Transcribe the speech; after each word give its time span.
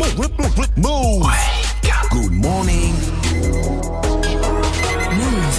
Move. 0.00 1.26
Good 2.10 2.32
morning. 2.32 2.94
Move. 5.12 5.54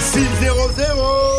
6 0.00 0.28
0 0.40 0.68
0 0.72 1.29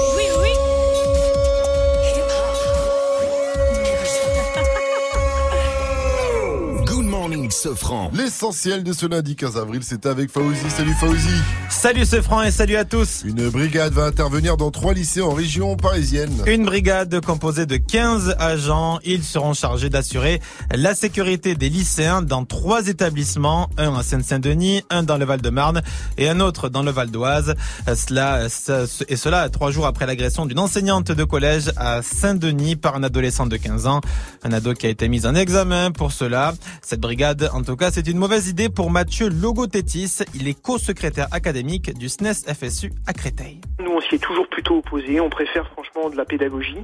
Sofran. 7.61 8.09
L'essentiel 8.15 8.83
de 8.83 8.91
ce 8.91 9.05
lundi 9.05 9.35
15 9.35 9.55
avril, 9.55 9.81
c'est 9.83 10.07
avec 10.07 10.31
Fauzi. 10.31 10.67
Salut 10.75 10.95
Fauzi. 10.99 11.29
Salut 11.69 12.05
ce 12.05 12.19
franc 12.19 12.41
et 12.41 12.49
salut 12.49 12.75
à 12.75 12.85
tous. 12.85 13.21
Une 13.23 13.49
brigade 13.49 13.93
va 13.93 14.05
intervenir 14.05 14.57
dans 14.57 14.71
trois 14.71 14.93
lycées 14.93 15.21
en 15.21 15.29
région 15.29 15.75
parisienne. 15.75 16.31
Une 16.47 16.65
brigade 16.65 17.23
composée 17.23 17.67
de 17.67 17.77
15 17.77 18.35
agents. 18.39 18.97
Ils 19.03 19.23
seront 19.23 19.53
chargés 19.53 19.89
d'assurer 19.89 20.41
la 20.73 20.95
sécurité 20.95 21.53
des 21.53 21.69
lycéens 21.69 22.23
dans 22.23 22.45
trois 22.45 22.87
établissements, 22.87 23.69
un 23.77 23.93
à 23.93 24.01
Seine-Saint-Denis, 24.01 24.81
un 24.89 25.03
dans 25.03 25.17
le 25.17 25.25
Val-de-Marne 25.25 25.83
et 26.17 26.29
un 26.29 26.39
autre 26.39 26.67
dans 26.67 26.81
le 26.81 26.89
Val 26.89 27.11
d'Oise. 27.11 27.53
Cela, 27.85 28.47
et 29.07 29.15
cela 29.15 29.49
trois 29.49 29.69
jours 29.69 29.85
après 29.85 30.07
l'agression 30.07 30.47
d'une 30.47 30.59
enseignante 30.59 31.11
de 31.11 31.23
collège 31.23 31.71
à 31.77 32.01
Saint-Denis 32.01 32.75
par 32.75 32.95
un 32.95 33.03
adolescent 33.03 33.45
de 33.45 33.57
15 33.57 33.85
ans. 33.85 34.01
Un 34.43 34.51
ado 34.51 34.73
qui 34.73 34.87
a 34.87 34.89
été 34.89 35.07
mis 35.09 35.27
en 35.27 35.35
examen 35.35 35.91
pour 35.91 36.11
cela. 36.11 36.55
Cette 36.81 37.01
brigade, 37.01 37.50
en 37.53 37.63
tout 37.63 37.75
cas, 37.75 37.91
c'est 37.91 38.07
une 38.07 38.17
mauvaise 38.17 38.47
idée 38.47 38.69
pour 38.69 38.91
Mathieu 38.91 39.29
Logotétis. 39.29 40.19
Il 40.33 40.47
est 40.47 40.59
co-secrétaire 40.59 41.27
académique 41.31 41.93
du 41.97 42.09
SNES 42.09 42.33
FSU 42.53 42.93
à 43.07 43.13
Créteil. 43.13 43.59
Nous, 43.79 43.91
on 43.91 44.01
s'y 44.01 44.15
est 44.15 44.19
toujours 44.19 44.47
plutôt 44.47 44.77
opposé. 44.77 45.19
On 45.19 45.29
préfère 45.29 45.67
franchement 45.69 46.09
de 46.09 46.15
la 46.15 46.25
pédagogie. 46.25 46.83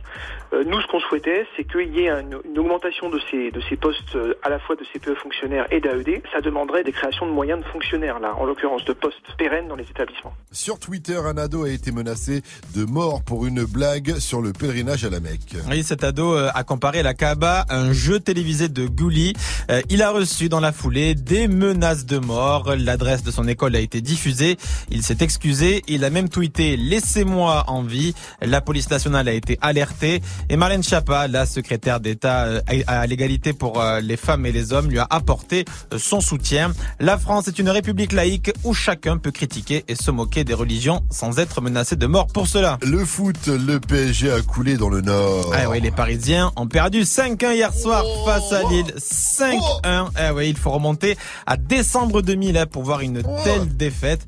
Euh, 0.54 0.64
nous, 0.66 0.82
ce 0.82 0.88
qu'on 0.88 1.00
souhaitait, 1.00 1.46
c'est 1.56 1.64
qu'il 1.64 1.94
y 1.96 2.02
ait 2.02 2.10
une, 2.10 2.40
une 2.50 2.60
augmentation 2.60 3.10
de 3.10 3.20
ces, 3.30 3.52
de 3.52 3.62
ces 3.70 3.76
postes, 3.76 4.16
euh, 4.16 4.34
à 4.44 4.50
la 4.50 4.60
fois 4.60 4.76
de 4.76 4.84
CPE 4.94 5.16
fonctionnaires 5.22 5.68
et 5.72 5.80
d'AED. 5.80 6.22
Ça 6.32 6.42
demanderait 6.42 6.84
des 6.84 6.92
créations 6.92 7.26
de 7.26 7.32
moyens 7.32 7.60
de 7.60 7.66
fonctionnaires, 7.66 8.20
là, 8.20 8.34
en 8.38 8.46
l'occurrence 8.46 8.84
de 8.86 8.94
postes 8.94 9.18
pérennes 9.38 9.68
dans 9.68 9.76
les 9.76 9.84
établissements. 9.84 10.34
Sur 10.52 10.80
Twitter, 10.80 11.18
un 11.18 11.38
ado 11.38 11.64
a 11.64 11.70
été 11.70 11.92
menacé 11.92 12.42
de 12.76 12.86
mort 12.86 13.22
pour 13.24 13.46
une 13.46 13.64
blague 13.64 14.18
sur 14.18 14.42
le 14.42 14.54
pèlerinage 14.54 15.06
à 15.06 15.10
la 15.10 15.20
Mecque. 15.20 15.56
Oui, 15.70 15.84
cet 15.84 16.04
ado 16.04 16.36
euh, 16.36 16.50
a 16.54 16.64
comparé 16.64 17.04
la 17.04 17.14
Kaaba 17.14 17.66
à 17.70 17.78
un 17.78 17.94
jeu 17.94 18.20
télévisé 18.20 18.70
de 18.70 18.88
Gouli. 18.88 19.34
Euh, 19.70 19.82
il 19.90 20.02
a 20.02 20.12
reçu 20.12 20.50
dans 20.50 20.57
la 20.60 20.72
foulée 20.72 21.16
des 21.16 21.48
menaces 21.48 22.06
de 22.06 22.18
mort. 22.18 22.76
L'adresse 22.76 23.24
de 23.24 23.32
son 23.32 23.48
école 23.48 23.76
a 23.76 23.80
été 23.80 24.02
diffusée. 24.02 24.58
Il 24.90 25.04
s'est 25.04 25.18
excusé. 25.22 25.84
Il 25.88 26.04
a 26.04 26.10
même 26.10 26.30
tweeté 26.30 26.78
Laissez-moi 26.78 27.66
en 27.68 27.84
vie. 27.84 28.14
La 28.42 28.62
police 28.62 28.90
nationale 28.90 29.28
a 29.28 29.34
été 29.34 29.58
alertée. 29.62 30.22
Et 30.50 30.58
Marlène 30.58 30.84
Schiappa, 30.84 31.28
la 31.28 31.46
secrétaire 31.46 32.00
d'État 32.00 32.46
euh, 32.46 32.62
à 32.88 33.06
l'égalité 33.08 33.54
pour 33.54 33.82
euh, 33.82 34.00
les 34.00 34.18
femmes 34.18 34.46
et 34.46 34.52
les 34.52 34.74
hommes, 34.74 34.90
lui 34.90 35.00
a 35.00 35.08
apporté 35.10 35.66
euh, 35.94 35.98
son 36.00 36.22
soutien. 36.22 36.72
La 37.00 37.18
France 37.18 37.48
est 37.48 37.60
une 37.60 37.70
république 37.70 38.14
laïque 38.14 38.52
où 38.64 38.74
chacun 38.74 39.18
peut 39.18 39.32
critiquer 39.32 39.84
et 39.88 39.96
se 39.96 40.12
moquer 40.12 40.44
des 40.44 40.54
religions 40.54 41.02
sans 41.12 41.40
être 41.40 41.62
menacé 41.62 41.96
de 41.96 42.08
mort 42.08 42.28
pour 42.28 42.48
cela. 42.48 42.78
Le 42.84 43.04
foot, 43.06 43.48
le 43.48 43.80
PSG 43.80 44.32
a 44.32 44.42
coulé 44.42 44.78
dans 44.78 44.90
le 44.90 45.02
Nord. 45.02 45.52
Ah 45.54 45.70
oui, 45.70 45.82
les 45.82 45.92
Parisiens 45.92 46.52
ont 46.56 46.68
perdu 46.68 47.02
5-1 47.02 47.56
hier 47.56 47.74
soir 47.74 48.04
face 48.26 48.52
à 48.52 48.64
Lille. 48.70 48.94
5-1. 48.98 49.58
Ah 49.84 50.34
oui, 50.34 50.47
il 50.50 50.58
faut 50.58 50.72
remonter 50.72 51.18
à 51.46 51.58
décembre 51.58 52.22
2000 52.22 52.58
hein, 52.58 52.66
pour 52.66 52.84
voir 52.84 53.02
une 53.02 53.22
telle 53.44 53.68
défaite. 53.76 54.22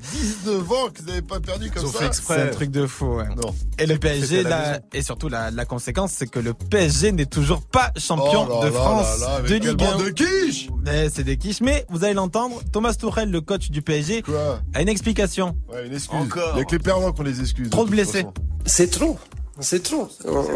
19 0.44 0.72
ans 0.72 0.88
que 0.92 1.00
vous 1.02 1.08
n'avez 1.08 1.22
pas 1.22 1.40
perdu 1.40 1.70
comme 1.70 1.86
ça. 1.86 2.10
C'est 2.12 2.32
un 2.42 2.46
truc 2.48 2.70
de 2.70 2.86
fou. 2.86 3.16
ouais. 3.16 3.28
Non. 3.36 3.54
Et 3.78 3.86
le 3.86 3.98
PSG, 3.98 4.42
la 4.42 4.80
et 4.92 5.02
surtout 5.02 5.28
la, 5.28 5.50
la 5.50 5.64
conséquence, 5.64 6.12
c'est 6.12 6.26
que 6.28 6.38
le 6.38 6.54
PSG 6.54 7.12
n'est 7.12 7.26
toujours 7.26 7.62
pas 7.62 7.92
champion 7.96 8.46
Oh 8.50 8.62
là 8.62 8.68
de 8.70 8.74
là 8.74 8.80
France 8.80 9.20
là 9.20 9.26
là, 9.40 9.40
de 9.42 9.54
Ligue 9.54 9.68
1. 9.68 9.74
bande 9.74 10.04
de 10.04 10.10
quiche 10.10 10.68
Eh, 10.92 11.08
C'est 11.12 11.24
des 11.24 11.36
quiches, 11.36 11.60
mais 11.60 11.84
vous 11.88 12.04
allez 12.04 12.14
l'entendre, 12.14 12.60
Thomas 12.72 12.94
Tuchel, 12.94 13.30
le 13.30 13.40
coach 13.40 13.70
du 13.70 13.82
PSG, 13.82 14.22
Quoi? 14.22 14.60
a 14.74 14.82
une 14.82 14.88
explication. 14.88 15.56
Ouais, 15.72 15.86
une 15.86 15.92
excuse. 15.94 16.18
Encore. 16.20 16.52
Il 16.54 16.58
y 16.58 16.60
a 16.62 16.64
que 16.64 16.72
les 16.72 16.78
perdants 16.78 17.12
qu'on 17.12 17.22
les 17.22 17.40
excuse. 17.40 17.70
Trop 17.70 17.84
de 17.84 17.90
blessés. 17.90 18.24
C'est 18.66 18.90
trop. 18.90 19.18
C'est 19.62 19.82
trop. 19.82 20.08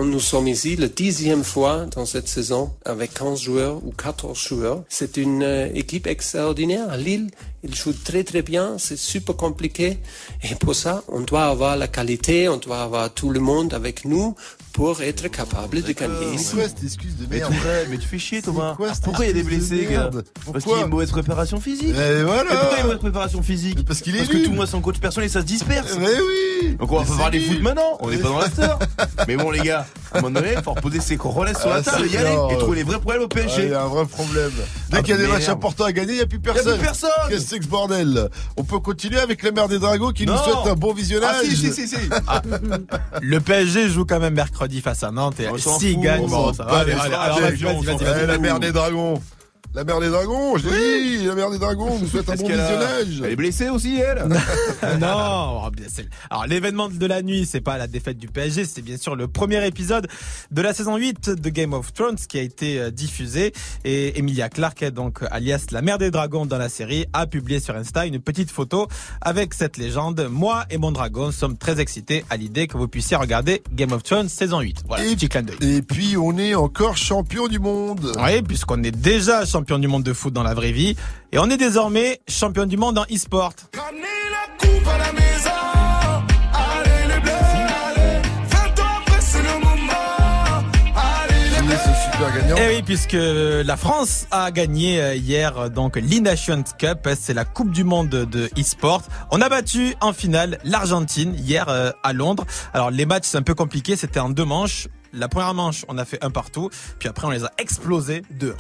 Nous 0.02 0.20
sommes 0.20 0.48
ici 0.48 0.76
la 0.76 0.88
dixième 0.88 1.44
fois 1.44 1.86
dans 1.94 2.06
cette 2.06 2.26
saison 2.26 2.72
avec 2.86 3.12
15 3.12 3.38
joueurs 3.38 3.84
ou 3.84 3.92
14 3.92 4.38
joueurs. 4.38 4.84
C'est 4.88 5.18
une 5.18 5.42
euh, 5.42 5.68
équipe 5.74 6.06
extraordinaire. 6.06 6.96
Lille, 6.96 7.30
ils 7.62 7.74
jouent 7.74 7.92
très 7.92 8.24
très 8.24 8.40
bien. 8.40 8.76
C'est 8.78 8.96
super 8.96 9.36
compliqué. 9.36 9.98
Et 10.42 10.54
pour 10.54 10.74
ça, 10.74 11.04
on 11.08 11.20
doit 11.20 11.44
avoir 11.46 11.76
la 11.76 11.86
qualité, 11.86 12.48
on 12.48 12.56
doit 12.56 12.82
avoir 12.82 13.12
tout 13.12 13.28
le 13.28 13.40
monde 13.40 13.74
avec 13.74 14.06
nous 14.06 14.34
pour 14.74 15.00
être 15.02 15.28
capable 15.28 15.82
de 15.82 15.92
gagner 15.92 16.34
ici. 16.34 16.44
C'est 16.50 16.56
quoi 16.56 16.64
cette 16.68 16.82
excuse 16.82 17.16
de 17.16 17.26
Mais, 17.30 17.38
merde 17.38 17.52
mais 17.90 17.96
tu 17.96 18.08
fais 18.08 18.18
chier 18.18 18.42
Thomas. 18.42 18.74
Quoi 18.76 18.88
Pourquoi 19.04 19.24
il 19.24 19.28
y 19.28 19.30
a 19.30 19.34
des 19.34 19.44
blessés 19.44 19.86
gars 19.88 20.10
Parce 20.52 20.64
qu'il 20.64 20.72
y 20.72 20.80
a 20.80 20.82
une 20.82 20.88
mauvaise 20.90 21.10
préparation 21.12 21.60
physique. 21.60 21.94
Et 21.96 22.22
voilà 22.24 22.42
Mais 22.50 22.56
pourquoi 22.56 22.68
il 22.72 22.72
y 22.72 22.74
a 22.74 22.80
une 22.80 22.84
mauvaise 22.86 22.98
préparation 22.98 23.42
physique 23.42 23.76
Mais 23.78 23.84
parce 23.84 24.00
qu'il 24.00 24.16
est 24.16 24.18
Parce 24.18 24.30
que 24.30 24.44
tout 24.44 24.50
le 24.50 24.56
monde 24.56 24.66
son 24.66 24.80
coach 24.80 24.98
personnel 24.98 25.28
et 25.30 25.32
ça 25.32 25.40
se 25.42 25.46
disperse. 25.46 25.96
Mais 25.98 26.08
oui 26.08 26.74
Donc 26.74 26.90
on 26.90 26.98
va 27.00 27.04
pas 27.04 27.16
parler 27.22 27.40
foot 27.40 27.60
maintenant, 27.62 27.98
on 28.00 28.10
n'est 28.10 28.18
pas 28.18 28.28
dans 28.28 28.38
l'after. 28.40 28.68
Mais 29.28 29.36
bon 29.36 29.52
les 29.52 29.60
gars, 29.60 29.86
à 30.12 30.18
un 30.18 30.20
moment 30.22 30.40
donné, 30.40 30.54
il 30.56 30.62
faut 30.62 30.72
reposer 30.72 30.98
ses 31.00 31.16
coronas 31.16 31.54
sur 31.54 31.70
Ah, 31.70 31.76
la 31.76 31.82
table 31.82 31.98
c'est 32.00 32.10
et 32.10 32.14
y 32.14 32.16
aller 32.16 32.36
et 32.54 32.58
trouver 32.58 32.76
les 32.78 32.82
vrais 32.82 32.98
problèmes 32.98 33.22
au 33.22 33.28
Ah, 33.32 33.38
Il 33.38 33.44
PSG. 33.46 33.68
y 33.68 33.74
a 33.74 33.82
un 33.82 33.86
vrai 33.86 34.06
problème. 34.06 34.50
Dès 34.90 34.96
Ah, 34.98 35.02
qu'il 35.02 35.10
y 35.14 35.18
a 35.18 35.20
des 35.20 35.28
matchs 35.28 35.48
importants 35.50 35.84
à 35.84 35.92
gagner, 35.92 36.14
il 36.14 36.16
n'y 36.16 36.22
a 36.22 36.26
plus 36.26 36.38
Y 36.44 36.48
a 36.48 36.52
personne. 36.52 36.78
plus 36.78 36.84
personne 36.84 37.10
Qu'est-ce 37.28 37.44
que 37.44 37.48
c'est 37.50 37.58
que 37.58 37.64
ce 37.64 37.70
bordel? 37.70 38.28
On 38.56 38.64
peut 38.64 38.80
continuer 38.80 39.20
avec 39.20 39.44
la 39.44 39.52
mère 39.52 39.68
des 39.68 39.78
dragons 39.78 40.10
qui 40.10 40.26
nous 40.26 40.36
souhaite 40.36 40.66
un 40.66 40.74
bon 40.74 40.92
visionnage. 40.92 41.36
Ah 41.40 41.44
si 41.44 41.56
si 41.56 41.72
si 41.72 41.86
si. 41.86 41.96
Le 43.22 43.38
PSG 43.38 43.88
joue 43.88 44.04
quand 44.04 44.18
même 44.18 44.34
mercredi 44.34 44.63
face 44.80 45.02
à 45.02 45.10
Nantes 45.10 45.40
et 45.40 45.48
On 45.48 45.58
s'en 45.58 45.78
s'il 45.78 45.94
fout, 45.94 46.02
gagne, 46.02 46.22
on 46.24 46.28
bon, 46.28 46.52
ça 46.52 46.64
va. 46.64 46.78
Allez, 46.78 46.92
allez, 46.92 47.40
vas-y. 47.40 47.64
La 49.74 49.82
mère 49.84 49.98
des 50.00 50.08
dragons. 50.08 50.56
Je 50.56 50.68
l'ai 50.68 51.18
dit, 51.18 51.24
la 51.26 51.34
mère 51.34 51.50
des 51.50 51.58
dragons 51.58 51.98
nous 51.98 52.06
souhaite 52.06 52.28
un 52.30 52.36
bon 52.36 52.46
a- 52.46 52.52
visionnage. 52.52 53.20
Elle 53.24 53.32
est 53.32 53.36
blessée 53.36 53.68
aussi 53.70 53.98
elle 54.00 54.24
non, 55.00 55.62
oh, 55.64 55.68
alors 56.30 56.46
l'événement 56.46 56.88
de 56.88 57.06
la 57.06 57.22
nuit, 57.22 57.46
c'est 57.50 57.60
pas 57.60 57.76
la 57.78 57.86
défaite 57.86 58.18
du 58.18 58.28
PSG, 58.28 58.64
c'est 58.64 58.82
bien 58.82 58.96
sûr 58.96 59.16
le 59.16 59.26
premier 59.28 59.66
épisode 59.66 60.06
de 60.50 60.62
la 60.62 60.72
saison 60.74 60.96
8 60.96 61.30
de 61.30 61.48
Game 61.50 61.72
of 61.72 61.92
Thrones 61.92 62.16
qui 62.28 62.38
a 62.38 62.42
été 62.42 62.78
euh, 62.78 62.90
diffusé 62.90 63.52
et 63.84 64.18
Emilia 64.18 64.48
Clarke, 64.48 64.84
donc 64.90 65.20
alias 65.30 65.66
la 65.72 65.82
mère 65.82 65.98
des 65.98 66.10
dragons 66.10 66.46
dans 66.46 66.58
la 66.58 66.68
série, 66.68 67.06
a 67.12 67.26
publié 67.26 67.58
sur 67.60 67.74
Insta 67.74 68.06
une 68.06 68.20
petite 68.20 68.50
photo 68.50 68.86
avec 69.20 69.54
cette 69.54 69.76
légende. 69.76 70.28
Moi 70.30 70.64
et 70.70 70.78
mon 70.78 70.92
dragon 70.92 71.32
sommes 71.32 71.56
très 71.56 71.80
excités 71.80 72.24
à 72.30 72.36
l'idée 72.36 72.66
que 72.68 72.76
vous 72.76 72.86
puissiez 72.88 73.16
regarder 73.16 73.62
Game 73.72 73.92
of 73.92 74.02
Thrones 74.04 74.28
saison 74.28 74.60
8. 74.60 74.82
Voilà, 74.86 75.04
Et- 75.06 75.14
petit 75.16 75.28
clin 75.28 75.42
d'œil. 75.42 75.56
Et 75.62 75.82
puis 75.82 76.16
on 76.16 76.36
est 76.38 76.54
encore 76.54 76.96
champion 76.96 77.48
du 77.48 77.58
monde. 77.58 78.12
Oui, 78.22 78.42
puisqu'on 78.42 78.82
est 78.84 78.90
déjà 78.96 79.44
champion 79.44 79.63
du 79.64 79.88
monde 79.88 80.02
de 80.02 80.12
foot 80.12 80.32
dans 80.32 80.42
la 80.42 80.54
vraie 80.54 80.72
vie 80.72 80.96
et 81.32 81.38
on 81.38 81.48
est 81.50 81.56
désormais 81.56 82.20
champion 82.28 82.66
du 82.66 82.76
monde 82.76 82.98
en 82.98 83.04
e-sport. 83.04 83.54
Gagnant 92.32 92.56
Eh 92.58 92.76
oui, 92.76 92.82
puisque 92.82 93.16
la 93.16 93.76
France 93.76 94.26
a 94.30 94.50
gagné 94.50 95.00
euh, 95.00 95.14
hier 95.14 95.58
euh, 95.58 95.68
donc 95.68 95.96
l'E-Nations 95.96 96.64
Cup, 96.78 97.08
c'est 97.18 97.34
la 97.34 97.44
Coupe 97.44 97.70
du 97.70 97.84
Monde 97.84 98.08
de 98.08 98.50
e-sport. 98.58 99.02
On 99.30 99.40
a 99.40 99.48
battu 99.48 99.94
en 100.00 100.12
finale 100.12 100.58
l'Argentine 100.64 101.34
hier 101.34 101.68
euh, 101.68 101.90
à 102.02 102.12
Londres. 102.12 102.46
Alors 102.72 102.90
les 102.90 103.04
matchs 103.06 103.26
c'est 103.26 103.38
un 103.38 103.42
peu 103.42 103.54
compliqué, 103.54 103.96
c'était 103.96 104.20
en 104.20 104.30
deux 104.30 104.44
manches. 104.44 104.88
La 105.12 105.28
première 105.28 105.54
manche, 105.54 105.84
on 105.88 105.98
a 105.98 106.04
fait 106.04 106.22
un 106.24 106.30
partout, 106.30 106.70
puis 106.98 107.08
après 107.08 107.26
on 107.26 107.30
les 107.30 107.44
a 107.44 107.52
explosés 107.58 108.22
deux. 108.30 108.56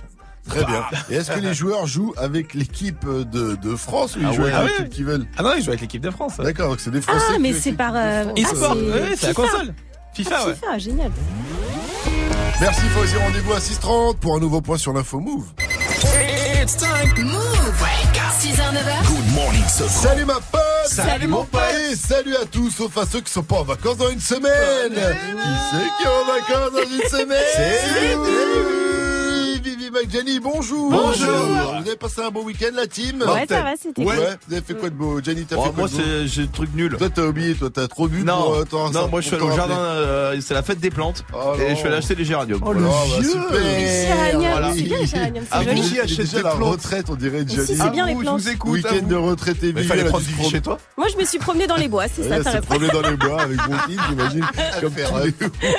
Très 0.48 0.64
bien. 0.64 0.84
Et 1.10 1.14
est-ce 1.14 1.30
que 1.30 1.40
les 1.40 1.54
joueurs 1.54 1.86
jouent 1.86 2.14
avec 2.16 2.54
l'équipe 2.54 3.04
de, 3.08 3.54
de 3.56 3.76
France 3.76 4.16
ou 4.16 4.20
ils 4.20 4.26
Ah 4.26 4.32
jouent 4.32 4.42
ouais. 4.42 4.52
avec 4.52 4.56
Ah 4.56 4.62
l'équipe 4.64 4.82
ouais. 4.84 4.88
qu'ils 4.90 5.04
veulent 5.04 5.26
Ah 5.38 5.42
non, 5.42 5.52
ils 5.56 5.62
jouent 5.62 5.70
avec 5.70 5.80
l'équipe 5.80 6.02
de 6.02 6.10
France. 6.10 6.32
ouais. 6.38 6.44
D'accord, 6.44 6.68
donc 6.70 6.80
c'est 6.80 6.90
des 6.90 7.00
Français. 7.00 7.24
Ah, 7.34 7.38
mais 7.40 7.52
c'est 7.52 7.72
par, 7.72 7.92
euh. 7.96 8.24
E-sport, 8.36 8.72
Ah, 8.72 8.74
c'est 8.74 9.00
ouais, 9.00 9.16
c'est 9.16 9.26
la 9.28 9.32
FIFA. 9.32 9.34
console. 9.34 9.74
FIFA, 10.14 10.46
ouais. 10.46 10.54
FIFA, 10.54 10.78
génial. 10.78 11.10
Merci 12.60 12.82
Fauzi, 12.94 13.16
rendez-vous 13.16 13.52
à 13.52 13.58
6h30 13.58 14.16
pour 14.18 14.36
un 14.36 14.40
nouveau 14.40 14.60
point 14.60 14.78
sur 14.78 14.92
l'info 14.92 15.18
Move. 15.18 15.46
It's 16.62 16.76
time. 16.76 17.24
Move. 17.24 17.40
6h, 18.40 18.56
9h. 18.56 19.06
Good 19.06 19.34
morning, 19.34 19.62
Sofran. 19.68 20.08
Salut 20.10 20.24
ma 20.26 20.34
pote 20.34 20.60
Salut, 20.86 21.26
mon 21.28 21.44
pote 21.46 21.60
Et 21.90 21.96
salut 21.96 22.36
à 22.36 22.44
tous, 22.44 22.70
sauf 22.70 22.96
à 22.98 23.06
ceux 23.10 23.20
qui 23.22 23.32
sont 23.32 23.42
pas 23.42 23.56
en 23.56 23.64
vacances 23.64 23.96
dans 23.96 24.10
une 24.10 24.20
semaine 24.20 24.92
Qui 24.92 25.48
c'est 25.70 25.86
qui 25.96 26.04
est 26.04 26.08
en 26.08 26.26
vacances 26.26 26.72
dans 26.72 26.90
une 26.90 27.08
semaine 27.08 27.42
C'est 27.54 28.93
Vivi 29.94 30.06
McJenny, 30.06 30.40
bonjour 30.40 30.90
Bonjour. 30.90 31.28
Vous 31.80 31.86
avez 31.88 31.96
passé 31.96 32.20
un 32.22 32.30
bon 32.30 32.42
week-end 32.44 32.70
la 32.74 32.86
team 32.86 33.22
Ouais, 33.22 33.46
ça 33.48 33.62
va, 33.62 33.72
c'était 33.80 34.02
Ouais, 34.04 34.16
cool. 34.16 34.24
vous 34.48 34.54
avez 34.54 34.62
fait 34.64 34.74
quoi 34.74 34.90
de 34.90 34.94
beau 34.94 35.20
Jenny, 35.22 35.44
t'as 35.44 35.56
Oh, 35.58 35.62
fait 35.64 35.70
quoi 35.70 35.78
Moi 35.84 35.88
c'est 35.88 36.26
j'ai 36.26 36.42
le 36.42 36.48
truc 36.48 36.70
nul. 36.74 36.96
Toi 36.98 37.08
t'as 37.14 37.22
oublié, 37.26 37.54
toi 37.54 37.70
t'as 37.72 37.86
trop 37.88 38.08
bu 38.08 38.22
Non, 38.24 38.64
pour 38.68 38.86
euh, 38.86 38.90
non, 38.90 39.08
moi 39.08 39.20
je 39.20 39.26
suis 39.28 39.36
allé 39.36 39.44
au 39.44 39.54
jardin, 39.54 39.76
euh, 39.78 40.36
c'est 40.40 40.54
la 40.54 40.62
fête 40.62 40.80
des 40.80 40.90
plantes 40.90 41.24
Oh 41.32 41.54
et 41.60 41.70
je 41.70 41.74
suis 41.76 41.86
allé 41.86 41.96
acheter 41.96 42.14
des 42.14 42.24
géraniums. 42.24 42.60
Oh, 42.62 42.72
Voilà. 42.72 42.80
bah, 42.80 42.94
Vieux. 43.20 43.30
super 43.30 43.60
Géranium, 43.60 44.50
Voilà. 44.52 44.72
c'est 44.74 44.82
bien 44.82 44.98
les 44.98 45.06
géraniums, 45.06 45.44
Ah, 45.50 45.58
c'est 45.64 45.76
joli. 46.06 46.26
des 46.34 46.42
la 46.42 46.50
retraite, 46.50 47.06
on 47.10 47.14
dirait 47.14 47.44
si, 47.48 47.54
Jenny. 47.56 47.66
c'est 47.78 47.90
bien, 47.90 48.06
les 48.06 48.14
plantes. 48.14 48.42
Week-end 48.66 49.06
de 49.06 49.14
retraite 49.16 49.62
et 49.62 49.72
Vivi, 49.72 49.86
fallait 49.86 50.04
prendre 50.04 50.24
du 50.24 50.32
vie 50.32 50.50
chez 50.50 50.60
toi. 50.60 50.78
Moi, 50.96 51.06
je 51.12 51.18
me 51.18 51.24
suis 51.24 51.38
promenée 51.38 51.66
dans 51.66 51.76
les 51.76 51.88
bois, 51.88 52.04
c'est 52.12 52.22
ça 52.28 52.36
Ouais, 52.38 52.42
ta 52.42 52.50
se 52.50 52.56
réponse. 52.56 52.66
promener 52.68 52.90
dans 52.92 53.02
les 53.08 53.16
bois 53.16 53.42
avec 53.42 53.56
mon 53.68 53.78
fils, 53.78 54.00
j'imagine, 54.08 54.46
comme 54.80 54.92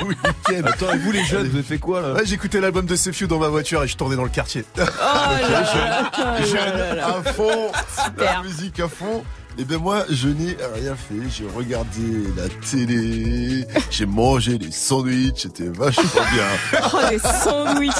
week-ends. 0.07 0.67
Attends, 0.67 0.93
et 0.93 0.97
vous 0.97 1.11
les 1.11 1.23
jeunes, 1.23 1.47
vous 1.47 1.55
avez 1.55 1.63
fait 1.63 1.77
quoi 1.79 2.01
là? 2.01 2.13
Ouais, 2.13 2.25
j'écoutais 2.25 2.59
l'album 2.61 2.85
de 2.85 2.95
Sefiu 2.95 3.27
dans 3.27 3.39
ma 3.39 3.47
voiture 3.49 3.83
et 3.83 3.87
je 3.87 3.95
dans 4.13 4.23
le 4.23 4.29
quartier. 4.29 4.63
Oh 4.77 4.81
là 4.81 5.61
là. 5.61 6.45
Jeune 6.45 6.99
à 6.99 7.23
fond, 7.33 7.71
la 7.73 8.03
Super. 8.05 8.43
musique 8.43 8.79
à 8.79 8.87
fond. 8.87 9.23
Et 9.57 9.63
ben 9.63 9.77
moi, 9.77 10.03
je 10.09 10.27
n'ai 10.27 10.57
rien 10.75 10.95
fait. 10.95 11.15
J'ai 11.29 11.47
regardé 11.55 12.01
la 12.35 12.49
télé, 12.69 13.65
j'ai 13.89 14.05
mangé 14.05 14.57
des 14.57 14.69
sandwichs, 14.71 15.43
c'était 15.43 15.69
vachement 15.69 16.03
bien. 16.33 16.79
Oh, 16.93 16.97
les 17.09 17.19
sandwichs. 17.19 17.93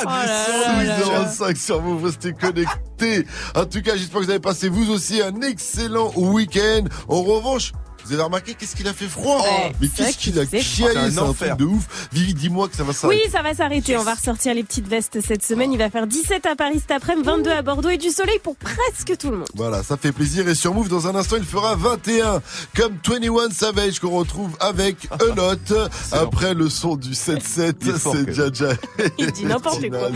Oh 0.00 0.04
là 0.06 0.26
là 0.26 0.82
là 0.82 0.98
là. 0.98 1.24
6h05 1.26 1.56
sur 1.56 1.80
vous, 1.82 1.98
vous 1.98 2.06
restez 2.06 2.32
connectés. 2.32 3.26
En 3.54 3.66
tout 3.66 3.82
cas, 3.82 3.96
j'espère 3.96 4.20
que 4.20 4.24
vous 4.24 4.30
avez 4.30 4.40
passé 4.40 4.70
vous 4.70 4.90
aussi 4.90 5.20
un 5.20 5.42
excellent 5.42 6.10
week-end. 6.16 6.84
En 7.08 7.22
revanche, 7.22 7.72
vous 8.06 8.12
avez 8.12 8.22
remarqué 8.22 8.54
qu'est-ce 8.54 8.76
qu'il 8.76 8.86
a 8.88 8.92
fait 8.92 9.08
froid 9.08 9.40
Ouais, 9.42 9.72
Mais 9.80 9.88
qu'est-ce 9.88 10.16
qu'il 10.18 10.38
a 10.38 10.44
chialé, 10.46 11.10
c'est 11.10 11.18
un 11.18 11.24
un 11.28 11.32
truc 11.32 11.56
de 11.56 11.64
ouf. 11.64 12.08
Vivi, 12.12 12.34
dis-moi 12.34 12.68
que 12.68 12.76
ça 12.76 12.82
va 12.84 12.90
Oui, 12.90 12.94
s'arrêter. 12.96 13.30
ça 13.30 13.42
va 13.42 13.54
s'arrêter. 13.54 13.96
On 13.96 14.02
va 14.04 14.14
ressortir 14.14 14.54
les 14.54 14.62
petites 14.62 14.86
vestes 14.88 15.20
cette 15.20 15.44
semaine. 15.44 15.72
Il 15.72 15.78
va 15.78 15.90
faire 15.90 16.06
17 16.06 16.46
à 16.46 16.54
Paris 16.56 16.80
cet 16.80 16.90
après-midi, 16.90 17.26
22 17.26 17.50
à 17.50 17.62
Bordeaux 17.62 17.88
et 17.90 17.96
du 17.98 18.10
soleil 18.10 18.38
pour 18.42 18.56
presque 18.56 19.16
tout 19.18 19.30
le 19.30 19.38
monde. 19.38 19.48
Voilà, 19.54 19.82
ça 19.82 19.96
fait 19.96 20.12
plaisir. 20.12 20.46
Et 20.48 20.54
sur 20.54 20.74
Move, 20.74 20.88
dans 20.88 21.06
un 21.06 21.14
instant, 21.14 21.36
il 21.36 21.44
fera 21.44 21.74
21. 21.76 22.42
Comme 22.76 22.94
21 23.06 23.50
Savage 23.50 23.98
qu'on 24.00 24.10
retrouve 24.10 24.50
avec 24.60 25.08
un 25.30 25.34
note. 25.34 25.72
Après 26.12 26.54
le 26.54 26.68
son 26.68 26.96
du 26.96 27.10
7-7, 27.12 27.74
Il 27.80 27.88
est 27.88 27.92
fort, 27.98 28.14
c'est 28.16 28.32
Jaja. 28.34 28.68
Il 29.18 29.32
dit 29.32 29.44
n'importe 29.46 29.88
quoi. 29.90 30.08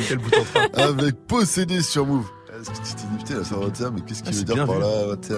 Avec 0.74 1.14
possédé 1.26 1.82
sur 1.82 2.06
Move. 2.06 2.26
Est-ce 2.60 2.70
que 2.70 3.00
tu 3.18 3.24
t'es 3.24 3.34
là, 3.34 3.40
c'est 3.44 3.54
21, 3.54 3.90
mais 3.90 4.00
qu'est-ce 4.00 4.22
qu'il 4.22 4.32
Ah, 4.34 4.38
veut 4.38 4.44
dire 4.44 4.66
par 4.66 4.74
vu. 4.76 4.80
là, 4.80 5.06
21 5.10 5.36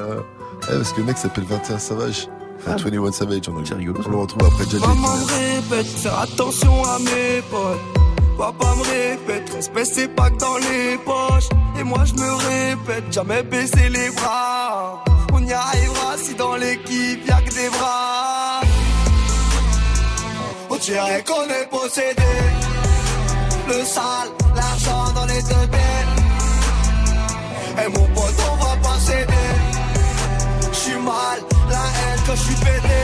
Eh, 0.62 0.76
Parce 0.76 0.92
que 0.92 1.00
le 1.00 1.04
mec 1.06 1.18
s'appelle 1.18 1.44
21 1.44 1.78
Savage. 1.78 2.28
Enfin, 2.66 2.76
21 2.76 3.12
Savage, 3.12 3.40
on, 3.48 3.64
C'est 3.64 3.74
rigolo, 3.74 4.00
on 4.06 4.10
le 4.10 4.16
retrouve 4.16 4.46
après 4.46 4.64
Jaja. 4.64 4.86
Maman 4.86 5.16
me 5.16 5.24
répète, 5.24 5.86
faire 5.86 6.18
attention 6.20 6.84
à 6.84 6.98
mes 6.98 7.42
potes. 7.50 7.80
Papa 8.36 8.74
me 8.76 8.82
répète, 8.82 9.50
respect 9.54 9.84
c'est 9.84 10.08
pas 10.08 10.30
que 10.30 10.38
dans 10.38 10.56
les 10.56 10.96
poches. 11.04 11.48
Et 11.78 11.84
moi 11.84 12.04
je 12.04 12.14
me 12.14 12.30
répète, 12.32 13.12
jamais 13.12 13.42
baisser 13.42 13.88
les 13.88 14.10
bras. 14.10 15.04
On 15.32 15.44
y 15.44 15.52
arrivera 15.52 16.16
si 16.16 16.34
dans 16.34 16.56
l'équipe 16.56 17.26
y'a 17.28 17.40
que 17.42 17.50
des 17.54 17.68
bras. 17.68 18.60
On 20.70 20.76
dirait 20.76 21.24
qu'on 21.26 21.44
est 21.44 21.68
possédé. 21.70 22.22
Le 23.68 23.84
sale, 23.84 24.30
l'argent 24.54 25.12
dans 25.14 25.26
les 25.26 25.42
deux 25.42 25.66
têtes. 25.70 26.10
Et 27.84 27.88
mon 27.88 28.06
pote, 28.14 28.34
on 28.52 28.56
va 28.64 28.76
pas 28.82 28.98
céder. 28.98 29.50
J'suis 30.72 30.98
mal, 30.98 31.40
la 32.20 32.26
haine 32.26 32.26
quand 32.26 32.36
j'suis 32.36 32.54
pété. 32.54 33.02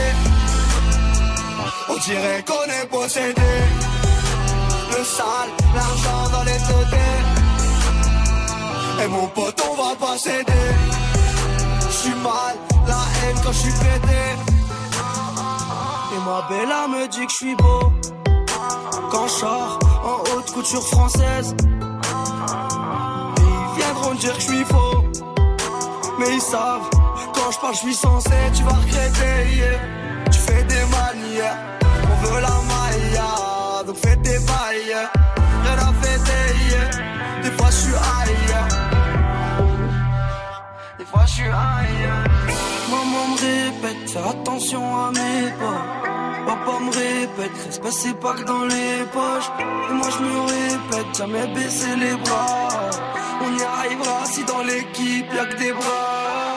On 1.89 1.97
dirait 1.97 2.43
qu'on 2.45 2.65
est 2.65 2.87
possédé. 2.89 3.41
Le 4.89 5.03
sale, 5.03 5.49
l'argent 5.75 6.29
dans 6.31 6.43
les 6.43 6.51
têtes. 6.51 6.99
Et 9.03 9.07
mon 9.07 9.27
pote, 9.27 9.63
on 9.69 9.75
va 9.75 9.95
pas 9.95 10.17
céder. 10.17 10.67
J'suis 11.89 12.15
mal, 12.23 12.55
la 12.87 12.93
haine 12.93 13.37
quand 13.43 13.51
j'suis 13.53 13.71
pété. 13.71 14.21
Et 16.13 16.19
ma 16.25 16.41
bella 16.49 16.87
me 16.87 17.07
dit 17.07 17.25
que 17.25 17.31
j'suis 17.31 17.55
beau. 17.55 17.91
Quand 19.11 19.27
j'sors 19.27 19.79
en 20.03 20.37
haute 20.37 20.51
couture 20.51 20.87
française. 20.87 21.55
Ils 23.37 23.81
viendront 23.81 24.13
dire 24.15 24.33
que 24.35 24.41
j'suis 24.41 24.65
faux. 24.65 25.03
Mais 26.19 26.33
ils 26.33 26.41
savent, 26.41 26.89
quand 27.47 27.53
je 27.53 27.59
parle, 27.59 27.73
je 27.75 27.79
suis 27.79 27.95
censé, 27.95 28.29
tu 28.53 28.63
vas 28.63 28.73
regretter. 28.73 29.55
yeah. 29.55 29.79
Tu 30.31 30.39
fais 30.39 30.63
des 30.63 30.85
manières, 30.97 31.57
on 32.11 32.25
veut 32.25 32.41
la 32.41 32.57
maille, 32.71 33.85
donc 33.85 33.95
fais 33.95 34.17
tes 34.17 34.39
bails. 34.39 34.97
Rien 35.63 35.77
à 35.87 35.93
fêter, 36.01 37.43
des 37.43 37.51
fois 37.51 37.69
je 37.69 37.75
suis 37.75 37.93
ailleurs. 37.93 38.67
Des 40.99 41.05
fois 41.05 41.25
je 41.25 41.31
suis 41.31 41.43
ailleurs. 41.43 42.23
Maman 42.91 43.27
me 43.31 43.37
répète, 43.39 44.09
faire 44.09 44.27
attention 44.27 44.83
à 44.97 45.11
mes 45.11 45.51
pas. 45.61 45.81
Papa 46.47 46.79
me 46.81 46.91
répète, 46.91 47.65
respect 47.65 47.91
c'est 47.91 48.19
pas 48.19 48.33
que 48.33 48.43
dans 48.43 48.65
les 48.65 49.05
poches. 49.13 49.51
Et 49.89 49.93
moi 49.93 50.07
je 50.15 50.23
me 50.23 50.39
répète, 50.41 51.17
jamais 51.17 51.47
baisser 51.53 51.95
les 51.95 52.15
bras. 52.15 52.89
On 53.41 53.57
y 53.57 53.63
arrivera 53.63 54.25
si 54.25 54.43
dans 54.43 54.63
l'équipe 54.63 55.33
y'a 55.33 55.45
que 55.45 55.57
des 55.57 55.71
bras. 55.71 56.56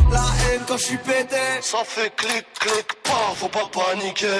la 0.11 0.19
haine 0.19 0.61
quand 0.67 0.77
j'suis 0.77 0.97
pété. 0.97 1.35
Ça 1.61 1.79
fait 1.85 2.13
clic, 2.15 2.45
clic, 2.59 2.87
pas, 3.03 3.33
faut 3.35 3.47
pas 3.47 3.69
paniquer. 3.71 4.39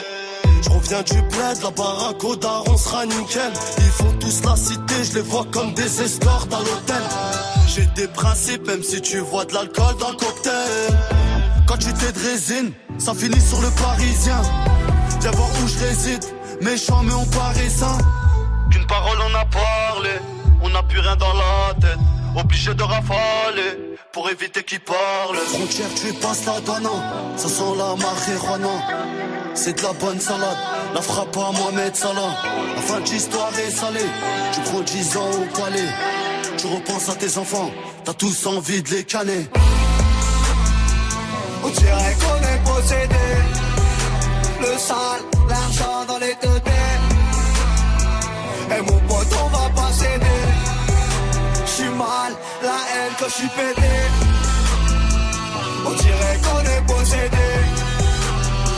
Je 0.63 0.69
reviens 0.69 1.01
du 1.01 1.21
bled, 1.21 1.63
la 1.63 1.71
baraque 1.71 2.23
au 2.23 2.35
daron 2.35 2.77
sera 2.77 3.05
nickel. 3.05 3.51
Ils 3.77 3.83
font 3.83 4.13
tous 4.19 4.41
la 4.43 4.55
cité, 4.55 5.03
je 5.03 5.13
les 5.15 5.21
vois 5.21 5.45
comme 5.51 5.73
des 5.73 6.01
escortes 6.01 6.53
à 6.53 6.59
l'hôtel. 6.59 7.03
J'ai 7.67 7.85
des 7.95 8.07
principes, 8.07 8.65
même 8.67 8.83
si 8.83 9.01
tu 9.01 9.19
vois 9.19 9.45
de 9.45 9.53
l'alcool 9.53 9.95
dans 9.99 10.11
le 10.11 10.17
cocktail. 10.17 10.97
Quand 11.67 11.77
tu 11.77 11.93
t'es 11.93 12.11
de 12.11 12.19
résine, 12.19 12.73
ça 12.99 13.13
finit 13.13 13.41
sur 13.41 13.61
le 13.61 13.69
parisien. 13.81 14.41
Viens 15.21 15.31
voir 15.31 15.49
où 15.63 15.67
je 15.67 15.79
réside, 15.79 16.25
méchant 16.61 17.01
mais 17.03 17.13
on 17.13 17.25
paraît 17.25 17.69
sain. 17.69 17.97
Qu'une 18.71 18.85
parole 18.87 19.17
on 19.29 19.35
a 19.35 19.45
parlé, 19.45 20.11
on 20.61 20.69
n'a 20.69 20.83
plus 20.83 20.99
rien 20.99 21.15
dans 21.15 21.33
la 21.33 21.73
tête. 21.79 21.99
Obligé 22.35 22.73
de 22.73 22.83
rafaler 22.83 23.97
pour 24.13 24.29
éviter 24.29 24.63
qu'ils 24.63 24.79
parlent. 24.79 25.35
Frontière, 25.47 25.87
tu 25.95 26.13
passes 26.13 26.45
la 26.45 26.61
douane, 26.61 26.87
ça 27.35 27.49
sent 27.49 27.73
la 27.77 27.95
marijuana. 27.95 28.75
C'est 29.53 29.77
de 29.77 29.83
la 29.83 29.93
bonne 29.93 30.19
salade, 30.19 30.57
la 30.93 31.01
frappe 31.01 31.35
à 31.35 31.51
Mohamed 31.51 31.95
Salah. 31.95 32.35
La 32.75 32.81
fin 32.81 32.99
de 33.01 33.09
l'histoire 33.09 33.51
est 33.59 33.71
salée, 33.71 34.09
tu 34.53 34.61
prends 34.61 34.79
10 34.79 35.17
ans 35.17 35.31
au 35.31 35.59
palais. 35.59 35.89
Tu 36.57 36.67
repenses 36.67 37.09
à 37.09 37.15
tes 37.15 37.37
enfants, 37.37 37.69
t'as 38.05 38.13
tous 38.13 38.45
envie 38.47 38.81
de 38.81 38.89
les 38.89 39.03
canner. 39.03 39.47
On 41.63 41.69
dirait 41.69 42.15
qu'on 42.21 42.41
est 42.47 42.63
possédé. 42.63 43.25
Le 44.61 44.77
sale, 44.77 45.21
l'argent 45.49 46.05
dans 46.07 46.19
les 46.19 46.35
deux 46.41 46.59
têtes. 46.61 47.01
Et 48.77 48.81
mon 48.81 48.99
pote, 49.07 49.33
on 49.43 49.47
va 49.49 49.69
pas 49.75 49.91
céder. 49.91 50.40
Mal, 52.01 52.33
la 52.63 52.79
haine 52.91 53.13
quand 53.19 53.29
j'suis 53.33 53.51
pété. 53.57 53.93
On 55.87 55.93
dirait 56.03 56.37
qu'on 56.43 56.63
est 56.73 56.83
possédé. 56.93 57.49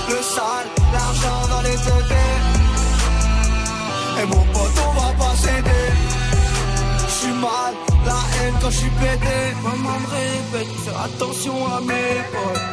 Le 0.10 0.20
sale, 0.34 0.68
l'argent 0.94 1.42
dans 1.54 1.62
les 1.62 1.78
têtes. 1.86 2.18
Et 4.22 4.26
mon 4.26 4.44
pote, 4.54 4.78
on 4.88 4.94
va 5.00 5.10
pas 5.22 5.36
céder. 5.44 5.88
J'suis 7.12 7.36
mal, 7.48 7.74
la 8.10 8.22
haine 8.34 8.56
quand 8.62 8.72
j'suis 8.72 8.94
pété. 9.02 9.38
Maman 9.64 9.98
me 10.04 10.10
répète, 10.20 10.74
faire 10.84 11.02
attention 11.08 11.58
à 11.76 11.80
mes 11.80 12.16
potes. 12.34 12.66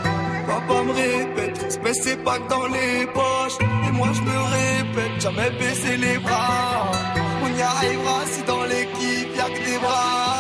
Papa 0.49 0.83
me 0.83 0.93
répète, 0.93 1.63
respect 1.63 1.95
c'est 2.03 2.25
pas 2.25 2.39
que 2.41 2.49
dans 2.49 2.67
les 2.77 3.07
poches. 3.19 3.59
Et 3.87 3.93
moi 3.93 4.09
je 4.17 4.23
me 4.29 4.39
répète, 4.59 5.21
jamais 5.21 5.51
baisser 5.61 5.97
les 5.97 6.19
bras. 6.19 6.91
On 7.45 7.57
y 7.57 7.63
arrivera 7.63 8.19
si 8.33 8.43
dans 8.43 8.65
l'équipe 8.65 9.37
y'a 9.37 9.49
que 9.55 9.65
des 9.65 9.79
bras. 9.79 10.40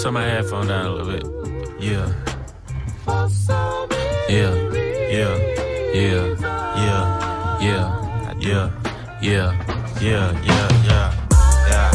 Turn 0.00 0.14
my 0.14 0.22
headphone 0.22 0.66
down 0.66 0.86
a 0.86 0.92
little 0.92 1.12
bit. 1.12 1.26
Yeah. 1.78 2.10
Yeah. 4.30 4.54
Yeah. 5.10 5.36
Yeah. 5.92 6.24
Yeah. 6.80 7.04
Yeah. 7.60 7.60
Yeah. 7.60 7.92
Yeah. 8.40 8.72
Yeah. 9.20 9.52
Yeah. 10.00 10.00
Yeah. 10.00 10.32
Yeah. 10.88 11.12
Yeah. 11.68 11.92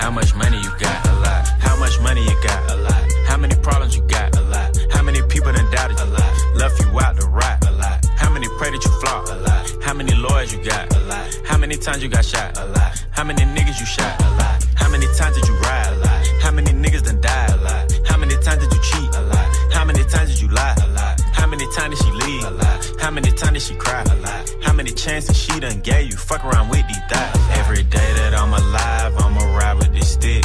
How 0.00 0.08
much 0.10 0.34
money 0.34 0.56
you 0.56 0.70
got? 0.80 1.06
A 1.06 1.12
lot. 1.20 1.46
How 1.60 1.76
much 1.76 2.00
money 2.00 2.24
you 2.24 2.34
got? 2.42 2.70
A 2.70 2.76
lot. 2.76 3.12
How 3.26 3.36
many 3.36 3.54
problems 3.56 3.94
you 3.94 4.00
got? 4.08 4.34
A 4.36 4.40
lot. 4.40 4.69
How 5.00 5.06
many 5.06 5.22
people 5.22 5.50
done 5.50 5.64
doubted 5.70 5.98
you? 5.98 6.04
A 6.04 6.12
lot. 6.12 6.56
Left 6.56 6.78
you 6.78 7.00
out 7.00 7.18
to 7.18 7.26
rot. 7.26 7.66
A 7.66 7.72
lot. 7.72 8.04
How 8.18 8.28
many 8.28 8.46
pray 8.58 8.70
that 8.70 8.84
you 8.84 8.90
flop? 9.00 9.28
A 9.28 9.34
lot. 9.48 9.82
How 9.82 9.94
many 9.94 10.14
lawyers 10.14 10.52
you 10.52 10.62
got? 10.62 10.94
A 10.94 11.00
lot. 11.08 11.40
How 11.46 11.56
many 11.56 11.78
times 11.78 12.02
you 12.02 12.10
got 12.10 12.22
shot? 12.22 12.58
A 12.58 12.66
lot. 12.66 13.02
How 13.10 13.24
many 13.24 13.40
niggas 13.40 13.80
you 13.80 13.86
shot? 13.86 14.20
A 14.20 14.28
lot. 14.36 14.62
How 14.74 14.90
many 14.90 15.06
times 15.16 15.36
did 15.40 15.48
you 15.48 15.56
ride? 15.60 15.94
A 15.94 15.96
lot. 16.04 16.26
How 16.42 16.52
many 16.52 16.72
niggas 16.72 17.04
done 17.04 17.18
died? 17.18 17.48
A 17.48 17.56
lot. 17.56 17.90
How 18.08 18.18
many 18.18 18.34
times 18.44 18.60
did 18.60 18.74
you 18.74 18.82
cheat? 18.82 19.14
A 19.14 19.22
lot. 19.22 19.72
How 19.72 19.86
many 19.86 20.04
times 20.04 20.28
did 20.32 20.40
you 20.42 20.48
lie? 20.48 20.76
A 20.84 20.88
lot. 20.88 21.18
How 21.32 21.46
many 21.46 21.64
times 21.72 21.98
did 21.98 22.04
she 22.04 22.12
leave? 22.12 22.44
A 22.44 22.50
lot. 22.50 22.92
How 23.00 23.10
many 23.10 23.32
times 23.32 23.52
did 23.54 23.62
she 23.62 23.74
cry? 23.76 24.02
A 24.02 24.16
lot. 24.16 24.54
How 24.62 24.74
many 24.74 24.90
chances 24.90 25.34
she 25.34 25.58
done 25.60 25.80
gave 25.80 26.10
you? 26.10 26.16
Fuck 26.18 26.44
around 26.44 26.68
with 26.68 26.86
these 26.86 27.04
thoughts. 27.08 27.40
Every 27.56 27.84
day 27.84 28.12
that 28.20 28.34
I'm 28.34 28.52
alive, 28.52 29.16
I'ma 29.16 29.56
ride 29.56 29.78
with 29.78 29.94
this 29.94 30.12
stick. 30.12 30.44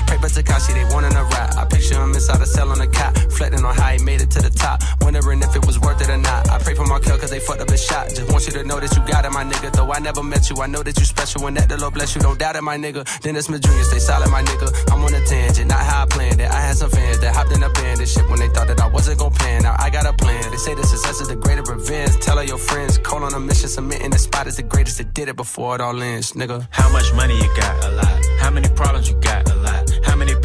Pray 0.21 0.29
Takashi, 0.29 0.73
they 0.75 0.85
wanting 0.93 1.15
a 1.17 1.23
rap. 1.23 1.57
I 1.57 1.65
picture 1.65 1.95
him 1.95 2.13
inside 2.13 2.39
a 2.41 2.45
cell 2.45 2.69
on 2.69 2.79
a 2.79 2.85
cot, 2.85 3.15
reflecting 3.25 3.65
on 3.65 3.73
how 3.73 3.89
he 3.89 3.97
made 4.03 4.21
it 4.21 4.29
to 4.31 4.39
the 4.39 4.51
top. 4.51 4.79
Wondering 5.01 5.41
if 5.41 5.55
it 5.55 5.65
was 5.65 5.79
worth 5.79 5.99
it 5.99 6.09
or 6.09 6.17
not. 6.17 6.47
I 6.47 6.59
pray 6.59 6.75
for 6.75 6.85
Markel 6.85 7.17
cause 7.17 7.31
they 7.31 7.39
fucked 7.39 7.61
up 7.61 7.69
his 7.71 7.83
shot. 7.83 8.09
Just 8.09 8.31
want 8.31 8.45
you 8.45 8.53
to 8.53 8.63
know 8.63 8.79
that 8.79 8.95
you 8.95 9.01
got 9.07 9.25
it, 9.25 9.31
my 9.31 9.43
nigga. 9.43 9.73
Though 9.73 9.91
I 9.91 9.97
never 9.97 10.21
met 10.21 10.47
you, 10.51 10.61
I 10.61 10.67
know 10.67 10.83
that 10.83 10.95
you 10.99 11.05
special 11.05 11.47
and 11.47 11.57
that 11.57 11.69
the 11.69 11.77
Lord 11.77 11.95
bless 11.95 12.13
you. 12.13 12.21
Don't 12.21 12.37
doubt 12.37 12.55
it, 12.55 12.61
my 12.61 12.77
nigga. 12.77 13.01
Dennis 13.21 13.45
Smith 13.45 13.61
Jr., 13.63 13.81
stay 13.81 13.97
solid, 13.97 14.29
my 14.29 14.43
nigga. 14.43 14.93
I'm 14.93 15.03
on 15.03 15.11
a 15.11 15.25
tangent, 15.25 15.67
not 15.67 15.79
how 15.79 16.03
I 16.03 16.05
planned 16.05 16.39
it. 16.39 16.51
I 16.51 16.61
had 16.61 16.77
some 16.77 16.91
fans 16.91 17.17
that 17.19 17.35
hopped 17.35 17.51
in 17.51 17.63
a 17.63 17.69
band 17.69 17.99
and 17.99 18.07
shit 18.07 18.29
when 18.29 18.37
they 18.37 18.49
thought 18.49 18.67
that 18.67 18.79
I 18.79 18.87
wasn't 18.87 19.17
gonna 19.17 19.33
plan. 19.33 19.63
Now 19.63 19.75
I 19.79 19.89
got 19.89 20.05
a 20.05 20.13
plan. 20.13 20.51
They 20.51 20.57
say 20.57 20.75
the 20.75 20.85
success 20.85 21.19
is 21.19 21.29
the 21.29 21.35
greater 21.35 21.63
revenge. 21.63 22.17
Tell 22.19 22.37
all 22.37 22.43
your 22.43 22.59
friends, 22.59 22.99
call 22.99 23.23
on 23.23 23.33
a 23.33 23.39
mission, 23.39 23.69
submitting 23.69 24.11
the 24.11 24.19
spot 24.19 24.45
is 24.45 24.57
the 24.57 24.63
greatest 24.63 24.99
that 24.99 25.15
did 25.15 25.29
it 25.29 25.35
before 25.35 25.73
it 25.73 25.81
all 25.81 25.99
ends, 25.99 26.33
nigga. 26.33 26.67
How 26.69 26.91
much 26.93 27.11
money 27.15 27.35
you 27.35 27.49
got? 27.57 27.83
A 27.85 27.91
lot. 27.91 28.25
How 28.39 28.51
many 28.51 28.69
problems 28.69 29.09
you 29.09 29.15
got? 29.15 29.49
A 29.49 29.55
lot. 29.55 29.60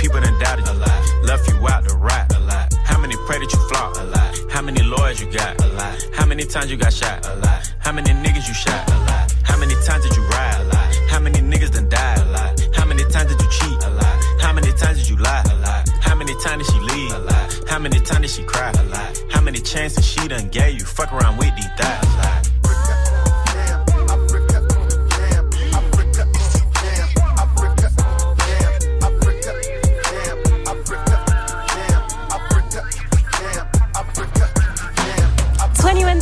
How 0.07 0.13
many 0.13 0.23
people 0.23 0.39
done 0.39 0.41
doubted 0.41 0.67
you? 0.67 0.73
A 0.73 0.85
lot. 0.87 1.25
Left 1.25 1.49
you 1.49 1.69
out 1.69 1.89
to 1.89 1.97
rot? 1.97 2.37
A 2.37 2.41
lot. 2.41 2.75
How 2.85 3.01
many 3.01 3.17
pray 3.27 3.39
that 3.41 3.53
you 3.53 3.59
flop? 3.69 3.97
A 3.97 4.05
lot. 4.05 4.53
How 4.53 4.63
many 4.63 4.81
lawyers 4.83 5.21
you 5.21 5.31
got? 5.33 5.61
A 5.61 5.67
lot. 5.75 5.99
How 6.15 6.25
many 6.25 6.45
times 6.45 6.71
you 6.71 6.77
got 6.77 6.93
shot? 6.93 7.27
A 7.27 7.35
lot. 7.37 7.73
How 7.81 7.91
many 7.91 8.11
niggas 8.11 8.47
you 8.47 8.55
shot? 8.55 8.89
A 8.89 8.99
lot. 9.01 9.33
How 9.43 9.59
many 9.59 9.75
times 9.85 10.05
did 10.05 10.15
you 10.17 10.23
ride? 10.29 10.61
A 10.61 10.65
lot. 10.65 10.95
How 11.11 11.19
many 11.19 11.41
niggas 11.41 11.73
done 11.73 11.89
died? 11.89 12.19
A 12.19 12.25
lot. 12.27 12.61
How 12.77 12.87
many 12.87 13.03
times 13.11 13.35
did 13.35 13.43
you 13.43 13.51
cheat? 13.51 13.83
A 13.83 13.91
lot. 13.91 14.41
How 14.41 14.53
many 14.53 14.73
times 14.73 14.99
did 14.99 15.09
you 15.09 15.17
lie? 15.17 15.43
A 15.51 15.57
lot. 15.57 15.89
How 16.01 16.15
many 16.15 16.35
times 16.41 16.67
did 16.67 16.73
she 16.73 16.81
leave? 16.81 17.13
A 17.13 17.19
lot. 17.19 17.65
How 17.69 17.79
many 17.81 17.99
times 17.99 18.21
did 18.21 18.31
she 18.31 18.45
cry? 18.45 18.71
A 18.71 18.83
lot. 18.85 19.23
How 19.33 19.41
many 19.41 19.59
chances 19.59 20.07
she 20.07 20.29
done 20.29 20.49
gave 20.49 20.79
you? 20.79 20.85
Fuck 20.85 21.13
around 21.13 21.37
with 21.37 21.55
these 21.57 21.67
thighs. 21.77 22.05
A 22.05 22.19
lot. 22.19 22.36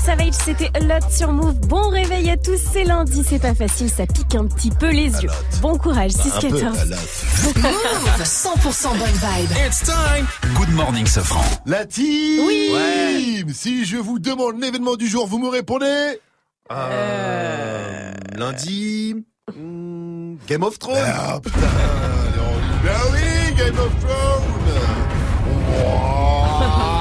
Savage, 0.04 0.34
c'était 0.34 0.70
A 0.74 0.80
Lot 0.80 1.10
sur 1.10 1.32
Move. 1.32 1.54
Bon 1.66 1.88
réveil 1.88 2.28
à 2.30 2.36
tous, 2.36 2.58
c'est 2.72 2.84
lundi, 2.84 3.24
c'est 3.26 3.38
pas 3.38 3.54
facile, 3.54 3.88
ça 3.88 4.06
pique 4.06 4.34
un 4.34 4.46
petit 4.46 4.70
peu 4.70 4.90
les 4.90 5.10
yeux. 5.22 5.30
Bon 5.62 5.78
courage, 5.78 6.10
6-14. 6.12 6.62
Move 6.62 7.54
100% 8.22 8.88
bonne 8.98 9.08
vibe. 9.08 9.50
It's 9.66 9.80
time. 9.84 10.26
Good 10.56 10.70
morning, 10.74 11.06
Safran. 11.06 11.42
La 11.64 11.86
team 11.86 12.42
Oui. 12.46 12.70
Ouais. 12.74 13.44
Si 13.54 13.84
je 13.86 13.96
vous 13.96 14.18
demande 14.18 14.60
l'événement 14.60 14.96
du 14.96 15.06
jour, 15.08 15.26
vous 15.26 15.38
me 15.38 15.48
répondez 15.48 16.18
Euh, 16.70 18.12
lundi. 18.36 19.14
hmm, 19.56 20.34
Game 20.46 20.62
of 20.64 20.78
Thrones. 20.78 20.96
Ah 21.02 21.40
putain 21.42 21.60
Ben 22.84 22.92
oui, 23.12 23.54
Game 23.56 23.78
of 23.78 23.90
Thrones 24.00 24.42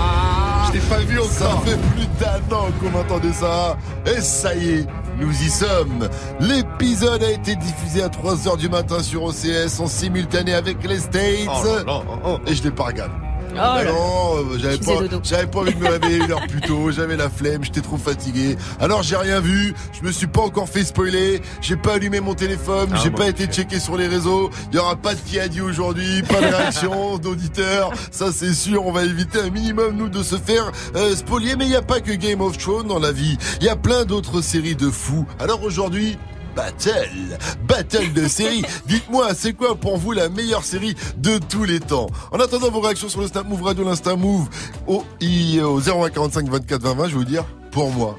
pas 0.79 0.99
vu 0.99 1.19
encore 1.19 1.31
Ça 1.31 1.61
fait 1.65 1.77
plus 1.95 2.07
d'un 2.19 2.55
an 2.55 2.67
qu'on 2.79 2.99
entendait 2.99 3.33
ça 3.33 3.77
Et 4.05 4.21
ça 4.21 4.55
y 4.55 4.69
est 4.69 4.87
nous 5.19 5.29
y 5.29 5.49
sommes. 5.49 6.09
L'épisode 6.39 7.23
a 7.23 7.31
été 7.31 7.55
diffusé 7.55 8.01
à 8.01 8.07
3h 8.07 8.57
du 8.57 8.67
matin 8.67 9.01
sur 9.01 9.23
OCS 9.23 9.79
en 9.79 9.87
simultané 9.87 10.53
avec 10.53 10.83
les 10.83 10.99
States. 10.99 11.47
Oh 11.47 11.65
là 11.65 11.83
là, 11.83 11.83
oh, 12.07 12.19
oh. 12.25 12.39
Et 12.47 12.55
je 12.55 12.63
l'ai 12.63 12.71
pas 12.71 12.85
regardé. 12.85 13.13
Oh 13.55 13.83
non, 13.85 14.51
euh, 14.53 14.57
j'avais 14.57 14.77
pas, 14.77 15.17
j'avais 15.23 15.47
pas 15.47 15.59
envie 15.59 15.73
de 15.73 15.79
me 15.79 15.87
réveiller 15.89 16.17
une 16.17 16.31
heure 16.31 16.45
plus 16.47 16.61
tôt, 16.61 16.91
j'avais 16.91 17.15
la 17.15 17.29
flemme, 17.29 17.63
j'étais 17.63 17.81
trop 17.81 17.97
fatigué. 17.97 18.57
Alors 18.79 19.03
j'ai 19.03 19.15
rien 19.15 19.39
vu, 19.39 19.73
je 19.93 20.05
me 20.05 20.11
suis 20.11 20.27
pas 20.27 20.41
encore 20.41 20.67
fait 20.67 20.83
spoiler, 20.83 21.41
j'ai 21.61 21.75
pas 21.75 21.93
allumé 21.93 22.19
mon 22.19 22.33
téléphone, 22.33 22.89
Ah, 22.93 22.99
j'ai 23.03 23.11
pas 23.11 23.27
été 23.27 23.45
checké 23.45 23.79
sur 23.79 23.97
les 23.97 24.07
réseaux, 24.07 24.49
il 24.71 24.75
y 24.75 24.79
aura 24.79 24.95
pas 24.95 25.13
de 25.15 25.19
qui 25.19 25.39
a 25.39 25.47
dit 25.47 25.61
aujourd'hui, 25.61 26.23
pas 26.23 26.41
de 26.41 26.47
réaction 26.53 27.17
d'auditeurs, 27.23 27.91
ça 28.11 28.31
c'est 28.31 28.53
sûr, 28.53 28.85
on 28.85 28.91
va 28.91 29.03
éviter 29.03 29.39
un 29.39 29.49
minimum 29.49 29.95
nous 29.95 30.09
de 30.09 30.23
se 30.23 30.35
faire 30.35 30.71
euh, 30.95 31.15
spolier, 31.15 31.55
mais 31.55 31.65
il 31.65 31.71
y 31.71 31.75
a 31.75 31.81
pas 31.81 31.99
que 31.99 32.11
Game 32.11 32.41
of 32.41 32.57
Thrones 32.57 32.87
dans 32.87 32.99
la 32.99 33.11
vie, 33.11 33.37
il 33.59 33.65
y 33.65 33.69
a 33.69 33.75
plein 33.75 34.05
d'autres 34.05 34.41
séries 34.41 34.75
de 34.75 34.89
fous. 34.89 35.25
Alors 35.39 35.63
aujourd'hui, 35.63 36.17
battle. 36.55 37.37
Battle 37.67 38.13
de 38.13 38.27
série. 38.27 38.63
Dites-moi, 38.87 39.29
c'est 39.35 39.53
quoi 39.53 39.75
pour 39.75 39.97
vous 39.97 40.11
la 40.11 40.29
meilleure 40.29 40.63
série 40.63 40.95
de 41.17 41.37
tous 41.37 41.63
les 41.63 41.79
temps? 41.79 42.07
En 42.31 42.39
attendant 42.39 42.69
vos 42.71 42.79
réactions 42.81 43.09
sur 43.09 43.21
le 43.21 43.27
Snap 43.27 43.47
Move 43.47 43.63
Radio, 43.63 43.83
l'Insta 43.83 44.15
Move, 44.15 44.47
au, 44.87 45.03
i- 45.21 45.59
au 45.61 45.79
0145 45.79 46.49
24 46.49 46.81
20 46.81 46.93
20, 46.95 47.03
je 47.05 47.09
vais 47.09 47.15
vous 47.17 47.23
dire, 47.25 47.45
pour 47.71 47.91
moi, 47.91 48.15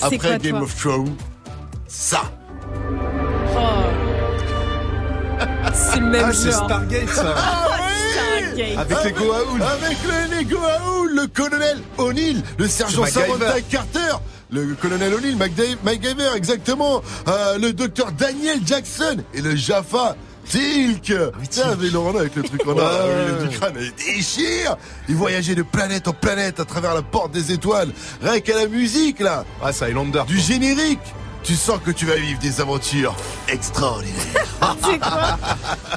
après 0.00 0.18
quoi, 0.18 0.38
Game 0.38 0.62
of 0.62 0.74
Thrones, 0.76 1.14
ça. 1.86 2.22
C'est 5.74 6.00
le 6.00 6.06
même 6.06 6.24
Ah, 6.28 6.32
c'est. 6.32 6.52
Stargate 6.52 7.08
ça. 7.08 7.34
Stargate. 8.12 8.78
Avec 8.78 9.04
les 9.04 9.12
Goa'uld. 9.12 9.62
Avec 9.62 9.98
le 10.04 10.36
les 10.36 10.44
Goa'uld, 10.44 11.10
le 11.14 11.26
colonel 11.28 11.78
O'Neill, 11.98 12.42
le 12.58 12.68
sergent. 12.68 13.04
Samantha 13.06 13.60
Carter, 13.70 14.16
le 14.50 14.74
colonel 14.74 15.14
O'Neill, 15.14 15.36
MacGyver, 15.36 16.30
exactement, 16.36 17.02
euh, 17.28 17.58
le 17.58 17.72
docteur 17.72 18.12
Daniel 18.12 18.58
Jackson 18.64 19.18
et 19.34 19.40
le 19.42 19.54
Jaffa. 19.56 20.16
Tilk 20.48 21.12
Tiens, 21.50 21.70
avec 21.72 21.92
Laurent 21.92 22.16
avec 22.18 22.34
le 22.34 22.42
truc 22.42 22.66
en 22.66 22.70
or, 22.70 22.76
Ouais. 22.78 23.42
le 23.42 23.48
du 23.48 23.54
crâne, 23.58 23.74
il 23.78 23.92
déchire 24.14 24.76
Il 25.06 25.14
voyageait 25.14 25.54
de 25.54 25.60
planète 25.62 26.08
en 26.08 26.14
planète 26.14 26.58
à 26.58 26.64
travers 26.64 26.94
la 26.94 27.02
porte 27.02 27.32
des 27.32 27.52
étoiles. 27.52 27.90
Rien 28.22 28.40
qu'à 28.40 28.56
la 28.56 28.66
musique, 28.66 29.20
là 29.20 29.44
Ah, 29.62 29.74
c'est 29.74 29.84
Highlander. 29.84 30.22
Du 30.26 30.38
générique 30.40 31.00
Tu 31.48 31.56
sens 31.56 31.80
que 31.82 31.90
tu 31.90 32.04
vas 32.04 32.16
vivre 32.16 32.38
des 32.40 32.60
aventures 32.60 33.16
extraordinaires. 33.48 34.46
C'est 34.84 34.98
quoi 34.98 35.38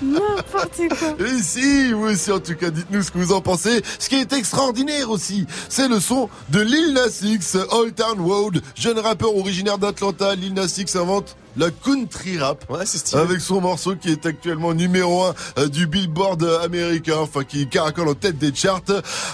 N'importe 0.01 0.98
quoi. 0.98 1.27
Et 1.27 1.43
si, 1.43 1.91
vous 1.91 2.05
aussi 2.05 2.31
en 2.31 2.39
tout 2.39 2.55
cas, 2.55 2.70
dites-nous 2.70 3.03
ce 3.03 3.12
que 3.12 3.17
vous 3.17 3.34
en 3.34 3.41
pensez. 3.41 3.84
Ce 4.00 4.08
qui 4.08 4.15
est 4.15 4.31
extraordinaire 4.31 5.10
aussi, 5.10 5.46
c'est 5.67 5.89
le 5.89 6.00
son 6.00 6.29
de 6.51 6.62
Lil 6.62 6.93
Nas 6.93 7.20
X, 7.22 7.58
Old 7.70 7.96
Town 7.96 8.22
Road, 8.22 8.62
jeune 8.75 8.98
rappeur 8.98 9.36
originaire 9.36 9.77
d'Atlanta. 9.77 10.36
Lil 10.36 10.53
Nas 10.53 10.74
X 10.77 10.96
invente 10.96 11.36
la 11.58 11.70
country 11.72 12.38
rap. 12.38 12.65
Ouais, 12.70 12.86
c'est 12.86 12.98
stylé. 12.98 13.22
Avec 13.22 13.39
son 13.41 13.62
morceau 13.62 13.96
qui 13.96 14.10
est 14.12 14.25
actuellement 14.25 14.74
numéro 14.74 15.25
1 15.58 15.67
du 15.67 15.88
Billboard 15.88 16.43
euh, 16.43 16.63
américain, 16.63 17.17
enfin 17.20 17.43
qui 17.43 17.67
caracole 17.67 18.08
en 18.10 18.13
tête 18.13 18.38
des 18.38 18.53
charts. 18.53 18.81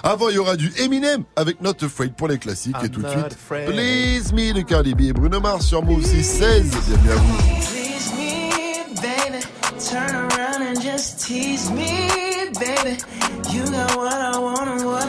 Avant, 0.03 0.29
il 0.29 0.35
y 0.35 0.37
aura 0.39 0.55
du 0.55 0.71
Eminem 0.77 1.23
avec 1.35 1.61
Not 1.61 1.83
Afraid 1.83 2.13
pour 2.15 2.27
les 2.27 2.37
classiques. 2.37 2.75
et 2.83 2.89
tout 2.89 3.01
de 3.01 3.09
suite, 3.09 3.33
afraid. 3.33 3.65
Please 3.69 4.33
Me 4.33 4.53
de 4.53 4.61
Cardi 4.61 4.93
B 4.93 5.01
et 5.01 5.13
Bruno 5.13 5.39
Mars 5.39 5.65
sur 5.65 5.83
Move 5.83 6.03
616. 6.05 6.69
Bienvenue 6.87 7.11
à 7.11 7.15
vous. 7.15 7.37
Please 7.37 8.13
me, 8.17 9.01
baby. 9.01 9.45
Turn 9.89 10.15
around 10.15 10.61
and 10.63 10.81
just 10.81 11.19
tease 11.25 11.69
me, 11.71 12.07
baby. 12.59 12.97
You 13.53 13.63
got 13.65 13.95
what 13.95 14.13
I 14.13 14.37
want 14.39 14.67
and 14.69 14.85
what 14.85 15.06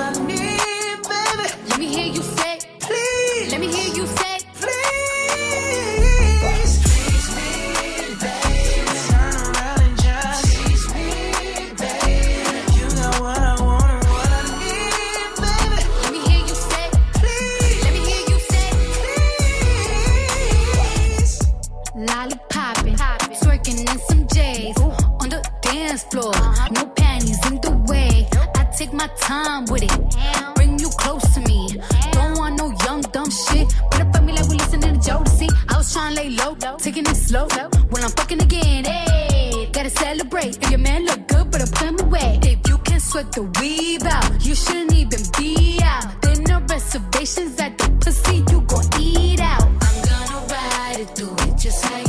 floor. 26.11 26.33
No 26.71 26.87
panties 26.97 27.38
in 27.47 27.61
the 27.61 27.73
way. 27.88 28.29
I 28.57 28.65
take 28.77 28.93
my 28.93 29.09
time 29.21 29.65
with 29.67 29.83
it. 29.83 30.54
Bring 30.54 30.78
you 30.78 30.89
close 30.91 31.25
to 31.35 31.41
me. 31.41 31.69
Don't 32.13 32.39
want 32.39 32.59
no 32.59 32.67
young 32.85 33.02
dumb 33.13 33.30
shit. 33.30 33.69
But 33.91 34.02
up 34.02 34.15
at 34.15 34.25
me 34.25 34.32
like 34.32 34.49
we 34.49 34.56
listening 34.56 35.00
to 35.00 35.11
Jodeci. 35.11 35.49
I 35.69 35.76
was 35.76 35.93
trying 35.93 36.15
to 36.15 36.23
lay 36.23 36.30
low, 36.30 36.56
taking 36.78 37.06
it 37.06 37.17
slow. 37.17 37.47
When 37.91 38.02
I'm 38.04 38.11
fucking 38.11 38.43
again, 38.43 38.85
hey, 38.85 39.69
gotta 39.73 39.91
celebrate. 39.91 40.59
If 40.63 40.71
your 40.71 40.80
man 40.80 41.06
look 41.06 41.26
good, 41.28 41.50
but 41.50 41.63
I 41.63 41.67
put 41.67 41.89
him 41.89 42.00
away. 42.06 42.41
If 42.43 42.69
you 42.69 42.78
can 42.78 43.00
sweat 43.00 43.32
the 43.32 43.43
weave 43.61 44.04
out, 44.04 44.45
you 44.45 44.54
shouldn't 44.54 44.95
even 44.95 45.21
be 45.39 45.78
out. 45.82 46.23
There 46.23 46.41
no 46.47 46.61
reservations 46.69 47.61
at 47.61 47.76
the 47.78 47.89
pussy, 48.00 48.45
you 48.50 48.61
gon' 48.63 48.89
eat 49.00 49.41
out. 49.41 49.63
I'm 49.63 49.78
gonna 50.11 50.47
ride 50.52 51.00
it, 51.00 51.15
do 51.15 51.28
it 51.45 51.56
just 51.59 51.85
like 51.91 52.07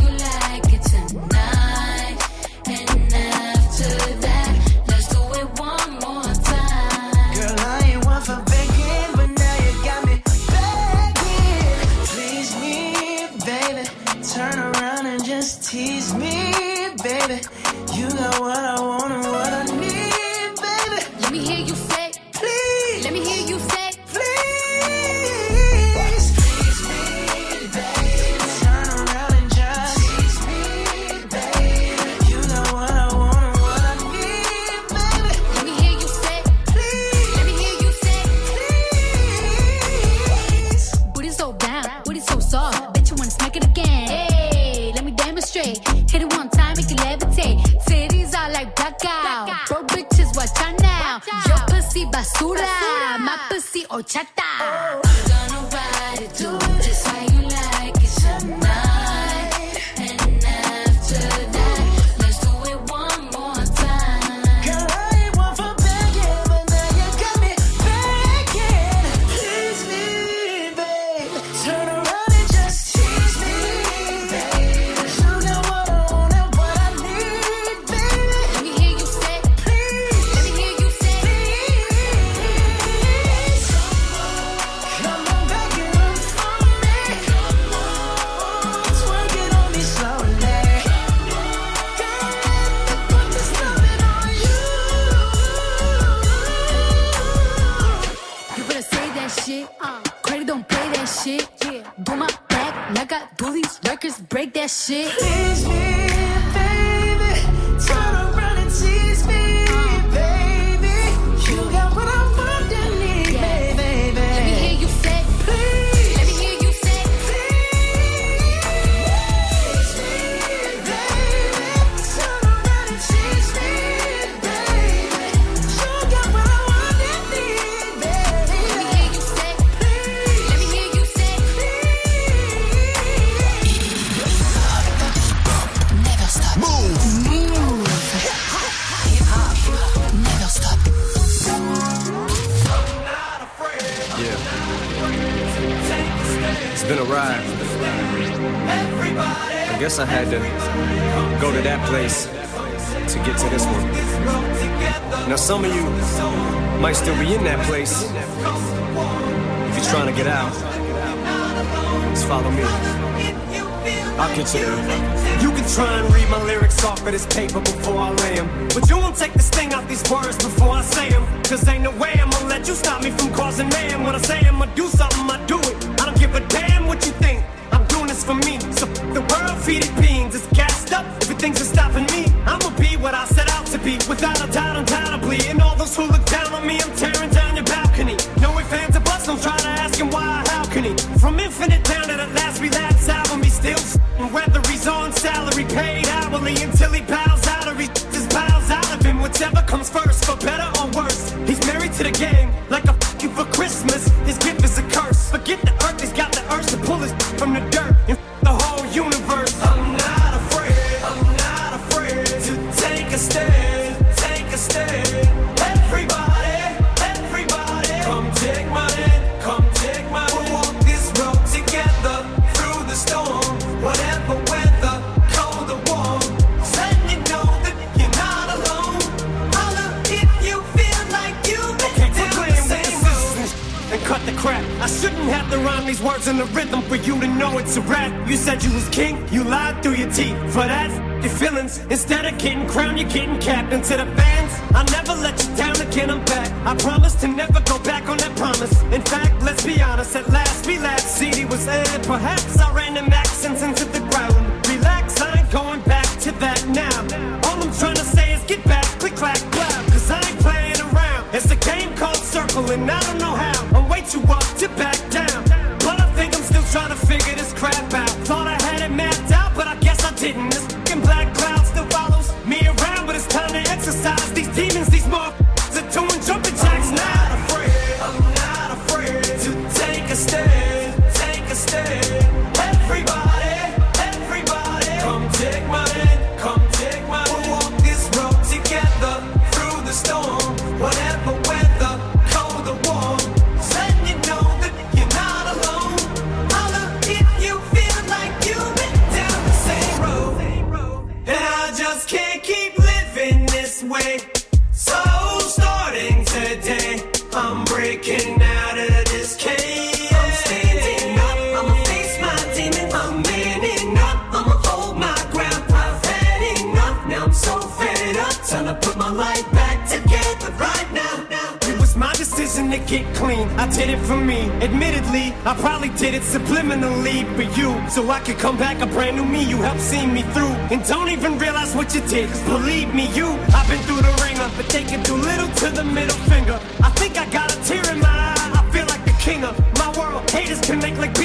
can 340.69 340.79
make 340.79 340.97
like 340.99 341.18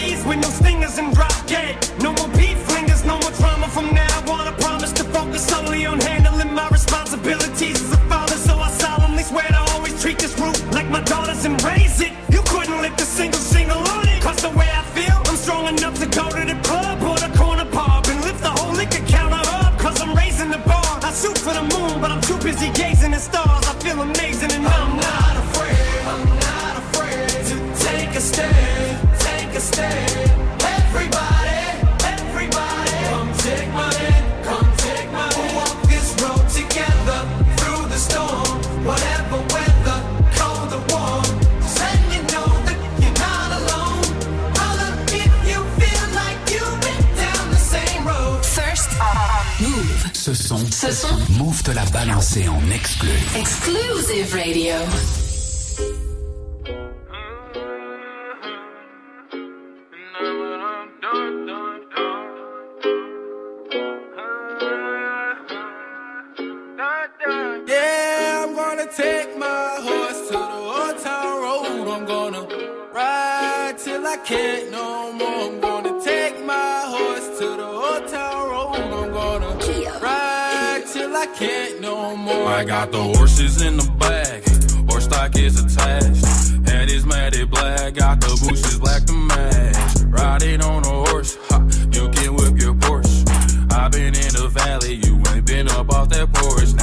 I 82.54 82.62
got 82.62 82.92
the 82.92 83.02
horses 83.02 83.62
in 83.62 83.76
the 83.76 83.90
back, 83.98 84.44
horse 84.88 85.06
stock 85.06 85.36
is 85.36 85.58
attached. 85.58 86.24
Head 86.68 86.88
is 86.88 87.04
matted 87.04 87.50
black, 87.50 87.94
got 87.94 88.20
the 88.20 88.28
bushes 88.46 88.78
black 88.78 89.04
to 89.06 89.12
match. 89.12 89.96
Riding 90.06 90.62
on 90.62 90.84
a 90.84 91.10
horse, 91.10 91.36
ha, 91.48 91.58
you 91.90 92.08
can 92.10 92.36
whip 92.36 92.56
your 92.62 92.74
Porsche. 92.74 93.72
i 93.72 93.88
been 93.88 94.14
in 94.14 94.32
the 94.38 94.48
valley, 94.54 94.94
you 95.04 95.20
ain't 95.34 95.44
been 95.44 95.68
up 95.68 95.90
off 95.90 96.10
that 96.10 96.32
porch. 96.32 96.73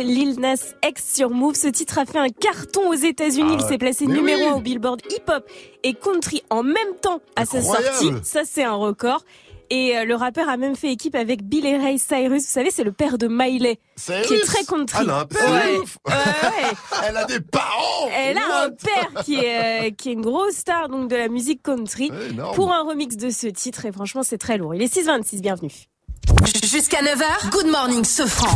Lil 0.00 0.40
Nas 0.40 0.74
X 0.84 1.14
sur 1.14 1.30
Move. 1.30 1.54
Ce 1.54 1.68
titre 1.68 1.98
a 1.98 2.04
fait 2.06 2.18
un 2.18 2.28
carton 2.28 2.88
aux 2.88 2.94
États-Unis. 2.94 3.56
Ah 3.58 3.60
Il 3.60 3.66
s'est 3.68 3.78
placé 3.78 4.06
numéro 4.06 4.40
oui. 4.40 4.48
1 4.48 4.52
au 4.54 4.60
Billboard 4.60 5.00
Hip 5.10 5.30
Hop 5.30 5.44
et 5.82 5.94
Country 5.94 6.42
en 6.50 6.62
même 6.62 6.94
temps 7.00 7.20
à 7.36 7.44
sa 7.44 7.60
sortie. 7.62 8.12
Ça, 8.22 8.42
c'est 8.44 8.64
un 8.64 8.74
record. 8.74 9.24
Et 9.70 9.96
euh, 9.96 10.04
le 10.04 10.14
rappeur 10.16 10.50
a 10.50 10.58
même 10.58 10.76
fait 10.76 10.92
équipe 10.92 11.14
avec 11.14 11.44
Bill 11.44 11.64
et 11.64 11.78
Ray 11.78 11.98
Cyrus. 11.98 12.42
Vous 12.42 12.52
savez, 12.52 12.70
c'est 12.70 12.84
le 12.84 12.92
père 12.92 13.16
de 13.16 13.26
Miley, 13.26 13.78
qui 13.96 14.12
est 14.34 14.44
très 14.44 14.64
country. 14.64 14.98
Ah, 14.98 15.02
elle 15.02 15.10
a 15.10 15.18
un 15.20 15.24
père 15.24 15.50
Ouais. 15.50 15.78
ouf. 15.78 15.96
Ouais, 16.06 16.12
ouais. 16.12 16.72
Elle 17.08 17.16
a 17.16 17.24
des 17.24 17.40
parents 17.40 18.08
Elle 18.14 18.36
a 18.36 18.64
un 18.64 18.70
père 18.70 19.24
qui 19.24 19.36
est, 19.36 19.86
euh, 19.86 19.90
qui 19.96 20.10
est 20.10 20.12
une 20.12 20.20
grosse 20.20 20.56
star 20.56 20.90
donc 20.90 21.08
de 21.08 21.16
la 21.16 21.28
musique 21.28 21.62
country 21.62 22.10
pour 22.54 22.70
un 22.70 22.82
remix 22.82 23.16
de 23.16 23.30
ce 23.30 23.46
titre. 23.46 23.86
Et 23.86 23.92
franchement, 23.92 24.22
c'est 24.22 24.36
très 24.36 24.58
lourd. 24.58 24.74
Il 24.74 24.82
est 24.82 24.94
6,26. 24.94 25.40
Bienvenue. 25.40 25.72
Jusqu'à 26.64 27.02
9h, 27.02 27.50
Good 27.50 27.66
Morning 27.66 28.04
Sofran. 28.04 28.54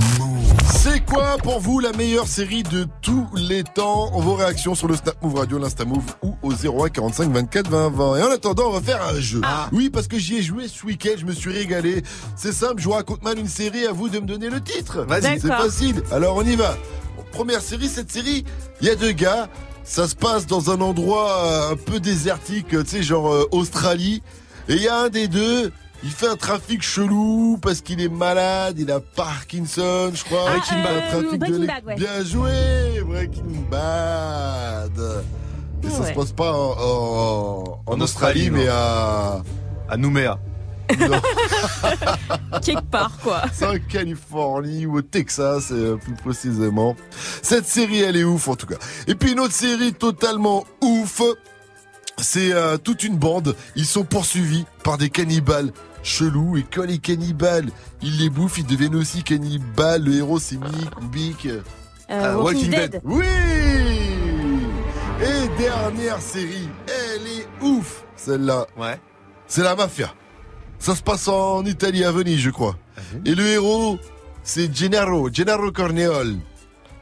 C'est 0.71 1.05
quoi 1.05 1.37
pour 1.43 1.61
vous 1.61 1.81
la 1.81 1.93
meilleure 1.93 2.27
série 2.29 2.63
de 2.63 2.87
tous 3.03 3.27
les 3.35 3.65
temps? 3.65 4.11
Vos 4.21 4.35
réactions 4.35 4.75
sur 4.75 4.89
le 4.89 4.95
Snap 4.95 5.21
Move 5.23 5.35
Radio, 5.35 5.59
l'Insta 5.59 5.85
Move 5.85 6.05
ou 6.23 6.37
au 6.43 6.53
01 6.53 6.89
45 6.89 7.31
24 7.31 7.69
20 7.69 7.91
20. 7.91 8.17
Et 8.17 8.23
en 8.23 8.31
attendant, 8.31 8.69
on 8.69 8.73
va 8.73 8.81
faire 8.81 9.03
un 9.07 9.21
jeu. 9.21 9.41
Oui, 9.73 9.91
parce 9.91 10.07
que 10.07 10.19
j'y 10.19 10.37
ai 10.39 10.43
joué 10.43 10.69
ce 10.69 10.85
week-end, 10.87 11.15
je 11.19 11.27
me 11.27 11.33
suis 11.33 11.53
régalé. 11.53 12.03
C'est 12.37 12.53
simple, 12.53 12.77
je 12.79 12.85
vous 12.85 12.93
raconte 12.93 13.23
mal 13.23 13.39
une 13.39 13.49
série, 13.49 13.87
à 13.87 13.93
vous 13.93 14.09
de 14.09 14.21
me 14.21 14.27
donner 14.27 14.49
le 14.49 14.61
titre. 14.61 15.01
Vas-y. 15.03 15.41
c'est 15.41 15.49
facile. 15.49 16.03
Alors 16.13 16.37
on 16.37 16.43
y 16.43 16.57
va. 16.57 16.77
Première 17.33 17.61
série, 17.61 17.89
cette 17.89 18.11
série, 18.11 18.45
il 18.81 18.87
y 18.87 18.91
a 18.91 18.95
deux 18.95 19.13
gars. 19.13 19.49
Ça 19.85 20.09
se 20.09 20.17
passe 20.17 20.47
dans 20.47 20.71
un 20.71 20.81
endroit 20.81 21.31
euh, 21.45 21.73
un 21.73 21.77
peu 21.77 22.01
désertique, 22.01 22.69
tu 22.69 22.79
sais, 22.87 23.03
genre 23.03 23.33
euh, 23.33 23.49
Australie. 23.53 24.23
Et 24.69 24.75
il 24.75 24.83
y 24.83 24.89
a 24.89 24.97
un 25.03 25.09
des 25.11 25.29
deux, 25.29 25.71
il 26.03 26.11
fait 26.11 26.29
un 26.29 26.37
trafic 26.37 26.83
chelou 26.83 27.59
parce 27.61 27.81
qu'il 27.81 28.01
est 28.01 28.09
malade, 28.09 28.77
il 28.79 28.91
a 28.91 29.01
Parkinson, 29.01 30.11
je 30.15 30.25
crois. 30.25 30.45
Ah, 30.47 30.51
Breaking 30.57 30.83
Bad, 30.83 30.97
euh, 30.97 31.11
trafic 31.23 31.39
Breaking 31.41 31.67
Bad, 31.67 31.85
ouais. 31.87 31.95
Bien 31.97 32.25
joué, 32.25 33.03
Breaking 33.05 33.65
Bad. 33.71 35.25
Et 35.85 35.91
ça 35.91 36.07
se 36.07 36.13
passe 36.13 36.33
pas 36.33 36.53
en, 36.53 36.71
en- 36.79 37.65
en 37.87 37.93
En 37.95 38.01
Australie, 38.01 38.49
Australie, 38.49 38.51
mais 38.51 38.69
à, 38.69 39.43
À 39.89 39.97
Nouméa. 39.97 40.39
Quelque 42.63 42.85
part, 42.91 43.17
quoi. 43.23 43.43
c'est 43.53 43.67
en 43.67 43.75
Californie 43.89 44.87
ou 44.87 44.99
au 44.99 45.03
Texas, 45.03 45.69
euh, 45.73 45.97
plus 45.97 46.15
précisément. 46.15 46.95
Cette 47.43 47.67
série, 47.67 48.01
elle 48.01 48.17
est 48.17 48.25
ouf 48.25 48.49
en 48.49 48.55
tout 48.57 48.67
cas. 48.67 48.77
Et 49.07 49.15
puis 49.15 49.33
une 49.33 49.41
autre 49.41 49.53
série 49.55 49.93
totalement 49.93 50.65
ouf, 50.83 51.23
c'est 52.19 52.53
euh, 52.53 52.77
toute 52.79 53.05
une 53.05 53.17
bande. 53.17 53.55
Ils 53.77 53.87
sont 53.87 54.05
poursuivis 54.05 54.65
par 54.83 54.99
des 54.99 55.11
cannibales 55.11 55.71
chelous 56.03 56.57
et 56.57 56.63
quand 56.63 56.85
les 56.85 56.99
cannibales, 56.99 57.69
ils 58.03 58.19
les 58.19 58.31
bouffent, 58.31 58.59
ils 58.59 58.67
deviennent 58.67 58.95
aussi 58.95 59.23
cannibales. 59.23 60.05
Le 60.05 60.15
héros, 60.15 60.39
c'est 60.39 60.57
Mick 60.57 60.91
Bick. 61.11 61.47
Euh, 61.47 61.61
Ah, 62.09 62.39
Walking, 62.39 62.43
Walking 62.43 62.71
Dead. 62.71 62.91
Dead. 62.93 63.01
Oui 63.05 63.25
Et 65.21 65.49
dernière 65.61 66.21
série, 66.21 66.69
elle 66.87 67.27
est 67.27 67.49
ouf, 67.65 68.05
celle-là. 68.17 68.67
Ouais. 68.77 69.01
C'est 69.49 69.63
la 69.63 69.75
mafia. 69.75 70.13
Ça 70.79 70.95
se 70.95 71.03
passe 71.03 71.27
en 71.29 71.65
Italie, 71.65 72.05
à 72.05 72.13
Venise, 72.13 72.39
je 72.41 72.51
crois. 72.51 72.77
Et 73.25 73.35
le 73.35 73.45
héros, 73.47 73.99
c'est 74.43 74.73
Gennaro, 74.75 75.29
Gennaro 75.33 75.73
Corneole. 75.73 76.37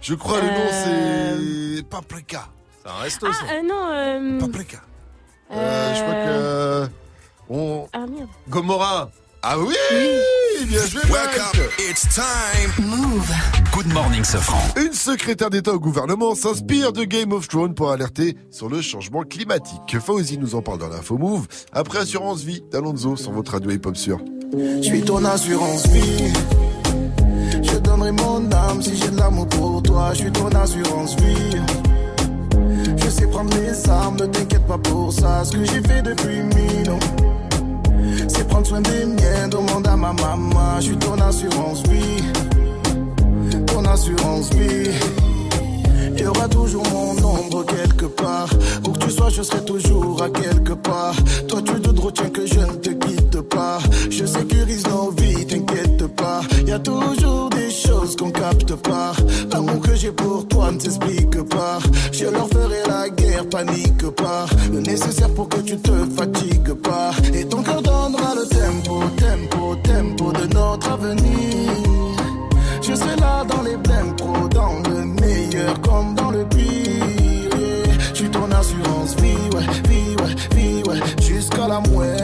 Je 0.00 0.14
crois 0.14 0.40
le 0.40 0.46
nom, 0.46 0.68
Euh. 0.72 1.77
c'est 1.79 1.83
Paprika. 1.88 2.48
C'est 2.83 2.90
un 2.90 2.94
resto, 3.03 3.27
Ah, 3.29 3.35
ça. 3.35 3.55
euh, 3.55 3.62
non. 3.62 3.88
Euh... 3.90 4.40
Paprika. 4.40 4.79
Euh, 5.56 5.94
je 5.94 6.00
crois 6.02 6.14
que... 6.14 6.18
euh, 6.28 6.86
On... 7.50 7.86
Ah, 7.92 8.06
merde. 8.06 8.28
Gomorrah. 8.48 9.10
Ah 9.46 9.58
oui 9.58 9.74
Bien 10.66 10.86
joué, 10.86 11.02
Mike. 11.10 11.68
it's 11.90 12.08
time. 12.14 12.72
Move. 12.86 13.30
Good 13.74 13.92
morning, 13.92 14.24
Sofran. 14.24 14.58
Une 14.80 14.94
secrétaire 14.94 15.50
d'État 15.50 15.72
au 15.72 15.78
gouvernement 15.78 16.34
s'inspire 16.34 16.92
de 16.94 17.04
Game 17.04 17.32
of 17.32 17.46
Thrones 17.48 17.74
pour 17.74 17.90
alerter 17.90 18.36
sur 18.50 18.70
le 18.70 18.80
changement 18.80 19.22
climatique. 19.22 19.98
Fauzi 20.00 20.38
nous 20.38 20.54
en 20.54 20.62
parle 20.62 20.78
dans 20.78 20.88
l'info 20.88 21.18
Move. 21.18 21.46
Après 21.72 21.98
Assurance 21.98 22.42
Vie 22.42 22.62
d'Alonso 22.72 23.16
sur 23.16 23.32
votre 23.32 23.52
radio 23.52 23.70
hip-hop 23.72 23.96
sûr. 23.96 24.18
Je 24.54 24.82
suis 24.82 25.02
ton 25.02 25.22
assurance 25.26 25.86
vie. 25.88 26.32
Je 27.62 27.76
donnerai 27.78 28.12
mon 28.12 28.50
âme 28.50 28.80
si 28.82 28.96
j'ai 28.96 29.10
de 29.10 29.16
l'amour 29.18 29.46
pour 29.48 29.82
toi. 29.82 30.10
Je 30.14 30.20
suis 30.20 30.32
ton 30.32 30.48
assurance 30.48 31.16
vie. 31.16 31.56
Je 33.04 33.10
sais 33.10 33.26
prendre 33.26 33.54
les 33.56 33.90
armes, 33.90 34.16
ne 34.16 34.26
t'inquiète 34.26 34.66
pas 34.66 34.78
pour 34.78 35.12
ça. 35.12 35.44
Ce 35.44 35.52
que 35.52 35.64
j'ai 35.64 35.82
fait 35.82 36.02
depuis 36.02 36.40
ans, 36.90 36.98
c'est 38.28 38.48
prendre 38.48 38.66
soin 38.66 38.80
des 38.80 39.04
miens. 39.04 39.48
Demande 39.50 39.86
à 39.86 39.96
ma 39.96 40.12
maman. 40.12 40.80
Je 40.80 40.86
suis 40.86 40.96
ton 40.96 41.14
assurance 41.20 41.82
vie. 41.82 42.22
Ton 43.66 43.84
assurance 43.84 44.50
vie. 44.54 44.90
Il 46.16 46.22
y 46.22 46.26
aura 46.26 46.48
toujours 46.48 46.84
mon 46.92 47.10
ombre 47.10 47.66
quelque 47.66 48.06
part. 48.06 48.48
Où 48.86 48.92
que 48.92 48.98
tu 49.00 49.10
sois, 49.10 49.28
je 49.28 49.42
serai 49.42 49.62
toujours 49.64 50.22
à 50.22 50.30
quelque 50.30 50.72
part. 50.72 51.14
Toi, 51.48 51.60
tu 51.62 51.80
te 51.80 52.00
retiens 52.00 52.30
que 52.30 52.46
je 52.46 52.60
ne 52.60 52.74
te 52.76 52.90
quitte 52.90 53.40
pas. 53.42 53.78
Je 54.08 54.24
sécurise 54.24 54.86
nos 54.86 55.10
vies, 55.10 55.46
t'inquiète 55.46 56.06
pas. 56.16 56.40
Y 56.66 56.72
a 56.72 56.78
toujours 56.78 57.50
choses 57.74 58.16
qu'on 58.16 58.30
capte 58.30 58.74
pas. 58.76 59.12
L'amour 59.52 59.80
que 59.80 59.94
j'ai 59.94 60.12
pour 60.12 60.46
toi 60.48 60.70
ne 60.70 60.78
s'explique 60.78 61.42
pas. 61.48 61.78
Je 62.12 62.26
leur 62.26 62.48
ferai 62.48 62.82
la 62.87 63.08
guerre, 63.08 63.48
panique 63.48 64.08
pas. 64.10 64.46
Le 64.72 64.80
nécessaire 64.80 65.30
pour 65.34 65.48
que 65.48 65.60
tu 65.60 65.76
te 65.76 65.92
fatigues 66.16 66.74
pas. 66.74 67.10
Et 67.34 67.44
ton 67.44 67.62
cœur 67.62 67.82
donnera 67.82 68.34
le 68.34 68.46
tempo, 68.46 69.02
tempo, 69.16 69.76
tempo 69.82 70.32
de 70.32 70.54
notre 70.54 70.92
avenir. 70.92 71.70
Je 72.82 72.94
serai 72.94 73.16
là 73.16 73.44
dans 73.44 73.62
les 73.62 73.76
blèmes 73.76 74.14
pro, 74.16 74.48
dans 74.48 74.80
le 74.90 75.04
meilleur 75.04 75.80
comme 75.80 76.14
dans 76.14 76.30
le 76.30 76.44
pire. 76.44 77.88
Je 78.10 78.14
suis 78.14 78.30
ton 78.30 78.50
assurance 78.50 79.16
vie, 79.16 79.48
ouais, 79.54 79.66
vie, 79.88 80.16
ouais, 80.22 80.56
vie, 80.56 80.82
ouais, 80.88 81.00
jusqu'à 81.22 81.66
la 81.66 81.80
muerte. 81.80 82.23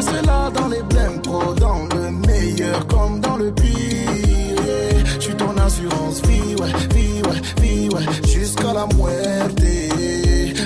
Je 0.00 0.06
serai 0.06 0.22
là 0.22 0.50
dans 0.50 0.68
les 0.68 0.82
blèmes 0.82 1.20
pro, 1.20 1.52
dans 1.52 1.84
le 1.94 2.10
meilleur 2.26 2.86
comme 2.86 3.20
dans 3.20 3.36
le 3.36 3.52
pire. 3.52 4.08
Je 5.16 5.20
suis 5.20 5.34
ton 5.34 5.54
assurance 5.58 6.22
vie, 6.22 6.56
ouais, 6.58 6.72
vie, 6.94 7.20
ouais, 7.28 7.40
vie, 7.60 7.88
ouais, 7.90 8.02
jusqu'à 8.26 8.72
la 8.72 8.86
muerte. 8.96 9.60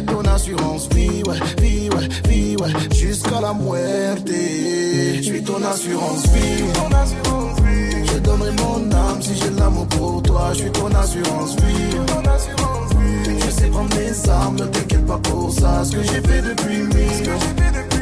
Ton 0.06 0.20
assurance 0.30 0.88
vie, 0.94 1.24
ouais, 1.26 1.38
vie, 1.60 1.88
ouais, 1.90 2.08
vie, 2.28 2.56
ouais, 2.60 2.70
jusqu'à 2.94 3.40
la 3.40 3.52
muerte. 3.54 4.28
Je 4.28 5.20
suis 5.20 5.42
ton 5.42 5.60
assurance 5.64 6.28
vie. 6.28 6.64
Je 8.06 8.18
donnerai 8.20 8.52
mon 8.52 8.92
âme 8.92 9.20
si 9.20 9.34
j'ai 9.34 9.50
l'amour 9.58 9.88
pour 9.88 10.22
toi. 10.22 10.50
Je 10.52 10.58
suis 10.58 10.70
ton 10.70 10.94
assurance 10.94 11.56
vie. 11.56 11.96
Je 13.40 13.50
sais 13.50 13.66
prendre 13.66 13.96
mes 13.96 14.30
armes, 14.30 14.54
ne 14.60 14.66
t'inquiète 14.66 15.06
pas 15.06 15.18
pour 15.18 15.50
ça. 15.50 15.82
Ce 15.84 15.96
que 15.96 16.02
j'ai 16.04 16.20
fait 16.20 16.40
depuis 16.40 16.78
mille, 16.78 17.10
c'est 17.24 17.93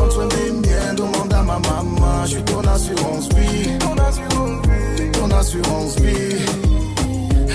prendre 0.00 0.12
soin 0.12 0.26
des 0.28 0.50
miens. 0.52 0.94
Demande 0.96 1.32
à 1.32 1.42
ma 1.42 1.58
maman, 1.58 2.24
je 2.24 2.30
suis 2.30 2.44
ton 2.44 2.60
assurance 2.60 3.28
vie. 3.34 3.78
Ton 5.12 5.30
assurance 5.30 5.96
vie. 6.00 6.36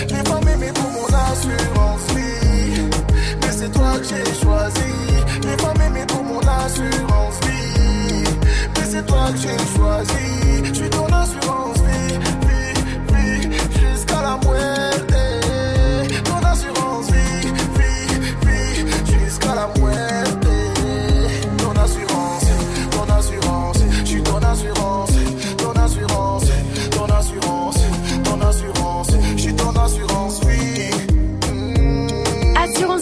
J'ai 0.07 0.23
pas 0.23 0.39
m'aimer 0.45 0.71
pour 0.73 0.91
mon 0.91 1.07
assurance 1.31 2.05
vie. 2.15 2.81
Mais 3.41 3.51
c'est 3.51 3.71
toi 3.71 3.91
que 3.99 4.05
j'ai 4.05 4.33
choisi. 4.43 4.91
J'ai 5.43 5.57
pas 5.57 5.73
m'aimer 5.79 6.05
pour 6.07 6.23
mon 6.23 6.39
assurance 6.39 7.37
vie. 7.45 8.23
Mais 8.75 8.85
c'est 8.91 9.05
toi 9.05 9.25
que 9.31 9.37
j'ai 9.37 9.59
choisi. 9.75 10.25
Je 10.65 10.73
suis 10.73 10.89
ton 10.89 11.07
assurance 11.07 11.77
vie, 11.87 12.17
vie, 12.47 12.73
vie. 13.13 13.57
Jusqu'à 13.79 14.21
la 14.21 14.37
muerte. 14.45 15.14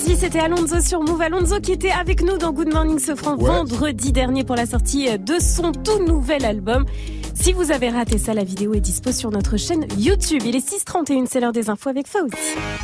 C'était 0.03 0.39
Alonso 0.39 0.79
sur 0.81 1.01
Move. 1.01 1.21
Alonso 1.21 1.59
qui 1.59 1.71
était 1.71 1.91
avec 1.91 2.21
nous 2.23 2.37
dans 2.37 2.51
Good 2.51 2.71
Morning 2.73 2.99
Sofran 2.99 3.35
Ouais. 3.37 3.45
vendredi 3.45 4.11
dernier 4.11 4.43
pour 4.43 4.55
la 4.55 4.65
sortie 4.65 5.07
de 5.17 5.35
son 5.39 5.71
tout 5.71 6.03
nouvel 6.05 6.45
album. 6.45 6.85
Si 7.43 7.51
vous 7.51 7.71
avez 7.71 7.89
raté 7.89 8.17
ça, 8.19 8.33
la 8.33 8.45
vidéo 8.45 8.73
est 8.73 8.79
dispo 8.79 9.11
sur 9.11 9.29
notre 9.29 9.57
chaîne 9.57 9.85
YouTube. 9.97 10.43
Il 10.45 10.55
est 10.55 10.65
6h31, 10.65 11.25
c'est 11.29 11.41
l'heure 11.41 11.51
des 11.51 11.69
infos 11.69 11.89
avec 11.89 12.07
Fauzi. 12.07 12.31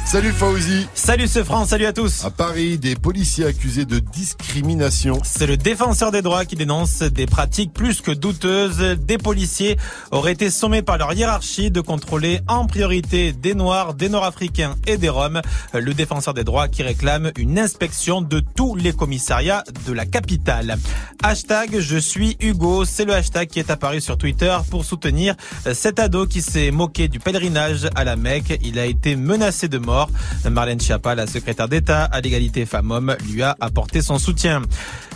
Salut 0.06 0.34
Fauzi. 0.34 0.86
Salut 0.94 1.30
ce 1.30 1.46
franc, 1.46 1.64
salut 1.64 1.86
à 1.86 1.94
tous. 1.94 2.26
À 2.26 2.30
Paris, 2.30 2.78
des 2.78 2.98
policiers 2.98 3.46
accusés 3.46 3.86
de 3.86 4.00
discrimination. 4.00 5.22
C'est 5.24 5.48
le 5.48 5.56
défenseur 5.56 6.12
des 6.12 6.22
droits 6.22 6.44
qui 6.44 6.58
dénonce 6.58 7.04
des 7.04 7.26
pratiques 7.26 7.72
plus 7.72 8.02
que 8.02 8.12
douteuses. 8.12 8.98
Des 9.00 9.18
policiers 9.18 9.78
auraient 10.12 10.34
été 10.34 10.50
sommés 10.50 10.82
par 10.82 10.98
leur 10.98 11.14
hiérarchie 11.14 11.72
de 11.72 11.80
contrôler 11.80 12.42
en 12.50 12.66
priorité 12.66 13.32
des 13.32 13.56
Noirs, 13.56 13.94
des 13.94 14.10
Nord-Africains 14.10 14.76
et 14.88 14.98
des 14.98 15.08
Roms. 15.08 15.42
Le 15.74 15.94
défenseur 15.94 16.34
des 16.34 16.44
droits 16.44 16.68
qui 16.68 16.84
réclame 16.84 17.32
une 17.38 17.58
inspection 17.58 18.22
de 18.22 18.42
tous 18.42 18.76
les 18.76 18.92
commissariats 18.92 19.64
de 19.88 19.94
la 19.94 20.06
capitale. 20.06 20.78
Hashtag 21.24 21.80
je 21.80 21.98
suis 21.98 22.36
Hugo, 22.42 22.84
c'est 22.84 23.06
le 23.06 23.14
hashtag 23.14 23.48
qui 23.48 23.60
est 23.60 23.72
apparu 23.72 24.02
sur 24.02 24.18
Twitter 24.18 24.49
pour 24.70 24.86
soutenir 24.86 25.36
cet 25.74 26.00
ado 26.00 26.26
qui 26.26 26.42
s'est 26.42 26.72
moqué 26.72 27.08
du 27.08 27.20
pèlerinage 27.20 27.88
à 27.96 28.04
la 28.04 28.16
Mecque. 28.16 28.60
Il 28.64 28.80
a 28.80 28.86
été 28.86 29.16
menacé 29.16 29.68
de 29.68 29.78
mort. 29.78 30.10
Marlène 30.50 30.80
Schiappa, 30.80 31.16
la 31.16 31.28
secrétaire 31.28 31.68
d'État 31.68 32.06
à 32.06 32.22
l'égalité 32.22 32.66
femmes-hommes, 32.66 33.16
lui 33.30 33.44
a 33.44 33.56
apporté 33.60 34.02
son 34.02 34.18
soutien. 34.18 34.62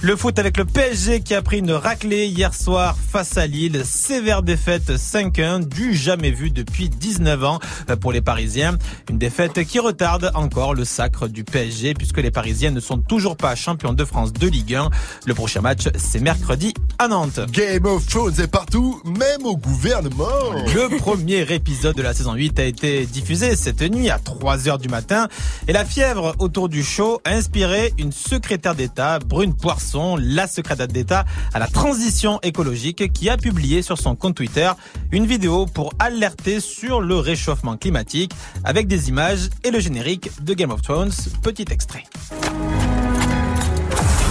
Le 0.02 0.16
foot 0.16 0.38
avec 0.38 0.58
le 0.58 0.66
PSG 0.66 1.22
qui 1.22 1.34
a 1.34 1.42
pris 1.42 1.60
une 1.60 1.72
raclée 1.72 2.28
hier 2.28 2.54
soir 2.54 2.96
face 2.98 3.38
à 3.38 3.48
Lille. 3.48 3.84
Sévère 3.86 4.44
défaite 4.44 4.92
5-1 4.92 5.68
du 5.68 5.96
jamais 5.96 6.32
vu 6.32 6.52
depuis 6.52 6.90
19 6.90 7.44
ans 7.44 7.60
pour 8.02 8.12
les 8.12 8.22
Parisiens. 8.22 8.78
Une 9.10 9.18
défaite 9.18 9.64
qui 9.64 9.80
retarde 9.80 10.32
encore 10.36 10.74
le 10.74 10.86
sacre 10.86 11.28
du 11.28 11.44
PSG 11.44 11.94
puisque 11.94 12.18
les 12.18 12.32
Parisiens 12.32 12.72
ne 12.72 12.82
sont 12.82 12.98
toujours 12.98 13.38
pas 13.38 13.56
champions 13.56 13.94
de 13.94 14.06
France 14.06 14.34
de 14.34 14.48
Ligue 14.48 14.76
1. 14.76 14.90
Le 15.26 15.34
prochain 15.34 15.62
match, 15.62 15.88
c'est 15.96 16.20
mercredi 16.20 16.74
à 17.00 17.08
Nantes. 17.08 17.40
Game 17.52 17.86
of 17.86 18.06
Thrones 18.06 18.40
est 18.40 18.48
partout, 18.48 19.02
même 19.24 19.46
au 19.46 19.56
gouvernement. 19.56 20.52
Le 20.74 20.98
premier 20.98 21.42
épisode 21.54 21.96
de 21.96 22.02
la 22.02 22.14
saison 22.14 22.34
8 22.34 22.60
a 22.60 22.64
été 22.66 23.06
diffusé 23.06 23.56
cette 23.56 23.82
nuit 23.82 24.10
à 24.10 24.20
3 24.20 24.68
heures 24.68 24.78
du 24.78 24.90
matin 24.90 25.28
et 25.68 25.74
la 25.74 25.86
fièvre 25.86 26.36
autour 26.40 26.68
du 26.68 26.84
show 26.84 27.22
a 27.24 27.32
inspiré 27.32 27.94
une 27.98 28.12
secrétaire 28.12 28.76
d'État, 28.76 29.20
Brune 29.20 29.56
Poisson, 29.56 30.18
la 30.20 30.48
secrétaire 30.48 30.88
d'État 30.88 31.26
à 31.54 31.60
la 31.60 31.68
transition 31.68 32.40
écologique 32.42 33.14
qui 33.14 33.30
a 33.30 33.38
publié 33.38 33.82
sur 33.82 33.98
son 33.98 34.16
compte 34.16 34.36
Twitter 34.36 34.70
une 35.12 35.26
vidéo 35.26 35.68
pour 35.68 35.94
alerter 36.00 36.60
sur 36.60 37.00
le 37.00 37.18
réchauffement 37.18 37.78
climatique 37.78 38.34
avec 38.66 38.88
des 38.88 39.10
images 39.10 39.50
et 39.64 39.72
le 39.72 39.80
générique 39.80 40.32
de 40.44 40.54
Game 40.54 40.72
of 40.72 40.82
Thrones. 40.82 41.14
Petit 41.42 41.66
extrait. 41.72 42.04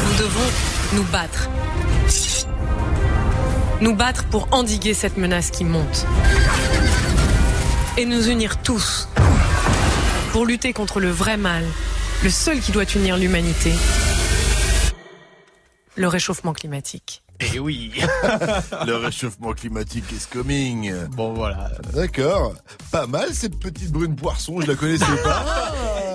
Nous 0.04 0.18
devons 0.18 0.50
nous 0.94 1.04
battre. 1.04 1.48
Nous 3.82 3.96
battre 3.96 4.24
pour 4.26 4.46
endiguer 4.52 4.94
cette 4.94 5.16
menace 5.16 5.50
qui 5.50 5.64
monte. 5.64 6.06
Et 7.98 8.04
nous 8.06 8.28
unir 8.28 8.62
tous 8.62 9.08
pour 10.30 10.46
lutter 10.46 10.72
contre 10.72 11.00
le 11.00 11.10
vrai 11.10 11.36
mal, 11.36 11.64
le 12.22 12.30
seul 12.30 12.60
qui 12.60 12.70
doit 12.72 12.84
unir 12.94 13.16
l'humanité. 13.18 13.72
Le 15.96 16.06
réchauffement 16.08 16.52
climatique. 16.52 17.22
Et 17.52 17.58
oui. 17.58 17.92
Le 18.86 18.94
réchauffement 18.94 19.52
climatique 19.52 20.04
is 20.12 20.26
coming. 20.32 20.94
Bon 21.16 21.34
voilà. 21.34 21.70
D'accord. 21.92 22.54
Pas 22.92 23.08
mal 23.08 23.30
cette 23.34 23.58
petite 23.58 23.90
brune 23.90 24.14
poisson, 24.14 24.60
je 24.60 24.68
la 24.68 24.74
connaissais 24.76 25.04
pas. 25.24 25.44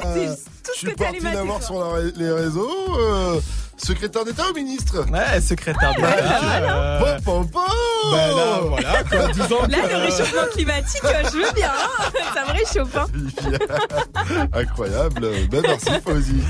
Je 0.74 0.80
suis 0.88 0.94
parti 0.96 1.20
la 1.22 1.44
voir 1.44 1.62
sur 1.62 1.80
la- 1.80 2.04
les 2.16 2.32
réseaux. 2.32 2.98
euh, 3.00 3.40
secrétaire 3.78 4.26
d'État 4.26 4.44
ou 4.50 4.54
ministre? 4.54 5.06
Ouais, 5.12 5.40
secrétaire 5.42 5.94
d'État. 5.96 6.16
euh, 6.62 7.00
Pom, 7.00 7.22
pom, 7.24 7.48
pom. 7.50 7.64
ben 8.12 8.36
là, 8.36 8.60
voilà, 8.64 9.04
quoi, 9.04 9.28
disons 9.34 9.62
Là, 9.64 9.78
que- 9.80 9.90
le 9.94 9.98
réchauffement 10.06 10.48
climatique, 10.54 11.02
euh, 11.06 11.24
je 11.32 11.38
veux 11.38 11.52
bien. 11.54 11.72
hein. 11.72 12.12
Ça 12.34 12.46
me 12.46 12.52
réchauffe. 12.58 12.96
hein. 12.98 14.48
Incroyable. 14.54 15.28
Ben 15.50 15.62
merci 15.62 15.90
Fauzi. 16.04 16.42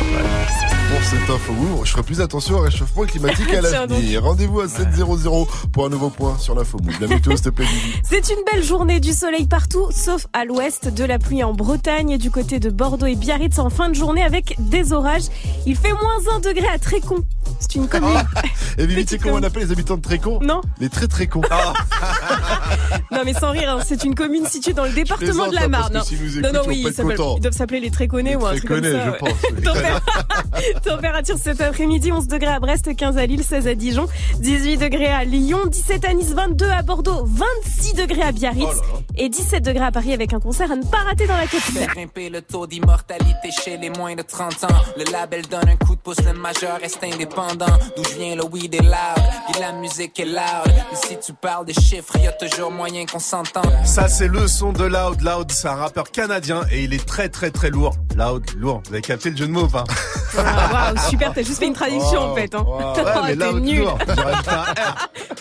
Pour 0.90 1.04
cette 1.04 1.30
info, 1.30 1.54
je 1.84 1.90
ferai 1.92 2.02
plus 2.02 2.20
attention 2.20 2.56
au 2.56 2.60
réchauffement 2.60 3.04
climatique 3.04 3.52
à 3.54 3.60
l'avenir. 3.62 4.24
Rendez-vous 4.24 4.60
à 4.60 4.66
7.00 4.66 5.46
pour 5.72 5.86
un 5.86 5.88
nouveau 5.88 6.10
point 6.10 6.36
sur 6.38 6.54
l'info. 6.54 6.78
La 7.00 7.06
météo, 7.06 7.36
s'il 7.36 7.44
te 7.44 7.50
plaît. 7.50 7.66
C'est 8.02 8.28
une 8.28 8.42
belle 8.52 8.64
journée 8.64 8.98
du 8.98 9.12
soleil 9.12 9.46
partout, 9.46 9.88
sauf 9.92 10.26
à 10.32 10.44
l'ouest, 10.44 10.88
de 10.92 11.04
la 11.04 11.18
pluie 11.18 11.44
en 11.44 11.54
Bretagne, 11.54 12.18
du 12.18 12.30
côté 12.30 12.58
de 12.58 12.70
Bordeaux 12.70 13.06
et 13.06 13.14
Biarritz 13.14 13.58
en 13.58 13.70
fin 13.70 13.88
de 13.88 13.94
journée 13.94 14.22
avec 14.22 14.56
des 14.58 14.92
orages. 14.92 15.28
Il 15.66 15.76
fait 15.76 15.92
moins 15.92 16.36
1 16.36 16.40
degré 16.40 16.66
à 16.66 16.78
Trécon. 16.78 17.24
C'est 17.60 17.76
une 17.76 17.88
commune. 17.88 18.10
Et 18.78 18.86
Vivi, 18.86 19.04
tu 19.04 19.10
sais 19.10 19.18
comment 19.18 19.36
on 19.36 19.42
appelle 19.42 19.64
les 19.64 19.72
habitants 19.72 19.96
de 19.96 20.02
Trécon? 20.02 20.40
Non. 20.42 20.60
Les 20.80 20.88
très 20.88 21.06
très 21.06 21.26
cons. 21.26 21.42
Non 23.12 23.22
mais 23.24 23.34
sans 23.34 23.50
rire, 23.50 23.76
hein, 23.76 23.82
c'est 23.84 24.04
une 24.04 24.14
commune 24.14 24.46
située 24.46 24.72
dans 24.72 24.84
le 24.84 24.92
département 24.92 25.48
de 25.48 25.54
la 25.54 25.64
hein, 25.64 25.68
Marne. 25.68 25.96
hein. 25.96 26.02
non 26.42 26.52
non 26.52 26.60
oui, 26.66 26.86
ils 26.86 27.40
doivent 27.40 27.52
s'appeler 27.52 27.80
les 27.80 27.90
Tréconais 27.90 28.36
ou 28.36 28.46
un 28.46 28.50
truc 28.52 28.66
comme 28.66 28.84
ça. 28.84 29.04
je 29.04 29.10
ouais. 29.10 29.18
pense. 29.18 29.30
oui. 29.52 29.62
Tempér- 30.82 31.10
Température 31.10 31.36
cet 31.42 31.60
après-midi, 31.60 32.12
11 32.12 32.28
degrés 32.28 32.46
à 32.52 32.60
Brest, 32.60 32.94
15 32.94 33.16
à 33.18 33.26
Lille, 33.26 33.42
16 33.42 33.66
à 33.66 33.74
Dijon, 33.74 34.06
18 34.38 34.76
degrés 34.78 35.06
à 35.08 35.24
Lyon, 35.24 35.58
17 35.66 36.04
à 36.04 36.14
Nice, 36.14 36.32
22 36.34 36.70
à 36.70 36.82
Bordeaux, 36.82 37.24
26 37.26 37.94
degrés 37.94 38.22
à 38.22 38.32
Biarritz 38.32 38.68
et 39.16 39.28
17 39.28 39.64
degrés 39.64 39.84
à 39.86 39.90
Paris 39.92 40.12
avec 40.12 40.32
un 40.32 40.40
concert 40.40 40.70
à 40.70 40.76
ne 40.76 40.84
pas 40.84 40.98
rater 40.98 41.26
dans 41.26 41.36
la 41.36 41.46
capitale. 41.46 41.86
Grimper 41.88 42.30
le 42.30 42.42
taux 42.42 42.66
d'immortalité 42.66 43.50
chez 43.64 43.76
les 43.76 43.90
moins 43.90 44.14
de 44.14 44.22
30 44.22 44.64
ans. 44.64 44.68
Le 44.96 45.10
label 45.10 45.42
donne 45.46 45.68
un 45.68 45.76
coup 45.76 45.96
de 45.96 46.00
pouce, 46.00 46.16
le 46.24 46.32
majeur 46.32 46.78
reste 46.80 47.02
indépendant. 47.02 47.66
D'où 47.96 48.04
je 48.04 48.18
viens, 48.18 48.36
le 48.36 48.44
weed 48.44 48.74
est 48.74 48.82
loud, 48.82 49.24
et 49.56 49.60
la 49.60 49.72
musique 49.72 50.18
est 50.20 50.24
loud. 50.24 50.74
Et 50.92 50.96
si 50.96 51.18
tu 51.18 51.32
parles 51.32 51.66
de 51.66 51.72
chiffres, 51.72 52.16
y 52.22 52.26
a 52.26 52.32
toujours 52.32 52.70
moyen 52.70 53.04
qu'on 53.06 53.18
s'entende. 53.18 53.70
Ça, 53.84 54.08
c'est 54.08 54.28
le 54.28 54.46
son 54.46 54.72
de 54.72 54.84
Loud. 54.84 55.20
Loud, 55.22 55.50
c'est 55.50 55.68
un 55.68 55.74
rappeur 55.74 56.10
canadien 56.10 56.62
et 56.70 56.84
il 56.84 56.94
est 56.94 57.04
très 57.06 57.28
très 57.28 57.50
très 57.50 57.70
lourd. 57.70 57.94
Loud, 58.20 58.44
lourd. 58.58 58.82
Vous 58.86 58.92
avez 58.92 59.00
capté 59.02 59.30
le 59.30 59.36
jeu 59.36 59.46
de 59.46 59.52
mots, 59.52 59.66
hein 59.74 59.84
Ah, 60.38 60.92
Waouh, 60.94 61.08
super, 61.10 61.32
t'as 61.32 61.42
juste 61.42 61.58
fait 61.58 61.66
une 61.66 61.72
traduction 61.74 62.20
en 62.20 62.34
fait. 62.36 62.54
Hein. 62.54 62.64
Ouais, 62.66 62.84
Oh, 63.16 63.20
mais 63.24 63.36
t'es 63.36 63.50
Loud, 63.52 63.62
nul. 63.64 63.78
lourd. 63.80 63.98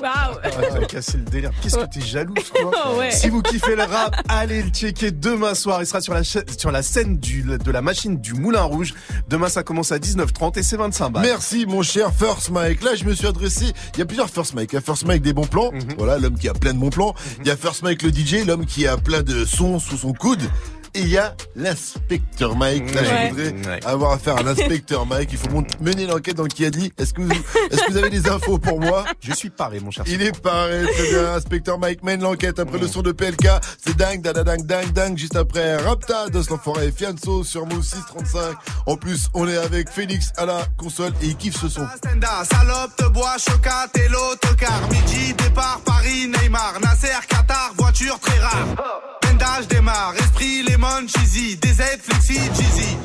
Waouh. 0.02 0.38
Ah, 0.44 0.50
t'as 0.72 0.86
cassé 0.86 1.18
le 1.18 1.24
délire. 1.26 1.52
Qu'est-ce 1.62 1.76
que 1.78 1.86
t'es 1.86 2.02
jalouse, 2.02 2.36
toi 2.56 2.72
Oh, 2.86 2.98
ouais. 2.98 3.12
Si 3.12 3.30
vous 3.30 3.42
kiffez 3.42 3.76
le 3.76 3.84
rap, 3.84 4.16
allez 4.30 4.64
le 4.64 4.70
checker 4.70 5.12
demain 5.12 5.54
soir. 5.56 5.82
Il 5.82 5.86
sera 5.86 6.02
sur 6.02 6.14
la, 6.14 6.24
cha- 6.24 6.40
sur 6.58 6.72
la 6.72 6.82
scène 6.82 7.18
du, 7.18 7.44
de 7.44 7.72
la 7.72 7.82
machine 7.82 8.20
du 8.20 8.34
Moulin 8.34 8.62
Rouge. 8.64 8.94
Demain, 9.28 9.50
ça 9.50 9.62
commence 9.64 9.92
à 9.92 9.98
19h30 10.00 10.58
et 10.58 10.64
c'est 10.64 10.78
25 10.78 11.10
balles. 11.10 11.24
Merci 11.24 11.66
mon 11.68 11.82
cher 11.84 12.12
First 12.18 12.50
Mike. 12.50 12.82
Là, 12.84 12.96
je 12.96 13.04
me 13.04 13.14
suis 13.14 13.28
adressé. 13.28 13.74
Il 13.94 14.00
y 14.00 14.02
a 14.02 14.06
plusieurs 14.06 14.30
First 14.30 14.54
Mike. 14.56 14.72
Il 14.72 14.76
y 14.76 14.80
a 14.80 14.82
First 14.82 15.06
Mike 15.06 15.22
des 15.22 15.34
bons 15.34 15.48
plans. 15.48 15.72
Mhm. 15.72 15.96
Voilà, 15.98 16.18
l'homme 16.18 16.38
qui 16.38 16.48
a 16.50 16.54
plein 16.54 16.74
de 16.74 16.80
bons 16.80 16.90
plans. 16.90 17.14
Il 17.42 17.48
y 17.48 17.52
a 17.52 17.58
First 17.58 17.84
Mike 17.84 18.02
le 18.04 18.10
DJ, 18.12 18.46
l'homme 18.48 18.66
qui 18.66 18.88
a 18.88 18.98
plein 18.98 19.22
de 19.22 19.44
sons 19.46 19.80
sous 19.80 19.98
son 19.98 20.14
coude. 20.14 20.42
Et 20.96 21.02
il 21.02 21.10
y 21.10 21.18
a 21.18 21.36
l'inspecteur 21.56 22.56
Mike. 22.56 22.94
Là, 22.94 23.02
Ouais. 23.02 23.08
je 23.30 23.30
voudrais 23.52 23.70
Ouais. 23.72 23.86
avoir 23.86 24.12
affaire 24.14 24.38
à 24.38 24.44
l'inspecteur 24.44 25.06
Mike. 25.06 25.30
Il 25.32 25.38
faut 25.38 25.64
mener 25.82 26.06
l'enquête 26.06 26.36
dans 26.36 26.46
qui 26.46 26.66
a 26.66 26.70
dit. 26.70 26.92
Est-ce 26.98 27.14
que 27.14 27.22
vous, 27.22 27.32
est-ce 27.32 27.82
que 27.86 27.92
vous 27.92 27.98
avez 27.98 28.10
des 28.10 28.28
infos 28.28 28.58
pour 28.58 28.80
moi? 28.80 29.06
Je 29.22 29.34
suis 29.34 29.50
paré, 29.50 29.80
mon 29.80 29.92
cher. 29.92 30.04
Il 30.08 30.22
est 30.22 30.40
paré, 30.42 30.86
très 30.94 31.10
bien. 31.12 31.34
Inspecteur 31.36 31.78
Mike 31.80 32.04
mène 32.04 32.22
l'enquête 32.22 32.60
après 32.60 32.78
le 32.80 32.88
son 32.88 33.02
de 33.02 33.12
PLK. 33.12 33.48
C'est 33.84 33.96
dingue, 33.96 34.22
dada 34.22 34.44
dingue, 34.44 34.66
dingue, 34.66 34.92
dingue. 34.92 35.18
Juste 35.18 35.36
après 35.36 35.78
Rapta, 35.78 36.26
l'Enfoiré 36.34 36.88
et 36.88 36.92
Fianso 36.92 37.44
sur 37.44 37.66
Move 37.66 37.84
635. 37.84 38.56
En 38.86 38.96
plus, 38.98 39.28
on 39.34 39.48
est 39.48 39.58
avec 39.58 39.90
Félix 39.90 40.32
à 40.38 40.46
la 40.46 40.66
console 40.78 41.14
et 41.22 41.28
il 41.28 41.36
kiffe 41.36 41.60
ce 41.62 41.70
son. 41.70 41.86
Stenda, 41.98 42.44
salope, 42.52 42.96
te 42.98 43.06
bois, 43.10 43.36
chocat 43.38 43.88
et 43.96 44.08
l'autocar. 44.10 44.82
Midi, 44.90 45.34
départ, 45.34 45.82
Paris, 45.86 46.28
Neymar, 46.28 46.80
Nasser, 46.82 47.08
Qatar, 47.28 47.72
voiture 47.78 48.20
très 48.20 48.40
rare. 48.40 48.66
Je 49.62 49.66
démarre, 49.68 50.14
esprit, 50.18 50.64
lemon, 50.64 51.06
cheesy, 51.08 51.58
DZ, 51.58 51.82
flexi, 52.02 52.36
cheesy. 52.56 52.98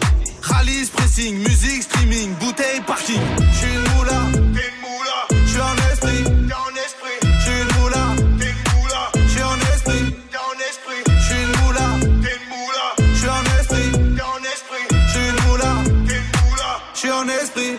Rallye, 0.43 0.87
pressing, 0.93 1.39
musique, 1.39 1.82
streaming, 1.82 2.32
bouteille, 2.35 2.80
parking. 2.87 3.20
J'suis 3.53 3.74
une 3.74 3.80
moula, 3.97 4.20
t'es 4.32 4.68
une 4.68 4.80
moula. 4.82 5.18
J'suis 5.47 5.61
en 5.61 5.76
esprit, 5.91 6.24
t'es 6.24 6.55
en 6.55 6.74
esprit. 6.85 7.18
J'suis 7.41 7.61
une 7.61 7.80
moula, 7.80 8.05
t'es 8.39 8.51
une 8.51 8.62
moula. 8.72 9.03
J'suis 9.26 9.43
en 9.43 9.59
esprit, 9.74 10.14
t'es 10.30 10.39
en 10.39 10.55
esprit. 10.68 11.03
J'suis 11.20 11.43
une 11.43 11.53
moula, 11.61 11.87
t'es 12.22 12.35
une 12.37 12.47
moula. 12.55 12.87
J'suis 13.14 13.28
en 13.28 13.45
esprit, 13.59 13.91
t'es 14.14 14.22
en 14.22 14.41
esprit. 14.53 14.87
J'suis 15.09 15.26
une 15.28 15.41
moula, 15.49 15.72
t'es 16.07 16.14
une 16.14 16.30
moula. 16.39 16.70
J'suis 16.95 17.11
en 17.11 17.28
esprit. 17.28 17.78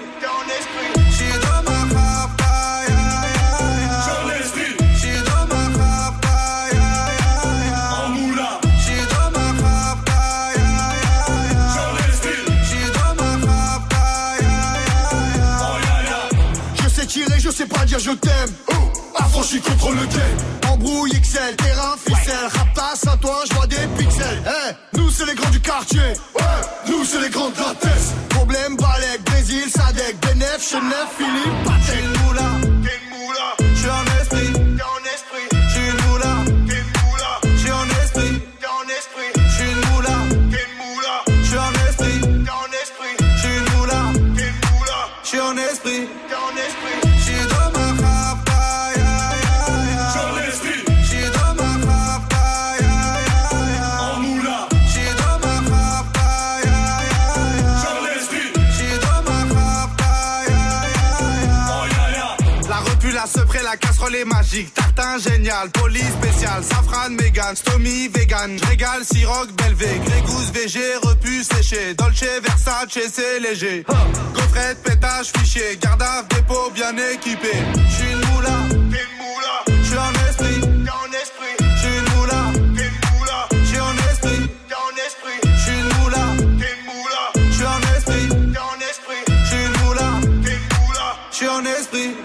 Je 18.05 18.11
t'aime. 18.11 18.53
Affranchi 19.15 19.59
contre 19.61 19.89
le 19.89 20.05
game. 20.05 20.71
Embrouille 20.71 21.11
XL, 21.19 21.55
terrain, 21.55 21.95
ficelle. 21.97 22.49
Raptasse 22.53 23.07
à 23.07 23.17
toi, 23.17 23.41
je 23.49 23.55
vois 23.55 23.65
des 23.65 23.87
pixels. 23.97 24.43
Eh, 24.45 24.97
nous 24.97 25.09
c'est 25.09 25.25
les 25.25 25.33
grands 25.33 25.49
du 25.49 25.59
quartier. 25.59 25.99
Ouais, 26.35 26.61
nous 26.87 27.03
c'est 27.03 27.21
les 27.21 27.29
grands 27.29 27.49
de 27.49 27.55
la. 27.57 28.13
Problème, 28.29 28.75
Balek, 28.77 29.23
Brésil, 29.25 29.63
Sadek, 29.75 30.17
Benef, 30.21 30.69
Chenef, 30.69 31.07
Philippe, 31.17 31.63
Patek. 31.63 32.03
une 32.03 32.27
moula, 32.27 32.49
casserole 63.77 64.15
est 64.15 64.25
magique. 64.25 64.73
Tartin 64.73 65.17
génial, 65.17 65.69
police 65.71 66.13
spécial, 66.21 66.63
safran, 66.63 67.09
mégan, 67.11 67.55
stomy, 67.55 68.07
vegan. 68.09 68.57
Régale, 68.67 69.03
siroc, 69.03 69.51
belvé, 69.53 69.99
grégousse, 70.05 70.51
VG, 70.51 70.79
repu, 71.01 71.43
séché. 71.43 71.93
Dolce, 71.95 72.25
Versace, 72.43 72.99
c'est 73.13 73.39
léger. 73.39 73.85
Gaufrette, 74.33 74.81
pétage, 74.83 75.31
fichier, 75.37 75.77
garde 75.81 76.01
à 76.01 76.23
dépôt 76.23 76.71
bien 76.73 76.95
équipé. 77.13 77.51
J'suis 77.89 78.11
une 78.11 78.33
moula, 78.33 78.57
t'es 78.69 79.01
une 79.05 79.15
moula. 79.21 79.55
J'suis 79.83 79.97
en 79.97 80.13
esprit, 80.29 80.61
t'es 80.61 80.91
en 80.91 81.11
esprit. 81.21 81.55
J'suis 81.77 81.97
une 81.97 82.15
moula, 82.15 82.41
t'es 82.75 82.83
une 82.83 82.99
moula. 83.17 83.39
J'suis 83.65 83.79
en 83.79 83.95
esprit, 84.11 84.49
t'es 84.67 84.75
en 84.75 84.95
esprit. 85.05 85.39
J'suis 85.57 85.79
une 85.79 85.89
moula, 85.99 86.23
t'es 86.59 86.71
une 86.73 86.83
moula. 86.85 87.23
J'suis 87.51 87.65
en 87.65 87.81
esprit, 87.97 88.27
t'es 88.29 88.59
en 88.59 88.79
esprit. 88.89 89.23
Moula, 89.83 90.09
t'es 90.43 90.51
une 90.51 90.85
moula. 90.85 91.07
J'suis 91.31 91.47
en 91.47 91.65
esprit. 91.65 92.24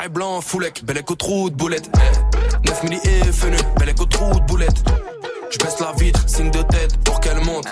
est 0.00 0.08
blanc, 0.08 0.40
foulec, 0.40 0.82
trou 1.18 1.50
de 1.50 1.54
boulette. 1.54 1.90
9 2.64 2.82
milli 2.84 3.00
et 3.04 3.32
fenu, 3.32 3.56
écho 3.86 4.06
trou 4.06 4.40
de 4.40 4.46
boulette. 4.46 4.82
Je 5.50 5.58
baisse 5.58 5.80
la 5.80 5.92
vitre, 5.92 6.22
signe 6.26 6.50
de 6.50 6.62
tête 6.62 6.96
pour 7.04 7.20
qu'elle 7.20 7.40
monte. 7.44 7.66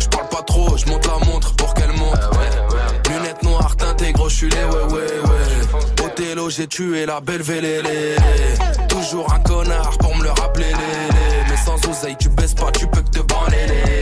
Je 0.00 0.08
parle 0.08 0.28
pas 0.28 0.42
trop, 0.42 0.76
je 0.76 0.86
monte 0.86 1.06
la 1.06 1.24
montre 1.26 1.54
pour 1.56 1.74
qu'elle 1.74 1.92
monte. 1.92 2.20
Lunettes 3.10 3.42
noires 3.42 3.76
teintées, 3.76 4.12
gros, 4.12 4.28
je 4.28 4.46
ouais, 4.46 4.52
ouais, 4.52 4.92
ouais. 4.92 6.04
Othello, 6.04 6.48
j'ai 6.48 6.66
tué 6.66 7.06
la 7.06 7.20
belle 7.20 7.42
vélélé. 7.42 8.16
Toujours 8.88 9.32
un 9.32 9.40
connard 9.40 9.98
pour 9.98 10.16
me 10.16 10.24
le 10.24 10.30
rappeler. 10.30 10.72
Mais 11.48 11.56
sans 11.56 11.76
oseille, 11.88 12.16
tu 12.18 12.28
baisses 12.30 12.54
pas, 12.54 12.70
tu 12.72 12.86
peux 12.86 13.02
que 13.02 13.10
te 13.10 13.20
branler, 13.20 14.01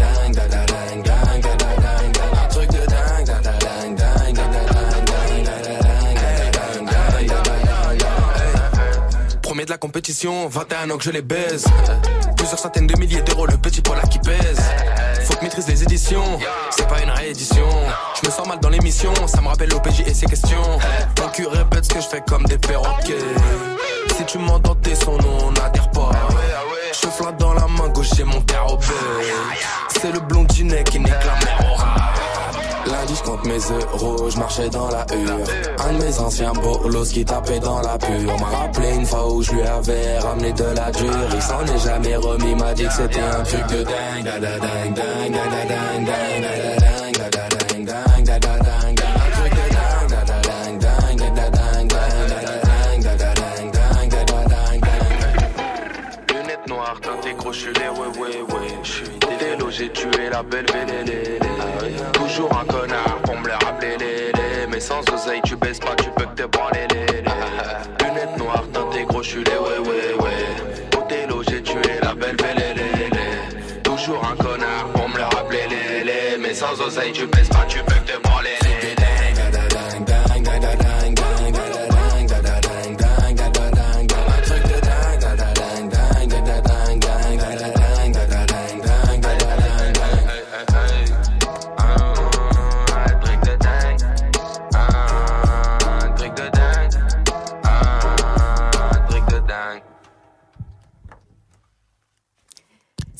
de 9.65 9.69
la 9.69 9.77
compétition, 9.77 10.47
21 10.47 10.89
ans 10.91 10.97
que 10.97 11.03
je 11.03 11.11
les 11.11 11.21
baise. 11.21 11.65
Plusieurs 12.37 12.59
centaines 12.59 12.87
de 12.87 12.97
milliers 12.97 13.21
d'euros, 13.21 13.45
le 13.45 13.57
petit 13.57 13.81
poil 13.81 13.97
là 13.97 14.07
qui 14.07 14.19
pèse. 14.19 14.59
Faut 15.25 15.35
que 15.35 15.43
maîtrise 15.43 15.67
les 15.67 15.83
éditions, 15.83 16.39
c'est 16.71 16.87
pas 16.87 17.01
une 17.01 17.09
réédition. 17.09 17.67
Je 18.21 18.27
me 18.27 18.31
sens 18.31 18.47
mal 18.47 18.59
dans 18.59 18.69
l'émission, 18.69 19.13
ça 19.27 19.41
me 19.41 19.47
rappelle 19.47 19.69
l'OPJ 19.69 20.01
et 20.07 20.13
ses 20.13 20.25
questions. 20.25 20.79
Ton 21.15 21.27
cul 21.29 21.47
répète 21.47 21.85
ce 21.85 21.89
que 21.89 22.01
je 22.01 22.07
fais 22.07 22.21
comme 22.27 22.43
des 22.45 22.57
perroquets. 22.57 23.17
Si 24.17 24.25
tu 24.25 24.37
m'entends 24.39 24.75
tes 24.75 24.95
sons, 24.95 25.17
nous 25.17 25.45
on 25.45 25.51
n'adhère 25.51 25.89
pas. 25.91 26.11
Je 26.93 27.07
flatte 27.07 27.37
dans 27.37 27.53
la 27.53 27.67
main 27.67 27.89
gauche, 27.89 28.09
j'ai 28.15 28.23
mon 28.23 28.37
au 28.37 28.79
C'est 29.89 30.11
le 30.11 30.19
blondinet 30.21 30.83
qui 30.83 30.99
nique 30.99 31.09
la 31.09 31.33
rat. 31.33 31.80
Lundi, 32.85 33.15
je 33.15 33.23
compte 33.23 33.45
mes 33.45 33.57
euros, 33.57 34.29
je 34.29 34.37
marchais 34.37 34.69
dans 34.69 34.89
la 34.89 35.05
hure. 35.13 35.45
Un 35.87 35.93
de 35.93 36.03
mes 36.03 36.19
anciens 36.19 36.53
bolos 36.53 37.11
qui 37.11 37.23
tapait 37.23 37.59
dans 37.59 37.81
la 37.81 37.97
pure. 37.97 38.39
M'a 38.39 38.57
rappelé 38.57 38.95
une 38.95 39.05
fois 39.05 39.31
où 39.31 39.41
je 39.41 39.51
lui 39.51 39.61
avais 39.61 40.19
ramené 40.19 40.51
de 40.53 40.63
la 40.63 40.91
dure. 40.91 41.29
Il 41.33 41.41
s'en 41.41 41.65
est 41.65 41.79
jamais 41.79 42.15
remis, 42.15 42.55
m'a 42.55 42.73
dit 42.73 42.85
que 42.85 42.93
c'était 42.93 43.19
un 43.19 43.43
truc 43.43 43.65
de 43.67 43.83
dingue. 43.83 44.23
Dingue, 44.23 44.41
dingue, 44.41 44.93
dingue, 44.93 45.31
dingue, 45.31 46.05
dingue, 46.05 46.51
teintées 57.01 57.33
gros, 57.33 57.53
je 57.53 57.59
suis 57.59 57.73
les 57.73 57.89
ouais, 57.89 58.07
ouais, 58.19 58.41
ouais. 58.41 58.67
Je 58.83 58.91
suis 58.91 59.19
délo, 59.39 59.69
j'ai 59.69 59.89
tué 59.89 60.29
la 60.31 60.43
belle 60.43 60.65
vélélé. 60.71 61.39
Toujours 62.41 62.59
un 62.59 62.65
connard 62.65 63.21
pour 63.23 63.37
me 63.37 63.45
le 63.45 63.53
rappeler, 63.53 63.97
les, 63.99 64.31
les. 64.31 64.67
Mais 64.67 64.79
sans 64.79 65.01
oseille, 65.13 65.41
tu 65.45 65.55
baisses 65.55 65.77
pas, 65.77 65.93
tu 65.95 66.09
peux 66.09 66.25
que 66.25 66.41
te 66.41 66.47
branler, 66.47 66.87
les, 66.89 67.21
les. 67.21 68.03
Lunettes 68.03 68.35
noires, 68.39 68.63
teintées 68.73 69.03
gros, 69.03 69.21
je 69.21 69.37
les 69.37 69.43
ouais, 69.43 69.77
ouais, 69.87 70.23
ouais. 70.23 70.97
Othello, 70.97 71.43
j'ai 71.47 71.61
tué 71.61 71.99
la 72.01 72.15
belle 72.15 72.37
vélélé. 72.41 73.11
Toujours 73.83 74.25
un 74.25 74.35
connard 74.43 74.87
pour 74.91 75.07
me 75.07 75.17
le 75.17 75.23
rappeler, 75.23 75.67
les, 75.69 76.03
les. 76.03 76.37
Mais 76.39 76.55
sans 76.55 76.81
oseille, 76.81 77.11
tu 77.11 77.27
baisses 77.27 77.49
pas, 77.49 77.65
tu 77.67 77.77
peux 77.83 78.00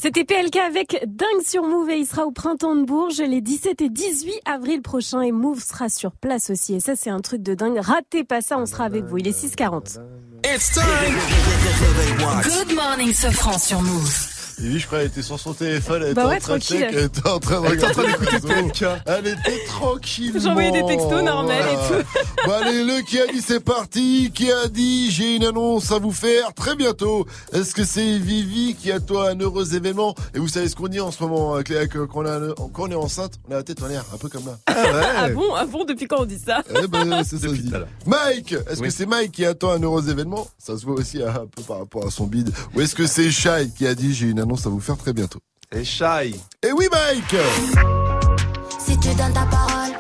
C'était 0.02 0.24
PLK 0.24 0.56
avec 0.56 1.04
Dingue 1.06 1.44
sur 1.46 1.62
Move 1.62 1.92
et 1.92 2.00
il 2.00 2.08
sera 2.08 2.26
au 2.26 2.32
printemps 2.32 2.76
de 2.76 2.86
Bourges 2.86 3.22
les 3.22 3.40
17 3.40 3.82
et 3.82 3.90
18 3.90 4.34
avril 4.46 4.82
prochains 4.82 5.22
et 5.22 5.32
Move 5.32 5.62
sera 5.64 5.90
sur 5.90 6.14
place 6.14 6.50
aussi. 6.50 6.74
Et 6.74 6.80
ça, 6.80 6.96
c'est 6.96 7.12
un 7.12 7.20
truc 7.20 7.44
de 7.44 7.54
dingue. 7.54 7.78
Ratez 7.78 8.24
pas 8.24 8.42
ça, 8.42 8.58
on 8.58 8.66
sera 8.66 8.86
avec 8.86 9.04
vous. 9.04 9.20
Il 9.20 9.28
est 9.28 9.40
6h40. 9.40 10.00
It's 10.44 10.74
time. 10.74 10.84
Good 12.42 12.76
morning, 12.76 13.14
Sofran 13.14 13.60
sur 13.60 13.80
Move. 13.84 14.31
Lui, 14.62 14.80
je 14.80 14.86
crois, 14.88 15.00
elle 15.00 15.08
était 15.08 15.22
sur 15.22 15.40
son 15.40 15.54
téléphone, 15.54 16.04
elle 16.06 16.14
Bah 16.14 16.22
était 16.24 16.30
ouais, 16.32 16.36
en 16.38 16.40
train 16.40 16.56
de 16.58 16.60
tranquille. 16.62 16.80
check, 16.80 16.90
elle 16.94 17.04
était 17.06 17.28
en 17.28 17.40
train 17.40 17.62
de 17.62 17.68
regarder. 17.68 18.02
Elle 19.06 19.28
était 19.28 19.66
tranquille. 19.68 20.34
J'envoyais 20.42 20.72
des 20.72 20.86
textos 20.86 21.24
normales 21.24 21.64
et 21.72 21.88
tout. 21.88 22.08
Bon 22.46 22.52
allez, 22.54 22.84
le 22.84 23.02
qui 23.02 23.20
a 23.20 23.28
dit 23.28 23.42
c'est 23.42 23.60
parti, 23.60 24.32
qui 24.34 24.52
a 24.52 24.68
dit 24.68 25.10
j'ai 25.12 25.36
une 25.36 25.46
annonce 25.46 25.92
à 25.92 26.00
vous 26.00 26.12
faire 26.12 26.54
très 26.54 26.76
bientôt. 26.76 27.26
Est-ce 27.54 27.74
que 27.74 27.84
c'est 27.84 28.18
Vivi 28.20 28.76
qui 28.76 28.92
a 28.92 29.00
toi 29.00 29.30
un 29.32 29.40
heureux 29.40 29.76
événement? 29.76 30.16
Et 30.36 30.40
vous 30.40 30.48
savez 30.48 30.68
ce 30.70 30.76
qu'on 30.76 30.88
dit 30.88 31.00
en 31.00 31.12
ce 31.12 31.24
moment, 31.24 31.56
euh, 31.56 31.62
Cléa, 31.62 31.82
un- 31.82 31.88
quand 31.88 32.84
on 32.84 32.92
est 32.92 32.96
enceinte, 32.96 33.34
on 33.50 33.54
a 33.54 33.58
la 33.58 33.64
tête 33.64 33.82
en 33.82 33.88
l'air, 33.88 34.04
un 34.14 34.18
peu 34.18 34.30
comme 34.30 34.46
là. 34.46 34.58
Ah 34.68 35.30
bon, 35.30 35.54
ah 35.56 35.66
bon, 35.66 35.86
depuis 35.86 36.08
quand 36.08 36.22
on 36.22 36.26
dit 36.26 36.40
ça? 36.44 36.62
Eh 36.84 36.88
ben, 36.88 37.24
c'est 37.24 37.38
ça 37.38 37.48
se 37.48 37.54
dit. 37.54 37.72
Mike, 38.06 38.54
est-ce 38.70 38.82
que 38.82 38.90
c'est 38.90 39.06
Mike 39.06 39.32
qui 39.32 39.46
attend 39.46 39.72
un 39.72 39.82
heureux 39.82 40.10
événement? 40.10 40.48
Ça 40.58 40.78
se 40.78 40.86
voit 40.86 40.96
aussi 40.96 41.22
un 41.24 41.46
peu 41.56 41.62
par 41.68 41.80
rapport 41.80 42.06
à 42.06 42.12
son 42.12 42.26
bide. 42.28 42.52
Ou 42.76 42.82
est-ce 42.82 42.96
que 42.96 43.08
c'est 43.08 43.32
Shai 43.32 43.70
qui 43.76 43.88
a 43.88 43.96
dit 43.96 44.14
j'ai 44.14 44.28
une 44.28 44.40
annonce 44.40 44.51
à 44.66 44.70
vous 44.70 44.80
faire 44.80 44.98
très 44.98 45.14
bientôt 45.14 45.40
Et 45.72 45.84
Shai. 45.84 46.36
Eh 46.64 46.72
oui 46.72 46.88
Mike 46.92 47.36
Si 48.80 48.98
tu 49.00 49.08
donnes 49.16 49.34
ta 49.34 49.46
parole, 49.46 49.92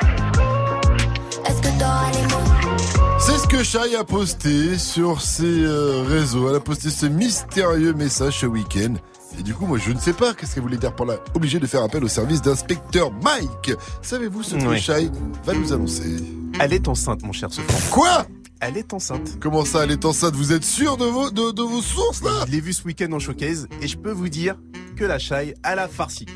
est-ce 1.46 1.62
que 1.62 1.80
t'auras 1.80 2.12
les 2.12 2.24
mots? 2.24 3.18
C'est 3.20 3.38
ce 3.38 3.48
que 3.48 3.64
Shai 3.64 3.96
a 3.96 4.04
posté 4.04 4.78
sur 4.78 5.22
ses 5.22 5.44
euh, 5.64 6.04
réseaux. 6.08 6.50
Elle 6.50 6.56
a 6.56 6.60
posté 6.60 6.90
ce 6.90 7.06
mystérieux 7.06 7.94
message 7.94 8.40
ce 8.40 8.46
week-end. 8.48 8.96
Et 9.40 9.44
du 9.44 9.54
coup, 9.54 9.66
moi, 9.66 9.78
je 9.78 9.92
ne 9.92 10.00
sais 10.00 10.12
pas 10.14 10.34
qu'est-ce 10.34 10.56
qu'elle 10.56 10.64
voulait 10.64 10.78
dire 10.78 10.94
par 10.96 11.06
là. 11.06 11.16
Obligé 11.36 11.60
de 11.60 11.68
faire 11.68 11.84
appel 11.84 12.04
au 12.04 12.08
service 12.10 12.42
d'inspecteur 12.42 13.12
Mike. 13.24 13.72
Savez-vous 14.02 14.44
ce 14.44 14.56
que 14.56 14.66
Oui. 14.68 14.80
Shai 14.80 15.10
va 15.46 15.54
nous 15.54 15.72
annoncer? 15.72 16.18
Elle 16.60 16.74
est 16.74 16.88
enceinte, 16.88 17.22
mon 17.24 17.32
cher 17.32 17.50
Sofran. 17.54 17.78
Quoi? 17.92 18.26
Elle 18.64 18.78
est 18.78 18.94
enceinte. 18.94 19.40
Comment 19.40 19.66
ça, 19.66 19.84
elle 19.84 19.92
est 19.92 20.06
enceinte? 20.06 20.36
Vous 20.36 20.54
êtes 20.54 20.64
sûr 20.64 20.96
de 20.98 21.06
vos, 21.06 21.32
de, 21.32 21.52
de 21.52 21.62
vos 21.64 21.82
sources, 21.82 22.22
là? 22.24 22.46
Je 22.46 22.52
l'ai 22.52 22.62
vu 22.62 22.74
ce 22.74 22.84
week-end 22.84 23.12
en 23.12 23.18
showcase 23.20 23.68
et 23.82 23.88
je 23.88 23.98
peux 23.98 24.12
vous 24.12 24.30
dire 24.30 24.56
que 24.96 25.04
la 25.04 25.18
Shai, 25.18 25.56
elle 25.64 25.80
a 25.80 25.88
farci. 25.88 26.26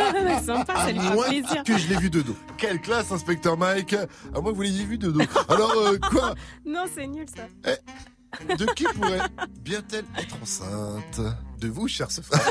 Sympa, 0.44 0.74
ça 0.74 0.92
lui 0.92 0.98
À 0.98 1.02
fait 1.02 1.14
moins 1.14 1.28
plaisir. 1.28 1.62
que 1.64 1.76
je 1.76 1.88
l'ai 1.88 1.96
vu 1.96 2.08
de 2.10 2.22
dos. 2.22 2.36
Quelle 2.56 2.80
classe, 2.80 3.10
inspecteur 3.10 3.56
Mike 3.56 3.94
À 3.94 4.40
moins 4.40 4.52
que 4.52 4.56
vous 4.56 4.62
l'ayez 4.62 4.84
vu 4.84 4.96
de 4.98 5.10
dos. 5.10 5.20
Alors, 5.48 5.72
euh, 5.76 5.98
quoi? 6.10 6.34
Non, 6.64 6.84
c'est 6.94 7.06
nul 7.06 7.26
ça. 7.34 7.46
De 8.56 8.64
qui 8.74 8.84
pourrait 8.84 9.20
bien-elle 9.60 10.04
être 10.18 10.36
enceinte? 10.40 11.20
De 11.60 11.68
vous, 11.68 11.86
cher 11.88 12.10
Sofran. 12.10 12.38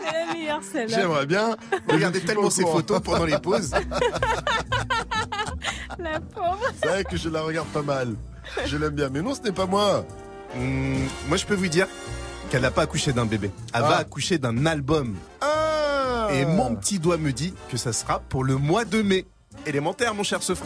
C'est 0.00 0.12
la 0.12 0.32
meilleure 0.32 0.60
celle-là. 0.62 0.96
J'aimerais 0.96 1.26
bien. 1.26 1.56
Regardez 1.88 2.20
tellement 2.20 2.50
ces 2.50 2.62
photos 2.62 3.00
pendant 3.02 3.24
les 3.24 3.38
pauses. 3.38 3.72
La 5.98 6.20
pauvre. 6.20 6.60
C'est 6.80 6.88
vrai 6.88 7.04
que 7.04 7.16
je 7.16 7.28
la 7.28 7.42
regarde 7.42 7.66
pas 7.68 7.82
mal. 7.82 8.14
Je 8.66 8.76
l'aime 8.76 8.94
bien. 8.94 9.08
Mais 9.10 9.20
non, 9.22 9.34
ce 9.34 9.40
n'est 9.42 9.52
pas 9.52 9.66
moi. 9.66 10.06
Hmm, 10.54 11.04
moi, 11.28 11.36
je 11.36 11.44
peux 11.44 11.54
vous 11.54 11.66
dire 11.68 11.86
qu'elle 12.50 12.62
n'a 12.62 12.70
pas 12.70 12.82
accouché 12.82 13.12
d'un 13.12 13.26
bébé. 13.26 13.50
Elle 13.74 13.82
va 13.82 13.96
Ah. 13.96 13.98
accoucher 13.98 14.38
d'un 14.38 14.64
album. 14.66 15.16
Ah 15.40 16.28
Et 16.32 16.44
mon 16.46 16.74
petit 16.76 16.98
doigt 16.98 17.18
me 17.18 17.32
dit 17.32 17.52
que 17.70 17.76
ça 17.76 17.92
sera 17.92 18.20
pour 18.20 18.44
le 18.44 18.56
mois 18.56 18.84
de 18.84 19.02
mai. 19.02 19.26
Élémentaire, 19.66 20.14
mon 20.14 20.22
cher 20.22 20.38
la 20.38 20.42
caisse, 20.42 20.56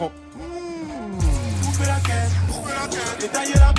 la 1.85 1.99
caisse, 1.99 3.53
la 3.55 3.73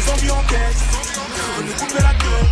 zombies 0.00 0.30
en 0.30 0.42
caisse, 0.42 0.97
on 1.58 1.62
nous 1.62 1.72
couper 1.72 2.02
la 2.02 2.14
queue, 2.14 2.46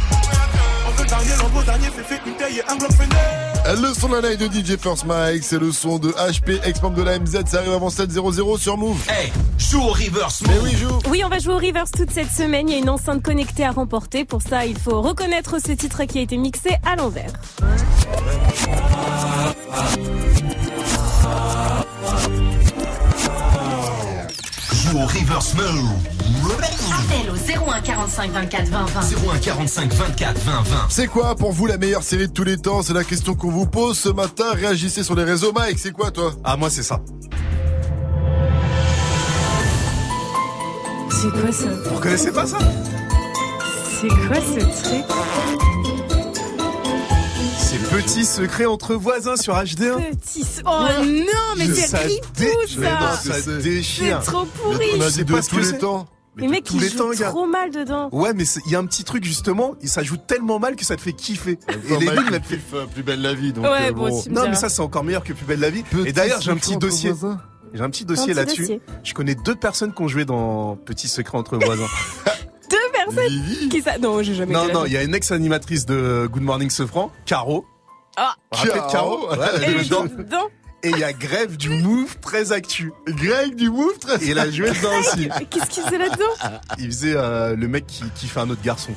on 0.87 0.91
veut 0.91 1.03
le 1.03 1.09
dernier, 1.09 1.31
l'envoi 1.39 1.63
dernier, 1.65 1.87
fait 1.87 2.03
fait 2.03 2.21
une 2.27 2.35
taille 2.35 2.59
et 2.59 2.71
un 2.71 2.77
bloc 2.77 2.93
fenêtre. 2.93 3.47
Le 3.67 3.93
son 3.95 4.09
de 4.09 4.15
la 4.15 4.29
night 4.29 4.39
de 4.39 4.47
DJ 4.47 4.79
First 4.79 5.07
Mike, 5.07 5.43
c'est 5.43 5.59
le 5.59 5.73
son 5.73 5.99
de 5.99 6.11
HP, 6.11 6.61
ex-membre 6.65 6.99
de 6.99 7.03
la 7.03 7.19
MZ, 7.19 7.47
ça 7.47 7.59
arrive 7.59 7.73
avant 7.73 7.89
7-0-0 7.89 8.59
sur 8.59 8.79
Move. 8.79 8.97
Hey, 9.09 9.33
joue 9.59 9.81
au 9.81 9.89
reverse. 9.89 10.43
Mais 10.47 10.57
oui, 10.63 10.71
joue. 10.77 10.99
Oui, 11.11 11.23
on 11.25 11.29
va 11.29 11.41
jouer 11.41 11.55
au 11.55 11.59
reverse 11.59 11.91
toute 11.91 12.13
cette 12.13 12.31
semaine. 12.31 12.69
Il 12.69 12.73
y 12.73 12.77
a 12.77 12.79
une 12.79 12.89
enceinte 12.89 13.25
connectée 13.25 13.65
à 13.65 13.73
remporter. 13.73 14.25
Pour 14.25 14.41
ça, 14.41 14.67
il 14.67 14.79
faut 14.79 15.03
reconnaître 15.03 15.61
ce 15.61 15.73
titre 15.73 16.05
qui 16.05 16.19
a 16.19 16.23
été 16.23 16.37
mixé 16.37 16.77
à 16.85 16.95
l'envers. 16.95 17.33
Joue 24.91 24.99
au 24.99 25.07
reverse 25.07 25.55
mode. 25.55 25.67
Appel 26.93 27.31
au 27.31 27.71
01 27.71 27.81
45 27.81 28.31
24 28.31 28.69
20 28.69 28.85
20. 28.87 29.01
01 29.35 29.39
45 29.39 29.93
24 29.93 30.39
20 30.39 30.53
20. 30.63 30.77
C'est 30.91 31.07
quoi 31.09 31.35
pour 31.35 31.53
vous 31.53 31.67
la 31.67 31.77
meilleure 31.77 32.03
série 32.03 32.29
de 32.29 32.33
tous 32.33 32.45
les 32.45 32.57
temps? 32.57 32.83
C'est 32.83 32.93
la 32.93 33.05
question 33.05 33.35
qu'on 33.35 33.51
vous 33.51 33.67
pose 33.67 33.99
ce 33.99 34.09
matin. 34.09 34.45
Réagissez 34.53 35.03
sur 35.03 35.17
les 35.17 35.25
réseaux. 35.25 35.53
Mike, 35.53 35.79
c'est 35.79 35.93
quoi 35.93 36.11
toi? 36.11 36.33
Ah, 36.45 36.57
moi, 36.57 36.71
c'est 36.71 36.83
ça. 36.85 37.01
C'est 41.11 41.31
quoi 41.31 41.53
ça? 41.53 41.67
Vous 41.89 41.97
reconnaissez 41.97 42.31
pas 42.31 42.47
ça? 42.47 42.59
C'est 44.01 44.09
quoi 44.09 44.37
ce 44.37 44.85
truc? 44.85 45.05
Petit 47.97 48.25
secret 48.27 48.67
entre 48.67 48.95
voisins 48.95 49.37
sur 49.37 49.55
HD1. 49.55 49.97
Petit. 50.11 50.45
Oh 50.67 50.71
non, 51.03 51.55
mais 51.57 51.67
c'est 51.67 51.87
Ça 51.87 51.99
ripou 51.99 52.23
Mais 52.79 52.87
ça 52.89 53.17
ça 53.17 53.33
C'est 53.41 53.59
déchire. 53.63 54.21
trop 54.23 54.45
pourri 54.45 54.87
On 54.97 55.01
a 55.01 55.09
dit 55.11 55.25
de 55.25 55.41
tous 55.49 55.57
les 55.59 55.65
c'est. 55.65 55.79
temps. 55.79 56.07
Les 56.37 56.49
mecs, 56.49 56.71
les 56.71 56.89
jouent 56.91 56.99
temps, 56.99 57.31
trop 57.31 57.47
mal 57.47 57.71
dedans. 57.71 58.11
Ouais, 58.13 58.35
mais 58.35 58.45
c'est- 58.45 58.61
il 58.67 58.73
y 58.73 58.77
a 58.77 58.79
un 58.79 58.85
petit 58.85 59.05
truc 59.05 59.25
justement, 59.25 59.75
ça 59.85 60.03
joue 60.03 60.19
tellement 60.19 60.59
mal 60.59 60.77
que 60.77 60.85
ça 60.85 60.95
te 60.95 61.01
fait 61.01 61.15
kiffer. 61.15 61.59
Et 61.89 61.97
les 61.97 62.11
lignes, 62.11 62.39
te 62.41 62.45
fait. 62.47 62.61
euh, 62.75 62.85
plus 62.85 63.03
belle 63.03 63.23
la 63.23 63.33
vie. 63.33 63.55
Donc, 63.55 63.65
Ouais, 63.65 63.89
euh, 63.89 63.93
bon, 63.93 64.23
Non, 64.31 64.43
mais 64.47 64.55
ça, 64.57 64.69
c'est 64.69 64.83
encore 64.83 65.03
meilleur 65.03 65.25
que 65.25 65.33
Plus 65.33 65.47
belle 65.47 65.61
la 65.61 65.71
vie. 65.71 65.83
Petit 65.83 66.09
Et 66.09 66.13
d'ailleurs, 66.13 66.43
j'ai 66.43 66.51
un 66.51 66.55
secret 66.57 66.67
petit 66.75 66.77
dossier. 66.79 67.13
J'ai 67.73 67.81
un 67.83 67.89
petit 67.89 68.05
dossier 68.05 68.35
là-dessus. 68.35 68.79
Je 69.05 69.15
connais 69.15 69.35
deux 69.35 69.55
personnes 69.55 69.95
qui 69.95 70.03
ont 70.03 70.09
joué 70.09 70.27
dans 70.27 70.77
Petit 70.77 71.09
secret 71.09 71.39
entre 71.39 71.57
voisins. 71.57 71.87
Deux 72.71 72.77
personnes 72.93 73.29
Vivi. 73.33 73.69
qui 73.71 73.81
ça. 73.81 73.97
Non, 73.99 74.23
j'ai 74.23 74.35
jamais 74.35 74.53
non, 74.53 74.67
non, 74.73 74.87
il 74.87 74.93
y 74.93 74.97
a 74.97 75.03
une 75.05 75.15
ex-animatrice 75.15 75.87
de 75.87 76.29
Good 76.31 76.43
Morning 76.43 76.69
Sofran, 76.69 77.13
Caro. 77.25 77.65
Ah, 78.17 78.35
Caro 78.91 79.31
Ouais, 79.31 79.37
et 79.63 79.71
joué 79.73 79.85
dedans. 79.85 80.05
dedans. 80.05 80.47
Et 80.83 80.91
il 80.91 80.99
y 80.99 81.05
a 81.05 81.13
Grève 81.13 81.57
du 81.57 81.69
Move 81.71 82.17
très 82.21 82.53
actu. 82.53 82.93
Greg 83.09 83.57
du 83.57 83.71
Move, 83.71 83.99
très 83.99 84.23
Et 84.25 84.31
il 84.31 84.39
a 84.39 84.51
joué 84.51 84.71
dedans 84.71 84.99
aussi. 85.01 85.29
Qu'est-ce 85.51 85.67
qu'il 85.67 85.83
faisait 85.83 85.99
là-dedans? 85.99 86.61
Il 86.79 86.87
faisait 86.87 87.15
euh, 87.17 87.57
le 87.57 87.67
mec 87.69 87.87
qui, 87.87 88.05
qui 88.15 88.27
fait 88.29 88.41
un 88.41 88.51
autre 88.51 88.63
garçon. 88.63 88.93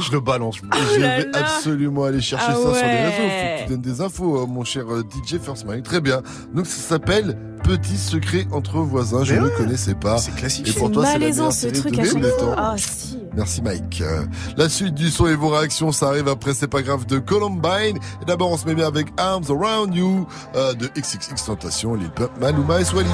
Je 0.00 0.10
le 0.12 0.20
balance. 0.20 0.56
je 0.56 0.62
me- 0.62 0.94
Je 0.94 1.00
là 1.00 1.16
vais 1.18 1.24
là. 1.24 1.38
absolument 1.38 2.04
aller 2.04 2.20
chercher 2.20 2.46
Ah 2.48 2.54
ça 2.54 2.60
sur 2.60 2.72
les 2.72 3.04
réseaux. 3.04 3.12
Faut 3.16 3.22
que 3.22 3.62
tu 3.64 3.68
donnes 3.70 3.80
des 3.80 4.00
infos, 4.00 4.42
euh, 4.42 4.46
mon 4.46 4.64
cher 4.64 4.84
euh, 4.90 5.02
DJ 5.02 5.38
First 5.38 5.64
Mike. 5.66 5.84
Très 5.84 6.00
bien. 6.00 6.20
Donc 6.54 6.66
ça 6.66 6.80
s'appelle 6.80 7.38
Petit 7.64 7.96
secret 7.96 8.46
entre 8.52 8.76
voisins. 8.80 9.24
Je 9.24 9.36
ne 9.36 9.44
ouais. 9.46 9.50
connaissais 9.56 9.94
pas. 9.94 10.18
C'est 10.18 10.34
classique. 10.34 10.68
Et 10.68 10.72
C'est 10.72 10.78
pour 10.78 10.90
toi, 10.92 11.06
c'est 11.06 11.18
la 11.18 11.32
ce 11.32 11.50
série 11.50 11.72
truc 11.80 11.94
de 11.94 12.00
à 12.00 12.02
tous 12.04 12.10
chaque 12.12 12.22
les 12.22 12.28
fois. 12.28 12.38
temps. 12.38 12.54
Ah 12.58 12.74
si. 12.76 13.18
Merci 13.34 13.62
Mike. 13.62 14.02
Euh, 14.02 14.26
La 14.58 14.68
suite 14.68 14.92
du 14.94 15.08
son 15.10 15.28
et 15.28 15.34
vos 15.34 15.48
réactions, 15.48 15.90
ça 15.90 16.08
arrive 16.08 16.28
après 16.28 16.52
C'est 16.52 16.68
pas 16.68 16.82
grave 16.82 17.06
de 17.06 17.18
Columbine. 17.18 17.96
Et 18.20 18.24
d'abord, 18.26 18.50
on 18.50 18.58
se 18.58 18.66
met 18.66 18.74
bien 18.74 18.86
avec 18.86 19.06
Arms 19.16 19.44
Around 19.48 19.94
You 19.94 20.26
euh, 20.56 20.74
de 20.74 20.88
XXX 20.88 21.42
Tentation, 21.46 21.94
Lil 21.94 22.10
Pump, 22.10 22.32
Maluma 22.38 22.80
et 22.82 22.84
Swally. 22.84 23.08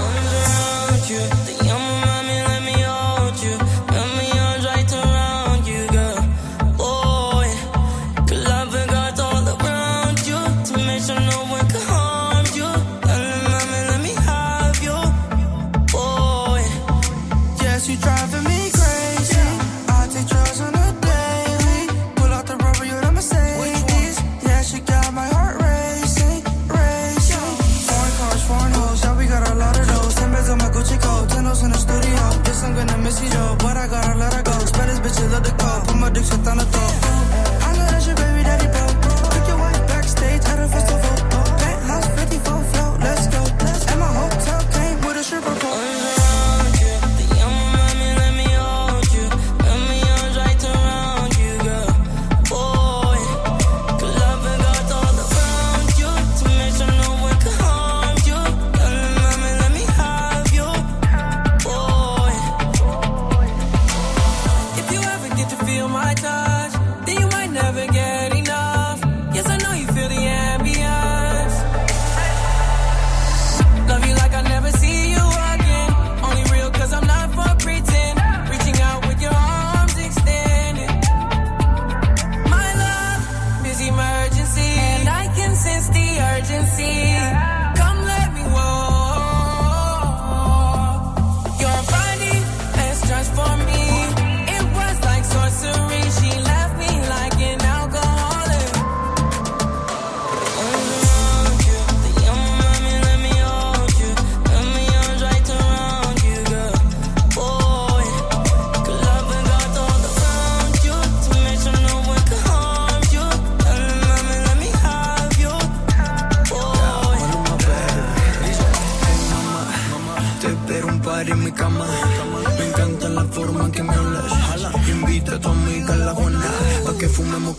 Dick 36.12 36.24
shit 36.24 36.46
on 36.48 36.58
the 36.58 36.64
throat. 36.64 36.89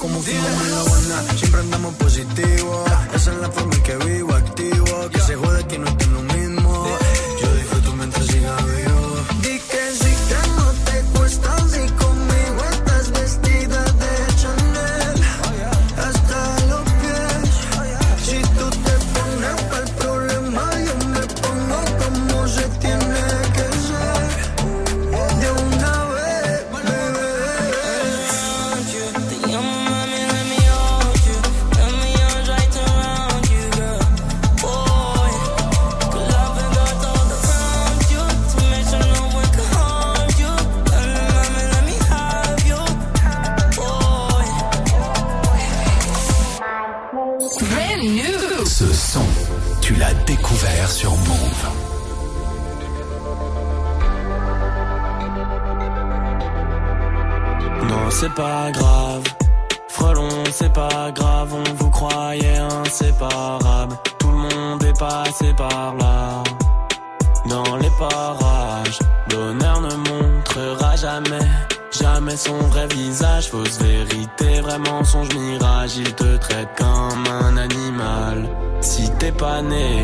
Como 0.01 0.19
fumamos 0.19 0.65
en 0.65 0.71
la 0.71 0.81
Habana. 0.81 1.37
Siempre 1.37 1.59
andamos 1.61 1.93
positivo. 1.95 2.83
Esa 3.13 3.31
es 3.33 3.37
la 3.37 3.51
forma 3.51 3.75
en 3.75 3.83
que 3.83 3.95
vivo, 3.97 4.33
activo. 4.33 5.09
Que 5.11 5.19
se 5.19 5.35
jode 5.35 5.63
que 5.67 5.77
no 5.77 5.85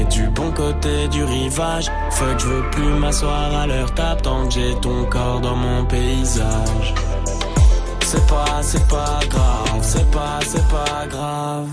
du 0.10 0.28
bon 0.30 0.52
côté 0.52 1.08
du 1.08 1.24
rivage, 1.24 1.90
fuck, 2.12 2.40
je 2.40 2.46
veux 2.46 2.70
plus 2.72 2.94
m'asseoir 3.00 3.54
à 3.56 3.66
leur 3.66 3.92
table 3.94 4.22
tant 4.22 4.46
que 4.46 4.54
j'ai 4.54 4.76
ton 4.82 5.06
corps 5.06 5.40
dans 5.42 5.56
mon 5.56 5.86
paysage. 5.86 6.94
C'est 8.02 8.26
pas, 8.28 8.62
c'est 8.62 8.88
pas 8.88 9.20
grave, 9.30 9.80
c'est 9.82 10.12
pas, 10.12 10.40
c'est 10.42 10.68
pas 10.68 11.08
grave. 11.10 11.68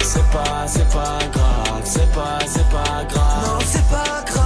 C'est 0.00 0.30
pas, 0.30 0.66
c'est 0.66 0.88
pas 0.90 1.18
grave, 1.32 1.82
c'est 1.84 2.12
pas, 2.12 2.38
c'est 2.46 2.68
pas 2.68 3.04
grave. 3.08 3.46
Non, 3.46 3.58
c'est 3.64 3.88
pas 3.88 4.24
grave, 4.26 4.45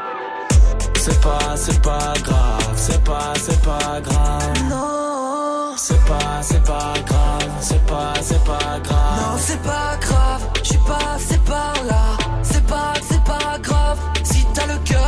C'est 1.03 1.19
pas, 1.19 1.55
c'est 1.55 1.81
pas 1.81 2.13
grave, 2.23 2.73
c'est 2.75 3.03
pas, 3.03 3.33
c'est 3.35 3.59
pas 3.63 3.99
grave. 4.03 4.69
Non, 4.69 5.73
c'est 5.75 5.99
pas, 6.05 6.43
c'est 6.43 6.63
pas 6.63 6.93
grave, 7.07 7.49
c'est 7.59 7.83
pas, 7.87 8.13
c'est 8.21 8.43
pas 8.43 8.79
grave. 8.83 9.17
Non, 9.17 9.35
c'est 9.39 9.61
pas 9.63 9.97
grave, 9.99 10.43
je 10.61 10.67
suis 10.67 10.77
passé 10.77 11.39
par 11.39 11.73
là. 11.89 12.17
C'est 12.43 12.63
pas, 12.67 12.93
c'est 13.09 13.23
pas 13.23 13.57
grave, 13.63 13.97
si 14.23 14.45
t'as 14.53 14.67
le 14.67 14.77
cœur 14.85 15.00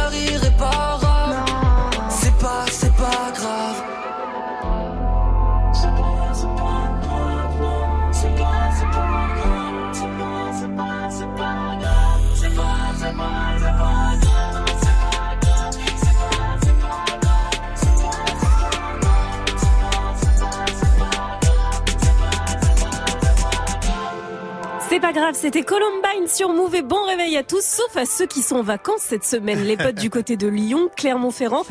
pas 25.13 25.19
grave. 25.19 25.35
C'était 25.39 25.63
Columbine 25.63 26.27
sur 26.27 26.49
Move 26.49 26.75
et 26.75 26.81
bon 26.81 27.03
réveil 27.05 27.37
à 27.37 27.43
tous, 27.43 27.63
sauf 27.63 27.95
à 27.95 28.05
ceux 28.05 28.25
qui 28.25 28.41
sont 28.41 28.57
en 28.57 28.63
vacances 28.63 29.01
cette 29.01 29.23
semaine. 29.23 29.63
Les 29.63 29.77
potes 29.77 29.95
du 29.95 30.09
côté 30.09 30.37
de 30.37 30.47
Lyon, 30.47 30.89
Clermont-Ferrand 30.95 31.63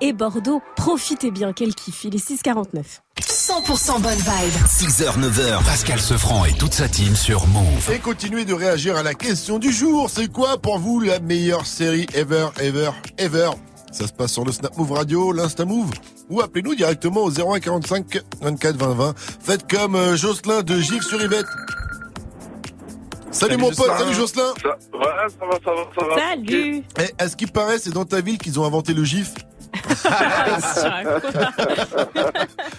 et 0.00 0.12
Bordeaux. 0.12 0.62
Profitez 0.76 1.30
bien, 1.30 1.52
quel 1.52 1.74
kiff. 1.74 2.04
Il 2.04 2.14
est 2.14 2.28
6h49. 2.28 3.00
100% 3.20 4.00
bonne 4.00 4.12
vibe. 4.12 4.66
6h, 4.66 5.18
9h, 5.18 5.64
Pascal 5.64 6.00
Sefranc 6.00 6.44
et 6.44 6.52
toute 6.52 6.74
sa 6.74 6.88
team 6.88 7.14
sur 7.16 7.46
Move. 7.48 7.90
Et 7.92 7.98
continuez 7.98 8.44
de 8.44 8.54
réagir 8.54 8.96
à 8.96 9.02
la 9.02 9.14
question 9.14 9.58
du 9.58 9.72
jour. 9.72 10.10
C'est 10.10 10.30
quoi 10.30 10.58
pour 10.58 10.78
vous 10.78 11.00
la 11.00 11.18
meilleure 11.20 11.66
série 11.66 12.06
ever, 12.14 12.48
ever, 12.60 12.90
ever? 13.18 13.50
Ça 13.92 14.06
se 14.06 14.12
passe 14.12 14.32
sur 14.32 14.44
le 14.44 14.52
Snap 14.52 14.76
Move 14.76 14.92
Radio, 14.92 15.32
l'Insta 15.32 15.64
Move 15.64 15.90
ou 16.28 16.40
appelez-nous 16.40 16.74
directement 16.74 17.22
au 17.22 17.30
0145 17.30 18.20
24 18.40 18.76
20 18.76 18.94
20. 18.94 19.14
Faites 19.16 19.70
comme 19.70 19.94
euh, 19.94 20.16
Jocelyn 20.16 20.62
de 20.62 20.80
Gif 20.80 21.02
sur 21.04 21.22
Yvette. 21.22 21.46
Salut, 23.36 23.52
Salut, 23.52 23.62
mon 23.64 23.70
pote, 23.70 23.98
salut 23.98 24.14
Jocelyn. 24.14 24.54
Ça, 24.62 24.68
ouais, 24.70 25.04
ça 25.28 25.46
va, 25.46 25.58
ça 25.62 25.70
va, 25.70 25.84
ça 25.98 26.06
va. 26.06 26.16
Salut. 26.30 26.82
Eh, 26.98 27.22
à 27.22 27.28
ce 27.28 27.36
qui 27.36 27.46
paraît, 27.46 27.78
c'est 27.78 27.90
dans 27.90 28.06
ta 28.06 28.22
ville 28.22 28.38
qu'ils 28.38 28.58
ont 28.58 28.64
inventé 28.64 28.94
le 28.94 29.04
GIF. 29.04 29.34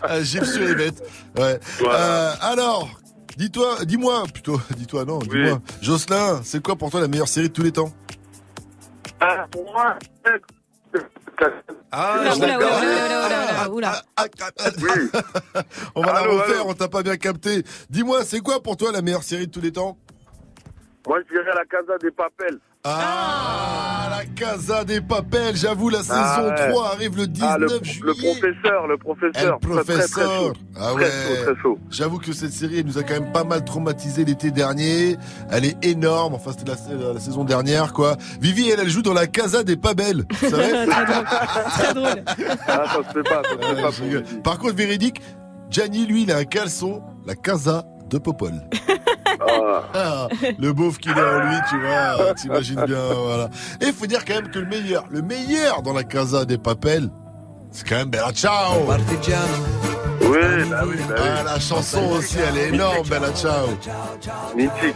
Un 0.02 0.22
GIF 0.24 0.44
sur 0.46 0.68
Yvette. 0.68 1.04
Ouais. 1.38 1.60
Euh, 1.84 2.32
alors, 2.42 2.90
dis-toi, 3.38 3.86
dis-moi 3.86 4.24
plutôt, 4.34 4.60
dis-toi 4.78 5.06
non, 5.06 5.20
dis-moi. 5.20 5.62
Jocelyn, 5.80 6.42
c'est 6.44 6.64
quoi 6.64 6.76
pour 6.76 6.90
toi 6.90 7.02
la 7.02 7.08
meilleure 7.08 7.28
série 7.28 7.50
de 7.50 7.54
tous 7.54 7.62
les 7.64 7.72
temps? 7.72 7.92
Ah, 9.20 9.46
pour 9.52 9.64
moi, 9.72 9.96
Ah. 11.92 12.24
On 15.96 16.02
va 16.02 16.16
Allô, 16.16 16.38
la 16.38 16.44
refaire, 16.44 16.66
on 16.68 16.74
t'a 16.74 16.88
pas 16.88 17.04
bien 17.04 17.18
capté. 17.18 17.64
Dis-moi, 17.92 18.26
c'est 18.26 18.40
quoi 18.40 18.62
pour 18.64 18.76
toi 18.76 18.92
la 18.92 19.04
meilleure 19.04 19.24
série 19.24 19.46
de 19.46 19.52
tous 19.52 19.62
les 19.62 19.72
temps? 19.72 19.98
Moi, 21.08 21.20
je 21.28 21.34
dirais 21.34 21.52
la 21.56 21.66
Casa 21.66 21.98
des 22.02 22.12
Papels. 22.12 22.60
Ah, 22.84 24.08
la 24.10 24.26
Casa 24.26 24.84
des 24.86 25.02
Papels, 25.02 25.56
j'avoue, 25.56 25.90
la 25.90 26.00
saison 26.00 26.14
Ah, 26.16 26.44
ouais. 26.48 26.70
3 26.72 26.88
arrive 26.94 27.18
le 27.18 27.28
19 27.28 27.50
Ah, 27.52 27.58
le, 27.58 27.68
juillet. 27.84 28.02
le 28.06 28.14
professeur, 28.14 28.88
le 28.88 28.98
professeur. 28.98 29.60
Le 29.62 29.68
Très, 29.68 29.84
très, 29.84 29.84
très 29.84 29.94
professeur. 29.96 30.32
chaud. 30.42 30.54
Ah 30.78 30.92
Très 30.94 31.04
ouais. 31.04 31.10
chaud, 31.12 31.44
très 31.54 31.62
chaud. 31.62 31.80
J'avoue 31.90 32.18
que 32.20 32.32
cette 32.34 32.54
série, 32.54 32.80
elle 32.80 32.86
nous 32.86 32.98
a 32.98 33.04
quand 33.04 33.14
même 33.20 33.32
pas 33.32 33.44
mal 33.44 33.66
traumatisé 33.66 34.24
l'été 34.26 34.52
dernier. 34.52 35.18
Elle 35.52 35.66
est 35.66 35.84
énorme. 35.86 36.36
Enfin, 36.36 36.52
c'était 36.58 36.72
la, 36.72 37.14
la 37.14 37.20
saison 37.20 37.44
dernière, 37.44 37.94
quoi. 37.94 38.16
Vivi, 38.40 38.70
elle, 38.70 38.80
elle 38.80 38.90
joue 38.90 39.02
dans 39.02 39.14
la 39.14 39.28
Casa 39.28 39.64
des 39.64 39.76
belles. 39.76 40.24
Vous 40.42 40.50
savez 40.50 40.72
Très 40.88 41.06
drôle. 41.06 41.26
Très 41.26 41.94
drôle. 41.94 42.24
Ah, 42.68 42.84
ça 42.86 42.98
se 43.08 43.14
fait 43.14 43.24
pas, 43.24 43.42
ça 43.44 43.50
se 43.50 43.58
fait 43.68 43.76
Ouais, 43.76 43.82
pas. 43.82 43.92
je 43.92 44.04
rigole. 44.04 44.24
Par 44.44 44.58
contre, 44.60 44.76
véridique, 44.76 45.22
Gianni, 45.70 46.06
lui, 46.06 46.24
il 46.24 46.32
a 46.32 46.38
un 46.38 46.46
caleçon, 46.46 47.02
la 47.26 47.36
Casa 47.36 47.84
de 48.10 48.18
Popol. 48.18 48.54
Ah, 49.94 50.28
le 50.60 50.74
beauf 50.74 50.98
qu'il 50.98 51.12
a 51.12 51.38
en 51.38 51.50
lui, 51.50 51.56
tu 51.70 51.80
vois, 51.80 52.34
t'imagines 52.36 52.84
bien, 52.86 53.14
voilà. 53.14 53.50
Et 53.82 53.86
il 53.88 53.94
faut 53.94 54.06
dire 54.08 54.26
quand 54.26 54.36
même 54.36 54.50
que 54.50 54.60
le 54.60 54.66
meilleur, 54.66 55.06
le 55.10 55.22
meilleur 55.22 55.82
dans 55.82 55.94
la 55.94 56.04
Casa 56.04 56.46
des 56.46 56.58
Papels, 56.58 57.10
C'est 57.72 57.88
quand 57.88 57.96
même 57.98 58.10
Bella 58.10 58.32
Ciao. 58.34 58.80
Oui, 60.20 60.38
bah 60.70 60.82
oui, 60.86 60.96
bah 61.08 61.16
oui. 61.18 61.24
Ah, 61.40 61.44
la 61.44 61.60
chanson 61.60 62.02
aussi, 62.18 62.38
elle 62.40 62.58
est 62.58 62.68
énorme, 62.70 63.08
Bella 63.08 63.32
Ciao. 63.34 63.68
Mythique. 64.56 64.96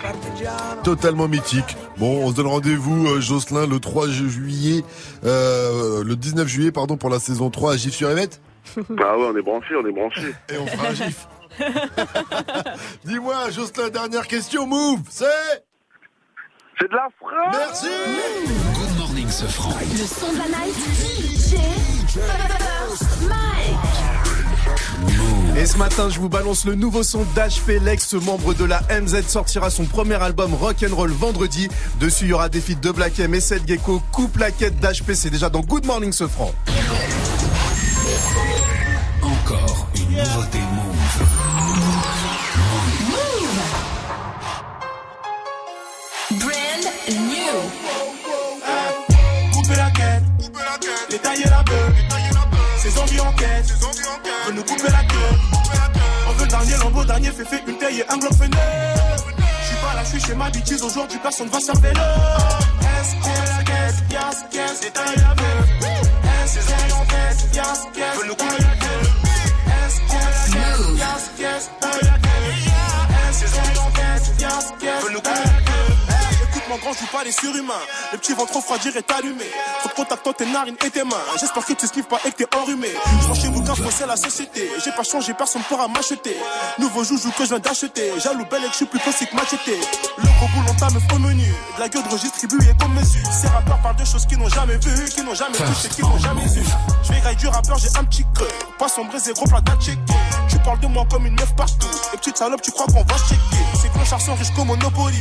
Totalement 0.84 1.28
mythique. 1.28 1.78
Bon, 1.98 2.26
on 2.26 2.32
se 2.32 2.36
donne 2.36 2.48
rendez-vous, 2.48 3.08
euh, 3.08 3.22
Jocelyn, 3.22 3.68
le 3.68 3.80
3 3.80 4.08
ju- 4.10 4.30
juillet, 4.30 4.84
euh, 5.24 6.04
le 6.04 6.16
19 6.16 6.48
juillet, 6.48 6.72
pardon, 6.72 6.98
pour 6.98 7.10
la 7.10 7.20
saison 7.20 7.50
3 7.50 7.74
à 7.74 7.78
Gif 7.78 7.94
sur 7.94 8.12
Yvette. 8.12 8.42
Ah 8.78 9.18
ouais, 9.18 9.26
on 9.34 9.38
est 9.38 9.42
branchés, 9.42 9.76
on 9.82 9.88
est 9.88 9.92
branchés. 9.94 10.34
Et 10.50 10.58
on 10.58 10.66
fera 10.68 10.88
un 10.90 10.94
gif. 10.94 11.28
Dis-moi, 13.06 13.50
Jocelyn, 13.52 13.90
dernière 13.90 14.28
question, 14.28 14.66
move, 14.68 15.02
c'est? 15.10 15.26
C'est 16.80 16.90
de 16.90 16.96
la 16.96 17.08
frappe 17.20 17.54
Merci 17.54 17.88
Good 18.74 18.98
morning, 18.98 19.30
ce 19.30 19.46
franc. 19.46 19.70
Le 19.92 20.06
son 20.06 20.32
de 20.34 20.38
la 20.38 20.48
night. 20.48 20.76
DJ 20.76 21.58
First 22.10 23.22
Mike. 23.28 24.02
Et 25.58 25.66
ce 25.66 25.78
matin, 25.78 26.10
je 26.10 26.20
vous 26.20 26.30
balance 26.30 26.66
le 26.66 26.76
nouveau 26.76 27.04
son 27.04 27.24
d'HP 27.36 27.82
Lex, 27.84 28.14
membre 28.14 28.54
de 28.54 28.64
la 28.66 28.82
MZ, 28.90 29.28
sortira 29.28 29.70
son 29.70 29.86
premier 29.86 30.16
album 30.16 30.54
Rock'n'Roll 30.54 31.12
vendredi. 31.12 31.68
Dessus, 32.00 32.26
il 32.26 32.30
y 32.30 32.34
aura 32.34 32.50
des 32.50 32.62
feats 32.62 32.76
de 32.76 32.90
Black 32.92 33.20
M 33.20 33.36
et 33.36 33.42
Seth 33.42 33.68
Gecko. 33.68 34.02
Coupe 34.12 34.38
la 34.38 34.52
quête 34.52 34.80
d'HP, 34.80 35.12
c'est 35.14 35.30
déjà 35.30 35.50
dans 35.50 35.60
Good 35.62 35.86
Morning 35.86 36.14
ce 36.14 36.28
franc. 36.28 36.52
Encore 39.22 39.88
une 39.96 40.18
nouveauté 40.18 40.60
veut 54.48 54.54
nous 54.54 54.64
couper 54.64 54.90
la 54.92 55.04
queue. 55.04 55.18
On 56.30 56.34
veut 56.34 56.48
dernier 56.48 56.78
lambeau, 56.78 57.04
dernier 57.04 57.32
fait 57.32 57.64
une 57.68 57.78
taille 57.78 58.00
et 58.00 58.10
un 58.10 58.18
bloc 58.18 58.34
fenêtre. 58.34 59.26
J'suis 59.64 59.76
pas 59.82 59.96
là, 59.96 60.04
j'suis 60.04 60.22
chez 60.22 60.36
ma 60.36 60.50
bitches, 60.50 60.82
aujourd'hui 60.82 61.20
personne 61.22 61.50
va 61.50 61.60
servir 61.60 61.92
le. 61.94 62.00
S, 63.02 63.16
la 63.48 63.64
quête, 63.64 63.96
yes, 64.10 64.46
yes, 64.54 64.82
détailler 64.82 65.16
la 65.18 65.36
la 68.60 68.81
grand, 76.78 76.94
joue 76.94 77.06
pas 77.12 77.24
les 77.24 77.32
surhumains. 77.32 77.74
Le 78.12 78.18
petit 78.18 78.34
ventre 78.34 78.56
refroidir 78.56 78.96
est 78.96 79.12
allumé. 79.12 79.46
Trop 79.80 79.90
de 79.90 79.94
contact 79.94 80.28
entre 80.28 80.38
tes 80.38 80.46
narines 80.46 80.76
et 80.86 80.90
tes 80.90 81.04
mains. 81.04 81.24
J'espère 81.40 81.66
que 81.66 81.74
tu 81.74 81.88
sniffes 81.88 82.08
pas 82.08 82.20
et 82.26 82.32
que 82.32 82.44
t'es 82.44 82.56
enrhumé. 82.56 82.90
Je 83.28 83.42
chez 83.42 83.48
vous 83.48 83.64
car 83.64 83.76
c'est 83.92 84.08
la 84.08 84.16
société. 84.16 84.70
J'ai 84.84 84.92
pas 84.92 85.04
changé, 85.04 85.34
personne 85.34 85.62
pourra 85.64 85.88
m'acheter. 85.88 86.36
Nouveau 86.80 87.04
joujou 87.04 87.32
que 87.32 87.44
je 87.44 87.50
viens 87.50 87.60
d'acheter. 87.60 88.12
Jaloux 88.20 88.46
belle 88.50 88.64
et 88.64 88.68
que 88.68 88.72
je 88.72 88.78
suis 88.78 88.86
plus 88.86 89.00
possible 89.00 89.32
que 89.32 89.36
machete. 89.36 89.78
Le 90.18 90.24
gros 90.24 90.48
boulon 90.56 90.74
t'a 90.80 90.88
au 91.16 91.20
menu. 91.20 91.44
De 91.76 91.80
la 91.80 91.90
gueule 91.90 92.04
redistribuée 92.10 92.74
comme 92.80 92.94
mesure. 92.94 93.26
Ces 93.32 93.48
rappeurs 93.48 93.82
parlent 93.82 93.96
de 93.96 94.06
choses 94.06 94.26
qu'ils 94.26 94.38
n'ont 94.38 94.50
jamais 94.50 94.78
vues, 94.78 95.10
qu'ils 95.10 95.24
n'ont 95.24 95.36
jamais 95.36 95.58
touché, 95.58 95.90
qu'ils 95.90 96.06
n'ont 96.06 96.20
jamais 96.20 96.46
vu. 96.48 96.64
Je 97.04 97.14
vais 97.14 97.36
du 97.36 97.48
rappeur, 97.48 97.78
j'ai 97.78 97.90
un 97.98 98.04
petit 98.04 98.26
creux. 98.36 98.48
Poisson 98.78 99.06
brisé, 99.06 99.34
gros 99.34 99.46
plat 99.46 99.62
checker. 99.80 100.00
Tu 100.62 100.66
parles 100.66 100.80
de 100.80 100.88
moi 100.88 101.04
comme 101.10 101.26
une 101.26 101.34
meuf 101.34 101.56
partout. 101.56 101.88
Et 102.14 102.18
petite 102.18 102.38
salope, 102.38 102.62
tu 102.62 102.70
crois 102.70 102.86
qu'on 102.86 103.04
va 103.04 103.18
checker. 103.18 103.82
Ces 103.82 103.90
clochards 103.90 104.22
sont 104.22 104.36
riches 104.36 104.54
comme 104.56 104.68
Monopoly. 104.68 105.18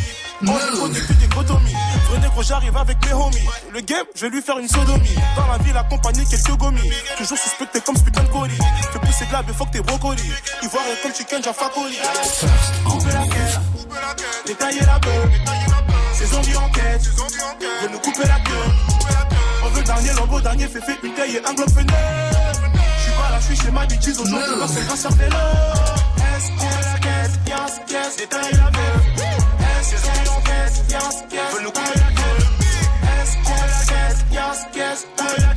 On 0.46 0.52
est 0.52 0.78
connus 0.78 1.00
que 1.00 1.12
des 1.14 1.28
gotomies. 1.28 1.74
Vrai 2.10 2.18
négro, 2.20 2.42
j'arrive 2.42 2.76
avec 2.76 2.98
mes 3.06 3.14
homies. 3.14 3.48
Le 3.72 3.80
game, 3.80 4.04
je 4.14 4.26
vais 4.26 4.28
lui 4.28 4.42
faire 4.42 4.58
une 4.58 4.68
sodomie. 4.68 5.16
Dans 5.36 5.46
la 5.46 5.56
ville, 5.64 5.74
accompagné 5.74 6.26
quelques 6.26 6.58
gomis. 6.58 6.92
Toujours 7.16 7.38
suspecté 7.38 7.80
comme 7.80 7.96
ce 7.96 8.02
putain 8.02 8.22
de 8.22 8.28
colis. 8.28 8.58
Fais 8.92 8.98
pousser 8.98 9.24
de 9.24 9.32
la 9.32 9.42
faut 9.54 9.64
que 9.64 9.70
t'es 9.70 9.80
brocoli. 9.80 10.30
Ivoirien 10.62 10.94
comme 11.02 11.14
chicken, 11.14 11.42
j'ai 11.42 11.52
facoli. 11.54 11.96
Couper 12.84 13.12
la 13.14 13.26
quête, 13.26 13.60
détailler 14.46 14.80
la. 14.80 15.00
Ses 16.12 16.36
envies 16.36 16.56
en 16.56 16.68
quête, 16.68 17.04
veut 17.82 17.88
nous 17.90 17.98
couper 18.00 18.28
la 18.28 18.40
queue. 18.40 18.70
On 19.64 19.68
veut 19.70 19.82
dernier 19.84 20.12
lambeau, 20.12 20.38
dernier 20.38 20.68
fait 20.68 20.82
fait 20.82 20.98
une 21.02 21.14
taille 21.14 21.36
et 21.36 21.48
un 21.48 21.54
globe 21.54 21.70
fenêtre. 21.70 22.59
Là, 23.40 23.46
j'suis 23.46 23.64
chez 23.64 23.70
ma 23.70 23.86
bitches 23.86 24.18
aujourd'hui, 24.20 24.60
dans 24.60 24.68
c'est 24.68 24.84
grâce 24.84 25.06
à 25.06 25.08
le 25.08 25.14
S, 26.36 26.50
couper 26.58 26.92
la 26.92 27.50
yes, 27.50 27.80
yes, 27.88 28.16
détailler 28.16 28.52
la 28.52 28.70
veut 31.52 31.62
nous 31.62 31.70
couper 31.70 32.00
détailler 35.16 35.42
la 35.42 35.49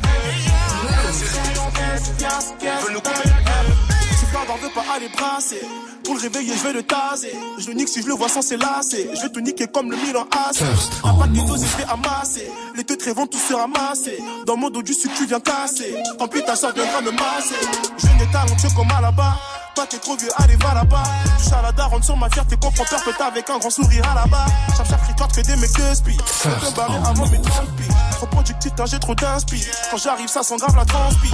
pas 4.94 4.96
aller 4.96 5.08
brasser. 5.08 5.60
Pour 6.04 6.14
le 6.14 6.20
réveiller, 6.20 6.52
je 6.56 6.62
vais 6.62 6.72
le 6.72 6.82
taser. 6.82 7.32
Je 7.58 7.68
le 7.68 7.74
nique 7.74 7.88
si 7.88 8.02
je 8.02 8.06
le 8.06 8.14
vois 8.14 8.28
sans 8.28 8.42
s'élasser. 8.42 9.08
Je 9.14 9.22
vais 9.22 9.28
tout 9.30 9.40
niquer 9.40 9.66
comme 9.66 9.90
le 9.90 9.96
Milan 9.96 10.26
AC. 10.30 10.62
Un 11.04 11.14
paquet 11.14 11.32
de 11.32 11.56
je 11.56 11.76
vais 11.76 11.90
amasser. 11.90 12.48
Les 12.76 12.84
deux 12.84 12.96
vont 13.12 13.26
tous 13.26 13.38
se 13.38 13.54
ramasser. 13.54 14.18
Dans 14.46 14.56
mon 14.56 14.70
dos 14.70 14.82
du 14.82 14.94
sud, 14.94 15.10
tu 15.16 15.26
viens 15.26 15.40
casser. 15.40 15.94
Tant 16.18 16.28
pis, 16.28 16.42
ta 16.44 16.56
soeur 16.56 16.72
viendra 16.74 17.00
me 17.00 17.10
masser. 17.10 17.54
Je 17.98 18.06
n'ai 18.06 18.30
talentueux 18.30 18.68
comme 18.76 18.90
à 18.90 19.00
là-bas. 19.00 19.36
Toi 19.74 19.86
t'es 19.88 19.98
trop 19.98 20.16
vieux, 20.16 20.28
allez 20.36 20.56
va 20.56 20.74
là-bas. 20.74 21.02
Du 21.38 21.50
chaladar, 21.50 21.90
rentre 21.90 22.04
sur 22.04 22.16
ma 22.16 22.30
fierté, 22.30 22.56
comprends 22.56 22.84
peur, 22.84 23.02
peut 23.02 23.24
avec 23.24 23.50
un 23.50 23.58
grand 23.58 23.70
sourire 23.70 24.08
à 24.08 24.14
la 24.14 24.26
bas. 24.26 24.46
Chaque 24.76 24.86
chaque 24.86 25.06
record 25.08 25.28
que 25.28 25.40
des 25.40 25.56
mecs 25.56 25.72
de 25.72 25.94
spi. 25.94 26.16
Je 26.44 26.74
barrer 26.76 26.96
avant 26.96 27.26
mes 27.26 27.42
30 27.42 27.76
pi. 27.76 27.88
Trop 28.12 28.26
productif, 28.26 28.72
j'ai 28.86 28.98
trop 28.98 29.14
d'inspi. 29.14 29.66
Quand 29.90 29.96
j'arrive, 29.96 30.28
ça 30.28 30.42
sent 30.42 30.56
grave 30.58 30.76
la 30.76 30.84
transpi. 30.84 31.30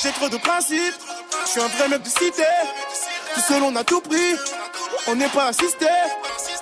J'ai 0.00 0.12
trop 0.12 0.28
de 0.28 0.36
principes, 0.36 0.94
je 1.46 1.50
suis 1.50 1.60
un 1.60 1.66
vrai 1.66 1.88
mec 1.88 2.02
de 2.02 2.08
cité. 2.08 2.44
Tout 3.34 3.40
seul, 3.40 3.62
on 3.62 3.74
a 3.74 3.82
tout 3.82 4.00
pris, 4.00 4.36
on 5.08 5.16
n'est 5.16 5.28
pas 5.28 5.46
assisté. 5.46 5.86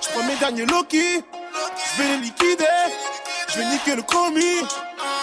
Je 0.03 0.09
prends 0.14 0.26
mes 0.26 0.36
derniers 0.36 0.64
Loki, 0.64 1.22
je 1.22 2.03
vais 2.03 2.09
les 2.09 2.18
liquider. 2.22 2.64
Je 3.49 3.59
vais 3.59 3.66
niquer 3.66 3.97
le 3.97 4.03
commis, 4.03 4.66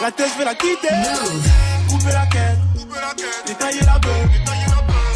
la 0.02 0.12
tête, 0.12 0.30
je 0.34 0.40
vais 0.40 0.46
la 0.46 0.56
quitter. 0.56 0.88
Couper 1.90 2.12
la 2.12 2.26
quête, 2.28 2.58
détailler 3.46 3.82
la 3.82 4.00
beuh. 4.00 4.73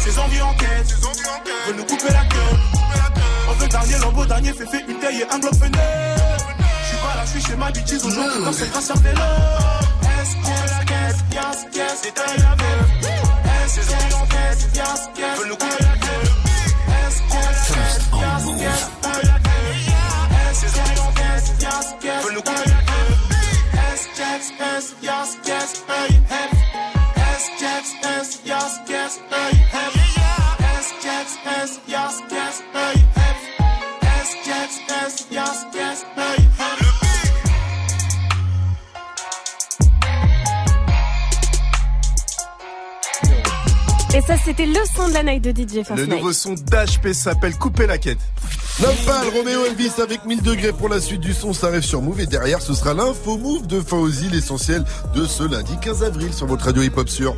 Ses 0.08 0.18
envies 0.18 0.40
en 0.40 0.54
quête, 0.54 0.96
veut 1.66 1.74
nous 1.74 1.84
couper 1.84 2.10
la 2.10 2.24
queue. 2.24 2.56
On 3.46 3.52
veut 3.52 3.68
dernier 3.68 3.98
lambeau, 3.98 4.24
dernier 4.24 4.54
fait 4.54 4.64
fait 4.64 4.82
une 4.88 4.98
taille 5.00 5.20
et 5.20 5.30
un 5.30 5.38
globe 5.38 5.54
fenêtre. 5.54 6.46
Je 6.82 6.88
suis 6.88 6.96
pas 6.96 7.14
là, 7.14 7.24
je 7.26 7.30
suis 7.30 7.42
chez 7.42 7.56
ma 7.56 7.70
bitches 7.70 8.02
aujourd'hui, 8.02 8.42
dans 8.42 8.52
cette 8.54 8.70
grâce 8.70 8.90
à 8.90 8.94
vélo. 8.94 9.20
S, 10.22 10.34
couper 10.42 10.66
la 10.66 10.84
quête, 10.86 11.16
yes, 11.30 11.66
yes, 11.74 12.02
la 12.38 12.54
envies 13.92 14.14
en 14.14 14.26
quête, 14.26 14.68
yes, 14.74 15.08
yes, 15.18 15.38
veut 15.38 15.46
nous 15.46 15.56
couper 15.56 15.84
la 15.84 15.96
couper 17.28 17.44
la 17.44 17.68
quête, 17.68 18.08
yes, 18.16 18.48
yes, 18.62 18.90
détailler 19.02 19.24
la 19.24 19.38
queue. 19.44 19.68
S, 20.50 20.58
ses 20.58 20.80
envies 20.80 21.00
yes, 21.60 21.94
yes, 22.02 22.24
veut 22.24 22.32
nous 22.32 22.40
couper 22.40 22.70
la 22.70 22.80
queue. 22.88 23.12
S, 23.92 24.08
yes, 24.16 24.52
yes, 24.58 24.94
yes, 25.02 25.36
yes, 25.46 26.17
Et 44.18 44.20
ça, 44.20 44.34
c'était 44.36 44.66
le 44.66 44.80
son 44.96 45.06
de 45.06 45.14
la 45.14 45.22
night 45.22 45.44
de 45.44 45.50
DJ 45.50 45.84
First 45.84 45.90
Le 45.90 46.06
Night. 46.06 46.16
nouveau 46.16 46.32
son 46.32 46.54
d'HP 46.54 47.12
s'appelle 47.12 47.54
Couper 47.56 47.86
la 47.86 47.98
quête. 47.98 48.18
Nopal, 48.80 49.28
Roméo 49.32 49.64
Elvis 49.64 49.92
avec 50.02 50.24
1000 50.24 50.42
degrés 50.42 50.72
pour 50.72 50.88
la 50.88 51.00
suite 51.00 51.20
du 51.20 51.32
son, 51.32 51.52
ça 51.52 51.68
arrive 51.68 51.82
sur 51.82 52.02
Move 52.02 52.22
et 52.22 52.26
derrière 52.26 52.60
ce 52.60 52.74
sera 52.74 52.94
l'info 52.94 53.38
Move 53.38 53.68
de 53.68 53.80
Fauzi, 53.80 54.28
l'essentiel 54.28 54.84
de 55.14 55.24
ce 55.24 55.44
lundi 55.44 55.72
15 55.80 56.02
avril 56.02 56.34
sur 56.34 56.46
votre 56.46 56.64
radio 56.64 56.82
hip-hop 56.82 57.08
sur. 57.08 57.36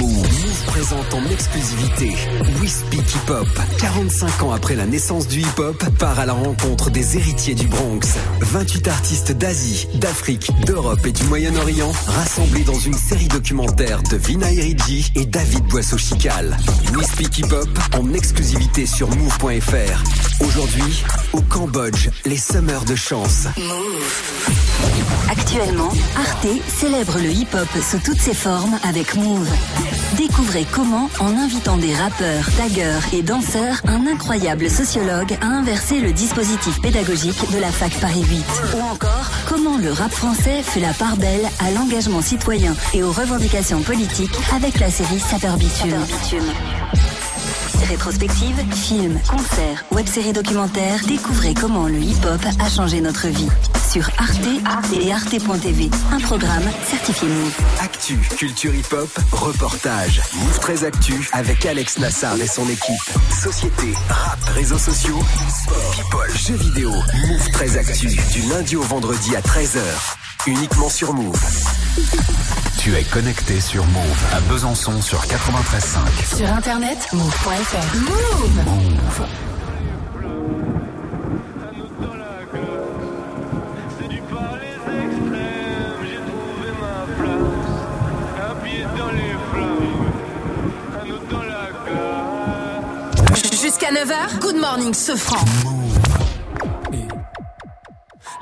Move 0.00 0.64
présente 0.66 1.14
en 1.14 1.24
exclusivité 1.28 2.14
We 2.60 2.84
Hip 2.92 3.30
Hop. 3.30 3.48
45 3.78 4.42
ans 4.44 4.52
après 4.52 4.76
la 4.76 4.86
naissance 4.86 5.26
du 5.26 5.40
hip 5.40 5.58
hop, 5.58 5.84
part 5.98 6.20
à 6.20 6.26
la 6.26 6.32
rencontre 6.32 6.90
des 6.90 7.16
héritiers 7.16 7.54
du 7.54 7.66
Bronx. 7.66 8.16
28 8.40 8.88
artistes 8.88 9.32
d'Asie, 9.32 9.88
d'Afrique, 9.94 10.50
d'Europe 10.66 11.04
et 11.06 11.12
du 11.12 11.24
Moyen-Orient 11.24 11.92
rassemblés 12.06 12.62
dans 12.64 12.78
une 12.78 12.94
série 12.94 13.28
documentaire 13.28 14.02
de 14.04 14.16
Vina 14.16 14.52
Eridji 14.52 15.10
et 15.16 15.26
David 15.26 15.64
Boisseau-Chical. 15.64 16.56
We 16.94 17.06
Hip 17.38 17.52
Hop 17.52 17.78
en 17.98 18.12
exclusivité 18.12 18.86
sur 18.86 19.08
move.fr. 19.10 20.04
Aujourd'hui, 20.40 21.02
au 21.32 21.40
Cambodge, 21.40 22.10
les 22.26 22.36
Summers 22.36 22.84
de 22.84 22.94
chance. 22.94 23.46
Actuellement, 25.30 25.90
Arte 26.16 26.48
célèbre 26.68 27.18
le 27.18 27.30
hip-hop 27.30 27.68
sous 27.82 27.98
toutes 27.98 28.20
ses 28.20 28.34
formes 28.34 28.78
avec 28.84 29.14
Move. 29.16 29.50
Découvrez 30.16 30.66
comment, 30.70 31.08
en 31.18 31.36
invitant 31.36 31.76
des 31.76 31.94
rappeurs, 31.94 32.44
taggeurs 32.56 33.02
et 33.12 33.22
danseurs, 33.22 33.80
un 33.86 34.06
incroyable 34.06 34.70
sociologue 34.70 35.36
a 35.40 35.46
inversé 35.46 36.00
le 36.00 36.12
dispositif 36.12 36.80
pédagogique 36.80 37.50
de 37.52 37.58
la 37.58 37.70
fac 37.70 37.92
Paris 38.00 38.24
8. 38.28 38.44
Ou 38.76 38.80
encore, 38.92 39.30
comment 39.48 39.78
le 39.78 39.92
rap 39.92 40.12
français 40.12 40.62
fait 40.62 40.80
la 40.80 40.92
part 40.92 41.16
belle 41.16 41.46
à 41.58 41.70
l'engagement 41.70 42.22
citoyen 42.22 42.74
et 42.92 43.02
aux 43.02 43.12
revendications 43.12 43.80
politiques 43.80 44.38
avec 44.54 44.78
la 44.78 44.90
série 44.90 45.18
Sapeur 45.18 45.56
Bitume. 45.56 46.04
Rétrospective, 47.88 48.56
films, 48.74 49.20
concerts, 49.28 49.84
web-séries 49.90 50.32
documentaires, 50.32 51.00
découvrez 51.06 51.54
comment 51.54 51.86
le 51.86 51.98
hip-hop 51.98 52.40
a 52.58 52.68
changé 52.68 53.00
notre 53.00 53.28
vie. 53.28 53.48
Sur 53.90 54.08
Arte 54.18 54.40
et 55.00 55.12
Arte.tv, 55.12 55.90
un 56.10 56.18
programme 56.20 56.64
certifié 56.84 57.28
Move. 57.28 57.54
Actu, 57.80 58.16
culture 58.36 58.74
hip-hop, 58.74 59.10
reportage. 59.32 60.22
Move 60.34 60.58
13 60.60 60.84
Actu 60.84 61.28
avec 61.32 61.64
Alex 61.66 61.98
Nassar 61.98 62.40
et 62.40 62.46
son 62.46 62.68
équipe. 62.68 63.10
Société, 63.42 63.92
rap, 64.08 64.38
réseaux 64.54 64.78
sociaux, 64.78 65.20
sport, 65.48 65.90
people, 65.92 66.36
jeux 66.36 66.56
vidéo. 66.56 66.90
Move 67.28 67.50
13 67.52 67.76
Actu, 67.76 68.06
du 68.08 68.42
lundi 68.48 68.76
au 68.76 68.82
vendredi 68.82 69.36
à 69.36 69.40
13h. 69.40 69.80
Uniquement 70.46 70.88
sur 70.90 71.14
Move. 71.14 71.40
Tu 72.78 72.94
es 72.94 73.02
connecté 73.04 73.60
sur 73.62 73.86
Move 73.86 74.24
à 74.34 74.40
Besançon 74.40 75.00
sur 75.00 75.22
93.5. 75.22 76.36
Sur 76.36 76.52
internet, 76.52 76.98
move.fr. 77.14 77.73
Move. 77.74 78.62
Jusqu'à 93.60 93.90
9h, 93.90 94.38
Good 94.40 94.56
Morning 94.56 94.94
Sofran. 94.94 95.44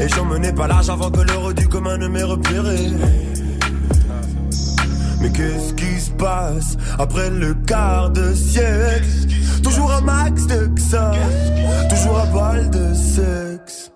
Et 0.00 0.08
j'en 0.08 0.24
menais 0.24 0.52
pas 0.52 0.66
large 0.66 0.90
avant 0.90 1.10
que 1.10 1.20
l'heure 1.20 1.54
du 1.54 1.68
commun 1.68 1.96
ne 1.98 2.08
m'ait 2.08 2.22
repéré 2.22 2.90
mais 5.24 5.30
qu'est-ce 5.30 5.72
qui 5.72 6.00
se 6.00 6.10
passe 6.10 6.76
après 6.98 7.30
le 7.30 7.54
quart 7.66 8.10
de 8.10 8.34
siècle? 8.34 9.08
Toujours 9.62 9.90
un 9.90 10.02
max 10.02 10.46
de 10.46 10.70
ça, 10.78 11.12
toujours 11.88 12.18
un 12.18 12.26
bal 12.26 12.70
de 12.70 12.92
sexe. 12.92 13.90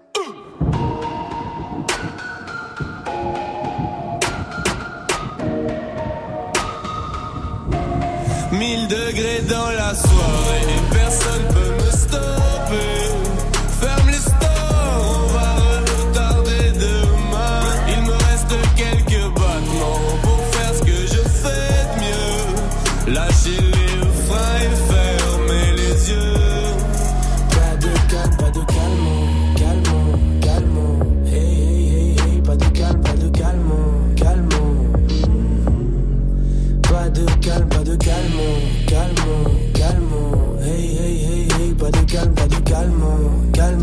Mille 8.53 8.89
degrés 8.89 9.43
dans 9.51 9.71
la 9.71 9.95
soirée, 9.95 10.79
personne 10.91 11.45
peut 11.53 11.68
calme, 42.79 43.51
calme. 43.53 43.81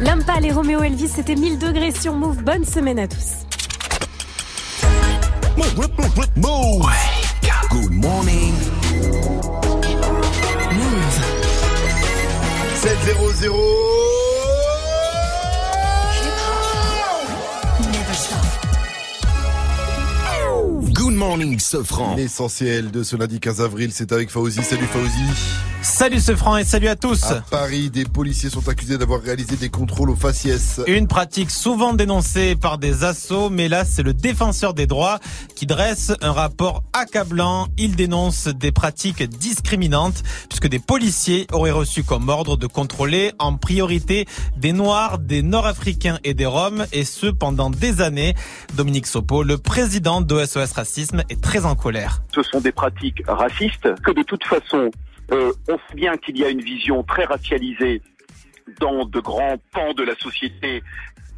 Lampal 0.00 0.46
et 0.46 0.52
Roméo 0.52 0.82
Elvis, 0.82 1.08
c'était 1.08 1.34
1000 1.34 1.58
degrés 1.58 1.92
sur 1.92 2.14
Move. 2.14 2.42
Bonne 2.42 2.64
semaine 2.64 2.98
à 2.98 3.06
tous. 3.06 3.40
Good 5.76 7.19
morning. 8.00 8.54
7-0-0. 12.80 13.50
Good 20.94 21.14
morning, 21.14 21.58
Sofran. 21.58 22.16
L'essentiel 22.16 22.90
de 22.90 23.02
ce 23.02 23.16
lundi 23.16 23.38
15 23.38 23.60
avril, 23.60 23.90
c'est 23.92 24.12
avec 24.12 24.30
Fauzi. 24.30 24.62
Salut 24.62 24.86
Fauzi. 24.86 25.69
Salut 25.82 26.20
ce 26.20 26.34
franc 26.34 26.56
et 26.56 26.64
salut 26.64 26.88
à 26.88 26.96
tous. 26.96 27.24
À 27.24 27.42
Paris, 27.50 27.90
des 27.90 28.04
policiers 28.04 28.48
sont 28.48 28.68
accusés 28.68 28.96
d'avoir 28.96 29.20
réalisé 29.20 29.56
des 29.56 29.68
contrôles 29.68 30.10
aux 30.10 30.16
faciès. 30.16 30.80
Une 30.86 31.06
pratique 31.06 31.50
souvent 31.50 31.92
dénoncée 31.92 32.56
par 32.56 32.78
des 32.78 33.04
assauts, 33.04 33.50
mais 33.50 33.68
là 33.68 33.84
c'est 33.84 34.02
le 34.02 34.14
défenseur 34.14 34.72
des 34.72 34.86
droits 34.86 35.18
qui 35.54 35.66
dresse 35.66 36.12
un 36.22 36.32
rapport 36.32 36.82
accablant. 36.92 37.68
Il 37.76 37.96
dénonce 37.96 38.48
des 38.48 38.72
pratiques 38.72 39.22
discriminantes 39.22 40.22
puisque 40.48 40.68
des 40.68 40.78
policiers 40.78 41.46
auraient 41.52 41.70
reçu 41.70 42.04
comme 42.04 42.28
ordre 42.28 42.56
de 42.56 42.66
contrôler 42.66 43.32
en 43.38 43.56
priorité 43.56 44.26
des 44.56 44.72
Noirs, 44.72 45.18
des 45.18 45.42
Nord-Africains 45.42 46.18
et 46.24 46.34
des 46.34 46.46
Roms 46.46 46.86
et 46.92 47.04
ce 47.04 47.26
pendant 47.26 47.70
des 47.70 48.00
années. 48.00 48.34
Dominique 48.74 49.06
Sopo, 49.06 49.42
le 49.42 49.58
président 49.58 50.20
de 50.20 50.44
SOS 50.44 50.72
Racisme, 50.72 51.22
est 51.28 51.40
très 51.40 51.50
très 51.50 51.66
en 51.66 51.74
colère. 51.74 52.22
ce 52.32 52.44
sont 52.44 52.60
des 52.60 52.70
pratiques 52.70 53.24
racistes, 53.26 53.88
que 54.04 54.12
de 54.12 54.22
toute 54.22 54.44
façon, 54.44 54.88
euh, 55.32 55.52
on 55.68 55.76
sait 55.76 55.94
bien 55.94 56.16
qu'il 56.16 56.38
y 56.38 56.44
a 56.44 56.48
une 56.48 56.62
vision 56.62 57.02
très 57.02 57.24
racialisée 57.24 58.02
dans 58.78 59.04
de 59.04 59.20
grands 59.20 59.56
pans 59.72 59.92
de 59.94 60.02
la 60.02 60.14
société, 60.16 60.82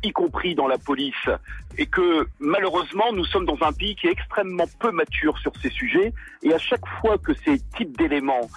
y 0.02 0.10
compris 0.10 0.54
dans 0.54 0.66
la 0.66 0.78
police, 0.78 1.28
et 1.78 1.86
que 1.86 2.26
malheureusement, 2.40 3.12
nous 3.12 3.24
sommes 3.24 3.46
dans 3.46 3.58
un 3.62 3.72
pays 3.72 3.94
qui 3.94 4.08
est 4.08 4.12
extrêmement 4.12 4.66
peu 4.80 4.90
mature 4.90 5.38
sur 5.38 5.52
ces 5.62 5.70
sujets, 5.70 6.12
et 6.42 6.52
à 6.52 6.58
chaque 6.58 6.86
fois 7.00 7.18
que 7.18 7.32
ces 7.34 7.60
types 7.76 7.96
d'éléments 7.96 8.48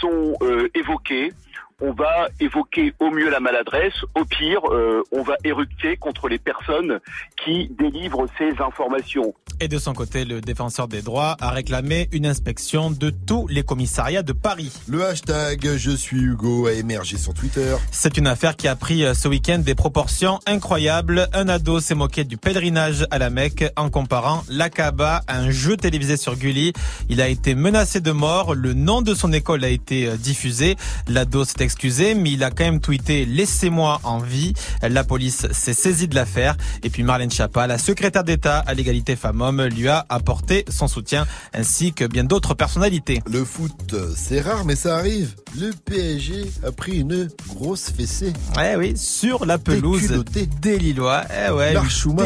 sont 0.00 0.34
euh, 0.42 0.68
évoqués, 0.74 1.32
on 1.80 1.92
va 1.92 2.28
évoquer 2.40 2.92
au 2.98 3.10
mieux 3.10 3.30
la 3.30 3.38
maladresse, 3.38 3.94
au 4.16 4.24
pire, 4.24 4.60
euh, 4.72 5.02
on 5.12 5.22
va 5.22 5.34
éructer 5.44 5.96
contre 5.96 6.28
les 6.28 6.38
personnes 6.38 6.98
qui 7.44 7.70
délivrent 7.78 8.26
ces 8.36 8.50
informations. 8.60 9.32
Et 9.60 9.68
de 9.68 9.78
son 9.78 9.92
côté, 9.92 10.24
le 10.24 10.40
défenseur 10.40 10.88
des 10.88 11.02
droits 11.02 11.36
a 11.40 11.50
réclamé 11.50 12.08
une 12.12 12.26
inspection 12.26 12.90
de 12.90 13.10
tous 13.10 13.46
les 13.48 13.62
commissariats 13.62 14.22
de 14.22 14.32
Paris. 14.32 14.72
Le 14.88 15.04
hashtag 15.04 15.76
Je 15.76 15.90
suis 15.90 16.20
Hugo 16.20 16.66
a 16.66 16.72
émergé 16.72 17.16
sur 17.16 17.32
Twitter. 17.32 17.76
C'est 17.92 18.16
une 18.16 18.26
affaire 18.26 18.56
qui 18.56 18.66
a 18.66 18.74
pris 18.74 19.04
euh, 19.04 19.14
ce 19.14 19.28
week-end 19.28 19.58
des 19.58 19.74
proportions 19.74 20.40
incroyables. 20.46 21.28
Un 21.32 21.48
ado 21.48 21.78
s'est 21.78 21.94
moqué 21.94 22.24
du 22.24 22.36
pèlerinage 22.36 23.06
à 23.10 23.18
la 23.18 23.30
Mecque 23.30 23.64
en 23.76 23.88
comparant 23.90 24.42
la 24.48 24.68
Kaaba 24.68 25.22
à 25.28 25.38
un 25.38 25.50
jeu 25.50 25.76
télévisé 25.76 26.16
sur 26.16 26.36
Gulli. 26.36 26.72
Il 27.08 27.20
a 27.20 27.28
été 27.28 27.54
menacé 27.54 28.00
de 28.00 28.10
mort. 28.10 28.54
Le 28.54 28.74
nom 28.74 29.00
de 29.02 29.14
son 29.14 29.32
école 29.32 29.64
a 29.64 29.68
été 29.68 30.08
euh, 30.08 30.16
diffusé. 30.16 30.76
L'ado 31.06 31.44
s'est 31.44 31.67
excusé, 31.68 32.14
mais 32.14 32.30
il 32.32 32.42
a 32.44 32.50
quand 32.50 32.64
même 32.64 32.80
tweeté 32.80 33.26
Laissez-moi 33.26 34.00
en 34.02 34.20
vie. 34.20 34.54
La 34.80 35.04
police 35.04 35.46
s'est 35.52 35.74
saisie 35.74 36.08
de 36.08 36.14
l'affaire. 36.14 36.56
Et 36.82 36.88
puis 36.88 37.02
Marlène 37.02 37.30
Schiappa, 37.30 37.66
la 37.66 37.76
secrétaire 37.76 38.24
d'État 38.24 38.60
à 38.66 38.72
l'égalité 38.72 39.16
femmes-hommes, 39.16 39.62
lui 39.66 39.86
a 39.86 40.06
apporté 40.08 40.64
son 40.70 40.88
soutien, 40.88 41.26
ainsi 41.52 41.92
que 41.92 42.06
bien 42.06 42.24
d'autres 42.24 42.54
personnalités. 42.54 43.20
Le 43.30 43.44
foot, 43.44 43.94
c'est 44.16 44.40
rare, 44.40 44.64
mais 44.64 44.76
ça 44.76 44.96
arrive. 44.96 45.34
Le 45.60 45.72
PSG 45.84 46.46
a 46.66 46.72
pris 46.72 47.00
une 47.00 47.28
grosse 47.48 47.90
fessée. 47.90 48.32
Eh 48.58 48.76
oui, 48.76 48.96
sur 48.96 49.44
la 49.44 49.58
pelouse 49.58 50.24
des 50.62 50.78
Lillois. 50.78 51.24
Eh 51.48 51.50
ouais, 51.52 51.74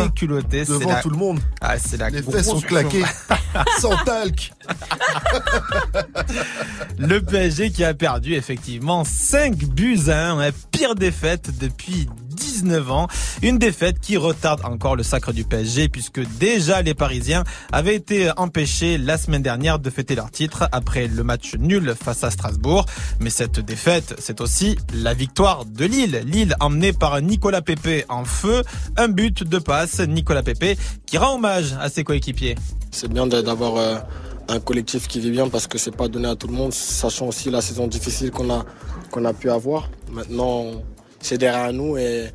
déculotté, 0.04 0.64
devant 0.66 0.88
la- 0.88 1.02
tout 1.02 1.10
le 1.10 1.16
monde. 1.16 1.40
Ah, 1.60 1.78
c'est 1.80 1.96
la 1.96 2.10
Les 2.10 2.22
fesses 2.22 2.46
sont 2.46 2.60
claquées. 2.60 3.02
Sans 3.80 3.96
talc. 4.04 4.52
Le 6.98 7.20
PSG 7.20 7.70
qui 7.70 7.84
a 7.84 7.94
perdu 7.94 8.34
effectivement 8.34 9.04
5 9.32 9.64
buts 9.64 9.98
à 10.08 10.32
1, 10.32 10.40
hein, 10.40 10.50
pire 10.72 10.94
défaite 10.94 11.58
depuis 11.58 12.06
19 12.36 12.90
ans. 12.90 13.08
Une 13.40 13.56
défaite 13.58 13.98
qui 13.98 14.18
retarde 14.18 14.60
encore 14.62 14.94
le 14.94 15.02
sacre 15.02 15.32
du 15.32 15.42
PSG 15.44 15.88
puisque 15.88 16.20
déjà 16.38 16.82
les 16.82 16.92
Parisiens 16.92 17.42
avaient 17.72 17.94
été 17.94 18.30
empêchés 18.36 18.98
la 18.98 19.16
semaine 19.16 19.40
dernière 19.40 19.78
de 19.78 19.88
fêter 19.88 20.16
leur 20.16 20.30
titre 20.30 20.68
après 20.70 21.06
le 21.06 21.24
match 21.24 21.54
nul 21.54 21.94
face 21.98 22.24
à 22.24 22.30
Strasbourg. 22.30 22.84
Mais 23.20 23.30
cette 23.30 23.58
défaite, 23.58 24.16
c'est 24.18 24.42
aussi 24.42 24.76
la 24.92 25.14
victoire 25.14 25.64
de 25.64 25.86
Lille. 25.86 26.22
Lille 26.26 26.54
emmené 26.60 26.92
par 26.92 27.18
Nicolas 27.22 27.62
Pepe 27.62 28.04
en 28.10 28.26
feu. 28.26 28.62
Un 28.98 29.08
but 29.08 29.44
de 29.44 29.58
passe. 29.58 30.00
Nicolas 30.00 30.42
Pepe 30.42 30.78
qui 31.06 31.16
rend 31.16 31.36
hommage 31.36 31.72
à 31.80 31.88
ses 31.88 32.04
coéquipiers. 32.04 32.56
C'est 32.90 33.08
bien 33.10 33.26
d'a- 33.26 33.40
d'avoir 33.40 33.76
euh, 33.78 33.96
un 34.48 34.60
collectif 34.60 35.08
qui 35.08 35.20
vit 35.20 35.30
bien 35.30 35.48
parce 35.48 35.66
que 35.66 35.78
c'est 35.78 35.96
pas 35.96 36.08
donné 36.08 36.28
à 36.28 36.36
tout 36.36 36.48
le 36.48 36.52
monde, 36.52 36.74
sachant 36.74 37.28
aussi 37.28 37.50
la 37.50 37.62
saison 37.62 37.86
difficile 37.86 38.30
qu'on 38.30 38.50
a, 38.52 38.66
qu'on 39.12 39.24
a 39.24 39.32
pu 39.32 39.50
avoir. 39.50 39.88
Maintenant, 40.10 40.82
c'est 41.20 41.38
derrière 41.38 41.72
nous 41.72 41.96
et 41.96 42.30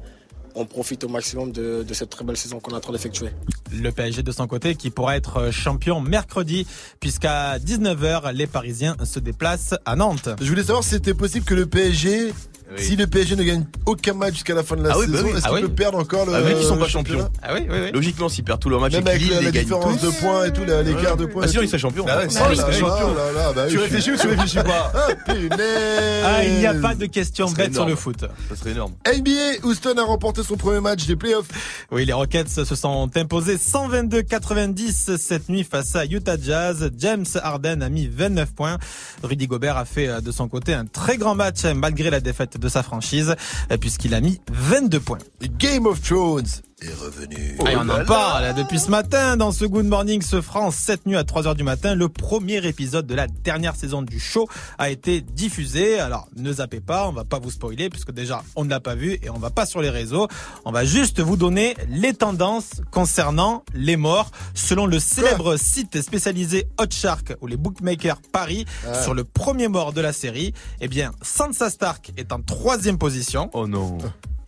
on 0.55 0.65
profite 0.65 1.03
au 1.03 1.09
maximum 1.09 1.51
de, 1.51 1.83
de 1.83 1.93
cette 1.93 2.09
très 2.09 2.23
belle 2.23 2.37
saison 2.37 2.59
qu'on 2.59 2.71
est 2.71 2.75
en 2.75 2.79
train 2.79 2.93
d'effectuer. 2.93 3.29
Le 3.73 3.91
PSG 3.91 4.23
de 4.23 4.31
son 4.31 4.47
côté 4.47 4.75
qui 4.75 4.89
pourra 4.89 5.17
être 5.17 5.51
champion 5.51 5.99
mercredi 5.99 6.65
puisqu'à 6.99 7.57
19h 7.57 8.31
les 8.33 8.47
Parisiens 8.47 8.95
se 9.03 9.19
déplacent 9.19 9.75
à 9.85 9.95
Nantes. 9.95 10.29
Je 10.39 10.47
voulais 10.47 10.63
savoir 10.63 10.83
si 10.83 10.91
c'était 10.91 11.13
possible 11.13 11.45
que 11.45 11.53
le 11.53 11.65
PSG, 11.65 12.33
si 12.75 12.95
le 12.95 13.07
PSG 13.07 13.35
ne 13.35 13.43
gagne 13.43 13.65
aucun 13.85 14.13
match 14.13 14.33
jusqu'à 14.33 14.53
la 14.53 14.61
fin 14.63 14.75
de 14.75 14.83
la 14.83 14.91
Ah 14.93 14.97
oui, 14.99 15.05
bah 15.07 15.17
saison, 15.17 15.29
oui. 15.31 15.37
est-ce 15.37 15.45
Ah 15.45 15.49
qu'il 15.49 15.55
oui. 15.57 15.61
peut 15.63 15.73
perdre 15.75 15.97
encore 15.99 16.25
le 16.25 16.33
Ah 16.35 16.41
oui, 16.43 16.51
ils 16.59 16.63
sont 16.65 16.77
pas 16.77 16.87
champions. 16.87 17.29
Ah 17.41 17.53
oui, 17.53 17.61
oui, 17.69 17.77
oui. 17.85 17.91
Logiquement, 17.93 18.27
s'ils 18.29 18.43
perdent 18.43 18.59
tous 18.59 18.69
leurs 18.69 18.81
matchs 18.81 18.93
Même 18.93 19.07
avec 19.07 19.21
Lille, 19.21 19.39
la, 19.41 19.51
différence 19.51 19.99
tous. 19.99 20.05
de 20.07 20.11
points 20.19 20.45
et 20.45 20.51
tout, 20.53 20.63
l'écart 20.65 21.17
de 21.17 21.25
points. 21.25 21.43
Ah 21.45 21.47
sinon, 21.47 21.61
ils 21.63 21.67
seraient 21.67 21.79
champions. 21.79 22.05
Ah 22.07 22.17
ouais, 22.17 22.23
Ah 22.25 22.29
si, 22.29 22.37
oui, 22.37 22.43
ils 22.51 22.81
là, 22.83 23.31
là, 23.33 23.53
bah 23.53 23.63
oui, 23.65 23.71
Tu 23.71 23.75
je 23.77 23.79
réfléchis 23.81 24.11
ou 24.11 24.17
tu 24.17 24.27
réfléchis 24.27 24.55
pas 24.57 24.91
Ah, 24.93 25.31
punaise 25.31 26.23
Ah, 26.25 26.43
il 26.43 26.53
n'y 26.59 26.65
a 26.65 26.73
pas 26.73 26.93
de 26.95 27.05
question 27.05 27.49
bête 27.51 27.73
sur 27.73 27.85
le 27.85 27.95
foot. 27.95 28.25
Ça 28.49 28.55
serait 28.55 28.71
énorme. 28.71 28.93
NBA, 29.07 29.65
Houston 29.65 29.95
a 29.97 30.03
remporté 30.03 30.43
son 30.43 30.57
premier 30.57 30.81
match 30.81 31.05
des 31.05 31.15
playoffs. 31.15 31.47
Oui, 31.91 32.05
les 32.05 32.13
Rockets 32.13 32.49
se 32.49 32.75
sont 32.75 33.09
imposés 33.15 33.57
122-90 33.57 35.17
cette 35.17 35.49
nuit 35.49 35.63
face 35.63 35.95
à 35.95 36.05
Utah 36.05 36.35
Jazz. 36.41 36.91
James 36.97 37.25
Harden 37.41 37.81
a 37.81 37.89
mis 37.89 38.07
29 38.07 38.53
points. 38.53 38.77
Rudy 39.23 39.47
Gobert 39.47 39.77
a 39.77 39.85
fait 39.85 40.07
euh, 40.07 40.21
de 40.21 40.31
son 40.31 40.47
côté 40.47 40.73
un 40.73 40.85
très 40.85 41.17
grand 41.17 41.35
match 41.35 41.63
malgré 41.65 42.09
la 42.09 42.19
défaite 42.19 42.56
de 42.59 42.69
sa 42.69 42.83
franchise 42.83 43.35
puisqu'il 43.79 44.13
a 44.13 44.21
mis 44.21 44.39
22 44.51 44.99
points. 44.99 45.17
Game 45.57 45.85
of 45.85 46.01
Thrones 46.01 46.61
est 46.81 46.93
revenu. 46.93 47.57
Ah, 47.65 47.71
et 47.71 47.75
on 47.75 47.89
en 47.89 48.05
parle 48.05 48.53
depuis 48.53 48.77
ce 48.79 48.91
matin 48.91 49.35
dans 49.35 49.51
ce 49.51 49.65
Good 49.65 49.87
Morning 49.87 50.21
ce 50.21 50.41
France 50.41 50.75
cette 50.75 51.07
nuit 51.07 51.15
à 51.17 51.23
3h 51.23 51.55
du 51.55 51.63
matin. 51.63 51.95
Le 51.95 52.07
premier 52.07 52.63
épisode 52.67 53.07
de 53.07 53.15
la 53.15 53.25
dernière 53.25 53.75
saison 53.75 54.03
du 54.03 54.19
show 54.19 54.47
a 54.77 54.91
été 54.91 55.21
diffusé. 55.21 55.99
Alors 55.99 56.27
ne 56.35 56.53
zappez 56.53 56.79
pas, 56.79 57.07
on 57.07 57.13
va 57.13 57.23
pas 57.23 57.39
vous 57.39 57.49
spoiler 57.49 57.89
puisque 57.89 58.11
déjà 58.11 58.43
on 58.55 58.63
ne 58.63 58.69
l'a 58.69 58.79
pas 58.79 58.93
vu 58.93 59.17
et 59.23 59.29
on 59.31 59.39
va 59.39 59.49
pas 59.49 59.65
sur 59.65 59.81
les 59.81 59.89
réseaux. 59.89 60.27
On 60.65 60.71
va 60.71 60.85
juste 60.85 61.19
vous 61.19 61.35
donner 61.35 61.75
les 61.89 62.13
tendances 62.13 62.81
concernant 62.91 63.63
les 63.73 63.97
morts 63.97 64.29
selon 64.53 64.85
le 64.85 64.99
célèbre 64.99 65.57
site 65.57 65.99
spécialisé 66.03 66.67
Hot 66.79 66.91
Shark 66.91 67.33
ou 67.41 67.47
les 67.47 67.57
bookmakers 67.57 68.21
Paris 68.31 68.65
Ah. 68.87 68.93
sur 69.01 69.15
le 69.15 69.23
premier 69.23 69.67
mort 69.67 69.93
de 69.93 70.01
la 70.01 70.13
série. 70.13 70.53
Eh 70.79 70.87
bien 70.87 71.11
Sansa 71.23 71.71
Stark 71.71 72.11
est 72.17 72.31
en 72.31 72.39
troisième 72.41 72.99
position. 72.99 73.49
Oh 73.53 73.67
non. 73.67 73.97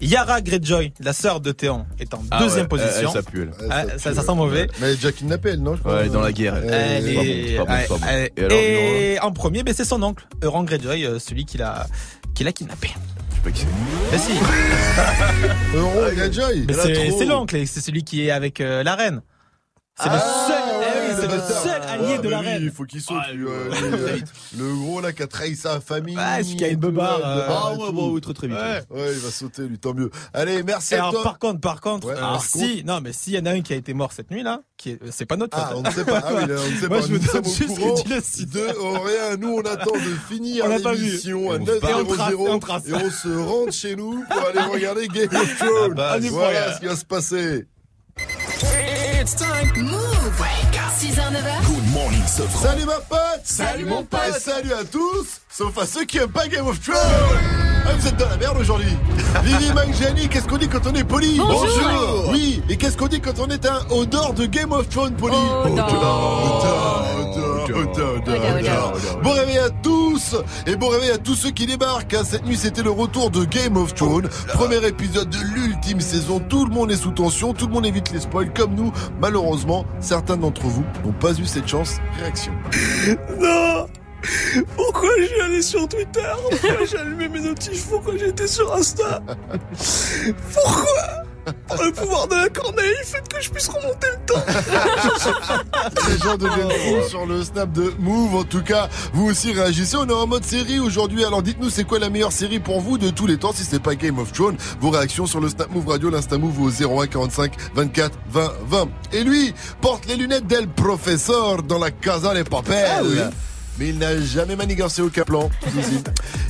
Yara 0.02 0.40
Greyjoy, 0.42 0.94
la 1.02 1.12
sœur 1.12 1.42
de 1.42 1.52
Théon, 1.52 1.86
est 2.00 2.14
en 2.14 2.22
Ah 2.32 2.40
deuxième 2.40 2.64
ouais, 2.64 2.68
position. 2.70 3.10
elle, 3.14 3.22
ça 3.24 3.24
pue, 3.24 3.42
elle. 3.42 3.68
Ah, 3.70 3.84
ça, 3.98 4.14
ça 4.14 4.22
sent 4.22 4.34
mauvais. 4.34 4.68
Mais 4.80 4.88
elle 4.88 4.94
est 4.94 4.96
déjà 4.96 5.12
kidnappée, 5.12 5.50
elle, 5.50 5.62
non 5.62 5.76
je 5.76 5.82
crois. 5.82 5.96
Ouais, 5.96 6.00
elle 6.02 6.08
est 6.08 6.10
dans 6.12 6.22
la 6.22 6.32
guerre. 6.32 6.56
elle. 6.56 6.70
Elle 6.74 7.04
C'est 7.04 7.14
pas 7.16 7.22
bon, 7.22 7.28
est- 7.28 7.48
c'est 7.50 7.58
pas 7.58 7.66
bon, 7.66 7.76
c'est 7.82 7.88
pas 7.88 7.96
bon. 7.96 8.02
elle- 8.08 8.30
Et 8.38 8.44
alors, 8.46 8.58
et 8.58 9.20
en 9.20 9.32
premier, 9.34 9.64
mais 9.64 9.74
c'est 9.74 9.84
son 9.84 10.02
oncle, 10.02 10.26
Euron 10.42 10.64
Greyjoy, 10.64 11.04
euh, 11.06 11.20
celui 11.20 11.44
qui 11.46 11.58
l'a, 11.58 11.86
qui 12.34 12.46
l'a 12.46 12.54
kidnappé. 12.54 12.92
Je 13.30 13.36
sais 13.36 13.42
pas 13.44 13.52
qui 13.52 13.62
c'est. 13.62 14.12
Mais 14.12 14.18
si. 14.18 14.32
Euron 15.76 16.14
Greyjoy. 16.16 16.66
Mais 16.66 16.74
elle 16.74 16.80
a 16.80 16.84
c'est, 17.18 17.26
l'oncle, 17.26 17.56
et 17.58 17.66
c'est 17.66 17.82
celui 17.82 18.04
qui 18.04 18.26
est 18.26 18.32
avec 18.32 18.62
euh, 18.62 18.84
la 18.84 18.96
reine. 18.96 19.22
C'est 20.02 20.08
Ah, 20.10 20.14
le 20.14 20.20
seul, 20.48 20.64
eh 20.82 21.10
oui, 21.12 21.18
c'est 21.20 21.28
le 21.28 21.42
seul 21.42 21.79
allié 22.00 22.12
Ouais, 22.18 22.20
de 22.20 22.30
la 22.30 22.38
bah 22.38 22.42
lui, 22.44 22.50
reine. 22.50 22.62
Il 22.64 22.72
faut 22.72 22.84
qu'il 22.86 23.02
saute. 23.02 23.18
lui, 23.34 23.46
euh, 23.48 23.70
lui, 23.82 23.94
euh, 23.94 24.18
le 24.58 24.76
gros 24.76 25.02
là 25.02 25.12
qui 25.14 25.24
a 25.24 25.28
trahi 25.28 25.56
sa 25.56 25.80
famille. 25.82 26.16
Ouais, 26.18 26.44
celui 26.44 26.56
qui 26.58 26.66
a 26.66 26.68
une 26.70 26.80
beubare, 26.80 27.20
euh, 27.24 27.48
Ah 27.50 27.74
ouais, 27.74 27.92
bon, 27.92 28.12
oui, 28.14 28.22
très 28.22 28.34
très 28.34 28.48
vite. 28.48 28.58
Ouais, 28.58 28.82
ouais, 28.90 29.14
il 29.14 29.20
va 29.20 29.30
sauter, 29.32 29.64
lui, 29.64 29.78
tant 29.80 29.94
mieux. 29.94 30.10
Allez, 30.34 30.64
merci 30.64 30.96
à 30.96 31.10
toi. 31.12 31.24
par 31.24 31.40
contre, 31.40 31.60
par 31.62 31.82
contre, 31.82 32.08
Ouais, 32.08 32.16
par 32.16 32.44
si, 32.44 32.84
non, 32.86 33.00
mais 33.02 33.14
s'il 33.14 33.34
y 33.34 33.40
en 33.40 33.46
a 33.46 33.52
un 33.52 33.62
qui 33.62 33.74
a 33.74 33.76
été 33.76 33.94
mort 33.94 34.12
cette 34.14 34.32
nuit 34.32 34.44
là, 34.44 34.62
c'est 35.12 35.26
pas 35.26 35.36
notre 35.36 35.58
Ah, 35.60 35.74
on 35.76 35.82
ne 35.82 35.92
sait 35.92 36.06
pas. 36.06 36.20
Ah 36.26 36.34
oui, 36.36 36.48
là, 36.48 36.56
on 36.66 36.70
ne 36.72 36.76
sait 36.78 36.88
Moi, 36.88 37.00
pas. 37.00 37.06
je 37.08 37.12
me 37.14 37.18
Nous 37.20 37.26
sommes 37.26 37.42
donne 37.42 37.54
juste 37.54 37.78
que 37.78 38.02
tu 38.04 38.10
le 38.10 38.22
cites. 38.22 38.54
rien. 38.54 39.38
Nous, 39.38 39.50
on 39.50 39.62
attend 39.62 39.92
de 39.94 40.34
finir 40.34 40.66
On 40.68 40.70
l'a 40.70 40.80
pas 40.80 40.94
vu. 40.94 41.04
l'émission 41.06 41.52
à 41.52 41.56
Et 41.56 41.60
on 41.60 41.66
se 41.66 41.80
barre. 41.80 41.90
Et 41.90 41.94
on 41.94 42.06
trace, 42.06 42.32
et 42.32 42.36
on 42.36 42.58
9h00 42.58 42.60
trace. 42.60 42.88
et 42.88 42.94
on 42.94 43.10
se 43.12 43.38
rentre 43.38 43.74
chez 43.74 43.96
nous 43.96 44.24
pour 44.30 44.48
aller 44.48 44.60
regarder 44.62 45.08
Game 45.08 45.30
of 45.36 45.58
Thrones. 45.58 45.94
base. 45.96 46.26
Voilà 46.28 46.74
ce 46.76 46.80
qui 46.80 46.86
va 46.86 46.96
se 46.96 47.06
passer. 47.06 47.66
It's 49.20 49.36
time. 49.36 49.68
Move. 49.76 50.40
6h, 50.96 51.20
9h. 51.20 51.66
Good 51.68 51.94
morning, 51.94 52.24
Sofran. 52.26 52.70
Salut 52.70 52.86
ma 52.86 53.00
pote 53.02 53.42
Salut, 53.44 53.86
mon 53.86 54.04
pote. 54.04 54.20
Et 54.30 54.40
salut 54.40 54.72
à 54.72 54.86
tous 54.86 55.42
Sauf 55.50 55.78
à 55.78 55.86
ceux 55.86 56.06
qui 56.06 56.20
aiment 56.20 56.32
pas 56.32 56.48
Game 56.48 56.66
of 56.66 56.80
Thrones 56.80 56.98
ah, 56.98 57.90
Vous 57.98 58.08
êtes 58.08 58.16
dans 58.16 58.30
la 58.30 58.38
merde 58.38 58.58
aujourd'hui 58.62 58.88
Vivi 59.44 59.74
Mangiani, 59.74 60.30
qu'est-ce 60.30 60.48
qu'on 60.48 60.58
dit 60.58 60.70
quand 60.70 60.88
on 60.88 60.96
est 60.96 61.04
poli? 61.04 61.38
Bonjour. 61.38 62.30
Oui, 62.32 62.62
et 62.70 62.78
qu'est-ce 62.78 62.96
qu'on 62.96 63.08
dit 63.08 63.20
quand 63.20 63.40
on 63.40 63.48
est 63.48 63.66
un 63.66 63.82
odor 63.90 64.34
de 64.34 64.46
Game 64.46 64.72
of 64.72 64.88
Thrones 64.88 65.16
poli? 65.16 65.36
Odor, 65.36 65.68
odor, 65.68 66.62
odor. 66.64 67.29
Bon 69.24 69.32
réveil 69.32 69.58
à 69.58 69.70
tous 69.70 70.36
Et 70.68 70.76
bon 70.76 70.90
réveil 70.90 71.12
à 71.12 71.18
tous 71.18 71.36
ceux 71.36 71.52
qui 71.52 71.66
débarquent. 71.66 72.16
Cette 72.24 72.46
nuit 72.46 72.58
c'était 72.58 72.84
le 72.84 72.92
retour 72.92 73.30
de 73.30 73.46
Game 73.46 73.78
of 73.78 73.94
Thrones. 73.94 74.30
Premier 74.54 74.86
épisode 74.88 75.30
de 75.30 75.38
l'ultime 75.56 76.02
saison. 76.02 76.40
Tout 76.40 76.66
le 76.66 76.74
monde 76.74 76.92
est 76.92 76.98
sous 76.98 77.12
tension, 77.12 77.54
tout 77.54 77.68
le 77.68 77.74
monde 77.74 77.86
évite 77.86 78.12
les 78.12 78.20
spoils 78.20 78.54
comme 78.54 78.76
nous. 78.76 78.92
Malheureusement, 79.22 79.86
certains 80.00 80.38
d'entre 80.38 80.64
vous 80.64 80.84
n'ont 81.06 81.14
pas 81.14 81.34
eu 81.34 81.46
cette 81.46 81.68
chance. 81.68 81.98
Réaction. 82.20 82.52
Non. 83.40 83.88
Pourquoi 84.76 85.10
j'ai 85.18 85.42
allé 85.42 85.62
sur 85.62 85.88
Twitter? 85.88 86.22
Pourquoi 86.50 86.86
j'ai 86.86 86.98
allumé 86.98 87.30
mes 87.30 87.40
notifs 87.40 87.88
Pourquoi 87.88 88.18
j'étais 88.18 88.48
sur 88.48 88.74
Insta? 88.74 89.22
Pourquoi? 90.54 91.24
Par 91.68 91.84
le 91.84 91.92
pouvoir 91.92 92.28
de 92.28 92.36
la 92.36 92.50
corneille, 92.50 92.96
faites 93.04 93.28
que 93.28 93.42
je 93.42 93.50
puisse 93.50 93.68
remonter 93.68 94.08
le 94.12 94.26
temps. 94.26 94.44
Les 96.10 96.18
gens 96.18 96.38
deviennent 96.38 96.70
fous 96.70 97.10
sur 97.10 97.26
le 97.26 97.44
snap 97.44 97.72
de 97.72 97.94
Move. 98.00 98.36
En 98.36 98.44
tout 98.44 98.64
cas, 98.64 98.90
vous 99.14 99.28
aussi 99.28 99.52
réagissez. 99.54 99.98
On 99.98 100.08
est 100.08 100.14
en 100.14 100.28
mode 100.28 100.44
série 100.44 100.80
aujourd'hui. 100.80 101.24
Alors 101.24 101.42
dites-nous, 101.42 101.70
c'est 101.70 101.84
quoi 101.84 102.00
la 102.00 102.10
meilleure 102.10 102.32
série 102.32 102.60
pour 102.60 102.82
vous 102.82 102.98
de 102.98 103.10
tous 103.10 103.28
les 103.28 103.38
temps 103.38 103.54
si 103.54 103.64
c'est 103.64 103.82
pas 103.82 103.96
Game 103.96 104.20
of 104.20 104.32
Thrones? 104.32 104.58
Vos 104.80 104.90
réactions 104.90 105.26
sur 105.26 105.40
le 105.40 105.50
Snap 105.50 105.70
Move 105.72 105.88
Radio, 105.88 106.10
l'Insta 106.10 106.38
Move 106.38 106.62
au 106.62 106.70
01 106.70 107.08
45 107.08 107.54
24 107.76 108.18
20 108.30 108.52
20. 108.68 108.90
Et 109.14 109.24
lui 109.24 109.54
porte 109.82 110.06
les 110.08 110.16
lunettes 110.16 110.48
d'El 110.48 110.68
Professeur 110.68 111.64
dans 111.64 111.80
la 111.80 111.92
Casa 111.92 112.34
des 112.34 112.44
Papel. 112.44 112.86
Ah 112.90 113.02
oui. 113.04 113.20
Mais 113.80 113.90
il 113.90 113.98
n'a 113.98 114.20
jamais 114.20 114.58
manigancé 114.58 115.02
aucun 115.02 115.24
plan. 115.24 115.50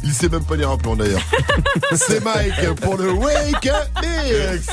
Il 0.03 0.11
sait 0.11 0.29
même 0.29 0.43
pas 0.43 0.55
lire 0.55 0.71
un 0.71 0.77
plan 0.77 0.95
d'ailleurs. 0.95 1.21
c'est 1.95 2.23
Mike 2.23 2.73
pour 2.81 2.97
le 2.97 3.11
Wake 3.11 3.67
Up 3.67 3.87
Mix. 4.01 4.67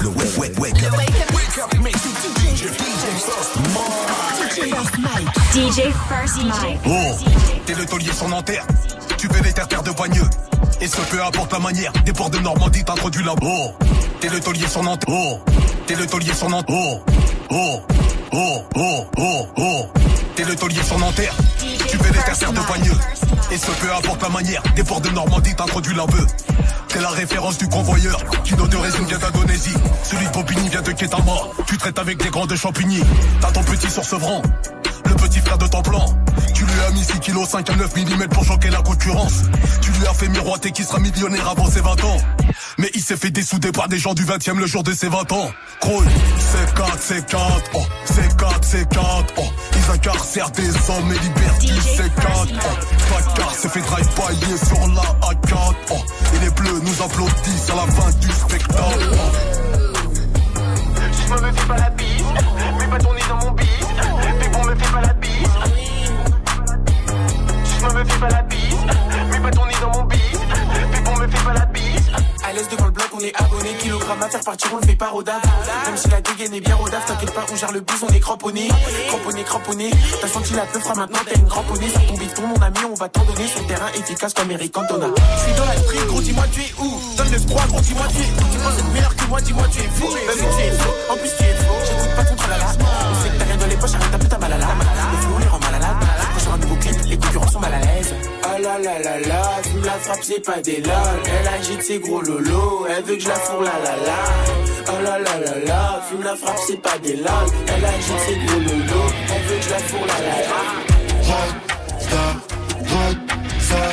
Le 0.00 0.08
wake, 0.08 0.38
wake, 0.38 0.58
wake 0.58 0.82
up. 0.82 0.96
Wake 0.96 1.58
up, 1.58 1.78
mix 1.82 1.98
DJ, 1.98 2.68
DJ 2.68 3.04
First 3.20 4.98
Mike. 4.98 5.28
DJ 5.52 5.92
First 6.08 6.44
Mike. 6.44 6.80
Oh, 6.86 7.16
t'es 7.66 7.74
le 7.74 7.84
taulier 7.84 8.12
sur 8.12 8.28
Nanterre. 8.28 8.66
Tu 9.18 9.28
fais 9.28 9.42
des 9.42 9.52
terres 9.52 9.82
de 9.82 9.90
Bagneux. 9.90 10.28
Et 10.80 10.86
ce 10.86 11.00
peu 11.10 11.22
importe 11.22 11.52
la 11.52 11.58
manière, 11.58 11.92
des 12.04 12.12
ports 12.12 12.30
de 12.30 12.38
Normandie 12.38 12.84
t'introduis 12.84 13.24
là. 13.24 13.34
Oh, 13.42 13.74
t'es 14.20 14.28
le 14.28 14.38
taulier 14.38 14.66
sur 14.68 14.82
Nanterre. 14.82 15.14
Oh, 15.14 15.40
t'es 15.86 15.94
le 15.96 16.06
taulier 16.06 16.32
sur 16.32 16.48
Nanterre. 16.48 16.76
Oh, 16.76 17.02
oh, 17.50 17.82
oh, 18.32 18.64
oh, 18.76 19.06
oh, 19.16 19.46
oh. 19.56 19.86
T'es 20.36 20.44
le 20.44 20.54
taulier 20.54 20.82
sur 20.82 20.98
Nanterre. 20.98 21.34
Tu 21.58 21.98
fais 21.98 22.12
des 22.12 22.18
terres 22.18 22.52
de 22.52 22.60
Bagneux. 22.60 22.98
Et 23.50 23.58
ce 23.58 23.70
peu 23.72 23.92
importe 23.92 24.22
la 24.22 24.28
manière, 24.28 24.62
des 24.76 24.84
ports 24.84 25.00
de 25.00 25.08
Normandie 25.10 25.54
t'introduis 25.54 25.96
là. 25.96 26.04
T'es 26.88 27.00
la 27.00 27.10
référence 27.10 27.58
du 27.58 27.68
convoyeur. 27.68 28.22
Kino 28.44 28.66
de 28.68 28.76
résine 28.76 29.04
vient 29.06 29.18
d'Indonésie. 29.18 29.74
Celui 30.04 30.26
de 30.26 30.30
Bobigny 30.30 30.68
vient 30.68 30.82
de 30.82 30.92
Ketama. 30.92 31.32
Tu 31.66 31.76
traites 31.76 31.98
avec 31.98 32.22
des 32.22 32.30
grands 32.30 32.46
de 32.46 32.54
champignons. 32.54 33.04
T'as 33.40 33.50
ton 33.50 33.64
petit 33.64 33.90
sur. 33.90 34.42
Le 35.06 35.14
petit 35.14 35.40
frère 35.40 35.58
de 35.58 35.66
ton 35.66 35.82
plan. 35.82 36.06
Lui 36.78 36.84
as 36.84 36.90
mis 36.92 37.02
6 37.02 37.18
kg 37.18 37.44
5 37.44 37.70
à 37.70 37.74
9 37.74 37.96
mm 37.96 38.28
pour 38.28 38.44
choquer 38.44 38.70
la 38.70 38.80
concurrence. 38.82 39.42
Tu 39.80 39.90
lui 39.90 40.06
as 40.06 40.14
fait 40.14 40.28
miroiter 40.28 40.70
qu'il 40.70 40.84
sera 40.84 41.00
millionnaire 41.00 41.48
avant 41.48 41.68
ses 41.68 41.80
20 41.80 42.04
ans. 42.04 42.16
Mais 42.78 42.88
il 42.94 43.02
s'est 43.02 43.16
fait 43.16 43.30
dessouder 43.30 43.72
par 43.72 43.88
des 43.88 43.98
gens 43.98 44.14
du 44.14 44.22
20 44.22 44.48
e 44.48 44.52
le 44.52 44.66
jour 44.66 44.84
de 44.84 44.92
ses 44.92 45.08
20 45.08 45.32
ans. 45.32 45.50
Croy, 45.80 46.04
c'est 46.38 46.74
4, 46.74 46.98
c'est 47.00 47.26
4, 47.26 47.70
oh, 47.74 47.82
c'est 48.04 48.36
4, 48.36 48.58
c'est 48.62 48.88
4, 48.90 49.34
oh. 49.38 49.42
Ils 49.74 49.92
incarcèrent 49.92 50.50
des 50.50 50.68
hommes 50.68 51.12
et 51.12 51.18
libertés, 51.18 51.80
c'est 51.96 52.14
4, 52.14 52.28
oh. 52.30 53.10
Bacard 53.10 53.54
s'est 53.56 53.68
fait 53.70 53.80
drive-by 53.80 54.58
sur 54.64 54.86
la 54.88 55.28
A4, 55.28 55.74
oh. 55.90 55.94
Et 56.36 56.44
les 56.44 56.50
bleus 56.50 56.80
nous 56.80 57.02
applaudissent 57.02 57.70
à 57.70 57.74
la 57.74 57.86
fin 57.92 58.10
du 58.20 58.28
spectacle. 58.30 59.10
Je 61.26 61.32
me 61.34 61.52
fais 61.52 61.66
pas 61.66 61.76
la 61.76 61.90
bise, 61.90 62.24
mets 62.78 62.86
pas 62.86 62.98
ton 62.98 63.14
nez 63.14 63.20
dans 63.28 63.46
mon 63.46 63.50
bis. 63.52 63.67
Fais 68.08 68.18
pas 68.20 68.28
la 68.28 68.42
bise, 68.42 68.76
mets 69.30 69.40
pas 69.40 69.50
ton 69.50 69.66
nez 69.66 69.74
dans 69.80 69.98
mon 69.98 70.04
bis. 70.04 70.18
T'es 70.92 71.00
bon, 71.00 71.16
me 71.16 71.28
fais 71.28 71.44
pas 71.44 71.52
la 71.52 71.66
bise. 71.66 72.10
À 72.44 72.52
l'aise 72.52 72.68
devant 72.70 72.86
le 72.86 72.92
bloc, 72.92 73.08
on 73.12 73.20
est 73.20 73.34
abonné. 73.36 73.74
Kilogramme 73.78 74.22
à 74.22 74.28
faire 74.28 74.40
partir, 74.40 74.70
on 74.72 74.76
le 74.78 74.86
fait 74.86 74.96
pas 74.96 75.08
rodave. 75.08 75.40
Même 75.86 75.96
si 75.96 76.08
la 76.08 76.20
dégaine 76.20 76.54
est 76.54 76.60
bien 76.60 76.74
rodave, 76.76 77.04
t'inquiète 77.06 77.34
pas, 77.34 77.44
on 77.52 77.56
gère 77.56 77.72
le 77.72 77.80
bus, 77.80 77.96
on 78.02 78.12
est 78.12 78.20
cramponné. 78.20 78.68
Cramponné, 79.08 79.44
cramponné. 79.44 79.90
T'as 80.20 80.28
senti 80.28 80.54
la 80.54 80.66
fera 80.66 80.94
maintenant, 80.94 81.18
t'as 81.26 81.38
une 81.38 81.46
cramponnée. 81.46 81.90
Sur 81.90 82.06
ton 82.06 82.14
bifton, 82.14 82.46
mon 82.46 82.62
ami, 82.62 82.78
on 82.90 82.94
va 82.94 83.08
t'en 83.08 83.24
donner. 83.24 83.46
Sur 83.46 83.66
terrain 83.66 83.88
efficace 83.94 84.32
comme 84.34 84.50
Eric 84.50 84.72
Cantona. 84.72 85.06
Je 85.08 85.44
suis 85.44 85.52
dans 85.54 85.66
la 85.66 85.76
street, 85.76 86.06
gros, 86.08 86.20
dis-moi, 86.22 86.44
tu 86.52 86.60
es 86.62 86.72
où? 86.80 87.00
Donne 87.16 87.30
le 87.30 87.38
froid, 87.38 87.66
gros, 87.68 87.80
dis-moi, 87.80 88.06
tu 88.08 88.22
es 88.22 88.24
où? 88.24 88.62
Penses 88.62 88.78
être 88.78 88.92
meilleur 88.92 89.14
que 89.16 89.24
moi, 89.26 89.40
dis-moi, 89.40 89.64
tu 89.70 89.80
es 89.80 89.88
fou. 89.88 90.08
Même 90.08 90.36
si 90.36 90.56
tu 90.56 90.62
es 90.62 90.70
faux, 90.70 90.94
en 91.12 91.16
plus 91.16 91.30
tu 91.36 91.44
es 91.44 91.54
faux. 91.54 91.74
J'écoute 91.84 92.16
pas 92.16 92.24
ton 92.24 92.34
tralala. 92.34 92.64
On 92.64 93.22
sait 93.22 93.28
que 93.28 93.36
t'as 93.38 93.44
rien 93.44 93.56
dans 93.56 93.66
les 93.66 93.76
poches, 93.76 93.94
arrête 93.94 94.27
concurrents 97.18 97.48
sont 97.48 97.60
mal 97.60 97.74
à 97.74 97.80
l'aise. 97.80 98.14
Ah 98.44 98.58
là 98.58 98.78
là 98.78 98.98
là 98.98 99.20
là, 99.20 99.42
fume 99.62 99.84
la 99.84 99.92
frappe, 99.92 100.22
c'est 100.22 100.44
pas 100.44 100.60
des 100.60 100.80
lol. 100.80 100.92
Elle 101.24 101.48
agite 101.48 101.82
ses 101.82 101.98
gros 101.98 102.20
lolos, 102.22 102.86
elle 102.88 103.04
veut 103.04 103.16
que 103.16 103.22
je 103.22 103.28
la 103.28 103.34
fourre 103.34 103.62
la 103.62 103.78
la 103.84 103.96
la. 104.06 104.20
Oh 104.88 105.02
là 105.02 105.18
là 105.18 105.38
là 105.44 105.54
là, 105.66 106.02
fume 106.08 106.22
la 106.22 106.36
frappe, 106.36 106.58
c'est 106.66 106.80
pas 106.80 106.98
des 107.02 107.16
lol. 107.16 107.48
Elle 107.66 107.84
agite 107.84 108.20
ses 108.26 108.36
gros 108.46 108.60
lolos, 108.60 109.10
elle 109.34 109.42
veut 109.42 109.56
que 109.56 109.64
je 109.64 109.70
la 109.70 109.78
fourre 109.78 110.06
la 110.06 110.18
la 110.28 110.38
la. 110.48 110.60
Rockstar, 111.28 112.30
rockstar, 112.92 113.92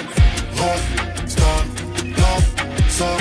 rockstar, 0.60 1.60
rockstar. 2.22 3.18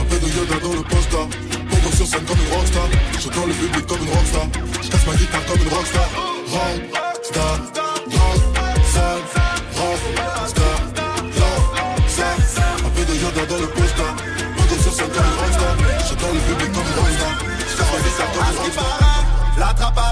Un 0.00 0.04
peu 0.04 0.18
de 0.18 0.28
yoga 0.36 0.56
dans 0.62 0.74
le 0.74 0.82
poster. 0.82 1.26
Concours 1.70 1.94
sur 1.94 2.06
scène 2.06 2.24
comme 2.24 2.38
une 2.38 2.54
rockstar. 2.56 2.88
Je 3.20 3.28
dans 3.28 3.46
le 3.46 3.52
public 3.52 3.86
comme 3.86 4.02
une 4.02 4.12
rockstar. 4.14 4.46
Je 4.82 4.88
casse 4.88 5.06
ma 5.06 5.14
guitare 5.14 5.44
comme 5.46 5.60
une 5.60 5.68
rockstar. 5.68 6.08
Rockstar, 6.48 7.52
rockstar, 7.52 7.87
De 13.38 13.42
yoga 13.42 13.54
dans 13.54 13.60
le 13.60 13.68
poster. 13.68 14.02
Concours 14.56 14.82
sur 14.82 14.92
scène 14.92 15.10
comme 15.10 15.24
rockstar. 15.38 15.76
Je 16.08 16.14
le 16.34 16.40
public 16.40 16.72
comme 16.72 16.90
rockstar. 16.98 17.34
Je 17.70 17.76
casse 17.76 17.92
ma 17.92 17.98
guitare 18.00 18.32
comme. 18.32 19.58
La 19.58 19.74
trappe 19.74 20.07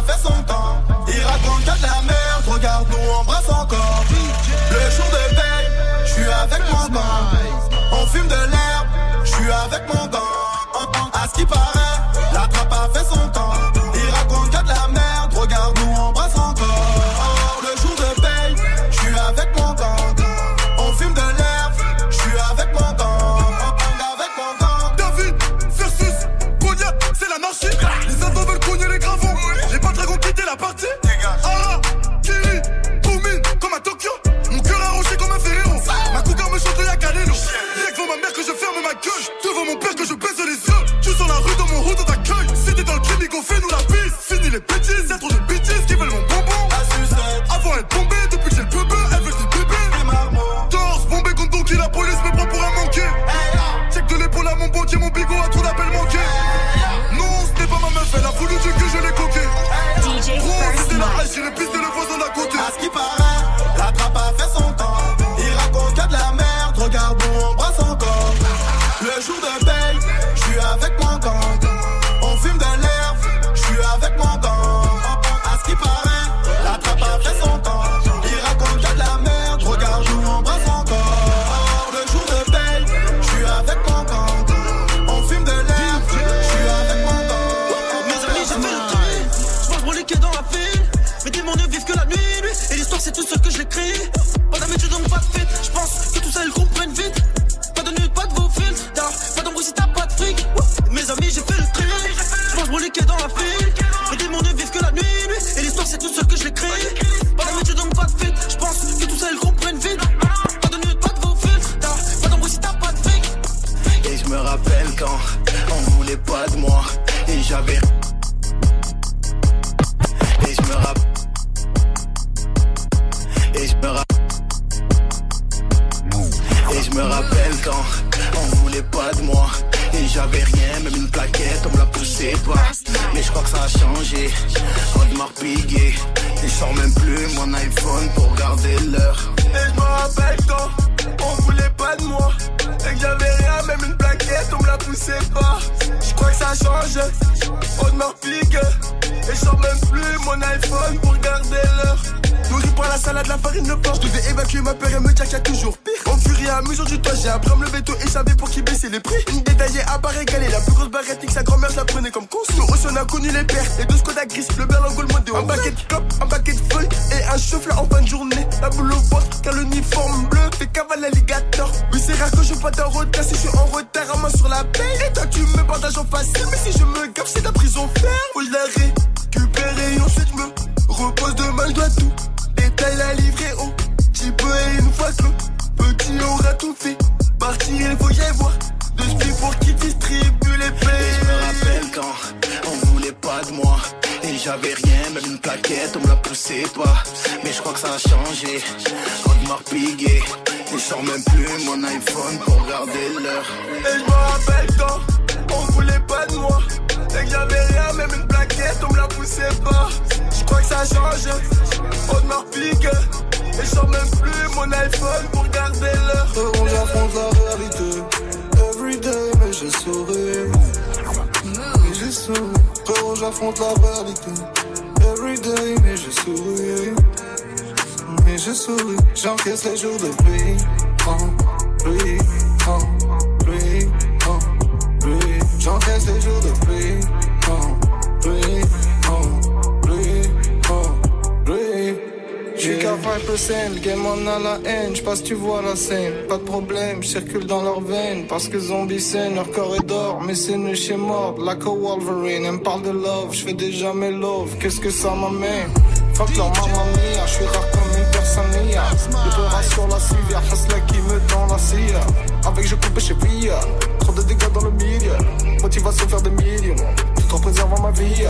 dans 247.47 247.62
leurs 247.62 247.81
veines, 247.81 248.27
parce 248.28 248.48
que 248.48 248.59
zombie 248.59 249.01
scène, 249.01 249.36
leur 249.36 249.51
corps 249.51 249.74
est 249.77 249.86
d'or, 249.86 250.20
mais 250.27 250.35
c'est 250.35 250.56
nu 250.56 250.74
chez 250.74 250.97
mort, 250.97 251.35
la 251.39 251.55
co 251.55 251.77
Wolverine, 251.77 252.44
elle 252.44 252.52
me 252.52 252.62
parle 252.62 252.82
de 252.82 252.90
love, 252.90 253.32
j'fais 253.32 253.52
déjà 253.52 253.93
mes 253.93 254.10
love, 254.10 254.56
qu'est-ce 254.59 254.81
que 254.81 254.90
ça 254.90 255.10
m'amène? 255.10 255.70
Fuck 256.14 256.36
leur 256.36 256.51
maman 256.51 256.85
mia, 256.94 257.27
j'suis 257.27 257.44
rare 257.44 257.70
comme 257.70 257.98
une 257.98 258.10
personne 258.10 258.51
mia, 258.66 258.82
le 258.93 259.70
sur 259.70 259.89
la 259.89 260.01
civière, 260.01 260.43
Hasla 260.52 260.81
qui 260.81 260.98
me 260.98 261.18
tend 261.28 261.47
la 261.47 261.59
cire, 261.59 262.01
avec 262.47 262.66
je 262.66 262.74
coupe 262.74 262.98
chez 262.98 263.14
Via, 263.14 263.60
trop 264.01 264.12
de 264.12 264.23
dégâts 264.23 264.52
dans 264.52 264.64
le 264.64 264.70
milieu, 264.73 265.16
motivation 265.62 266.09
faire 266.09 266.23
des 266.23 266.31
millions, 266.31 266.74
tout 267.16 267.35
en 267.35 267.39
préservant 267.39 267.81
ma 267.81 267.90
vie. 267.93 268.24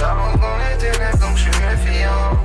Dans 0.00 0.58
les 0.58 0.76
ténèbres 0.78 1.18
donc 1.18 1.36
j'suis 1.36 1.50
méfiant. 1.50 2.36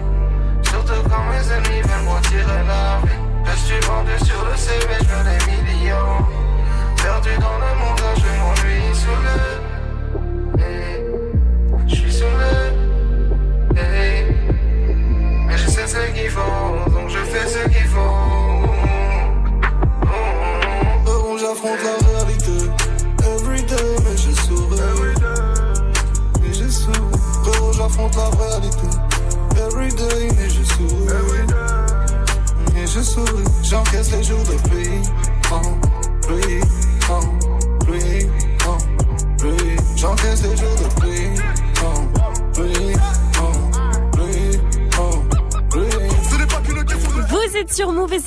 Surtout 0.64 1.02
quand 1.10 1.24
mes 1.30 1.52
ennemis 1.52 1.82
veulent 1.82 2.06
me 2.06 2.12
retirer 2.12 2.64
la 2.68 3.02
vie. 3.04 3.20
Je 3.44 3.56
suis 3.66 3.80
vendu 3.82 4.26
sur 4.26 4.46
le 4.46 4.56
CV, 4.56 4.88
je 5.00 5.06
veux 5.06 5.24
des 5.24 5.52
millions. 5.52 5.71
Perdu 7.24 7.40
dans 7.40 7.58
le 7.60 7.76
monde, 7.76 8.31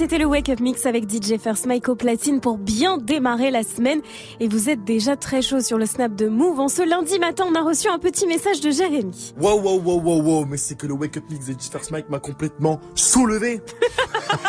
c'était 0.04 0.18
le 0.18 0.26
Wake 0.26 0.50
Up 0.50 0.60
Mix 0.60 0.84
avec 0.84 1.08
DJ 1.08 1.38
First 1.42 1.64
Mike 1.64 1.88
au 1.88 1.94
platine 1.94 2.38
pour 2.38 2.58
bien 2.58 2.98
démarrer 2.98 3.50
la 3.50 3.62
semaine. 3.62 4.02
Et 4.38 4.48
vous 4.48 4.68
êtes 4.68 4.84
déjà 4.84 5.16
très 5.16 5.40
chaud 5.40 5.60
sur 5.60 5.78
le 5.78 5.86
snap 5.86 6.14
de 6.14 6.28
Move. 6.28 6.60
En 6.60 6.68
ce 6.68 6.86
lundi 6.86 7.18
matin, 7.18 7.46
on 7.50 7.54
a 7.54 7.62
reçu 7.62 7.88
un 7.88 7.98
petit 7.98 8.26
message 8.26 8.60
de 8.60 8.70
Jérémy. 8.70 9.32
Wow, 9.40 9.62
wow, 9.62 9.80
wow, 9.80 10.00
wow, 10.02 10.22
wow, 10.22 10.44
mais 10.44 10.58
c'est 10.58 10.74
que 10.74 10.86
le 10.86 10.92
Wake 10.92 11.16
Up 11.16 11.24
Mix 11.30 11.46
de 11.46 11.54
First 11.54 11.90
Mike 11.90 12.10
m'a 12.10 12.18
complètement 12.18 12.80
soulevé. 12.94 13.62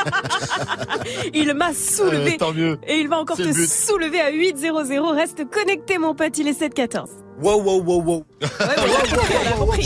Il 1.34 1.53
m'a 1.53 1.73
soulevé. 1.73 2.34
Euh, 2.34 2.38
tant 2.38 2.52
mieux. 2.52 2.77
Et 2.86 2.98
il 2.98 3.07
va 3.07 3.19
encore 3.19 3.38
te 3.38 3.53
soulever 3.53 4.19
à 4.19 4.32
800. 4.32 5.14
Reste 5.14 5.49
connecté, 5.49 5.98
mon 5.99 6.15
pote, 6.15 6.38
il 6.38 6.49
est 6.49 6.60
7-14. 6.60 7.06
Wow, 7.41 7.61
wow, 7.61 7.82
wow, 7.82 8.02
wow. 8.02 8.26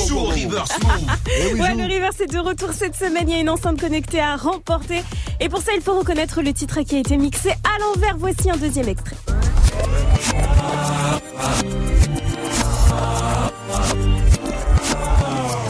Joue 0.07 0.17
au 0.17 0.25
reverse 0.25 0.79
move. 0.81 0.91
Eh 1.09 1.18
oui, 1.53 1.59
Ouais, 1.59 1.75
le 1.75 1.83
reverse 1.83 2.19
est 2.21 2.31
de 2.31 2.39
retour 2.39 2.71
cette 2.73 2.95
semaine. 2.95 3.27
Il 3.27 3.33
y 3.33 3.37
a 3.37 3.39
une 3.39 3.49
enceinte 3.49 3.79
connectée 3.79 4.19
à 4.19 4.35
remporter. 4.35 5.01
Et 5.39 5.49
pour 5.49 5.61
ça, 5.61 5.71
il 5.75 5.81
faut 5.81 5.97
reconnaître 5.97 6.41
le 6.41 6.53
titre 6.53 6.81
qui 6.81 6.95
a 6.95 6.99
été 6.99 7.17
mixé 7.17 7.51
à 7.51 7.79
l'envers. 7.79 8.17
Voici 8.17 8.49
un 8.49 8.57
deuxième 8.57 8.89
extrait. 8.89 9.15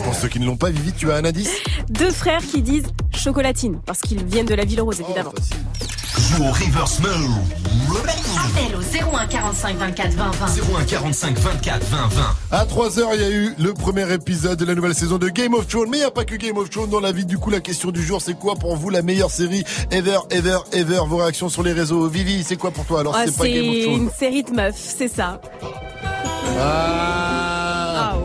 Pour 0.03 0.15
ceux 0.15 0.27
qui 0.27 0.39
ne 0.39 0.45
l'ont 0.45 0.57
pas, 0.57 0.69
Vivi, 0.69 0.91
tu 0.93 1.11
as 1.11 1.15
un 1.15 1.25
indice 1.25 1.51
Deux 1.89 2.11
frères 2.11 2.41
qui 2.41 2.61
disent 2.61 2.87
chocolatine. 3.15 3.79
Parce 3.85 3.99
qu'ils 4.01 4.23
viennent 4.23 4.45
de 4.45 4.55
la 4.55 4.65
ville 4.65 4.81
rose, 4.81 5.01
évidemment. 5.01 5.33
Joue 6.29 6.43
au 6.43 6.51
reverse 6.51 6.99
move. 6.99 7.37
Appel 8.37 8.75
au 8.75 9.15
01 9.17 9.25
45 9.27 9.77
24 9.77 10.11
20 10.13 10.31
20. 10.31 10.45
01 10.79 10.83
45 10.85 11.37
24 11.39 11.85
20 11.85 11.97
20. 12.07 12.35
À 12.51 12.65
3h, 12.65 13.01
il 13.15 13.21
y 13.21 13.23
a 13.23 13.29
eu 13.29 13.55
le 13.57 13.73
premier 13.73 14.11
épisode 14.13 14.59
de 14.59 14.65
la 14.65 14.75
nouvelle 14.75 14.93
saison 14.93 15.17
de 15.17 15.29
Game 15.29 15.53
of 15.53 15.67
Thrones. 15.67 15.89
Mais 15.89 15.97
il 15.97 16.01
n'y 16.01 16.05
a 16.05 16.11
pas 16.11 16.25
que 16.25 16.35
Game 16.35 16.57
of 16.57 16.69
Thrones 16.69 16.89
dans 16.89 16.99
la 16.99 17.11
vie. 17.11 17.25
Du 17.25 17.37
coup, 17.37 17.49
la 17.49 17.59
question 17.61 17.91
du 17.91 18.03
jour, 18.03 18.21
c'est 18.21 18.37
quoi 18.37 18.55
pour 18.55 18.75
vous 18.75 18.89
la 18.89 19.01
meilleure 19.01 19.31
série 19.31 19.63
ever, 19.91 20.19
ever, 20.29 20.59
ever? 20.73 21.01
Vos 21.07 21.17
réactions 21.17 21.49
sur 21.49 21.63
les 21.63 21.73
réseaux. 21.73 22.07
Vivi, 22.07 22.43
c'est 22.43 22.57
quoi 22.57 22.71
pour 22.71 22.85
toi? 22.85 22.99
Alors, 22.99 23.15
Ah, 23.17 23.23
c'est 23.25 23.37
pas 23.37 23.47
Game 23.47 23.67
of 23.69 23.75
c'est 23.75 23.81
Thrones. 23.83 23.95
une 24.03 24.11
série 24.11 24.43
de 24.43 24.51
meufs, 24.51 24.75
c'est 24.97 25.07
ça. 25.07 25.41
Ah, 26.61 27.28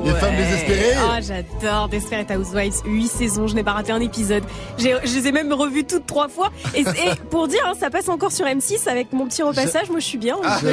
les 0.04 0.12
ouais. 0.12 0.18
femmes 0.20 0.36
désespérées 0.36 0.94
Ah, 1.10 1.20
j'adore 1.20 1.88
Desperate 1.88 2.30
Housewives. 2.30 2.74
8 2.84 3.08
saisons, 3.08 3.46
je 3.46 3.54
n'ai 3.54 3.62
pas 3.64 3.72
raté 3.72 3.92
un 3.92 4.00
épisode. 4.00 4.42
J'ai- 4.78 4.96
Je 5.04 5.14
les 5.18 5.28
ai 5.28 5.32
même 5.32 5.52
revues 5.52 5.84
toutes 5.84 6.06
trois 6.06 6.28
fois. 6.28 6.50
Et, 6.74 6.80
et 6.82 7.14
pour 7.30 7.48
dire, 7.48 7.60
hein, 7.66 7.72
ça 7.78 7.90
passe 7.90 8.08
encore 8.08 8.32
sur 8.32 8.46
M6 8.46 8.88
avec 8.88 9.12
mon 9.12 9.26
petit 9.26 9.42
repassage. 9.42 9.88
Moi, 9.90 10.00
je 10.00 10.04
suis 10.06 10.18
bien. 10.18 10.36
Ah, 10.44 10.58
Je- 10.62 10.68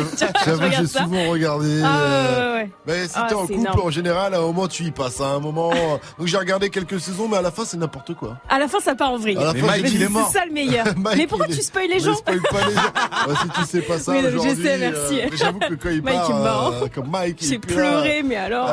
J'avoue, 0.45 0.63
je 0.71 0.77
j'ai 0.77 0.87
ça. 0.87 1.03
souvent 1.03 1.29
regardé. 1.29 1.81
Ah, 1.83 1.97
euh, 1.99 2.53
ouais, 2.53 2.57
ouais, 2.57 2.63
ouais. 2.63 2.69
Mais 2.87 3.05
si 3.07 3.13
Ah, 3.15 3.25
t'es 3.29 3.35
en 3.35 3.41
couple, 3.41 3.53
énorme. 3.53 3.81
en 3.81 3.89
général, 3.89 4.33
à 4.33 4.37
un 4.37 4.41
moment, 4.41 4.67
tu 4.67 4.83
y 4.83 4.91
passes. 4.91 5.21
À 5.21 5.25
un 5.27 5.39
moment. 5.39 5.71
Donc, 6.17 6.27
j'ai 6.27 6.37
regardé 6.37 6.69
quelques 6.69 6.99
saisons, 6.99 7.27
mais 7.29 7.37
à 7.37 7.41
la 7.41 7.51
fin, 7.51 7.63
c'est 7.65 7.77
n'importe 7.77 8.13
quoi. 8.15 8.37
À 8.49 8.59
la 8.59 8.67
fin, 8.67 8.79
ça 8.79 8.95
part 8.95 9.11
en 9.11 9.17
vrille. 9.17 9.37
À 9.37 9.45
la 9.45 9.53
fin, 9.53 9.65
Mike, 9.67 9.85
il 9.91 10.01
est 10.03 10.09
mort. 10.09 10.29
C'est 10.31 10.39
ça 10.39 10.45
le 10.45 10.51
meilleur. 10.51 10.85
Mike, 10.97 11.17
mais 11.17 11.27
pourquoi 11.27 11.47
tu 11.47 11.61
spoil 11.61 11.87
les 11.89 11.99
gens 11.99 12.15
spoil 12.15 12.41
pas 12.41 12.67
les 12.67 12.73
gens. 12.75 12.81
Ouais, 13.27 13.35
si 13.43 13.49
tu 13.61 13.65
sais 13.67 13.81
pas 13.81 13.97
ça 13.99 14.11
Oui, 14.11 14.19
je 14.31 14.39
sais, 14.61 14.77
merci. 14.77 15.21
euh, 15.21 15.27
j'avoue 15.33 15.59
que 15.59 15.73
quand 15.75 15.89
il 15.89 16.01
Mike 16.01 16.15
part, 16.15 16.29
est 16.29 16.33
mort. 16.33 16.73
euh, 16.83 16.87
comme 16.93 17.09
Mike, 17.09 17.37
il 17.41 17.45
est 17.47 17.49
J'ai 17.49 17.59
pleuré, 17.59 18.23
mais 18.23 18.35
alors. 18.35 18.67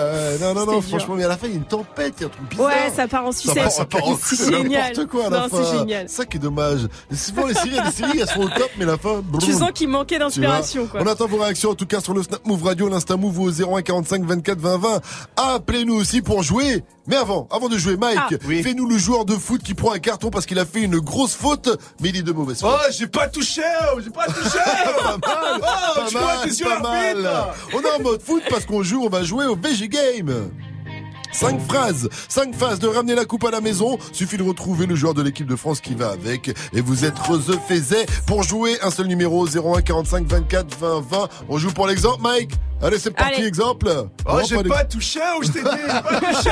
Euh. 0.00 0.38
Non, 0.40 0.54
non, 0.54 0.66
non, 0.72 0.80
franchement, 0.80 1.14
mais 1.16 1.24
à 1.24 1.28
la 1.28 1.36
fin, 1.36 1.46
il 1.46 1.50
y 1.50 1.54
a 1.54 1.58
une 1.58 1.64
tempête, 1.64 2.14
il 2.18 2.22
y 2.22 2.24
a 2.24 2.26
un 2.26 2.30
truc 2.30 2.48
bizarre. 2.50 2.66
Ouais, 2.66 2.92
ça 2.94 3.08
part 3.08 3.24
en 3.26 3.32
sucette. 3.32 3.70
ça 3.70 3.84
part 3.84 4.06
en 4.08 4.16
C'est 4.16 4.36
c'est 4.36 4.52
génial. 4.52 4.88
n'importe 4.92 5.08
quoi 5.10 5.26
à 5.26 5.30
la 5.30 5.38
Non, 5.40 5.46
c'est 5.50 5.78
génial. 5.78 6.08
Ça 6.08 6.24
qui 6.24 6.36
est 6.36 6.40
dommage. 6.40 6.88
Et 7.12 7.16
souvent, 7.16 7.46
les 7.46 7.54
séries, 7.54 7.78
les 7.84 7.90
séries, 7.92 8.18
elles 8.20 8.28
sont 8.28 8.40
au 8.42 8.48
top, 8.48 8.70
mais 8.78 8.84
la 8.84 8.96
fin. 8.98 9.22
Tu 9.40 9.52
sens 9.52 9.70
qu'il 9.74 9.88
manquait 9.88 10.18
d'inspiration, 10.18 10.86
quoi. 10.86 11.00
On 11.02 11.06
attend 11.06 11.26
vos 11.26 11.38
réactions 11.38 11.70
en 11.70 11.74
tout 11.74 11.86
cas 11.86 12.00
sur 12.00 12.14
le 12.14 12.22
Snap 12.22 12.44
Move 12.46 12.64
Radio, 12.64 12.88
l'Insta 12.88 13.16
Move 13.16 13.38
au 13.40 13.50
01 13.50 13.82
45 13.82 14.24
24 14.24 14.58
20 14.58 14.78
20. 14.78 15.00
Appelez-nous 15.36 15.94
aussi 15.94 16.22
pour 16.22 16.42
jouer. 16.42 16.82
Mais 17.06 17.16
avant, 17.16 17.48
avant 17.50 17.68
de 17.68 17.76
jouer, 17.76 17.96
Mike, 17.96 18.18
Ah, 18.20 18.28
oui. 18.46 18.62
fais-nous 18.62 18.88
le 18.88 18.96
joueur 18.96 19.24
de 19.24 19.32
foot 19.34 19.62
qui 19.62 19.74
prend 19.74 19.92
un 19.92 19.98
carton 19.98 20.30
parce 20.30 20.46
qu'il 20.46 20.58
a 20.60 20.64
fait 20.66 20.82
une 20.82 20.98
grosse 21.00 21.34
faute, 21.34 21.68
mais 22.00 22.10
il 22.10 22.16
est 22.18 22.22
de 22.22 22.30
mauvaise 22.30 22.60
foi. 22.60 22.78
Oh, 22.80 22.92
j'ai 22.96 23.08
pas 23.08 23.26
touché, 23.26 23.62
oh, 23.94 23.98
j'ai 24.04 24.10
pas 24.10 24.26
touché. 24.26 24.58
pas 25.02 25.18
mal, 25.18 25.60
Oh, 25.60 26.00
pas 26.00 26.06
tu 26.06 26.62
vois, 26.64 26.78
mal, 26.78 26.82
pas 26.82 27.24
mal. 27.24 27.28
On 27.74 27.80
est 27.80 27.90
en 27.98 28.02
mode 28.02 28.22
foot 28.22 28.42
parce 28.48 28.64
qu'on 28.64 28.82
joue, 28.84 29.02
on 29.04 29.08
va 29.08 29.24
jouer 29.24 29.46
au 29.46 29.56
VG 29.56 29.88
Game. 29.90 30.69
Cinq 31.32 31.60
phrases, 31.60 32.08
cinq 32.28 32.54
phases 32.54 32.78
de 32.78 32.88
ramener 32.88 33.14
la 33.14 33.24
coupe 33.24 33.44
à 33.44 33.50
la 33.50 33.60
maison. 33.60 33.98
Suffit 34.12 34.36
de 34.36 34.42
retrouver 34.42 34.86
le 34.86 34.94
joueur 34.94 35.14
de 35.14 35.22
l'équipe 35.22 35.46
de 35.46 35.56
France 35.56 35.80
qui 35.80 35.94
va 35.94 36.10
avec. 36.10 36.48
Et 36.72 36.80
vous 36.80 37.04
êtes 37.04 37.14
The 37.14 37.58
Faiset. 37.68 38.06
Pour 38.26 38.42
jouer, 38.42 38.78
un 38.82 38.90
seul 38.90 39.06
numéro, 39.06 39.46
01 39.46 39.82
45 39.82 40.26
24 40.26 40.76
20 40.78 41.00
20. 41.08 41.28
On 41.48 41.58
joue 41.58 41.70
pour 41.70 41.86
l'exemple, 41.86 42.22
Mike 42.22 42.52
Allez, 42.82 42.98
c'est 42.98 43.10
parti, 43.10 43.34
Allez. 43.34 43.46
exemple. 43.46 43.88
Oh, 44.26 44.38
j'ai 44.48 44.56
pas 44.56 44.62
pas 44.62 44.84
touché, 44.84 45.20
oh, 45.36 45.42
je 45.42 45.50
t'ai 45.50 45.58
dit, 45.58 45.64
pas 45.64 46.02
touché. 46.32 46.50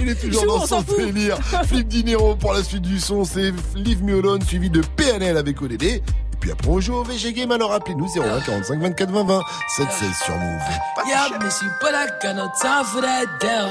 Il 0.00 0.08
est 0.10 0.14
toujours 0.14 0.42
Joue, 0.42 0.58
dans 0.58 0.66
son 0.66 0.82
délire. 0.82 1.38
Flip 1.66 1.88
Dinero 1.88 2.36
pour 2.36 2.52
la 2.52 2.62
suite 2.62 2.82
du 2.82 3.00
son, 3.00 3.24
c'est 3.24 3.52
Leave 3.74 4.02
Me 4.04 4.18
Alone 4.18 4.42
suivi 4.42 4.68
de 4.68 4.82
PNL 4.96 5.38
avec 5.38 5.62
ODD. 5.62 5.82
Et 5.82 6.02
puis 6.38 6.50
après, 6.50 6.68
on 6.68 6.80
joue 6.80 6.94
au 6.96 7.02
VG 7.02 7.32
Game, 7.32 7.50
alors 7.50 7.72
appelez-nous 7.72 8.08
01 8.14 8.40
45 8.40 8.78
24 8.80 9.10
20 9.10 9.24
20. 9.24 9.42
7 9.76 9.88
16 9.90 10.08
sur 10.24 10.34
Move. 10.34 10.60
Yeah, 11.06 11.28
you, 11.28 11.70
but 11.80 11.94
I 11.94 12.08
got 12.22 12.36
no 12.36 12.50
time 12.60 12.84
for 12.84 13.00
that 13.00 13.26
down. 13.40 13.70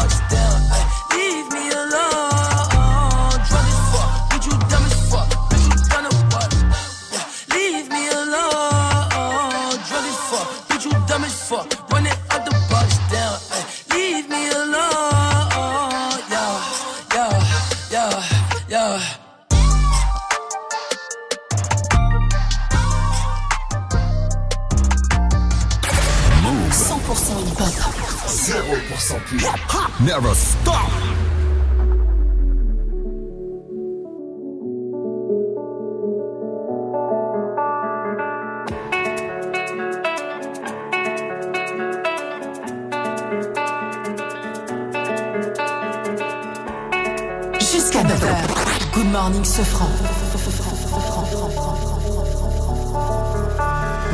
Running 0.00 0.38
out 0.38 0.59
0% 29.10 29.18
pur. 29.26 29.90
Never 30.00 30.34
stop. 30.34 30.74
Jusqu'à 47.58 48.02
9h. 48.02 48.92
Good 48.92 49.10
morning, 49.12 49.44
ce 49.44 49.62
franc. 49.62 50.09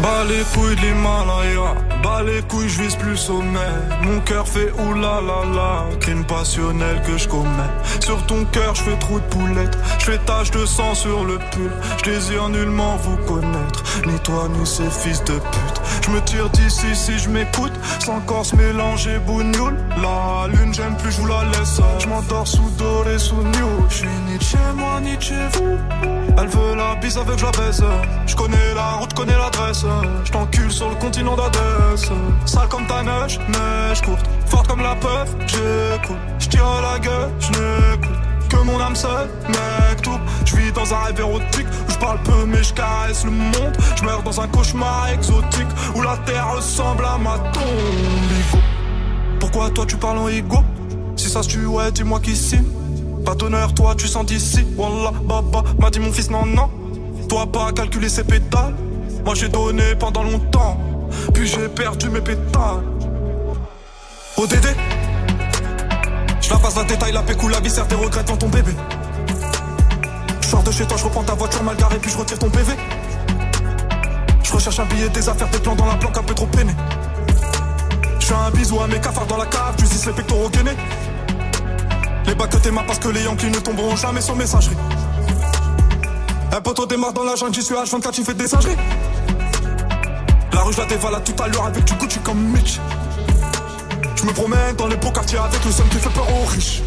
Bas 0.07 0.23
les 0.28 0.45
couilles 0.55 0.77
de 0.77 0.83
l'Himalaya, 0.83 1.74
bas 2.01 2.23
les 2.23 2.41
couilles, 2.43 2.69
je 2.69 2.83
vise 2.83 2.95
plus 2.95 3.16
le. 3.16 4.07
Mon 4.07 4.20
cœur 4.20 4.47
fait 4.47 4.70
oulala 4.78 5.41
la, 5.53 5.97
crime 5.99 6.24
passionnel 6.24 7.03
que 7.05 7.19
je 7.19 7.27
commets. 7.27 7.74
Sur 7.99 8.24
ton 8.27 8.45
cœur, 8.45 8.73
je 8.77 8.83
fais 8.83 8.97
trou 9.01 9.19
de 9.19 9.24
poulette, 9.24 9.77
je 9.99 10.05
fais 10.05 10.19
tache 10.19 10.53
de 10.53 10.65
sang 10.65 10.95
sur 10.95 11.24
le 11.24 11.39
pull. 11.51 11.73
Je 11.99 12.05
désire 12.05 12.49
nullement 12.51 12.95
vous 12.99 13.16
connaître, 13.27 13.83
ni 14.07 14.16
toi 14.20 14.49
ni 14.49 14.65
ces 14.65 14.89
fils 14.91 15.24
de 15.24 15.41
pute. 15.41 15.81
Je 16.05 16.11
me 16.12 16.20
tire 16.20 16.51
d'ici 16.51 16.95
si 16.95 17.19
je 17.19 17.28
m'écoute, 17.28 17.73
sans 17.99 18.20
corps 18.20 18.47
mélanger 18.57 19.19
bougnoule. 19.19 19.77
La 20.01 20.47
lune, 20.47 20.73
j'aime 20.73 20.97
plus, 20.99 21.11
je 21.11 21.20
vous 21.20 21.27
la 21.27 21.43
laisse. 21.47 21.81
Je 21.99 22.07
m'endors 22.07 22.47
sous 22.47 22.70
doré, 22.78 23.19
sous 23.19 23.43
new. 23.43 23.87
Je 23.89 23.95
suis 23.95 24.09
ni 24.28 24.41
chez 24.41 24.57
moi, 24.77 25.01
ni 25.01 25.20
chez 25.20 25.49
vous. 25.55 25.78
Elle 26.39 26.49
veut 26.49 26.77
la 26.77 26.95
bise 26.97 27.19
avec 27.19 27.41
la 27.41 27.51
baisse. 27.51 27.83
Je 28.27 28.37
connais 28.37 28.74
la 28.74 28.93
route, 28.93 29.12
connais 29.15 29.37
l'adresse. 29.37 29.85
Je 30.24 30.32
t'encule 30.32 30.70
sur 30.70 30.89
le 30.89 30.97
continent 30.97 31.36
d'Adès. 31.36 32.10
Sale 32.44 32.68
comme 32.68 32.86
ta 32.86 33.02
neige, 33.02 33.39
neige 33.48 34.02
courte. 34.02 34.27
Forte 34.47 34.68
comme 34.68 34.81
la 34.81 34.94
peuf, 34.97 35.35
j'écoute. 35.47 36.16
Je 36.39 36.48
tire 36.48 36.66
à 36.66 36.81
la 36.93 36.98
gueule, 36.98 37.31
je 37.40 37.48
n'écoute 37.48 38.16
que 38.48 38.56
mon 38.56 38.81
âme 38.81 38.94
seule, 38.94 39.28
mec 39.48 40.02
tout. 40.02 40.18
Je 40.44 40.56
vis 40.56 40.73
dans 40.73 40.94
un 40.94 40.98
rêve 40.98 41.20
érotique 41.20 41.66
où 41.89 41.90
je 41.90 41.98
parle 41.98 42.18
peu 42.23 42.44
mais 42.47 42.62
je 42.62 42.73
caresse 42.73 43.24
le 43.24 43.31
monde. 43.31 43.77
Je 43.97 44.05
meurs 44.05 44.23
dans 44.23 44.40
un 44.40 44.48
cauchemar 44.48 45.09
exotique 45.09 45.66
où 45.94 46.02
la 46.02 46.16
terre 46.18 46.48
ressemble 46.55 47.05
à 47.05 47.18
ma 47.18 47.39
tombe. 47.51 48.62
Pourquoi 49.40 49.70
toi 49.70 49.85
tu 49.86 49.97
parles 49.97 50.18
en 50.18 50.28
ego? 50.28 50.59
Si 51.16 51.28
ça 51.28 51.43
se 51.43 51.48
tue, 51.48 51.66
ouais, 51.66 51.90
dis-moi 51.93 52.20
qui 52.20 52.36
signe. 52.36 52.66
Pas 53.24 53.35
d'honneur, 53.35 53.74
toi 53.74 53.94
tu 53.97 54.06
sens 54.06 54.24
d'ici. 54.27 54.64
Wallah, 54.77 55.12
baba, 55.24 55.62
m'a 55.81 55.90
dit 55.90 55.98
mon 55.98 56.12
fils, 56.12 56.31
non, 56.31 56.47
non. 56.47 56.70
Toi 57.28 57.47
pas 57.47 57.73
calculer 57.73 58.09
ses 58.09 58.23
pétales. 58.23 58.74
Moi 59.27 59.35
j'ai 59.35 59.48
donné 59.48 59.94
pendant 59.97 60.23
longtemps. 60.23 60.81
Puis 61.35 61.47
j'ai 61.47 61.69
perdu 61.69 62.09
mes 62.09 62.23
pétales. 62.23 62.82
ODD 64.39 64.66
je 66.47 66.51
la 66.53 66.59
passe 66.61 66.77
la 66.77 66.85
détail, 66.85 67.11
la 67.11 67.23
pécou, 67.23 67.48
la 67.48 67.59
viscère, 67.59 67.89
tes 67.89 67.97
regrets 67.97 68.23
devant 68.23 68.36
ton 68.36 68.48
bébé. 68.48 68.70
Je 70.40 70.47
sors 70.47 70.62
de 70.62 70.70
chez 70.70 70.86
toi, 70.86 70.97
je 70.97 71.03
reprends 71.03 71.24
ta 71.24 71.35
voiture 71.35 71.61
mal 71.65 71.74
garée, 71.74 71.98
puis 71.98 72.09
je 72.09 72.16
retire 72.16 72.39
ton 72.39 72.48
PV. 72.48 72.73
Je 74.44 74.53
recherche 74.53 74.78
un 74.78 74.85
billet, 74.85 75.09
des 75.09 75.28
affaires, 75.28 75.48
des 75.48 75.59
plans 75.59 75.74
dans 75.74 75.86
la 75.86 75.97
planque, 75.97 76.16
un 76.16 76.23
peu 76.23 76.35
trop 76.35 76.47
peiné. 76.47 76.73
Je 78.20 78.27
fais 78.27 78.35
un 78.35 78.51
bisou 78.53 78.81
à 78.81 78.86
mes 78.86 79.01
cafards 79.01 79.27
dans 79.27 79.39
la 79.39 79.47
cave, 79.47 79.74
tu 79.77 79.85
les 79.85 80.12
pectoraux 80.12 80.48
gainés. 80.51 80.77
Les 82.27 82.35
bacs 82.36 82.51
que 82.51 82.59
t'es 82.59 82.70
parce 82.70 83.01
que 83.01 83.09
les 83.09 83.24
Yankees 83.24 83.51
ne 83.51 83.59
tomberont 83.59 83.97
jamais 83.97 84.20
sur 84.20 84.36
messagerie. 84.36 84.77
Un 86.52 86.60
poteau 86.60 86.86
démarre 86.86 87.12
dans 87.12 87.24
la 87.24 87.35
jungle, 87.35 87.55
j'y 87.55 87.62
suis 87.62 87.74
H24, 87.74 88.12
tu 88.12 88.24
fais 88.24 88.35
des 88.35 88.48
singeries. 88.48 88.77
La 90.52 90.62
rue, 90.62 90.73
je 90.73 90.81
la 90.81 90.86
dévalade 90.86 91.24
tout 91.24 91.43
à 91.43 91.48
l'heure 91.48 91.66
avec 91.66 91.85
du 91.85 91.94
Gucci 91.94 92.18
comme 92.20 92.39
Mitch. 92.39 92.81
Je 94.16 94.24
me 94.24 94.32
promène 94.32 94.74
dans 94.77 94.86
les 94.86 94.97
beaux 94.97 95.10
quartiers 95.10 95.39
avec 95.39 95.64
le 95.64 95.70
seul 95.70 95.86
qui 95.89 95.98
fait 95.98 96.10
peur 96.10 96.27
aux 96.31 96.47
riches. 96.47 96.82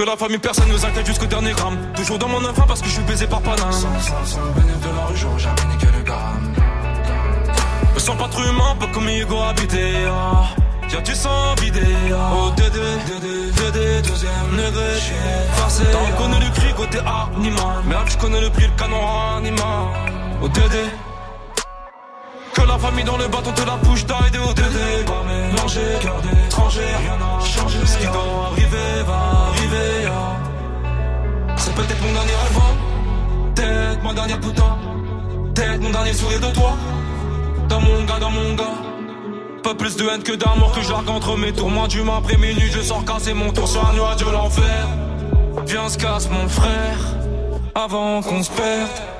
Que 0.00 0.06
la 0.06 0.16
famille, 0.16 0.38
personne 0.38 0.70
nous 0.70 0.82
inquiète 0.82 1.04
jusqu'au 1.04 1.26
dernier 1.26 1.52
gramme. 1.52 1.76
Toujours 1.94 2.18
dans 2.18 2.26
mon 2.26 2.42
enfant 2.42 2.64
parce 2.66 2.80
que 2.80 2.88
je 2.88 2.94
suis 2.94 3.02
baisé 3.02 3.26
par 3.26 3.42
Paname. 3.42 3.70
Sans, 3.70 4.00
sans, 4.00 4.24
sans 4.24 4.40
bénéfice 4.56 4.80
de 4.80 4.96
la 4.96 5.04
rue, 5.04 5.14
j'aurais 5.14 5.38
jamais 5.38 5.74
niqué 5.74 5.88
le 5.94 6.02
gramme. 6.02 6.54
Me 7.94 8.00
sens 8.00 8.16
pas 8.16 8.28
trop 8.28 8.42
humain, 8.42 8.76
pas 8.80 8.86
comme 8.94 9.06
Hugo 9.10 9.36
habité. 9.42 9.92
Ah. 10.08 10.44
Y'a 10.90 11.02
du 11.02 11.14
sang 11.14 11.54
vidé 11.60 11.82
Oh 12.32 12.50
Dédé, 12.56 12.80
Dédé, 13.06 13.52
Dédé, 13.52 14.08
deuxième 14.08 14.50
degré 14.56 14.98
Forcé 15.52 15.84
T'en 15.92 16.22
connais 16.22 16.40
le 16.40 16.50
cri 16.50 16.74
côté 16.74 16.98
animal 16.98 17.84
Merde 17.86 18.08
je 18.08 18.16
connais 18.16 18.40
le 18.40 18.50
prix, 18.50 18.64
le 18.66 18.76
canon 18.76 19.36
animal 19.36 19.86
Oh 20.42 20.48
Dédé 20.48 20.86
Que 22.54 22.62
la 22.62 22.78
famille 22.78 23.04
dans 23.04 23.16
le 23.16 23.28
bâton 23.28 23.52
te 23.52 23.62
la 23.62 23.76
bouche 23.76 24.04
d'aider 24.04 24.38
Oh 24.44 24.52
Dédé 24.52 25.04
Pas 25.06 25.22
mélanger, 25.26 25.80
cœur 26.00 26.20
d'étranger 26.22 26.80
Rien 26.98 27.16
n'a 27.16 27.44
changé. 27.44 27.78
Ce 27.84 27.98
qui 27.98 28.06
doit 28.06 28.50
arriver 28.50 29.02
va 29.06 29.48
arriver 29.48 30.08
C'est 31.56 31.74
peut-être 31.74 32.02
mon 32.02 32.12
dernier 32.12 32.38
album. 32.46 33.54
Peut-être 33.54 34.02
ma 34.02 34.14
dernière 34.14 34.40
putain. 34.40 34.78
Peut-être 35.54 35.80
mon 35.80 35.90
dernier 35.90 36.12
sourire 36.12 36.40
de 36.40 36.54
toi. 36.54 36.72
Dans 37.68 37.80
mon 37.80 38.04
gars, 38.04 38.18
dans 38.18 38.30
mon 38.30 38.54
gars. 38.54 38.90
Pas 39.62 39.74
plus 39.74 39.96
de 39.96 40.08
haine 40.08 40.22
que 40.22 40.32
d'amour 40.32 40.72
que 40.72 40.82
j'argue 40.82 41.10
entre 41.10 41.36
mes 41.36 41.52
tours. 41.52 41.70
Moi, 41.70 41.86
du 41.86 42.00
après 42.00 42.36
minuit, 42.36 42.70
je 42.72 42.80
sors 42.80 43.04
casser 43.04 43.34
mon 43.34 43.52
tour 43.52 43.68
sur 43.68 43.86
un 43.86 43.92
nuage 43.92 44.16
de 44.16 44.30
l'enfer. 44.30 44.88
Viens, 45.66 45.88
se 45.88 45.98
casse 45.98 46.28
mon 46.30 46.48
frère, 46.48 46.98
avant 47.74 48.22
qu'on 48.22 48.42
se 48.42 48.50
perde. 48.50 49.19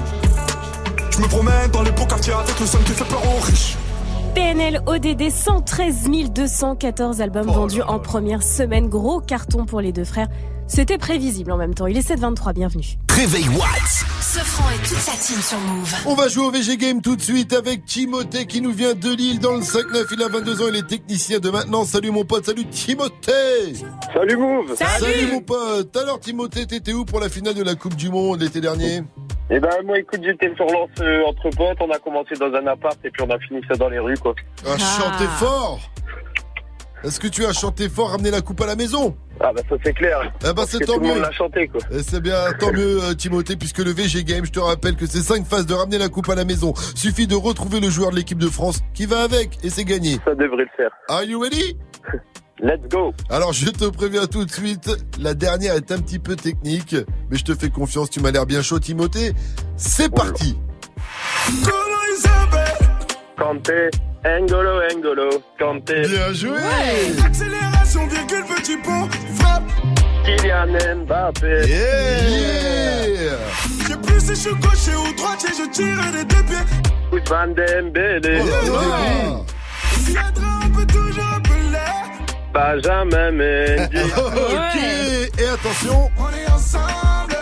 Je 1.11 1.19
me 1.19 1.27
promène 1.27 1.69
dans 1.71 1.83
les 1.83 1.91
beaux 1.91 2.05
quartiers 2.05 2.33
avec 2.33 2.59
le 2.59 2.65
son 2.65 2.77
qui 2.79 2.93
fait 2.93 3.05
peur 3.05 3.21
aux 3.25 3.39
riches. 3.41 3.75
PNL 4.33 4.81
ODD 4.85 5.29
113 5.29 6.09
214 6.33 7.21
albums 7.21 7.47
Oh 7.49 7.53
vendus 7.53 7.81
en 7.81 7.99
première 7.99 8.41
semaine. 8.41 8.87
Gros 8.87 9.19
carton 9.19 9.65
pour 9.65 9.81
les 9.81 9.91
deux 9.91 10.05
frères. 10.05 10.29
C'était 10.73 10.97
prévisible 10.97 11.51
en 11.51 11.57
même 11.57 11.73
temps. 11.73 11.85
Il 11.85 11.97
est 11.97 12.09
7h23, 12.09 12.53
bienvenue. 12.53 12.85
Réveil 13.13 13.45
Watts. 13.49 14.05
Sofran 14.21 14.69
et 14.69 14.77
toute 14.77 14.99
sa 14.99 15.11
team 15.11 15.41
sur 15.41 15.59
Move. 15.59 15.93
On 16.05 16.15
va 16.15 16.29
jouer 16.29 16.45
au 16.45 16.49
VG 16.49 16.77
Game 16.77 17.01
tout 17.01 17.17
de 17.17 17.21
suite 17.21 17.51
avec 17.51 17.83
Timothée 17.83 18.45
qui 18.45 18.61
nous 18.61 18.71
vient 18.71 18.93
de 18.93 19.13
Lille 19.13 19.41
dans 19.41 19.51
le 19.51 19.59
5-9. 19.59 20.07
Il 20.13 20.23
a 20.23 20.29
22 20.29 20.61
ans, 20.61 20.69
il 20.69 20.77
est 20.77 20.87
technicien 20.87 21.39
de 21.39 21.49
maintenant. 21.49 21.83
Salut 21.83 22.11
mon 22.11 22.23
pote, 22.23 22.45
salut 22.45 22.63
Timothée 22.67 23.73
Salut 24.13 24.37
Move 24.37 24.73
Salut, 24.75 25.33
mon 25.33 25.41
pote 25.41 25.97
Alors 25.97 26.21
Timothée, 26.21 26.65
t'étais 26.65 26.93
où 26.93 27.03
pour 27.03 27.19
la 27.19 27.27
finale 27.27 27.55
de 27.55 27.63
la 27.63 27.75
Coupe 27.75 27.97
du 27.97 28.09
Monde 28.09 28.39
l'été 28.39 28.61
dernier? 28.61 29.01
Eh 29.49 29.59
ben 29.59 29.69
moi 29.83 29.99
écoute 29.99 30.21
j'étais 30.23 30.55
sur 30.55 30.65
Lens 30.67 30.87
euh, 31.01 31.25
entre 31.25 31.49
potes, 31.49 31.77
on 31.81 31.91
a 31.91 31.99
commencé 31.99 32.35
dans 32.35 32.53
un 32.53 32.65
appart 32.67 32.97
et 33.03 33.09
puis 33.09 33.21
on 33.27 33.29
a 33.29 33.37
fini 33.39 33.59
ça 33.67 33.75
dans 33.75 33.89
les 33.89 33.99
rues 33.99 34.17
quoi. 34.17 34.33
Ah, 34.65 34.77
chanter 34.77 35.27
fort 35.37 35.81
Est-ce 37.03 37.19
que 37.19 37.27
tu 37.27 37.45
as 37.45 37.53
chanté 37.53 37.89
fort, 37.89 38.11
ramener 38.11 38.29
la 38.31 38.41
coupe 38.41 38.61
à 38.61 38.65
la 38.67 38.75
maison? 38.75 39.15
Ah 39.39 39.51
bah 39.55 39.61
ça 39.67 39.75
c'est 39.83 39.93
clair. 39.93 40.19
Eh 40.47 40.53
Parce 40.53 40.69
c'est 40.69 40.79
que 40.79 40.85
tant 40.85 40.93
tout 40.93 40.99
le 40.99 41.07
mieux. 41.07 41.13
monde 41.13 41.21
l'a 41.23 41.31
chanté 41.31 41.67
quoi. 41.67 41.81
Et 41.91 42.03
c'est 42.03 42.21
bien, 42.21 42.35
tant 42.59 42.71
mieux 42.71 43.03
euh, 43.03 43.13
Timothée, 43.15 43.55
puisque 43.55 43.79
le 43.79 43.91
VG 43.91 44.23
Game, 44.23 44.45
je 44.45 44.51
te 44.51 44.59
rappelle 44.59 44.95
que 44.95 45.07
c'est 45.07 45.21
5 45.21 45.45
phases 45.47 45.65
de 45.65 45.73
ramener 45.73 45.97
la 45.97 46.09
coupe 46.09 46.29
à 46.29 46.35
la 46.35 46.45
maison. 46.45 46.73
Suffit 46.95 47.25
de 47.25 47.33
retrouver 47.35 47.79
le 47.79 47.89
joueur 47.89 48.11
de 48.11 48.17
l'équipe 48.17 48.37
de 48.37 48.47
France 48.49 48.81
qui 48.93 49.07
va 49.07 49.23
avec, 49.23 49.57
et 49.63 49.71
c'est 49.71 49.83
gagné. 49.85 50.19
Ça 50.25 50.35
devrait 50.35 50.65
le 50.65 50.69
faire. 50.77 50.91
Are 51.09 51.23
you 51.23 51.39
ready? 51.41 51.75
Let's 52.63 52.87
go 52.91 53.11
Alors 53.31 53.53
je 53.53 53.71
te 53.71 53.85
préviens 53.85 54.27
tout 54.27 54.45
de 54.45 54.51
suite, 54.51 54.87
la 55.19 55.33
dernière 55.33 55.73
est 55.73 55.91
un 55.91 55.97
petit 55.97 56.19
peu 56.19 56.35
technique, 56.35 56.95
mais 57.31 57.37
je 57.37 57.43
te 57.43 57.55
fais 57.55 57.71
confiance, 57.71 58.11
tu 58.11 58.19
m'as 58.19 58.29
l'air 58.29 58.45
bien 58.45 58.61
chaud 58.61 58.77
Timothée. 58.77 59.33
C'est 59.77 60.13
parti 60.13 60.59
Comment 61.63 61.91
Kanté, 63.41 63.89
Engolo, 64.23 64.81
Engolo, 64.93 65.29
Kanté. 65.57 66.01
Bien 66.01 66.31
joué. 66.31 66.59
Accélération, 67.25 68.05
virgule, 68.05 68.45
petit 68.55 68.77
pont, 68.77 69.09
frappe. 69.39 69.63
Kylian 70.23 70.67
Mbappé. 71.05 71.65
Yeah. 71.67 73.37
J'ai 73.87 73.95
plus 73.95 74.19
si 74.19 74.27
je 74.29 74.33
suis 74.35 74.55
gaucher 74.57 74.95
ou 74.95 75.11
droitier, 75.15 75.49
je 75.57 75.69
tire 75.71 76.11
des 76.13 76.23
deux 76.23 76.43
pieds. 76.43 76.67
Ousmane 77.11 77.55
Dembélé. 77.55 78.41
Oh 78.43 78.73
là 78.73 79.43
Viendra, 80.05 80.59
on 80.63 80.69
peut 80.69 80.85
toujours 80.85 81.33
appeler 81.35 81.89
Benjamin 82.53 83.31
Mendy. 83.31 83.97
Ok, 84.17 85.39
et 85.39 85.47
attention. 85.47 86.11
On 86.19 86.29
est 86.29 86.51
ensemble. 86.51 87.35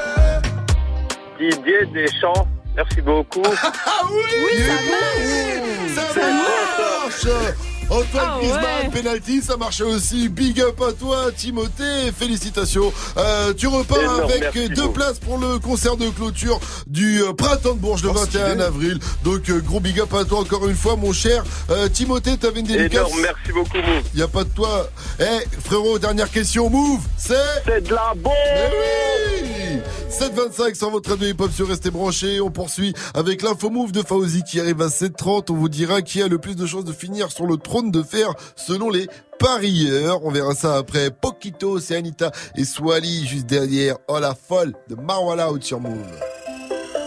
Didier 1.37 1.85
Deschamps. 1.93 2.47
Merci 2.77 3.01
beaucoup. 3.01 3.43
Ah 3.85 4.05
oui, 4.09 4.61
Ça 4.65 5.68
marche 6.15 7.55
Antoine 7.89 8.07
Ah 8.23 8.37
Griezmann, 8.39 8.63
ouais. 8.63 8.89
penalty, 9.01 9.41
ça 9.41 9.57
marche 9.57 9.81
aussi. 9.81 10.29
Big 10.29 10.61
up 10.61 10.79
à 10.81 10.93
toi, 10.93 11.31
Timothée. 11.35 12.11
Félicitations. 12.17 12.93
Euh, 13.17 13.53
tu 13.53 13.67
repars 13.67 13.97
Énorme, 13.99 14.21
avec 14.23 14.41
merci 14.55 14.69
deux 14.69 14.89
places 14.89 15.19
pour 15.19 15.37
le 15.37 15.57
concert 15.59 15.97
de 15.97 16.07
clôture 16.09 16.59
du 16.87 17.21
euh, 17.23 17.33
Printemps 17.33 17.73
de 17.73 17.79
Bourges 17.79 18.03
le 18.03 18.09
Oh, 18.09 18.13
21 18.13 18.49
stylé. 18.49 18.63
avril. 18.63 18.99
Donc, 19.23 19.49
euh, 19.49 19.59
gros 19.59 19.79
big 19.79 19.99
up 19.99 20.13
à 20.13 20.23
toi 20.25 20.39
encore 20.39 20.67
une 20.67 20.75
fois, 20.75 20.95
mon 20.95 21.13
cher. 21.13 21.43
Euh, 21.71 21.89
Timothée, 21.89 22.37
t'avais 22.37 22.59
une 22.59 22.67
dédicace. 22.67 23.07
Énorme, 23.07 23.21
merci 23.21 23.51
beaucoup 23.51 23.77
Move. 23.77 24.03
Y 24.15 24.21
a 24.21 24.27
pas 24.27 24.43
de 24.43 24.49
toi. 24.49 24.89
Eh, 25.19 25.59
frérot, 25.65 25.97
dernière 25.99 26.29
question. 26.29 26.69
Move, 26.69 27.01
c'est... 27.17 27.33
C'est 27.65 27.81
de 27.87 27.93
la 27.93 28.13
bombe 28.15 28.33
Mais 28.53 28.69
oui 28.71 29.79
7.25 30.09 30.75
sur 30.75 30.89
votre 30.89 31.11
radio 31.11 31.27
hip-hop 31.29 31.51
sur 31.51 31.67
Restez 31.69 31.91
branchés. 31.91 32.41
On 32.41 32.49
poursuit 32.51 32.93
avec 33.13 33.41
l'info 33.41 33.69
move 33.69 33.91
de 33.93 34.01
Fauzi 34.01 34.43
qui 34.43 34.59
arrive 34.59 34.81
à 34.81 34.87
7.30. 34.87 35.45
On 35.49 35.53
vous 35.53 35.69
dira 35.69 36.01
qui 36.01 36.21
a 36.21 36.27
le 36.27 36.37
plus 36.39 36.55
de 36.55 36.65
chances 36.65 36.83
de 36.83 36.91
finir 36.91 37.31
sur 37.31 37.45
le 37.45 37.55
trône 37.79 37.91
de 37.91 38.03
fer 38.03 38.33
selon 38.55 38.89
les 38.89 39.07
parieurs. 39.39 40.19
On 40.23 40.31
verra 40.31 40.53
ça 40.53 40.77
après. 40.77 41.11
Poquito, 41.11 41.79
c'est 41.79 41.95
Anita 41.95 42.31
et 42.55 42.65
Swally 42.65 43.25
juste 43.25 43.45
derrière. 43.45 43.95
Oh 44.07 44.19
la 44.19 44.35
folle 44.35 44.73
de 44.89 44.95
Marwala 44.95 45.51
out 45.51 45.63
sur 45.63 45.79
Move. 45.79 45.93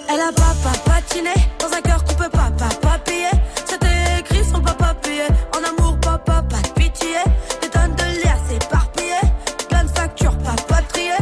Elle 0.08 0.20
a 0.20 0.32
papa 0.32 0.78
patiné 0.84 1.34
dans 1.58 1.74
un 1.76 1.80
cœur 1.80 2.04
qu'on 2.04 2.14
peut 2.14 2.30
pas 2.30 2.50
papa 2.58 2.98
payer. 3.04 3.30
C'était 3.66 4.20
écrit 4.20 4.44
son 4.44 4.60
papa 4.60 4.94
payé. 5.02 5.24
En 5.56 5.62
amour, 5.62 5.98
papa, 6.00 6.42
pas 6.48 6.68
de 6.68 6.72
pitié. 6.74 7.16
Des 7.60 7.68
tonnes 7.68 7.94
de 7.94 8.22
liasses 8.22 8.52
éparpillées. 8.54 9.28
Plein 9.68 9.84
de 9.84 9.90
factures, 9.90 10.38
pas 10.38 10.82
trier. 10.92 11.12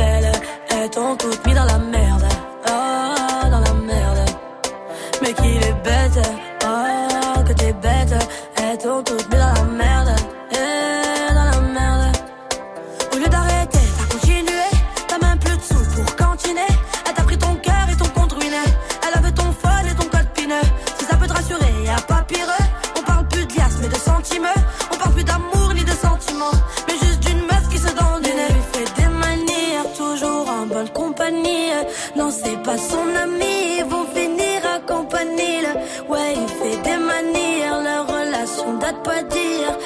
belle. 0.00 0.32
Elles 0.70 0.90
t'ont 0.90 1.16
mis 1.46 1.54
dans 1.54 1.68
la 1.74 1.78
merde. 1.78 2.26
Oh, 2.66 3.48
dans 3.54 3.62
la 3.68 3.74
merde. 3.92 4.22
Mais 5.22 5.32
qu'il 5.38 5.62
est 5.70 5.78
bête. 5.88 6.20
Oh, 6.64 7.42
que 7.46 7.52
t'es 7.60 7.72
bête. 7.84 8.14
Elles 8.62 8.78
t'ont 8.78 9.02
toutes 9.02 9.28
mis 9.30 9.38
dans 9.38 9.54
la 9.60 9.64
merde. 9.78 9.89
Поди 39.04 39.60
я 39.60 39.79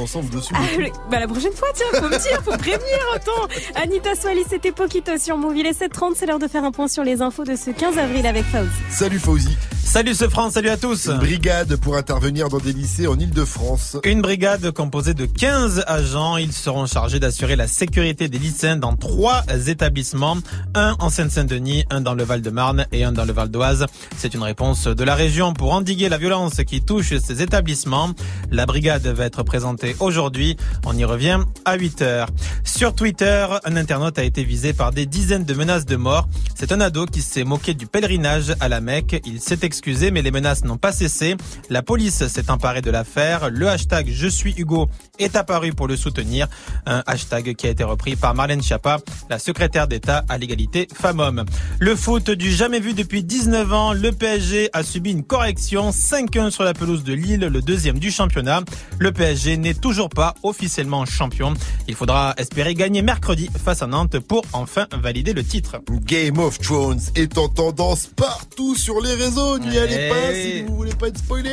ensemble 0.00 0.30
dessus. 0.30 0.52
Ah, 0.56 0.60
le- 0.78 0.90
bah, 1.10 1.20
la 1.20 1.26
prochaine 1.28 1.52
fois, 1.52 1.68
tiens, 1.74 1.86
faut 2.00 2.08
me 2.08 2.18
dire, 2.18 2.42
faut 2.44 2.56
prévenir, 2.56 2.98
attends. 3.14 3.48
Anita 3.74 4.14
Swali, 4.14 4.42
c'était 4.48 4.72
Poquito 4.72 5.16
sur 5.18 5.36
Move. 5.36 5.56
Il 5.56 5.66
est 5.66 5.78
7h30, 5.78 6.12
c'est 6.16 6.26
l'heure 6.26 6.38
de 6.38 6.48
faire 6.48 6.64
un 6.64 6.72
point 6.72 6.88
sur 6.88 7.04
les 7.04 7.22
infos 7.22 7.44
de 7.44 7.56
ce 7.56 7.70
15 7.70 7.98
avril 7.98 8.26
avec 8.26 8.44
Fauzi. 8.44 8.68
Salut 8.90 9.18
Fauzi. 9.18 9.56
Salut 9.90 10.14
ce 10.14 10.28
France, 10.28 10.52
salut 10.52 10.68
à 10.68 10.76
tous. 10.76 11.06
Une 11.08 11.18
brigade 11.18 11.74
pour 11.74 11.96
intervenir 11.96 12.48
dans 12.48 12.58
des 12.58 12.72
lycées 12.72 13.08
en 13.08 13.18
Ile-de-France. 13.18 13.96
Une 14.04 14.22
brigade 14.22 14.70
composée 14.70 15.14
de 15.14 15.26
15 15.26 15.82
agents. 15.88 16.36
Ils 16.36 16.52
seront 16.52 16.86
chargés 16.86 17.18
d'assurer 17.18 17.56
la 17.56 17.66
sécurité 17.66 18.28
des 18.28 18.38
lycéens 18.38 18.76
dans 18.76 18.94
trois 18.94 19.42
établissements. 19.66 20.36
Un 20.76 20.94
en 21.00 21.10
Seine-Saint-Denis, 21.10 21.86
un 21.90 22.02
dans 22.02 22.14
le 22.14 22.22
Val-de-Marne 22.22 22.86
et 22.92 23.02
un 23.02 23.10
dans 23.10 23.24
le 23.24 23.32
Val 23.32 23.48
d'Oise. 23.48 23.86
C'est 24.16 24.32
une 24.32 24.44
réponse 24.44 24.86
de 24.86 25.02
la 25.02 25.16
région 25.16 25.54
pour 25.54 25.72
endiguer 25.72 26.08
la 26.08 26.18
violence 26.18 26.62
qui 26.64 26.82
touche 26.82 27.12
ces 27.18 27.42
établissements. 27.42 28.10
La 28.52 28.66
brigade 28.66 29.08
va 29.08 29.24
être 29.24 29.42
présentée 29.42 29.96
aujourd'hui. 29.98 30.56
On 30.86 30.96
y 30.96 31.04
revient 31.04 31.40
à 31.64 31.74
8 31.74 32.02
heures. 32.02 32.28
Sur 32.62 32.94
Twitter, 32.94 33.44
un 33.64 33.74
internaute 33.74 34.20
a 34.20 34.22
été 34.22 34.44
visé 34.44 34.72
par 34.72 34.92
des 34.92 35.06
dizaines 35.06 35.44
de 35.44 35.54
menaces 35.54 35.84
de 35.84 35.96
mort. 35.96 36.28
C'est 36.54 36.70
un 36.70 36.80
ado 36.80 37.06
qui 37.06 37.22
s'est 37.22 37.42
moqué 37.42 37.74
du 37.74 37.88
pèlerinage 37.88 38.54
à 38.60 38.68
la 38.68 38.80
Mecque. 38.80 39.20
Il 39.26 39.40
s'est 39.40 39.56
excusé, 39.80 40.10
mais 40.10 40.20
les 40.20 40.30
menaces 40.30 40.62
n'ont 40.64 40.76
pas 40.76 40.92
cessé. 40.92 41.36
La 41.70 41.80
police 41.80 42.26
s'est 42.26 42.50
emparée 42.50 42.82
de 42.82 42.90
l'affaire. 42.90 43.48
Le 43.48 43.66
hashtag 43.66 44.10
Je 44.12 44.26
suis 44.26 44.52
Hugo 44.58 44.90
est 45.18 45.36
apparu 45.36 45.72
pour 45.72 45.88
le 45.88 45.96
soutenir. 45.96 46.48
Un 46.84 47.02
hashtag 47.06 47.54
qui 47.54 47.66
a 47.66 47.70
été 47.70 47.82
repris 47.82 48.14
par 48.14 48.34
Marlène 48.34 48.60
Schiappa, 48.60 48.98
la 49.30 49.38
secrétaire 49.38 49.88
d'État 49.88 50.22
à 50.28 50.36
l'égalité 50.36 50.86
femmes-hommes. 50.92 51.46
Le 51.78 51.96
foot 51.96 52.30
du 52.30 52.52
jamais 52.52 52.78
vu 52.78 52.92
depuis 52.92 53.24
19 53.24 53.72
ans. 53.72 53.92
Le 53.94 54.12
PSG 54.12 54.68
a 54.74 54.82
subi 54.82 55.12
une 55.12 55.24
correction. 55.24 55.92
5-1 55.92 56.50
sur 56.50 56.64
la 56.64 56.74
pelouse 56.74 57.02
de 57.02 57.14
Lille, 57.14 57.40
le 57.40 57.62
deuxième 57.62 57.98
du 57.98 58.10
championnat. 58.10 58.60
Le 58.98 59.12
PSG 59.12 59.56
n'est 59.56 59.72
toujours 59.72 60.10
pas 60.10 60.34
officiellement 60.42 61.06
champion. 61.06 61.54
Il 61.88 61.94
faudra 61.94 62.34
espérer 62.36 62.74
gagner 62.74 63.00
mercredi 63.00 63.48
face 63.64 63.80
à 63.80 63.86
Nantes 63.86 64.18
pour 64.18 64.44
enfin 64.52 64.86
valider 64.92 65.32
le 65.32 65.42
titre. 65.42 65.80
Game 66.04 66.38
of 66.38 66.58
Thrones 66.58 67.00
est 67.14 67.38
en 67.38 67.48
tendance 67.48 68.08
partout 68.14 68.74
sur 68.74 69.00
les 69.00 69.14
réseaux. 69.14 69.58
N'y 69.70 69.78
allez 69.78 70.08
pas 70.08 70.34
si 70.34 70.62
vous 70.62 70.76
voulez 70.76 70.94
pas 70.94 71.06
être 71.06 71.18
spoilé. 71.18 71.50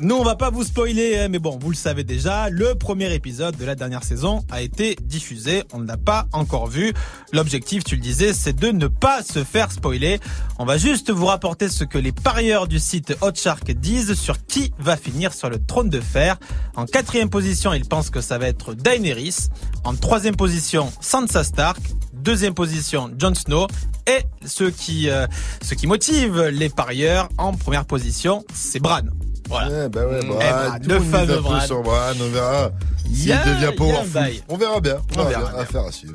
Nous, 0.00 0.14
on 0.14 0.24
va 0.24 0.34
pas 0.34 0.48
vous 0.48 0.64
spoiler, 0.64 1.18
hein, 1.18 1.28
mais 1.28 1.38
bon, 1.38 1.58
vous 1.60 1.68
le 1.68 1.76
savez 1.76 2.02
déjà, 2.02 2.48
le 2.48 2.74
premier 2.74 3.12
épisode 3.12 3.54
de 3.56 3.66
la 3.66 3.74
dernière 3.74 4.02
saison 4.02 4.44
a 4.50 4.62
été 4.62 4.96
diffusé. 5.02 5.62
On 5.74 5.80
ne 5.80 5.86
l'a 5.86 5.98
pas 5.98 6.26
encore 6.32 6.68
vu. 6.68 6.94
L'objectif, 7.34 7.84
tu 7.84 7.96
le 7.96 8.00
disais, 8.00 8.32
c'est 8.32 8.54
de 8.54 8.68
ne 8.68 8.86
pas 8.86 9.22
se 9.22 9.44
faire 9.44 9.70
spoiler. 9.72 10.20
On 10.58 10.64
va 10.64 10.78
juste 10.78 11.10
vous 11.10 11.26
rapporter 11.26 11.68
ce 11.68 11.84
que 11.84 11.98
les 11.98 12.12
parieurs 12.12 12.66
du 12.66 12.78
site 12.78 13.14
Hot 13.20 13.34
Shark 13.34 13.70
disent 13.72 14.14
sur 14.14 14.46
qui 14.46 14.72
va 14.78 14.96
finir 14.96 15.34
sur 15.34 15.50
le 15.50 15.58
trône 15.58 15.90
de 15.90 16.00
fer. 16.00 16.38
En 16.76 16.86
quatrième 16.86 17.28
position, 17.28 17.74
ils 17.74 17.84
pensent 17.84 18.10
que 18.10 18.22
ça 18.22 18.38
va 18.38 18.48
être 18.48 18.72
Daenerys. 18.72 19.48
En 19.84 19.94
troisième 19.94 20.36
position, 20.36 20.90
Sansa 21.02 21.44
Stark. 21.44 21.80
Deuxième 22.14 22.54
position, 22.54 23.10
Jon 23.18 23.34
Snow. 23.34 23.66
Et 24.06 24.24
ce 24.46 24.64
qui, 24.64 25.10
euh, 25.10 25.26
ce 25.62 25.74
qui 25.74 25.86
motive 25.86 26.44
les 26.44 26.70
parieurs 26.70 27.17
en 27.38 27.52
première 27.54 27.84
position, 27.84 28.44
c'est 28.54 28.80
Bran. 28.80 29.00
Voilà. 29.48 29.86
Eh 29.86 29.88
ben 29.88 30.04
ouais, 30.06 30.20
Bran, 30.26 30.38
Eh, 30.40 30.50
Bran, 30.68 30.78
tout 30.82 30.88
le 30.90 31.00
fameux 31.00 31.40
Bran. 31.40 31.60
sur 31.60 31.82
Bran, 31.82 32.12
on 32.20 32.28
verra 32.30 32.70
s'il 33.06 33.28
devient 33.28 33.72
bail. 34.12 34.42
On 34.48 34.56
verra 34.56 34.80
bien. 34.80 34.98
On 35.16 35.20
On 35.20 35.24
verra 35.24 35.40
verra 35.40 35.52
bien. 35.52 35.60
Affaire 35.60 35.84
à 35.84 35.92
suivre. 35.92 36.14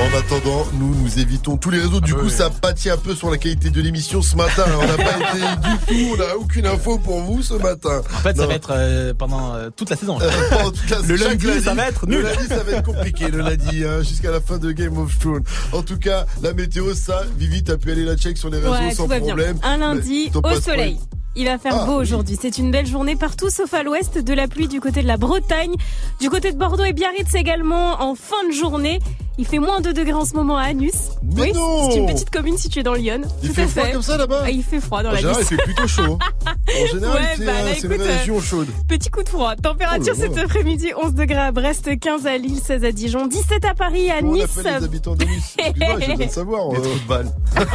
En 0.00 0.18
attendant, 0.18 0.66
nous 0.80 0.94
nous 0.96 1.18
évitons 1.20 1.56
tous 1.56 1.70
les 1.70 1.78
réseaux. 1.78 2.00
Du 2.00 2.12
coup, 2.14 2.28
ça 2.28 2.50
pâtit 2.50 2.90
un 2.90 2.96
peu 2.96 3.14
sur 3.14 3.30
la 3.30 3.36
qualité 3.38 3.70
de 3.70 3.80
l'émission 3.80 4.20
ce 4.20 4.34
matin. 4.36 4.64
On 4.80 4.86
n'a 4.86 4.96
pas 4.96 5.16
été 5.18 5.38
du 5.38 5.78
tout, 5.86 6.12
on 6.14 6.16
n'a 6.16 6.36
aucune 6.36 6.66
info 6.66 6.98
pour 6.98 7.20
vous 7.20 7.42
ce 7.42 7.54
matin. 7.54 8.00
En 8.12 8.18
fait, 8.18 8.36
ça 8.36 8.46
va 8.46 8.54
être 8.54 8.72
euh, 8.74 9.14
pendant 9.14 9.54
euh, 9.54 9.70
toute 9.74 9.90
la 9.90 9.96
saison. 9.96 10.18
là. 10.18 10.26
Pendant 10.50 10.70
toute 10.72 10.90
la- 10.90 10.98
le 11.02 11.16
chaque 11.16 11.42
lundi, 11.42 11.62
ça 11.62 11.74
va 11.74 11.88
être 11.88 12.06
Le 12.06 12.16
nul. 12.16 12.24
lundi, 12.24 12.46
ça 12.48 12.62
va 12.64 12.72
être 12.72 12.84
compliqué, 12.84 13.28
le 13.28 13.38
lundi, 13.42 13.84
hein, 13.84 14.02
jusqu'à 14.02 14.30
la 14.32 14.40
fin 14.40 14.58
de 14.58 14.72
Game 14.72 14.98
of 14.98 15.16
Thrones. 15.18 15.44
En 15.72 15.82
tout 15.82 15.98
cas, 15.98 16.26
la 16.42 16.52
météo, 16.52 16.94
ça, 16.94 17.22
Vivi, 17.38 17.62
t'as 17.62 17.76
pu 17.76 17.92
aller 17.92 18.04
la 18.04 18.16
check 18.16 18.36
sur 18.36 18.50
les 18.50 18.58
réseaux 18.58 18.72
Ouais, 18.72 18.94
sans 18.94 19.06
problème. 19.06 19.56
bien. 19.58 19.70
Un 19.70 19.76
lundi, 19.76 20.30
Mais 20.34 20.56
au 20.56 20.60
soleil. 20.60 20.98
Il 21.34 21.46
va 21.46 21.56
faire 21.58 21.74
Ah, 21.80 21.84
beau 21.86 21.94
aujourd'hui. 21.94 22.36
C'est 22.40 22.58
une 22.58 22.70
belle 22.70 22.86
journée 22.86 23.16
partout 23.16 23.48
sauf 23.48 23.72
à 23.74 23.82
l'ouest, 23.82 24.18
de 24.18 24.34
la 24.34 24.48
pluie 24.48 24.68
du 24.68 24.80
côté 24.80 25.02
de 25.02 25.06
la 25.06 25.16
Bretagne, 25.16 25.74
du 26.20 26.28
côté 26.28 26.52
de 26.52 26.58
Bordeaux 26.58 26.84
et 26.84 26.92
Biarritz 26.92 27.34
également 27.34 28.02
en 28.02 28.14
fin 28.14 28.46
de 28.48 28.52
journée. 28.52 28.98
Il 29.38 29.46
fait 29.46 29.58
moins 29.58 29.80
2 29.80 29.94
degrés 29.94 30.12
en 30.12 30.26
ce 30.26 30.34
moment 30.34 30.58
à 30.58 30.64
Anus. 30.64 30.92
Mais 31.34 31.44
oui, 31.44 31.52
non 31.54 31.90
c'est 31.90 31.96
une 31.96 32.06
petite 32.06 32.28
commune 32.28 32.58
située 32.58 32.82
dans 32.82 32.92
Lyon. 32.92 33.22
Il 33.42 33.48
Tout 33.48 33.54
fait 33.54 33.62
à 33.62 33.66
froid 33.66 33.84
fait. 33.84 33.92
comme 33.92 34.02
ça 34.02 34.18
là-bas 34.18 34.42
Ah, 34.44 34.50
Il 34.50 34.62
fait 34.62 34.78
froid 34.78 35.02
dans 35.02 35.08
En 35.08 35.12
la 35.12 35.18
général, 35.20 35.42
ville. 35.42 35.46
il 35.50 35.56
fait 35.56 35.62
plutôt 35.64 35.86
chaud. 35.88 36.18
hein. 36.46 36.52
En 36.82 36.86
général, 36.92 37.16
Ouais, 37.22 37.28
c'est 37.38 37.44
bah, 37.46 37.52
euh, 37.56 37.72
c'est 37.80 37.86
une 37.86 37.92
euh, 38.00 38.18
région 38.18 38.40
chaude. 38.42 38.68
Petit 38.88 39.08
coup 39.08 39.22
de 39.22 39.28
froid. 39.30 39.56
Température 39.56 40.12
Oh 40.18 40.20
là 40.20 40.28
cet 40.28 40.36
après-midi 40.38 40.90
11 41.02 41.14
degrés 41.14 41.38
à 41.38 41.50
Brest, 41.50 41.98
15 41.98 42.26
à 42.26 42.36
Lille, 42.36 42.60
16 42.62 42.84
à 42.84 42.92
Dijon, 42.92 43.26
17 43.26 43.64
à 43.64 43.74
Paris, 43.74 44.10
à 44.10 44.18
Comment 44.18 44.32
on 44.32 44.34
Nice. 44.34 44.58
appelle 44.58 44.76
les 44.80 44.84
habitants 44.84 45.14
de 45.16 45.24
Nice 45.24 45.56
Excuse-moi, 45.58 45.96
besoin 45.96 46.16
de 46.26 46.30
savoir. 46.30 46.68
Les 46.72 46.80
trous 46.82 46.98
de 46.98 47.08
balle. 47.08 47.32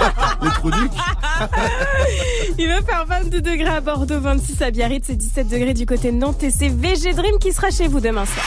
les 0.44 0.50
trous 0.52 0.72
ducs. 0.72 0.92
Il 2.60 2.68
va 2.68 2.82
faire 2.84 3.06
22 3.08 3.42
degrés 3.48 3.76
à 3.76 3.82
Bordeaux, 3.82 4.20
26 4.20 4.62
à 4.62 4.72
Biarritz 4.72 5.10
et 5.10 5.16
17 5.16 5.48
degrés 5.48 5.74
du 5.74 5.86
côté 5.86 6.12
de 6.12 6.18
Nantes. 6.18 6.44
Et 6.44 6.52
c'est 6.52 6.70
VG 6.70 7.14
Dream 7.14 7.38
qui 7.40 7.54
sera 7.54 7.70
chez 7.72 7.88
vous 7.88 8.00
demain 8.00 8.26
soir. 8.26 8.46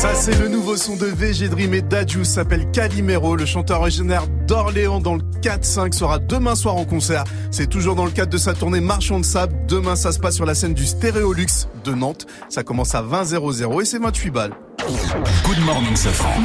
Ça 0.00 0.14
c'est 0.14 0.38
le 0.38 0.48
nouveau 0.48 0.76
son 0.76 0.94
de 0.96 1.06
VG 1.06 1.48
Dream 1.48 1.74
et 1.74 1.82
Dadju 1.82 2.24
s'appelle 2.24 2.70
Calimero. 2.70 3.34
Le 3.34 3.46
chanteur 3.46 3.80
originaire 3.80 4.26
d'Orléans 4.46 5.00
dans 5.00 5.16
le 5.16 5.22
4-5 5.42 5.92
sera 5.92 6.18
demain 6.20 6.54
soir 6.54 6.76
en 6.76 6.84
concert. 6.84 7.24
C'est 7.50 7.68
toujours 7.68 7.96
dans 7.96 8.04
le 8.04 8.12
cadre 8.12 8.30
de 8.30 8.38
sa 8.38 8.54
tournée 8.54 8.80
Marchand 8.80 9.18
de 9.18 9.24
Sable. 9.24 9.54
Demain 9.66 9.96
ça 9.96 10.12
se 10.12 10.20
passe 10.20 10.36
sur 10.36 10.46
la 10.46 10.54
scène 10.54 10.74
du 10.74 10.86
Stéréolux 10.86 11.46
de 11.84 11.92
Nantes. 11.94 12.26
Ça 12.48 12.62
commence 12.62 12.94
à 12.94 13.02
20 13.02 13.24
00 13.24 13.80
et 13.80 13.84
c'est 13.84 13.98
28 13.98 14.30
balles. 14.30 14.52
Good 15.44 15.64
morning, 15.64 15.96
Safran. 15.96 16.42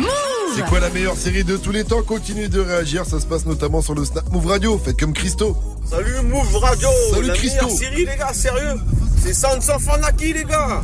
C'est 0.55 0.65
quoi 0.65 0.80
la 0.80 0.89
meilleure 0.89 1.15
série 1.15 1.43
de 1.43 1.55
tous 1.57 1.71
les 1.71 1.84
temps? 1.84 2.01
Continuez 2.01 2.47
de 2.47 2.59
réagir, 2.59 3.05
ça 3.05 3.19
se 3.19 3.25
passe 3.27 3.45
notamment 3.45 3.81
sur 3.81 3.93
le 3.93 4.03
Snap 4.03 4.31
Move 4.31 4.47
Radio. 4.47 4.80
Faites 4.84 4.99
comme 4.99 5.13
Christo. 5.13 5.55
Salut 5.85 6.21
Move 6.23 6.55
Radio 6.57 6.89
Salut 7.11 7.27
La 7.27 7.34
Christo. 7.35 7.65
meilleure 7.65 7.77
série 7.80 8.05
les 8.05 8.17
gars, 8.17 8.34
sérieux 8.34 8.73
C'est 9.21 9.34
Sansa 9.34 9.77
Fanaki 9.77 10.34
les 10.34 10.43
gars 10.43 10.81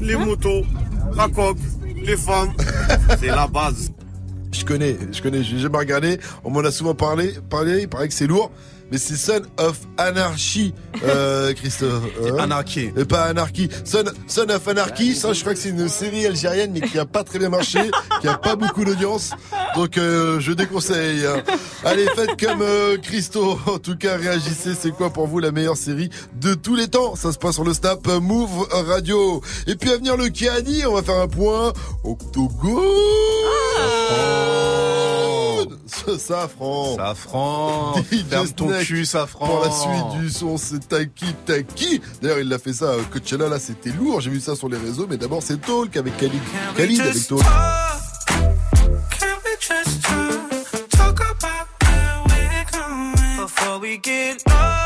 Les 0.00 0.16
motos, 0.16 0.62
la 1.14 1.28
coque, 1.28 1.58
les 2.06 2.16
femmes, 2.16 2.52
c'est 3.18 3.26
la 3.26 3.46
base. 3.48 3.90
Je 4.52 4.64
connais, 4.64 4.96
je 5.12 5.20
connais, 5.20 5.42
j'ai 5.42 5.58
jamais 5.58 5.78
regardé. 5.78 6.18
On 6.44 6.50
m'en 6.50 6.60
a 6.60 6.70
souvent 6.70 6.94
parlé, 6.94 7.34
parlé, 7.50 7.82
il 7.82 7.88
paraît 7.88 8.08
que 8.08 8.14
c'est 8.14 8.26
lourd. 8.26 8.50
Mais 8.90 8.98
c'est 8.98 9.16
Son 9.16 9.42
of 9.58 9.78
Anarchy, 9.98 10.72
euh, 11.04 11.52
Christophe. 11.56 12.04
Hein 12.24 12.36
Anarchy. 12.38 12.90
Et 12.96 13.04
pas 13.04 13.24
Anarchy. 13.24 13.68
Son, 13.84 14.04
Son 14.28 14.48
of 14.48 14.68
Anarchy, 14.68 15.14
ça 15.14 15.32
je 15.32 15.40
crois 15.40 15.54
que 15.54 15.58
c'est 15.60 15.70
une 15.70 15.88
série 15.88 16.24
algérienne 16.26 16.70
mais 16.72 16.80
qui 16.80 16.98
a 16.98 17.04
pas 17.04 17.24
très 17.24 17.38
bien 17.38 17.48
marché, 17.48 17.78
qui 18.20 18.28
a 18.28 18.38
pas 18.38 18.54
beaucoup 18.56 18.84
d'audience. 18.84 19.30
Donc 19.74 19.98
euh, 19.98 20.38
je 20.40 20.52
déconseille. 20.52 21.26
hein. 21.26 21.42
Allez, 21.84 22.06
faites 22.14 22.40
comme 22.40 22.62
euh, 22.62 22.96
Christo. 22.98 23.58
En 23.66 23.78
tout 23.78 23.96
cas, 23.96 24.16
réagissez. 24.16 24.74
C'est 24.78 24.90
quoi 24.92 25.10
pour 25.10 25.26
vous 25.26 25.38
la 25.40 25.50
meilleure 25.52 25.76
série 25.76 26.10
de 26.40 26.54
tous 26.54 26.74
les 26.76 26.88
temps? 26.88 27.16
Ça 27.16 27.32
se 27.32 27.38
passe 27.38 27.54
sur 27.54 27.64
le 27.64 27.74
Snap 27.74 28.06
Move 28.06 28.68
Radio. 28.70 29.40
Et 29.66 29.74
puis 29.76 29.90
à 29.90 29.96
venir 29.96 30.16
le 30.16 30.28
Kiani, 30.28 30.86
on 30.86 30.94
va 30.94 31.02
faire 31.02 31.20
un 31.20 31.28
point. 31.28 31.72
Octogone 32.04 32.82
Ce 35.86 36.18
safran 36.18 36.96
Safran 36.96 37.94
Ferme 38.30 38.48
ton 38.50 38.70
cul, 38.82 39.04
Safran 39.04 39.46
Pour 39.46 39.64
la 39.64 39.70
suite 39.70 40.20
du 40.20 40.30
son, 40.30 40.56
c'est 40.58 40.88
Taki 40.88 41.32
Taki. 41.46 42.00
D'ailleurs, 42.20 42.40
il 42.40 42.48
l'a 42.48 42.58
fait 42.58 42.72
ça 42.72 42.92
à 42.92 42.96
Coachella, 43.12 43.48
là, 43.48 43.58
c'était 43.58 43.90
lourd. 43.90 44.20
J'ai 44.20 44.30
vu 44.30 44.40
ça 44.40 44.56
sur 44.56 44.68
les 44.68 44.78
réseaux, 44.78 45.06
mais 45.08 45.16
d'abord, 45.16 45.42
c'est 45.42 45.60
Talk 45.60 45.96
avec 45.96 46.16
Khalid. 46.16 46.42
Khalid 46.76 47.00
avec 47.00 47.26
Talk? 47.28 47.40
Can 49.18 49.36
we 49.44 49.56
just 49.60 50.02
talk, 50.02 50.88
talk 50.90 51.20
about 51.20 51.68
where 51.86 52.22
we're 52.28 52.64
going 52.72 53.36
before 53.44 53.78
we 53.80 53.98
get 53.98 54.42
lost? 54.48 54.85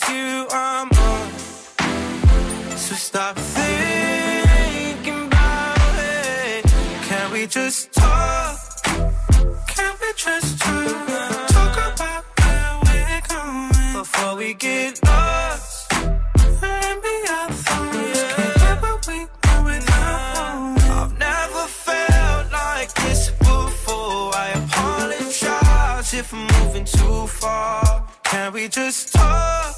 it's 0.00 0.10
you 0.10 0.46
I'm 0.50 0.88
on. 0.90 1.30
So 2.76 2.94
stop 2.94 3.36
thinking 3.36 5.26
about 5.26 5.94
it. 5.98 6.64
Can 7.08 7.32
we 7.32 7.46
just 7.46 7.92
talk? 7.92 8.58
Can 9.66 9.94
we 10.00 10.12
just 10.16 10.58
talk? 10.58 11.48
Talk 11.48 11.76
about 11.92 12.24
where 12.38 12.80
we're 12.86 13.22
going 13.28 13.92
before 13.92 14.36
we 14.36 14.54
get 14.54 15.00
lost. 15.04 15.92
And 15.92 17.02
be 17.02 17.16
our 17.36 17.50
thoughts. 17.50 18.34
Can't 18.36 18.58
get 18.62 18.82
what 18.82 19.06
we 19.08 19.18
want 19.44 19.64
without. 19.64 20.78
I've 20.98 21.18
never 21.18 21.64
felt 21.86 22.52
like 22.52 22.92
this 23.02 23.30
before. 23.30 24.34
I 24.34 24.48
apologize 24.62 26.14
if 26.14 26.32
I'm 26.32 26.46
moving 26.58 26.84
too 26.84 27.26
far. 27.26 28.06
Can 28.24 28.52
we 28.52 28.68
just 28.68 29.14
talk? 29.14 29.77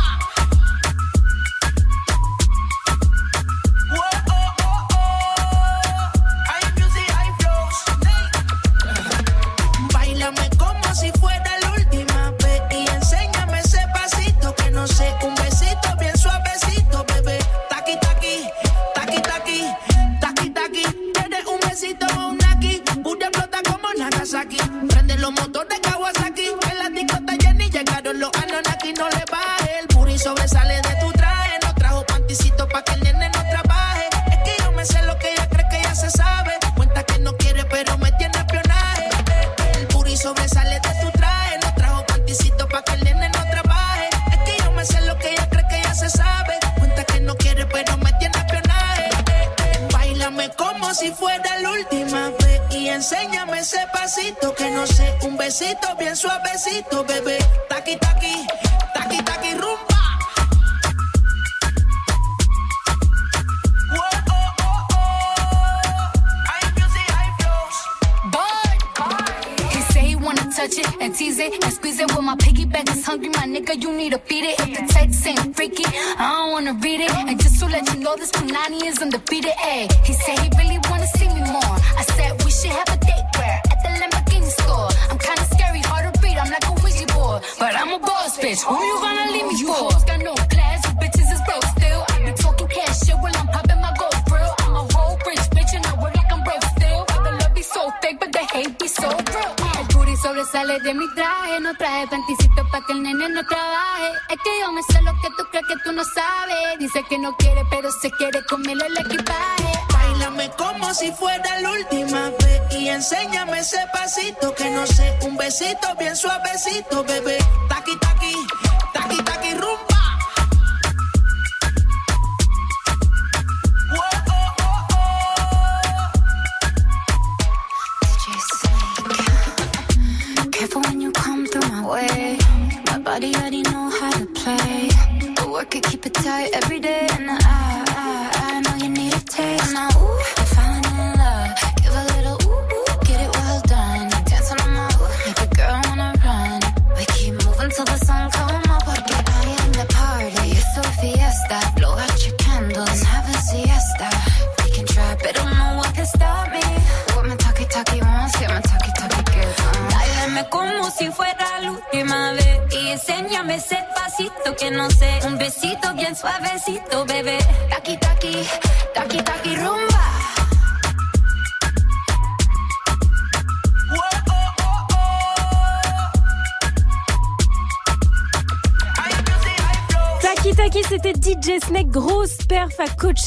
Esto, 116.81 117.03
bebé. 117.03 117.20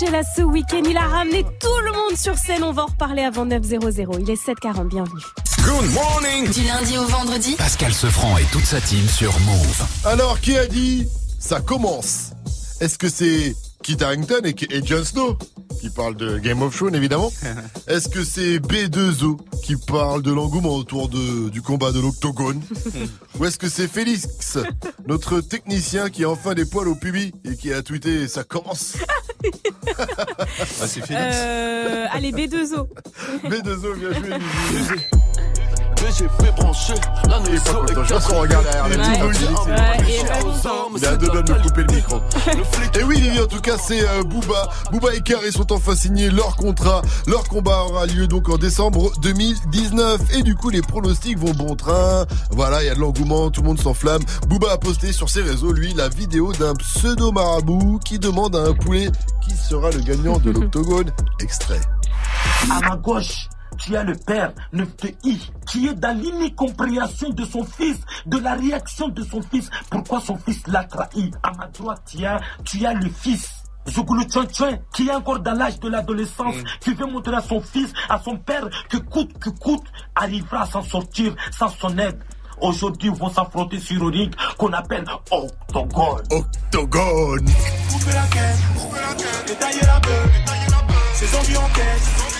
À 0.04 0.10
Coachella 0.10 0.22
ce 0.36 0.42
week-end. 0.42 0.82
Il 0.88 0.96
a 0.96 1.06
ramené 1.06 1.42
tout 1.42 1.84
le 1.84 1.92
monde 1.92 2.16
sur 2.16 2.36
scène. 2.36 2.62
On 2.62 2.72
va 2.72 2.84
en 2.84 2.86
reparler 2.86 3.22
avant 3.22 3.46
9.00. 3.46 4.18
Il 4.20 4.30
est 4.30 4.42
7h40, 4.42 4.88
bienvenue. 4.88 5.22
Good 5.62 5.90
morning 5.92 6.50
Du 6.50 6.62
lundi 6.62 6.98
au 6.98 7.04
vendredi 7.04 7.54
Pascal 7.56 7.92
Sefranc 7.92 8.36
et 8.38 8.44
toute 8.52 8.64
sa 8.64 8.80
team 8.80 9.06
sur 9.08 9.32
Move. 9.40 9.84
Alors, 10.04 10.40
qui 10.40 10.56
a 10.56 10.66
dit 10.66 11.06
ça 11.38 11.60
commence? 11.60 12.30
Est-ce 12.80 12.98
que 12.98 13.08
c'est 13.08 13.54
Kit 13.82 13.96
Harington 14.02 14.42
et, 14.44 14.54
et 14.70 14.84
Jon 14.84 15.04
Snow 15.04 15.38
qui 15.80 15.90
parle 15.90 16.16
de 16.16 16.38
Game 16.38 16.62
of 16.62 16.76
Thrones 16.76 16.94
évidemment? 16.94 17.32
Est-ce 17.86 18.08
que 18.08 18.24
c'est 18.24 18.58
B2O 18.58 19.38
qui 19.62 19.76
parle 19.76 20.22
de 20.22 20.32
l'engouement 20.32 20.74
autour 20.74 21.08
de, 21.08 21.48
du 21.48 21.62
combat 21.62 21.92
de 21.92 22.00
l'octogone? 22.00 22.62
Ou 23.38 23.46
est-ce 23.46 23.58
que 23.58 23.68
c'est 23.68 23.88
Félix, 23.88 24.58
notre 25.08 25.40
technicien 25.40 26.08
qui 26.08 26.22
a 26.24 26.30
enfin 26.30 26.54
des 26.54 26.64
poils 26.64 26.86
au 26.86 26.94
pubis 26.94 27.32
et 27.44 27.56
qui 27.56 27.72
a 27.72 27.82
tweeté 27.82 28.28
ça 28.28 28.44
commence? 28.44 28.94
Ah, 30.38 30.86
c'est 30.86 31.00
Euh, 31.10 32.06
allez, 32.12 32.32
B2O. 32.32 32.88
B2O, 33.44 33.94
bien 33.96 34.12
joué. 34.12 34.30
BGP 36.04 36.54
branché, 36.56 36.94
la 37.28 37.40
Il 37.48 37.54
est 37.54 37.64
pas 37.64 37.72
content, 37.72 38.04
je 38.04 38.12
pense 38.12 38.26
qu'on 38.26 38.40
regarde 38.40 38.64
derrière 38.64 38.84
tout 38.84 39.20
beau, 39.20 40.90
il 40.96 41.06
a 41.06 41.16
deux 41.16 41.28
doigts 41.28 41.42
de 41.42 41.52
me 41.52 41.62
couper 41.62 41.82
le 41.82 41.94
micro. 41.94 42.20
Et 42.98 43.02
oui, 43.02 43.20
Lily, 43.20 43.40
en 43.40 43.46
tout 43.46 43.60
cas, 43.60 43.76
c'est 43.78 44.06
euh, 44.06 44.22
Booba. 44.22 44.68
Booba 44.92 45.14
et 45.14 45.22
Carré 45.22 45.50
sont 45.50 45.72
enfin 45.72 45.96
signés 45.96 46.28
leur 46.28 46.56
contrat. 46.56 47.00
Leur 47.26 47.44
combat 47.48 47.84
aura 47.84 48.06
lieu 48.06 48.26
donc 48.26 48.50
en 48.50 48.58
décembre 48.58 49.12
2019. 49.22 50.20
Et 50.36 50.42
du 50.42 50.54
coup, 50.54 50.68
les 50.68 50.82
pronostics 50.82 51.38
vont 51.38 51.52
bon 51.52 51.74
train. 51.74 52.26
Voilà, 52.50 52.82
il 52.82 52.86
y 52.86 52.90
a 52.90 52.94
de 52.94 53.00
l'engouement, 53.00 53.50
tout 53.50 53.62
le 53.62 53.68
monde 53.68 53.80
s'enflamme. 53.80 54.22
Booba 54.46 54.72
a 54.72 54.78
posté 54.78 55.12
sur 55.12 55.30
ses 55.30 55.42
réseaux, 55.42 55.72
lui, 55.72 55.94
la 55.94 56.08
vidéo 56.08 56.52
d'un 56.52 56.74
pseudo 56.74 57.32
marabout 57.32 57.98
qui 58.04 58.18
demande 58.18 58.54
à 58.56 58.60
un 58.60 58.74
poulet 58.74 59.10
qui 59.40 59.56
sera 59.56 59.90
le 59.90 60.00
gagnant 60.00 60.38
de 60.38 60.50
l'octogone. 60.52 61.10
Extrait. 61.40 61.80
À 62.70 62.88
ma 62.88 62.96
gauche, 62.96 63.48
tu 63.78 63.96
as 63.96 64.04
le 64.04 64.14
père, 64.14 64.52
9TI, 64.72 65.50
qui 65.70 65.86
est 65.86 65.94
dans 65.94 66.16
l'incompréhension 66.18 67.30
de 67.30 67.44
son 67.44 67.64
fils, 67.64 68.00
de 68.26 68.38
la 68.38 68.54
réaction 68.54 69.08
de 69.08 69.22
son 69.22 69.42
fils. 69.42 69.70
Pourquoi 69.90 70.20
son 70.20 70.36
fils 70.36 70.66
l'a 70.66 70.84
trahi? 70.84 71.30
À 71.42 71.52
ma 71.52 71.66
droite, 71.66 72.02
tu 72.06 72.24
as, 72.24 72.40
tu 72.64 72.84
as 72.86 72.94
le 72.94 73.08
fils. 73.08 73.64
Zougoulou 73.88 74.24
Tchon 74.24 74.78
qui 74.94 75.08
est 75.08 75.14
encore 75.14 75.40
dans 75.40 75.52
l'âge 75.52 75.78
de 75.80 75.88
l'adolescence, 75.88 76.54
qui 76.80 76.94
veut 76.94 77.06
montrer 77.06 77.34
à 77.34 77.42
son 77.42 77.60
fils, 77.60 77.92
à 78.08 78.18
son 78.18 78.36
père, 78.36 78.68
que 78.88 78.96
coûte 78.96 79.38
que 79.38 79.50
coûte, 79.50 79.84
arrivera 80.14 80.62
à 80.62 80.66
s'en 80.66 80.82
sortir 80.82 81.34
sans 81.50 81.68
son 81.68 81.98
aide. 81.98 82.18
Aujourd'hui, 82.60 83.10
ils 83.10 83.18
vont 83.18 83.28
s'affronter 83.28 83.78
sur 83.78 84.02
un 84.04 84.10
ring 84.10 84.34
qu'on 84.56 84.72
appelle 84.72 85.04
Octogone. 85.30 86.22
Octogone 86.30 87.46
Couper 87.90 88.12
la 88.14 88.26
caisse, 88.28 88.62
détailler 89.46 89.80
la 89.82 90.00
beuh, 90.00 90.30
ces 91.14 91.26
zombies 91.26 91.56
en 91.56 91.68
caisse. 91.74 92.33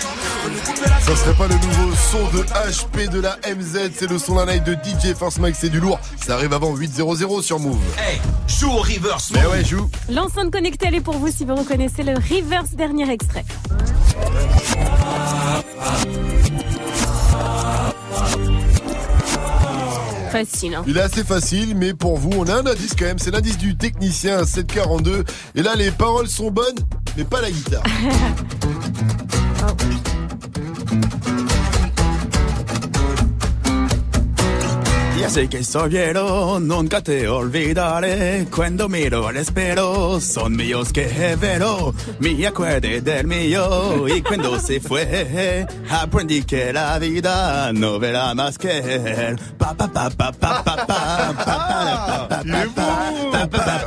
Ça 1.01 1.15
serait 1.15 1.33
pas 1.35 1.47
le 1.47 1.55
nouveau 1.55 1.95
son 1.95 2.37
de 2.37 2.43
HP 2.43 3.09
de 3.09 3.19
la 3.21 3.37
MZ, 3.47 3.91
c'est 3.93 4.09
le 4.09 4.17
son 4.17 4.35
la 4.35 4.45
night 4.45 4.63
de 4.63 4.73
DJ 4.73 5.15
Force 5.15 5.37
Mike, 5.37 5.55
c'est 5.57 5.69
du 5.69 5.79
lourd. 5.79 5.99
Ça 6.23 6.35
arrive 6.35 6.53
avant 6.53 6.75
8.00 6.75 7.41
sur 7.41 7.59
Move. 7.59 7.79
Hey, 7.97 8.19
joue 8.47 8.71
au 8.71 8.77
reverse, 8.77 9.31
Mais 9.33 9.45
ouais, 9.45 9.63
joue. 9.63 9.89
L'enceinte 10.09 10.51
connectée, 10.51 10.87
elle 10.87 10.95
est 10.95 11.01
pour 11.01 11.17
vous 11.17 11.29
si 11.31 11.45
vous 11.45 11.55
reconnaissez 11.55 12.03
le 12.03 12.13
reverse 12.13 12.71
dernier 12.71 13.09
extrait. 13.11 13.45
Facile, 20.31 20.75
hein. 20.75 20.83
Il 20.87 20.97
est 20.97 21.01
assez 21.01 21.23
facile, 21.23 21.75
mais 21.75 21.93
pour 21.93 22.17
vous, 22.17 22.31
on 22.37 22.47
a 22.47 22.55
un 22.55 22.65
indice 22.65 22.93
quand 22.97 23.05
même. 23.05 23.19
C'est 23.19 23.31
l'indice 23.31 23.57
du 23.57 23.77
technicien 23.77 24.43
742. 24.43 25.23
Et 25.55 25.61
là, 25.61 25.75
les 25.75 25.91
paroles 25.91 26.27
sont 26.27 26.51
bonnes, 26.51 26.75
mais 27.15 27.23
pas 27.23 27.41
la 27.41 27.51
guitare. 27.51 27.83
Ya 35.25 35.31
sé 35.31 35.49
que 35.49 35.63
soy 35.63 35.89
viejo, 35.89 36.59
nunca 36.59 37.01
te 37.01 37.27
olvidaré. 37.27 38.45
Cuando 38.55 38.87
miro 38.87 39.27
al 39.27 39.37
espejo, 39.37 40.21
son 40.21 40.55
míos 40.55 40.93
que 40.93 41.35
veo. 41.41 41.95
Me 42.19 42.45
acuerdo 42.45 43.01
del 43.01 43.25
mío 43.25 44.07
y 44.07 44.21
cuando 44.21 44.59
se 44.59 44.79
fue, 44.79 45.65
aprendí 45.89 46.43
que 46.43 46.71
la 46.71 46.99
vida 46.99 47.73
no 47.73 47.97
verá 47.97 48.35
más 48.35 48.59
que 48.59 48.77
él. 48.77 49.39
Pa 49.57 49.73
pa 49.73 49.87
pa 49.87 50.11
pa 50.11 50.31
pa 50.31 50.63
pa 50.63 50.63
pa 50.63 50.85
pa 50.85 50.87
pa 50.95 52.27
pa 52.27 52.37
pa 53.37 53.47
pa 53.47 53.49
pa 53.49 53.71
pa 53.71 53.85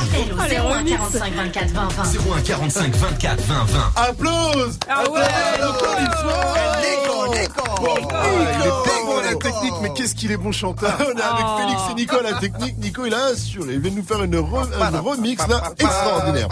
Appel 0.00 0.32
au 0.32 0.36
01 0.70 0.84
45 0.84 1.34
24 1.34 1.68
20 1.72 1.88
20. 1.88 2.02
01 2.36 2.40
45 2.42 2.94
24 2.96 3.40
20 3.42 3.64
20. 3.64 3.92
Applause. 3.96 4.78
Ah 4.88 5.02
ouais, 5.10 5.20
Nico, 5.60 5.86
Nico 6.00 7.60
Ah, 8.12 8.99
À 9.20 9.32
la 9.32 9.36
technique, 9.36 9.74
mais 9.82 9.92
qu'est-ce 9.94 10.14
qu'il 10.14 10.30
est 10.32 10.36
bon 10.36 10.52
chanteur 10.52 10.96
On 11.00 11.02
est 11.18 11.22
avec 11.22 11.46
Félix 11.58 11.82
et 11.90 11.94
Nico 11.94 12.16
à 12.16 12.22
la 12.22 12.32
technique. 12.38 12.78
Nico, 12.78 13.04
il 13.06 13.14
a 13.14 13.26
assuré. 13.26 13.74
Il 13.74 13.80
vient 13.80 13.90
nous 13.90 14.02
faire 14.02 14.22
une, 14.22 14.36
re- 14.36 14.66
un 14.80 15.00
remix 15.00 15.46
là 15.46 15.62
extraordinaire. 15.78 16.48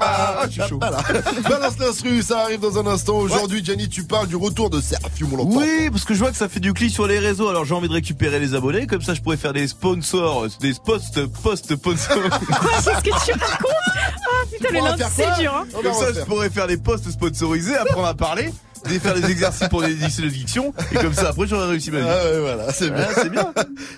Ah, 0.00 0.44
je 0.46 0.50
suis 0.50 0.62
chaud. 0.68 0.78
Balance 1.48 1.78
l'instru, 1.78 2.22
ça 2.22 2.40
arrive 2.40 2.60
dans 2.60 2.78
un 2.78 2.86
instant. 2.86 3.16
Aujourd'hui, 3.16 3.64
Gianni, 3.64 3.88
tu 3.88 4.04
parles 4.04 4.26
du 4.28 4.36
retour 4.36 4.70
de 4.70 4.78
enfant. 4.78 5.48
Oui, 5.58 5.90
parce 5.90 6.04
que 6.04 6.14
je 6.14 6.18
vois 6.20 6.30
que 6.30 6.36
ça 6.36 6.48
fait 6.48 6.60
du 6.60 6.72
clic 6.72 6.92
sur 6.92 7.06
les 7.06 7.18
réseaux, 7.18 7.48
alors 7.48 7.64
j'ai 7.64 7.74
envie 7.74 7.88
de 7.88 7.92
récupérer 7.92 8.38
les 8.38 8.54
abonnés, 8.54 8.86
comme 8.86 9.02
ça 9.02 9.14
je 9.14 9.20
pourrais 9.20 9.36
faire 9.36 9.52
des 9.52 9.66
sponsors, 9.68 10.46
des 10.60 10.72
posts 10.84 11.26
post-sponsors. 11.42 12.16
Quoi, 12.28 12.70
qu'est-ce 13.02 13.26
que 13.26 13.32
tu 13.32 13.38
racontes 13.38 13.70
Ah 13.96 14.46
putain, 14.50 14.68
le 14.72 14.84
lundi, 14.84 15.02
c'est 15.14 15.40
dur, 15.40 15.54
hein. 15.54 15.66
Comme 15.82 15.92
ça 15.92 16.12
je 16.14 16.20
pourrais 16.20 16.50
faire 16.50 16.66
des 16.66 16.76
posts 16.76 17.10
sponsorisés, 17.10 17.76
apprendre 17.76 18.06
à 18.08 18.14
parler, 18.14 18.52
et 18.90 18.98
faire 18.98 19.14
des 19.14 19.30
exercices 19.30 19.68
pour 19.68 19.82
des 19.82 19.94
lycées 19.94 20.22
de 20.22 20.28
diction, 20.28 20.72
et 20.90 20.96
comme 20.96 21.12
ça 21.14 21.28
après 21.30 21.46
j'aurais 21.46 21.66
réussi 21.68 21.90
ma 21.90 22.00
vie. 22.00 22.06
Ah 22.08 22.24
ouais, 22.30 22.40
voilà, 22.40 22.72
c'est 22.72 22.90
bien. 22.90 23.06
Ah, 23.08 23.12
c'est 23.16 23.30
bien. 23.30 23.52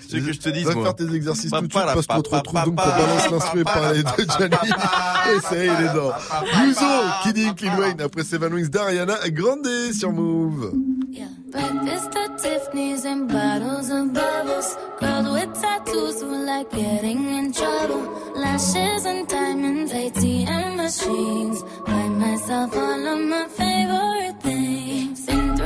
C'est 0.09 0.19
que 0.19 0.33
je 0.33 0.39
te 0.39 0.49
dise 0.49 0.65
Va 0.65 0.73
moi. 0.73 0.83
faire 0.85 0.95
tes 0.95 1.13
exercices 1.15 1.51
tout 1.51 1.61
de 1.61 1.71
suite 1.71 1.85
parce 1.85 2.07
qu'on 2.07 2.21
te 2.21 2.35
retrouve 2.35 2.63
donc 2.65 2.75
pour 2.75 2.85
balance 2.85 3.29
l'instru 3.31 3.61
et 3.61 3.63
parler 3.63 4.03
de 4.03 4.09
Gianni. 4.37 4.55
Et 5.35 5.39
ça 5.41 5.55
y 5.55 5.59
est, 5.59 5.65
il 5.65 5.85
est 5.85 5.93
dans. 5.93 6.63
Yuzo, 6.63 6.85
Kidding, 7.23 7.53
Lil 7.61 7.71
Wayne, 7.79 8.01
après 8.01 8.23
Seven 8.23 8.53
Wings 8.53 8.69
d'Ariana 8.69 9.15
Grande 9.29 9.67
sur 9.93 10.11
Move. 10.11 10.71
Breakfast 11.51 12.09
at 12.17 12.37
Tiffany's 12.37 13.05
and 13.05 13.27
bottles 13.29 13.89
of 13.89 14.11
bubbles. 14.11 14.75
Girls 14.99 15.29
with 15.31 15.53
tattoos 15.61 16.21
who 16.21 16.45
like 16.45 16.69
getting 16.71 17.29
in 17.29 17.53
trouble. 17.53 18.03
Lashes 18.35 19.05
and 19.05 19.25
diamonds, 19.27 19.93
ATM 19.93 20.75
machines. 20.75 21.63
Buy 21.85 22.09
myself 22.09 22.75
all 22.75 23.07
of 23.07 23.19
my 23.29 23.47
favorite 23.55 24.41
things. 24.41 24.74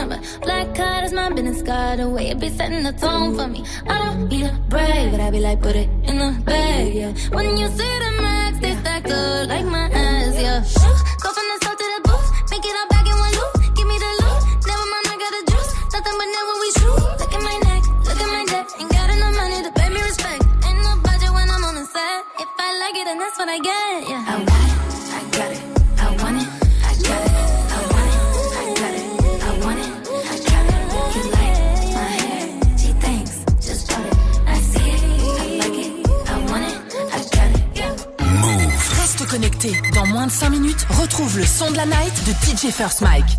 number. 0.00 0.20
Black 0.40 0.74
card 0.74 1.04
is 1.04 1.12
my 1.12 1.28
business 1.30 1.62
card. 1.62 1.98
The 1.98 2.08
way 2.08 2.30
it 2.30 2.40
be 2.40 2.48
setting 2.48 2.82
the 2.82 2.92
tone 2.92 3.36
for 3.36 3.46
me. 3.46 3.64
I 3.86 3.96
don't 4.02 4.28
be 4.28 4.38
to 4.42 4.52
brag, 4.68 5.10
but 5.12 5.20
I 5.20 5.30
be 5.30 5.40
like, 5.40 5.60
put 5.60 5.76
it 5.76 5.88
in 6.08 6.16
the 6.22 6.30
bag, 6.44 6.94
yeah. 6.94 7.12
When 7.36 7.56
you 7.56 7.66
see 7.68 7.94
the 8.04 8.10
max, 8.22 8.58
they 8.60 8.74
stack 8.80 9.04
up 9.06 9.48
like 9.48 9.66
my 9.66 9.86
ass, 9.92 10.34
yeah. 10.40 10.60
Go 11.22 11.28
from 11.36 11.46
the 11.52 11.56
south 11.64 11.78
to 11.80 11.86
the 11.94 12.00
booth, 12.08 12.28
make 12.50 12.64
it 12.64 12.74
all 12.80 12.88
back 12.88 13.06
in 13.12 13.16
one 13.24 13.34
loop. 13.38 13.52
Give 13.76 13.86
me 13.92 13.96
the 14.04 14.12
loot, 14.20 14.40
never 14.70 14.86
mind, 14.92 15.06
I 15.12 15.16
got 15.22 15.32
the 15.36 15.42
juice. 15.52 15.70
Nothing 15.92 16.16
but 16.20 16.28
never 16.36 16.54
we 16.62 16.68
shoot. 16.78 17.00
Look 17.20 17.32
at 17.36 17.42
my 17.50 17.56
neck, 17.68 17.82
look 18.08 18.20
at 18.24 18.30
my 18.36 18.44
neck. 18.52 18.66
Ain't 18.80 18.90
got 18.96 19.08
enough 19.14 19.34
money 19.36 19.58
to 19.66 19.70
pay 19.78 19.88
me 19.94 20.00
respect. 20.00 20.42
Ain't 20.66 20.80
no 20.86 20.92
budget 21.04 21.32
when 21.36 21.46
I'm 21.54 21.64
on 21.68 21.74
the 21.76 21.84
set. 21.84 22.18
If 22.40 22.48
I 22.56 22.68
like 22.82 22.96
it, 23.00 23.04
then 23.04 23.18
that's 23.18 23.36
what 23.38 23.48
I 23.48 23.58
get, 23.58 24.08
yeah. 24.08 24.24
I 24.32 24.59
Dans 39.94 40.06
moins 40.06 40.26
de 40.26 40.32
5 40.32 40.48
minutes, 40.48 40.86
retrouve 40.88 41.38
le 41.38 41.44
son 41.44 41.70
de 41.70 41.76
la 41.76 41.84
night 41.84 42.14
de 42.24 42.32
DJ 42.32 42.72
First 42.72 43.02
Mike. 43.02 43.38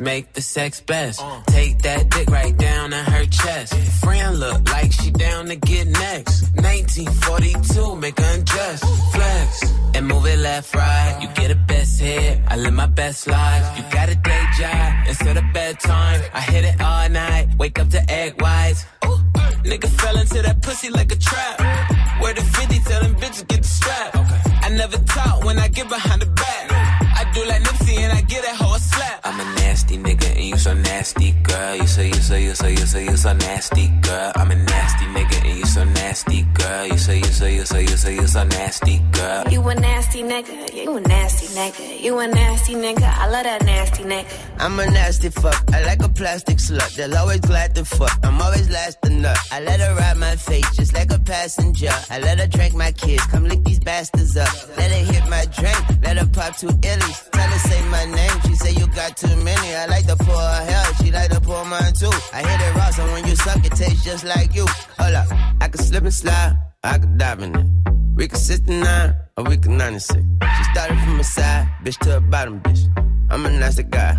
Make 0.00 0.32
the 0.32 0.42
sex 0.42 0.80
best. 0.80 1.20
Take 1.46 1.82
that 1.82 2.10
dick 2.10 2.28
right 2.30 2.56
down 2.56 2.92
in 2.92 3.04
her 3.04 3.24
chest. 3.26 3.74
Friend 4.02 4.38
look 4.38 4.70
like 4.70 4.92
she 4.92 5.10
down 5.10 5.46
to 5.46 5.56
get 5.56 5.86
next. 5.86 6.42
1942, 6.56 7.96
make 7.96 8.18
undress. 8.18 8.80
Flex 9.12 9.74
and 9.94 10.06
move 10.06 10.26
it 10.26 10.38
left, 10.38 10.74
right. 10.74 11.18
You 11.20 11.28
get 11.34 11.50
a 11.50 11.56
best 11.56 12.00
hit. 12.00 12.40
I 12.48 12.56
live 12.56 12.74
my 12.74 12.86
best 12.86 13.26
life. 13.26 13.76
You 13.76 13.84
got 13.90 14.08
a 14.08 14.14
day 14.14 14.44
job 14.58 15.08
instead 15.08 15.36
of 15.36 15.44
bedtime. 15.52 16.20
I 16.32 16.40
hit 16.40 16.64
it 16.64 16.80
all 16.80 17.08
night. 17.08 17.48
Wake 17.58 17.78
up 17.78 17.88
to 17.90 18.10
egg 18.10 18.40
whites. 18.40 18.84
Ooh, 19.04 19.18
nigga 19.64 19.88
fell 20.00 20.16
into 20.18 20.42
that 20.42 20.62
pussy 20.62 20.90
like 20.90 21.10
a 21.12 21.16
trap. 21.16 21.58
Where 22.20 22.34
the 22.34 22.42
50 22.42 22.78
tell 22.80 23.02
them 23.02 23.14
bitches 23.16 23.46
get 23.48 23.62
the 23.62 23.68
strap. 23.68 24.10
I 24.64 24.68
never 24.70 24.98
talk 24.98 25.44
when 25.44 25.58
I 25.58 25.68
get 25.68 25.88
behind 25.88 26.22
the 26.22 26.26
back. 26.26 27.07
I 27.38 27.40
do 27.40 27.48
like 27.48 27.62
Nipsey 27.62 27.98
and 27.98 28.12
I 28.12 28.20
get 28.22 28.42
that 28.42 28.56
hoe 28.56 28.74
a 28.74 28.80
slap. 28.80 29.20
I'm 29.22 29.38
a 29.38 29.44
nasty 29.60 29.96
nigga 29.96 30.28
and 30.34 30.44
you 30.44 30.56
so 30.56 30.74
nasty, 30.74 31.32
girl. 31.44 31.76
You 31.76 31.86
say 31.86 32.08
you 32.08 32.14
say 32.14 32.42
you 32.42 32.54
say 32.54 32.72
you 32.72 32.86
say 32.86 33.04
you 33.04 33.16
so 33.16 33.32
nasty, 33.32 33.88
girl. 34.02 34.32
I'm 34.34 34.50
a 34.50 34.56
nasty 34.56 35.04
nigga 35.06 35.46
and 35.48 35.58
you 35.58 35.66
so 35.66 35.84
nasty, 35.84 36.42
girl. 36.54 36.86
You 36.86 36.98
say 36.98 37.18
you 37.18 37.24
say 37.24 37.54
you 37.54 37.64
say 37.64 37.82
you 37.82 37.96
say 37.96 38.14
you 38.16 38.26
so 38.26 38.42
nasty, 38.42 38.98
girl. 39.12 39.44
You 39.48 39.68
a 39.68 39.74
nasty 39.76 40.22
nigga, 40.22 40.74
you 40.74 40.96
a 40.96 41.00
nasty 41.00 41.46
nigga, 41.54 42.00
you 42.02 42.18
a 42.18 42.26
nasty 42.26 42.74
nigga, 42.74 43.04
I 43.04 43.28
love 43.28 43.44
that 43.44 43.64
nasty 43.64 44.02
nigga. 44.02 44.26
I'm 44.58 44.78
a 44.80 44.86
nasty 44.90 45.28
fuck. 45.28 45.62
I 45.72 45.84
like 45.84 46.02
a 46.02 46.08
plastic 46.08 46.58
slut. 46.58 46.96
They'll 46.96 47.16
always 47.16 47.40
glad 47.40 47.74
to 47.76 47.84
fuck. 47.84 48.18
I'm 48.24 48.42
always 48.42 48.68
last 48.68 49.00
to 49.02 49.10
nut. 49.10 49.38
I 49.52 49.60
let 49.60 49.78
her 49.78 49.94
ride 49.94 50.16
my 50.16 50.34
face 50.34 50.68
just 50.76 50.92
like 50.94 51.12
a 51.12 51.18
passenger. 51.20 51.92
I 52.10 52.18
let 52.18 52.40
her 52.40 52.48
drink 52.48 52.74
my 52.74 52.90
kids. 52.90 53.24
Come 53.26 53.44
lick 53.44 53.62
these 53.62 53.78
bastards 53.78 54.36
up. 54.36 54.52
Let 54.76 54.90
her 54.90 55.12
hit 55.12 55.28
my 55.28 55.44
drink. 55.46 56.02
Let 56.02 56.18
her 56.18 56.26
pop 56.26 56.56
two 56.56 56.66
illies. 56.68 57.27
Her 57.34 57.58
say 57.58 57.82
my 57.88 58.04
name. 58.04 58.40
She 58.46 58.54
say 58.54 58.72
you 58.72 58.86
got 58.88 59.16
too 59.16 59.34
many. 59.36 59.74
I 59.74 59.86
like 59.86 60.06
to 60.06 60.16
pour 60.16 60.36
her 60.36 60.64
hair. 60.70 60.84
She 61.00 61.10
like 61.10 61.30
to 61.30 61.40
pour 61.40 61.64
mine 61.64 61.92
too. 61.92 62.10
I 62.32 62.40
hit 62.42 62.60
it 62.60 62.74
raw, 62.74 62.90
so 62.90 63.04
when 63.12 63.26
you 63.26 63.36
suck, 63.36 63.64
it 63.64 63.72
tastes 63.72 64.04
just 64.04 64.24
like 64.24 64.54
you. 64.54 64.66
Hold 64.98 65.14
up. 65.14 65.28
I 65.60 65.68
can 65.68 65.82
slip 65.82 66.04
and 66.04 66.14
slide. 66.14 66.56
I 66.82 66.98
can 66.98 67.18
dive 67.18 67.42
in 67.42 67.54
it. 67.54 67.66
We 68.14 68.28
can 68.28 68.38
69 68.38 69.14
or 69.36 69.44
we 69.44 69.56
can 69.56 69.76
96. 69.76 70.20
She 70.56 70.64
started 70.72 70.98
from 71.00 71.20
a 71.20 71.24
side, 71.24 71.68
bitch 71.84 71.98
to 71.98 72.16
a 72.16 72.20
bottom, 72.20 72.60
bitch. 72.60 72.82
I'm 73.30 73.46
a 73.46 73.50
nasty 73.50 73.84
guy. 73.84 74.18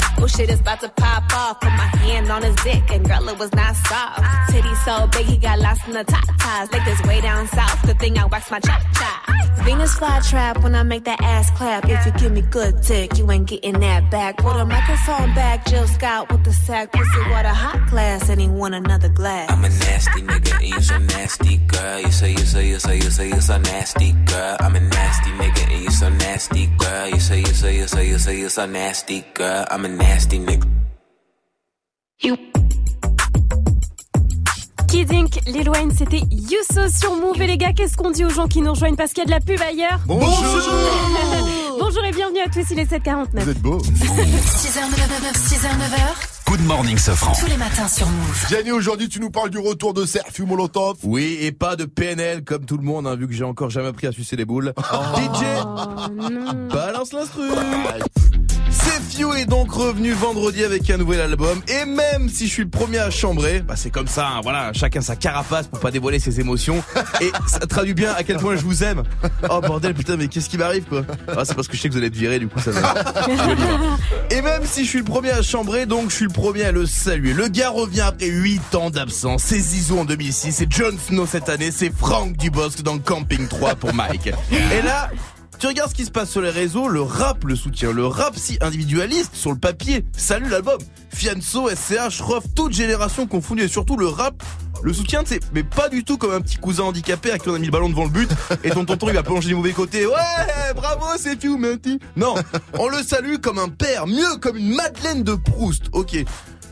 Oh 0.23 0.27
shit 0.27 0.51
is 0.51 0.59
about 0.59 0.79
to 0.81 0.89
pop 0.89 1.33
off. 1.33 1.59
Put 1.61 1.71
my 1.71 1.89
hand 2.05 2.29
on 2.29 2.43
his 2.43 2.55
dick 2.57 2.91
and 2.91 3.03
girl 3.07 3.27
it 3.29 3.39
was 3.39 3.51
not 3.53 3.75
soft. 3.75 4.51
Titty 4.51 4.75
so 4.85 5.07
big 5.07 5.25
he 5.25 5.37
got 5.37 5.57
lost 5.57 5.87
in 5.87 5.93
the 5.93 6.03
top 6.03 6.25
ties. 6.37 6.71
Like 6.71 6.85
this 6.85 7.01
way 7.03 7.21
down 7.21 7.47
south. 7.47 7.81
Good 7.87 7.99
thing 7.99 8.19
I 8.19 8.25
wax 8.25 8.51
my 8.51 8.59
chop 8.59 8.83
chop. 8.93 9.41
Venus 9.65 9.95
flytrap 9.95 10.63
when 10.63 10.75
I 10.75 10.83
make 10.83 11.05
that 11.05 11.21
ass 11.21 11.49
clap. 11.51 11.89
If 11.89 12.05
you 12.05 12.11
give 12.13 12.31
me 12.31 12.41
good 12.41 12.81
dick, 12.81 13.17
you 13.17 13.29
ain't 13.31 13.47
getting 13.47 13.79
that 13.79 14.11
back. 14.11 14.37
Put 14.37 14.55
a 14.57 14.65
microphone 14.65 15.33
back, 15.33 15.65
Jill 15.65 15.87
Scott 15.87 16.31
with 16.31 16.43
the 16.43 16.53
sack. 16.53 16.91
Pussy 16.91 17.29
water 17.31 17.49
hot 17.49 17.89
glass 17.89 18.29
and 18.29 18.39
he 18.39 18.47
want 18.47 18.75
another 18.75 19.09
glass. 19.09 19.51
I'm 19.51 19.65
a 19.65 19.69
nasty 19.69 20.21
nigga 20.21 20.53
and 20.53 20.67
you 20.67 20.81
so 20.81 20.97
nasty, 20.99 21.57
girl. 21.57 21.99
You 21.99 22.11
say 22.11 22.31
you 22.31 22.45
say 22.53 22.67
you 22.67 22.79
say 22.79 22.95
you 22.97 23.09
say 23.09 23.27
you 23.29 23.41
so 23.41 23.57
nasty, 23.57 24.11
girl. 24.25 24.57
I'm 24.59 24.75
a 24.75 24.79
nasty 24.79 25.31
nigga 25.31 25.73
and 25.73 25.83
you 25.83 25.91
so 25.91 26.09
nasty, 26.09 26.67
girl. 26.77 27.07
You 27.07 27.19
say 27.19 27.39
you 27.39 27.45
say 27.45 27.77
you 27.77 27.87
say 27.87 28.07
you 28.07 28.19
say 28.19 28.39
you 28.39 28.49
so 28.49 28.65
nasty, 28.67 29.25
girl. 29.33 29.65
I'm 29.71 29.85
a 29.85 29.89
nasty 29.89 30.10
nigga. 30.11 30.65
Ink, 34.93 35.39
Lil 35.47 35.69
Wayne, 35.69 35.91
c'était 35.97 36.21
Yousso 36.29 36.87
sur 36.89 37.15
Move. 37.15 37.41
Et 37.41 37.47
les 37.47 37.57
gars, 37.57 37.73
qu'est-ce 37.73 37.97
qu'on 37.97 38.11
dit 38.11 38.23
aux 38.23 38.29
gens 38.29 38.47
qui 38.47 38.61
nous 38.61 38.71
rejoignent 38.71 38.95
parce 38.95 39.13
qu'il 39.13 39.23
y 39.23 39.23
a 39.23 39.25
de 39.25 39.31
la 39.31 39.39
pub 39.39 39.59
ailleurs? 39.61 39.99
Bonjour 40.05 40.29
Bonjour 41.79 42.05
et 42.05 42.11
bienvenue 42.11 42.39
à 42.39 42.49
tous, 42.49 42.65
il 42.71 42.79
est 42.79 42.91
7h49. 42.91 43.27
Vous 43.33 43.49
êtes 43.49 43.61
beau 43.61 43.79
6h, 43.79 44.03
9h, 44.03 45.33
6h, 45.33 45.67
9h. 45.67 46.47
Good 46.47 46.61
morning, 46.65 46.97
Sofran. 46.97 47.33
Tous 47.39 47.47
les 47.47 47.57
matins 47.57 47.87
sur 47.87 48.07
Move. 48.07 48.45
Gianni, 48.49 48.71
aujourd'hui, 48.71 49.09
tu 49.09 49.19
nous 49.19 49.31
parles 49.31 49.49
du 49.49 49.59
retour 49.59 49.93
de 49.93 50.05
Serfu 50.05 50.45
Molotov. 50.45 50.97
Oui, 51.03 51.37
et 51.41 51.51
pas 51.51 51.75
de 51.75 51.85
PNL 51.85 52.43
comme 52.43 52.65
tout 52.65 52.77
le 52.77 52.83
monde, 52.83 53.07
hein, 53.07 53.15
vu 53.15 53.27
que 53.27 53.33
j'ai 53.33 53.43
encore 53.43 53.69
jamais 53.69 53.87
appris 53.87 54.07
à 54.07 54.11
sucer 54.11 54.35
les 54.35 54.45
boules. 54.45 54.73
DJ, 54.77 55.43
balance 56.71 57.13
l'instru. 57.13 57.49
Few 58.99 59.33
est 59.35 59.45
donc 59.45 59.71
revenu 59.71 60.11
vendredi 60.13 60.63
avec 60.63 60.89
un 60.89 60.97
nouvel 60.97 61.21
album 61.21 61.61
et 61.67 61.85
même 61.85 62.29
si 62.29 62.47
je 62.47 62.51
suis 62.53 62.63
le 62.63 62.69
premier 62.69 62.99
à 62.99 63.09
chambrer, 63.09 63.61
bah 63.61 63.75
c'est 63.75 63.89
comme 63.89 64.07
ça, 64.07 64.27
hein, 64.27 64.39
voilà, 64.43 64.71
chacun 64.73 65.01
sa 65.01 65.15
carapace 65.15 65.67
pour 65.67 65.79
pas 65.79 65.91
dévoiler 65.91 66.19
ses 66.19 66.39
émotions 66.39 66.83
et 67.21 67.31
ça 67.47 67.59
traduit 67.59 67.93
bien 67.93 68.13
à 68.13 68.23
quel 68.23 68.37
point 68.37 68.55
je 68.55 68.61
vous 68.61 68.83
aime. 68.83 69.03
Oh 69.49 69.61
bordel 69.61 69.93
putain 69.93 70.17
mais 70.17 70.27
qu'est-ce 70.27 70.49
qui 70.49 70.57
m'arrive 70.57 70.83
quoi? 70.83 71.03
Ah, 71.27 71.43
C'est 71.45 71.55
parce 71.55 71.67
que 71.67 71.75
je 71.77 71.81
sais 71.81 71.87
que 71.89 71.93
vous 71.93 71.99
allez 71.99 72.07
être 72.07 72.15
viré 72.15 72.39
du 72.39 72.47
coup 72.47 72.59
ça 72.59 72.71
va. 72.71 72.93
Et 74.29 74.41
même 74.41 74.63
si 74.65 74.83
je 74.83 74.89
suis 74.89 74.99
le 74.99 75.05
premier 75.05 75.31
à 75.31 75.41
chambrer, 75.41 75.85
donc 75.85 76.09
je 76.09 76.15
suis 76.15 76.25
le 76.25 76.33
premier 76.33 76.63
à 76.63 76.71
le 76.71 76.85
saluer. 76.85 77.33
Le 77.33 77.47
gars 77.47 77.69
revient 77.69 78.01
après 78.01 78.27
8 78.27 78.75
ans 78.75 78.89
d'absence. 78.89 79.43
C'est 79.45 79.59
Zizou 79.59 79.99
en 79.99 80.05
2006, 80.05 80.51
c'est 80.51 80.71
Jon 80.71 80.91
Snow 81.07 81.25
cette 81.25 81.49
année, 81.49 81.71
c'est 81.71 81.91
Franck 81.95 82.37
Dubosc 82.37 82.81
dans 82.81 82.97
Camping 82.99 83.47
3 83.47 83.75
pour 83.75 83.93
Mike. 83.93 84.27
Et 84.51 84.81
là, 84.81 85.09
tu 85.61 85.67
regardes 85.67 85.91
ce 85.91 85.95
qui 85.95 86.05
se 86.05 86.11
passe 86.11 86.31
sur 86.31 86.41
les 86.41 86.49
réseaux, 86.49 86.87
le 86.87 87.03
rap 87.03 87.43
le 87.43 87.55
soutient, 87.55 87.91
le 87.91 88.07
rap 88.07 88.35
si 88.35 88.57
individualiste 88.61 89.35
sur 89.35 89.51
le 89.51 89.59
papier. 89.59 90.03
Salut 90.17 90.49
l'album. 90.49 90.79
Fianso, 91.13 91.69
SCH, 91.69 92.19
Ruff, 92.21 92.45
toute 92.55 92.73
génération 92.73 93.27
confondue 93.27 93.65
et 93.65 93.67
surtout 93.67 93.95
le 93.95 94.07
rap 94.07 94.41
le 94.81 94.93
soutien, 94.93 95.21
c'est 95.23 95.39
mais 95.53 95.61
pas 95.61 95.89
du 95.89 96.03
tout 96.03 96.17
comme 96.17 96.31
un 96.31 96.41
petit 96.41 96.57
cousin 96.57 96.85
handicapé 96.85 97.31
à 97.31 97.37
qui 97.37 97.47
on 97.49 97.53
a 97.53 97.59
mis 97.59 97.67
le 97.67 97.71
ballon 97.71 97.89
devant 97.89 98.05
le 98.05 98.09
but 98.09 98.31
et 98.63 98.71
ton 98.71 98.83
tonton 98.85 99.09
il 99.09 99.13
va 99.13 99.21
plonger 99.21 99.49
du 99.49 99.55
mauvais 99.55 99.73
côté. 99.73 100.07
Ouais, 100.07 100.73
bravo, 100.75 101.05
c'est 101.17 101.39
Fiu, 101.39 101.55
merci. 101.59 101.99
Non, 102.15 102.33
on 102.79 102.87
le 102.87 103.03
salue 103.03 103.35
comme 103.35 103.59
un 103.59 103.69
père, 103.69 104.07
mieux 104.07 104.37
comme 104.41 104.57
une 104.57 104.73
Madeleine 104.73 105.21
de 105.23 105.35
Proust. 105.35 105.83
Ok. 105.91 106.25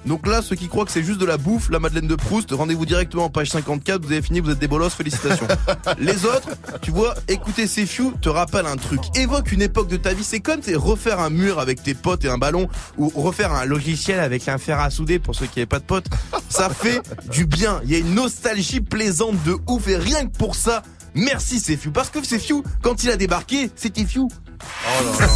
Donc 0.05 0.27
là, 0.27 0.41
ceux 0.41 0.55
qui 0.55 0.67
croient 0.67 0.85
que 0.85 0.91
c'est 0.91 1.03
juste 1.03 1.19
de 1.19 1.25
la 1.25 1.37
bouffe, 1.37 1.69
la 1.69 1.79
Madeleine 1.79 2.07
de 2.07 2.15
Proust, 2.15 2.51
rendez-vous 2.51 2.85
directement 2.85 3.25
en 3.25 3.29
page 3.29 3.49
54, 3.49 4.03
vous 4.03 4.11
avez 4.11 4.21
fini, 4.21 4.39
vous 4.39 4.49
êtes 4.49 4.59
des 4.59 4.67
bolos, 4.67 4.89
félicitations. 4.89 5.47
Les 5.99 6.25
autres, 6.25 6.49
tu 6.81 6.91
vois, 6.91 7.15
écouter 7.27 7.67
ces 7.67 7.85
few 7.85 8.13
te 8.21 8.29
rappelle 8.29 8.65
un 8.65 8.77
truc. 8.77 9.01
Évoque 9.15 9.51
une 9.51 9.61
époque 9.61 9.87
de 9.87 9.97
ta 9.97 10.13
vie, 10.13 10.23
c'est 10.23 10.39
comme 10.39 10.61
refaire 10.75 11.19
un 11.19 11.29
mur 11.29 11.59
avec 11.59 11.83
tes 11.83 11.93
potes 11.93 12.25
et 12.25 12.29
un 12.29 12.37
ballon, 12.37 12.67
ou 12.97 13.09
refaire 13.09 13.53
un 13.53 13.65
logiciel 13.65 14.19
avec 14.19 14.47
un 14.47 14.57
fer 14.57 14.79
à 14.79 14.89
souder 14.89 15.19
pour 15.19 15.35
ceux 15.35 15.45
qui 15.45 15.59
n'avaient 15.59 15.65
pas 15.67 15.79
de 15.79 15.85
potes. 15.85 16.07
Ça 16.49 16.69
fait 16.73 17.01
du 17.31 17.45
bien. 17.45 17.81
Il 17.83 17.91
y 17.91 17.95
a 17.95 17.99
une 17.99 18.13
nostalgie 18.13 18.81
plaisante 18.81 19.41
de 19.43 19.55
ouf 19.67 19.87
et 19.87 19.97
rien 19.97 20.25
que 20.25 20.37
pour 20.37 20.55
ça, 20.55 20.83
merci 21.13 21.59
few. 21.59 21.91
Parce 21.91 22.09
que 22.09 22.21
few, 22.21 22.63
quand 22.81 23.03
il 23.03 23.09
a 23.11 23.17
débarqué, 23.17 23.69
c'était 23.75 24.05
few. 24.05 24.27
Oh 24.61 25.03
là. 25.06 25.27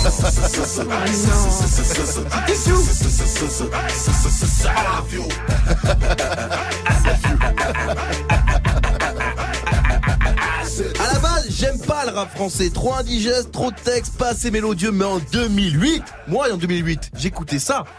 À 11.00 11.14
la 11.14 11.20
base, 11.20 11.48
j'aime 11.50 11.80
pas 11.80 12.06
le 12.06 12.12
rap 12.12 12.32
français. 12.34 12.70
Trop 12.70 12.94
indigeste, 12.96 13.52
trop 13.52 13.72
de 13.72 13.76
texte, 13.76 14.18
pas 14.18 14.30
assez 14.30 14.52
mélodieux. 14.52 14.92
Mais 14.92 15.06
en 15.06 15.20
2008, 15.20 16.04
moi 16.28 16.48
en 16.52 16.58
2008, 16.58 17.12
j'écoutais 17.18 17.60
ça. 17.60 17.84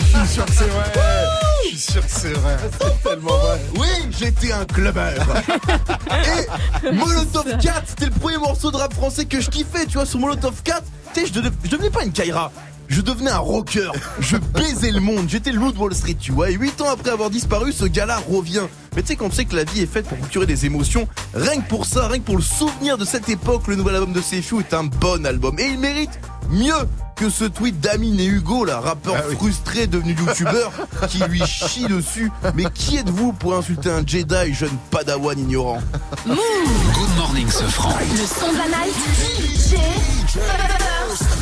Je 0.00 0.18
suis 0.18 0.28
sûr 0.28 0.44
que 0.44 0.52
c'est 0.52 0.68
vrai. 0.68 1.51
Sûr 1.90 2.00
que 2.06 2.10
c'est 2.12 2.32
vrai. 2.32 2.56
C'est 2.80 3.02
tellement 3.02 3.36
vrai. 3.38 3.60
Oui, 3.78 3.88
j'étais 4.18 4.52
un 4.52 4.64
clubbeur. 4.64 5.14
Et 6.84 6.92
Molotov 6.92 7.58
4, 7.60 7.82
c'était 7.86 8.04
le 8.06 8.12
premier 8.12 8.36
morceau 8.38 8.70
de 8.70 8.76
rap 8.76 8.94
français 8.94 9.24
que 9.24 9.40
je 9.40 9.50
kiffais, 9.50 9.86
tu 9.86 9.94
vois, 9.94 10.06
sur 10.06 10.18
Molotov 10.20 10.54
4. 10.62 10.82
Tu 11.14 11.20
sais, 11.20 11.26
je, 11.26 11.32
devenais- 11.68 11.90
pas 11.90 12.04
une 12.04 12.12
Kaira. 12.12 12.52
Je 12.88 13.00
devenais 13.00 13.30
un 13.30 13.38
rocker. 13.38 13.90
Je 14.20 14.36
baisais 14.36 14.90
le 14.90 15.00
monde. 15.00 15.26
J'étais 15.28 15.50
le 15.50 15.58
loup 15.58 15.72
de 15.72 15.78
Wall 15.78 15.94
Street, 15.94 16.16
tu 16.20 16.30
vois. 16.30 16.50
Et 16.50 16.54
8 16.54 16.80
ans 16.82 16.90
après 16.90 17.10
avoir 17.10 17.30
disparu, 17.30 17.72
ce 17.72 17.84
gars-là 17.86 18.18
revient. 18.30 18.66
Mais 18.94 19.02
tu 19.02 19.08
sais, 19.08 19.16
quand 19.16 19.26
on 19.26 19.30
sait 19.30 19.46
que 19.46 19.56
la 19.56 19.64
vie 19.64 19.80
est 19.80 19.86
faite 19.92 20.06
pour 20.06 20.18
procurer 20.18 20.46
des 20.46 20.66
émotions, 20.66 21.08
rien 21.34 21.60
que 21.62 21.68
pour 21.68 21.86
ça, 21.86 22.06
rien 22.08 22.18
que 22.18 22.24
pour 22.26 22.36
le 22.36 22.42
souvenir 22.42 22.98
de 22.98 23.04
cette 23.06 23.28
époque, 23.28 23.66
le 23.68 23.76
nouvel 23.76 23.94
album 23.96 24.12
de 24.12 24.20
Sefiu 24.20 24.60
est 24.60 24.74
un 24.74 24.84
bon 24.84 25.24
album. 25.26 25.58
Et 25.58 25.66
il 25.68 25.78
mérite 25.78 26.10
mieux 26.50 26.88
que 27.16 27.30
ce 27.30 27.44
tweet 27.44 27.80
d'Amine 27.80 28.18
et 28.18 28.26
Hugo, 28.26 28.64
là, 28.64 28.80
rappeur 28.80 29.16
frustré 29.38 29.86
devenu 29.86 30.14
youtubeur, 30.14 30.72
qui 31.08 31.18
lui 31.24 31.42
chie 31.46 31.86
dessus. 31.86 32.30
Mais 32.54 32.64
qui 32.74 32.96
êtes-vous 32.96 33.32
pour 33.32 33.54
insulter 33.54 33.90
un 33.90 34.06
Jedi, 34.06 34.52
jeune 34.52 34.76
padawan 34.90 35.38
ignorant 35.38 35.80
Good 36.26 37.16
morning, 37.16 37.48
ce 37.48 37.64
franc. 37.64 37.94
Le 37.98 38.26
son 38.26 38.52
de 38.52 38.58
la 38.58 38.68
night. 38.68 38.94
DJ 39.28 39.76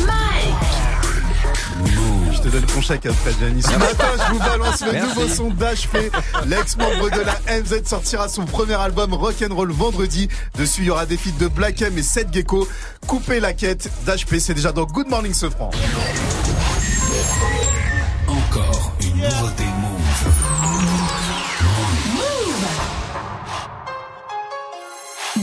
Mike. 0.00 0.60
Je 2.42 2.48
te 2.48 2.52
donne 2.54 2.64
ton 2.64 2.80
chèque 2.80 3.04
après, 3.04 3.32
Gianni. 3.38 3.62
Ce 3.62 3.70
matin, 3.72 4.06
je 4.16 4.32
vous 4.32 4.38
balance 4.38 4.80
le 4.80 4.92
Merci. 4.92 5.08
nouveau 5.08 5.28
son 5.28 5.50
d'HP. 5.50 6.10
L'ex-membre 6.46 7.10
de 7.10 7.20
la 7.20 7.38
MZ 7.60 7.86
sortira 7.86 8.28
son 8.28 8.46
premier 8.46 8.74
album 8.74 9.12
Rock'n'Roll 9.12 9.70
vendredi. 9.72 10.28
Dessus, 10.56 10.80
il 10.82 10.86
y 10.86 10.90
aura 10.90 11.04
des 11.04 11.18
feats 11.18 11.36
de 11.38 11.48
Black 11.48 11.82
M 11.82 11.98
et 11.98 12.02
Seth 12.02 12.32
Gecko. 12.32 12.66
Coupez 13.06 13.40
la 13.40 13.52
quête 13.52 13.90
d'HP, 14.06 14.38
c'est 14.38 14.54
déjà 14.54 14.72
dans 14.72 14.84
Good 14.84 15.08
Morning 15.08 15.34
Sofran. 15.34 15.70
Encore 18.26 18.92
une 19.02 19.16
nouveauté 19.16 19.64
Move. 19.82 20.24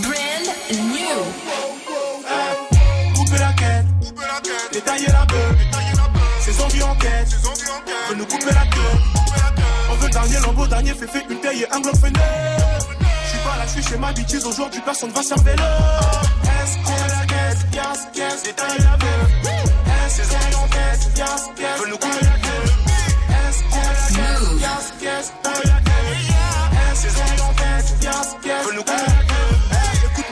Brand 0.02 0.16
new. 0.72 1.22
Couper 3.16 3.38
la 3.40 3.54
quête, 3.54 3.86
la 5.08 5.27
veut 8.10 8.16
nous 8.16 8.26
couper 8.26 8.54
la 8.54 8.66
queue. 8.68 8.98
On 9.92 9.96
veut 9.96 10.10
dernier 10.10 10.40
lambeau, 10.40 10.68
dernier 10.68 10.94
féfé, 10.94 11.24
une 11.30 11.40
taille 11.40 11.64
et 11.64 11.72
un 11.72 11.80
globe 11.80 11.96
fainé. 11.98 12.20
Je 13.24 13.30
suis 13.30 13.40
pas 13.40 13.58
là, 13.58 13.66
je 13.66 13.72
suis 13.72 13.84
chez 13.84 13.98
ma 13.98 14.14
bêtise, 14.14 14.46
aujourd'hui 14.46 14.82
personne 14.82 15.12
va 15.12 15.24
servir 15.24 15.56
le. 15.56 15.64
S, 16.64 16.78
S, 16.88 17.66
S, 17.76 18.08
yes, 18.16 18.44
détailler 18.44 18.84
la 18.84 18.98
beuh. 18.98 19.08
S, 20.08 20.22
yes, 21.18 21.80
veut 21.80 21.90
nous 21.90 21.98
couper 21.98 22.22
la 22.22 22.38
queue. 22.40 22.66
S, 23.30 23.64
S, 23.72 24.16
yes, 24.16 24.40
yes, 24.62 24.94
yes, 25.02 25.34
détailler 25.44 25.68
la 25.68 25.80
queue. 25.82 25.92
S, 26.92 27.04
yes, 27.04 27.16
yes, 28.46 28.66
veut 28.66 28.76
nous 28.76 28.84
couper 28.84 29.06
la 29.08 29.24
queue. 29.24 29.37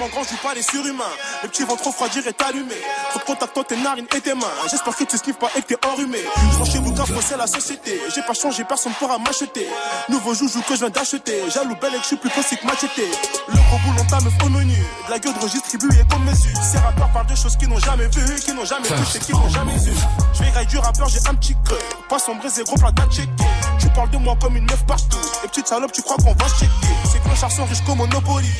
Mon 0.05 0.11
grand, 0.11 0.21
je 0.21 0.27
suis 0.27 0.37
pas 0.37 0.53
les 0.53 0.61
surhumains. 0.61 1.03
Les 1.41 1.49
petits 1.49 1.63
vont 1.63 1.75
trop 1.75 1.89
refroidir 1.89 2.27
et 2.27 2.33
t'allumer. 2.33 2.77
Trop 3.09 3.17
de 3.17 3.23
contact 3.23 3.57
entre 3.57 3.69
tes 3.69 3.75
narines 3.75 4.05
et 4.15 4.21
tes 4.21 4.35
mains. 4.35 4.53
J'espère 4.69 4.95
que 4.95 5.03
tu 5.03 5.17
sniffes 5.17 5.39
pas 5.39 5.49
et 5.55 5.63
que 5.63 5.73
t'es 5.73 5.87
enrhumé. 5.87 6.19
Franchis 6.51 6.77
vous 6.77 6.93
car 6.93 7.07
c'est 7.21 7.35
la 7.35 7.47
société. 7.47 7.99
J'ai 8.13 8.21
pas 8.21 8.35
changé, 8.35 8.63
personne 8.65 8.91
pourra 8.99 9.17
m'acheter. 9.17 9.67
Nouveau 10.09 10.35
joujou 10.35 10.61
que 10.61 10.75
je 10.75 10.81
viens 10.81 10.91
d'acheter. 10.91 11.49
Jaloux 11.49 11.75
belle 11.81 11.95
et 11.95 11.97
que 11.97 12.03
je 12.03 12.07
suis 12.09 12.17
plus 12.17 12.29
possible 12.29 12.61
que 12.61 12.67
machete. 12.67 13.01
Le 13.47 13.55
gros 13.55 13.79
boulon 13.83 14.05
ta 14.07 14.19
meuf 14.19 14.33
au 14.45 14.49
menu. 14.49 14.77
De 15.07 15.09
la 15.09 15.17
gueule 15.17 15.33
de 15.33 15.39
registre 15.39 15.69
distribuée 15.71 16.03
comme 16.11 16.23
mesure. 16.23 16.61
Ces 16.61 16.77
rappeurs 16.77 17.11
parlent 17.11 17.25
de 17.25 17.35
choses 17.35 17.57
qu'ils 17.57 17.69
n'ont 17.69 17.79
jamais 17.79 18.07
vues, 18.09 18.35
qu'ils 18.41 18.53
n'ont 18.53 18.65
jamais 18.65 18.87
touché, 18.87 19.17
qu'ils 19.17 19.33
n'ont 19.33 19.49
jamais 19.49 19.73
eu. 19.73 19.93
Je 20.35 20.43
vais 20.43 20.65
du 20.65 20.77
rappeur, 20.77 21.09
j'ai 21.09 21.27
un 21.27 21.33
petit 21.33 21.55
creux. 21.65 21.79
Poisson 22.07 22.35
brisé, 22.35 22.63
gros 22.63 22.75
plat 22.75 22.91
checker. 23.09 23.31
Tu 23.79 23.87
parles 23.89 24.11
de 24.11 24.17
moi 24.17 24.37
comme 24.39 24.55
une 24.55 24.65
meuf 24.65 24.85
partout. 24.85 25.17
Et 25.43 25.47
petite 25.47 25.67
salope, 25.67 25.91
tu 25.91 26.03
crois 26.03 26.17
qu'on 26.17 26.33
va 26.33 26.47
checker. 26.59 26.93
Ces 27.11 27.17
clochards 27.21 27.51
sont 27.51 27.65
riches 27.65 27.83
comme 27.87 27.97
Monopoly. 27.97 28.51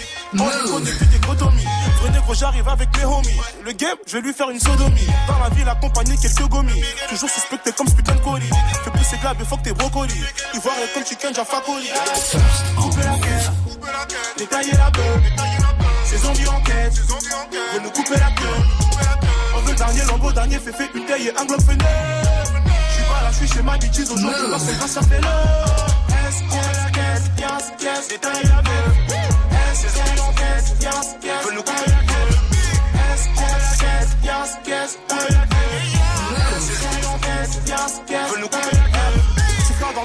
Vrai 1.38 2.12
négro, 2.12 2.34
j'arrive 2.34 2.68
avec 2.68 2.90
mes 2.98 3.06
homies. 3.06 3.40
Le 3.64 3.72
game, 3.72 3.98
je 4.08 4.14
vais 4.18 4.22
lui 4.22 4.34
faire 4.34 4.50
une 4.50 4.60
sodomie. 4.60 5.08
Dans 5.28 5.40
la 5.40 5.50
ville, 5.50 5.68
accompagné 5.68 6.16
quelques 6.18 6.48
gomis. 6.48 6.84
Toujours 7.10 7.30
suspecté 7.30 7.72
comme 7.72 7.88
de 7.88 8.20
colis. 8.24 8.50
Fais 8.84 8.92
plus 8.92 9.04
ces 9.04 9.18
glabes, 9.18 9.44
faut 9.44 9.58
que 9.58 9.64
t'es 9.64 9.74
brocoli. 9.74 10.14
Ivoire 10.54 10.76
et 10.84 10.94
comme 10.94 11.06
chicken, 11.06 11.34
j'ai 11.36 11.46
facoli. 11.46 11.90
Couper 12.76 13.04
la 13.04 13.18
quête, 13.18 13.52
détailler 14.38 14.74
la 14.74 14.90
beuh. 14.92 15.02
Ces 16.06 16.18
zombies 16.18 16.48
en 16.48 16.62
quête, 16.62 16.96
veut 16.96 17.82
nous 17.84 17.92
couper 17.92 18.20
la 18.20 18.32
queue. 18.32 18.62
On 19.56 19.60
veut 19.62 19.72
le 19.72 19.78
dernier 19.78 20.04
lambeau, 20.04 20.32
dernier 20.32 20.60
féfé, 20.60 20.90
une 20.94 21.06
taille 21.06 21.28
et 21.28 21.38
un 21.38 21.46
globe 21.46 21.62
fainé. 21.62 21.84
Je 21.84 22.94
suis 22.94 23.04
pas 23.04 23.22
là, 23.24 23.32
je 23.32 23.38
suis 23.38 23.48
chez 23.48 23.62
ma 23.64 23.78
bitches. 23.78 24.10
Aujourd'hui, 24.12 24.50
personne 24.50 24.76
va 24.76 24.88
servir 24.88 25.22
le. 25.22 25.28
S, 26.28 26.44
S, 26.52 26.78
S, 26.98 27.32
yes, 27.40 27.64
yes, 27.82 28.08
détailler 28.10 28.44
la 28.44 28.62
beuh. 28.62 29.55
Nous 30.66 31.62
couper 31.62 31.86
la 31.88 32.02
nous 38.42 38.48
couper 38.48 38.76
la 38.76 38.96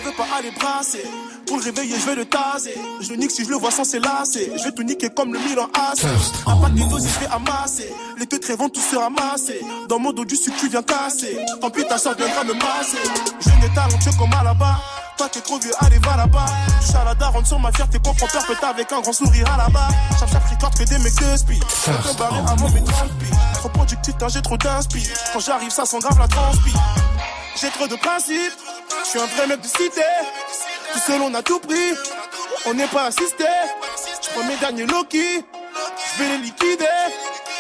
veut 0.05 0.13
pas 0.17 0.27
aller 0.39 0.51
brasser. 0.53 1.05
Pour 1.47 1.59
le 1.59 1.65
réveiller, 1.65 1.97
je 1.99 2.07
vais 2.07 2.15
le 2.15 2.25
taser. 2.25 2.75
Je 3.01 3.11
le 3.11 3.17
nique 3.17 3.31
si 3.31 3.45
je 3.45 3.51
le 3.51 3.57
vois 3.57 3.71
sans 3.71 3.85
s'élasser. 3.85 4.53
Je 4.57 4.65
vais 4.65 4.73
tout 4.73 4.83
niquer 4.83 5.11
comme 5.11 5.33
le 5.33 5.39
Milan 5.41 5.69
AC. 5.75 6.05
À 6.47 6.57
pas 6.57 6.69
de 6.69 6.89
doses, 6.89 7.07
je 7.07 7.21
vais 7.21 7.33
amasser. 7.33 7.93
Les 8.19 8.27
teutres 8.27 8.53
vont 8.57 8.69
tous 8.69 8.81
se 8.81 8.97
ramasser. 8.97 9.61
Dans 9.89 9.99
mon 9.99 10.13
dos 10.13 10.25
du 10.25 10.37
sucre, 10.37 10.57
tu 10.59 10.69
viens 10.69 10.83
casser. 10.83 11.39
Tant 11.61 11.71
pis, 11.71 11.85
ta 11.85 11.99
soeur 11.99 12.15
viendra 12.17 12.45
me 12.45 12.55
masser. 12.55 12.99
Je 13.41 13.49
n'ai 13.49 13.75
talentueux 13.75 14.13
comme 14.19 14.33
à 14.33 14.45
là-bas. 14.45 14.79
Toi, 15.21 15.29
t'es 15.29 15.43
trop 15.43 15.59
vieux, 15.59 15.75
allez, 15.81 15.99
va 15.99 16.17
là-bas. 16.17 16.47
Tu 16.81 16.97
à 16.97 17.05
la 17.05 17.15
daronne 17.15 17.45
sur 17.45 17.59
ma 17.59 17.71
fierté, 17.73 17.99
comprends 17.99 18.27
peur, 18.27 18.43
peut 18.47 18.57
avec 18.67 18.91
un 18.91 19.03
grand 19.03 19.13
sourire 19.13 19.53
à 19.53 19.59
là-bas. 19.59 19.89
Chap, 20.19 20.33
chap, 20.33 20.43
record 20.49 20.71
que 20.71 20.85
des 20.85 20.97
mecs 20.97 21.15
de 21.15 21.37
speed. 21.37 21.63
Je 21.85 22.17
barrer 22.17 22.39
avant 22.39 22.71
mes 22.71 22.83
30 22.83 23.19
pieds. 23.19 23.37
Trop 23.53 23.69
productif, 23.69 24.15
j'ai 24.29 24.41
trop 24.41 24.57
d'inspi. 24.57 25.07
Quand 25.35 25.41
j'arrive, 25.41 25.69
ça 25.69 25.85
sent 25.85 25.99
grave 25.99 26.19
la 26.19 26.27
transpi. 26.27 26.73
J'ai 27.61 27.69
trop 27.69 27.87
de 27.87 27.97
principes. 27.97 28.55
Je 29.05 29.11
suis 29.11 29.21
un 29.21 29.27
vrai 29.27 29.47
mec 29.47 29.61
de 29.61 29.67
cité. 29.67 30.01
Tout 30.95 31.01
seul, 31.07 31.21
on 31.21 31.35
a 31.35 31.43
tout 31.43 31.61
pris. 31.61 31.93
On 32.65 32.73
n'est 32.73 32.89
pas 32.89 33.09
assisté. 33.09 33.45
Je 34.23 34.31
prends 34.31 34.45
mes 34.45 34.57
derniers 34.57 34.87
Loki. 34.87 35.45
Je 35.45 36.23
vais 36.23 36.31
les 36.31 36.39
liquider. 36.45 36.87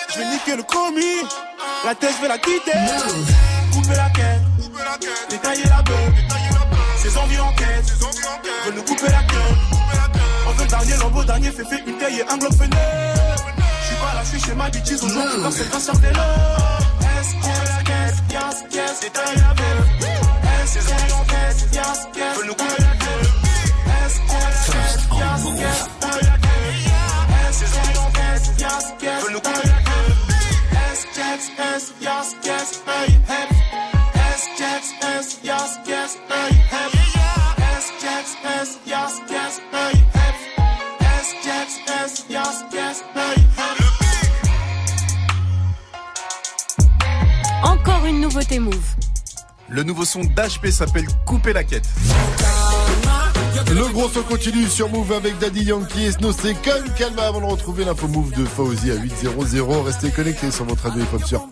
Je 0.09 0.19
vais 0.19 0.31
niquer 0.31 0.57
le 0.57 0.63
commis. 0.63 1.29
La 1.85 1.95
tête, 1.95 2.15
je 2.17 2.23
vais 2.23 2.29
la 2.29 2.39
quitter. 2.39 2.73
Couper 3.71 3.97
la 3.97 4.09
quête. 4.09 5.29
Détailler 5.29 5.65
la 5.65 5.83
beuh. 5.83 6.40
Ces 7.11 7.19
envies 7.19 7.41
en 7.41 7.53
quête. 7.55 7.93
Veulent 8.67 8.75
nous 8.77 8.83
couper 8.83 9.11
la 9.11 9.23
queue. 9.25 9.37
On 10.47 10.53
veut 10.53 10.63
le 10.65 10.71
dernier 10.71 10.97
lambeau, 10.97 11.25
dernier 11.25 11.51
féfé, 11.51 11.83
une 11.87 11.99
taille 11.99 12.21
et 12.21 12.33
un 12.33 12.39
globe 12.39 12.55
fainé. 12.55 12.77
Je 13.83 13.87
suis 13.87 13.97
pas 13.97 14.15
là, 14.15 14.21
je 14.23 14.29
suis 14.29 14.41
chez 14.41 14.55
ma 14.55 14.71
bitches. 14.71 15.03
Aujourd'hui, 15.03 15.43
yes, 18.31 18.63
yes, 18.73 19.01
quête. 19.01 21.10
Son 50.11 50.25
d'HP 50.25 50.73
s'appelle 50.73 51.07
Couper 51.25 51.53
la 51.53 51.63
quête. 51.63 51.89
Le 53.73 53.93
gros 53.93 54.09
son 54.09 54.23
continue 54.23 54.67
sur 54.67 54.89
Move 54.89 55.13
avec 55.13 55.39
Daddy 55.39 55.63
Yankee 55.67 56.07
et 56.07 56.11
Snow 56.11 56.33
c'est 56.33 56.55
comme 56.55 56.93
calme 56.99 57.17
avant 57.21 57.41
de 57.41 57.47
retrouver 57.47 57.85
l'info 57.85 58.09
Move 58.09 58.33
de 58.33 58.45
Fauzi 58.45 58.91
à 58.91 58.97
8.00. 58.97 59.83
Restez 59.85 60.11
connectés 60.11 60.51
sur 60.51 60.65
votre 60.65 60.83
radio 60.83 61.05
hip-hop 61.05 61.25
sur 61.25 61.47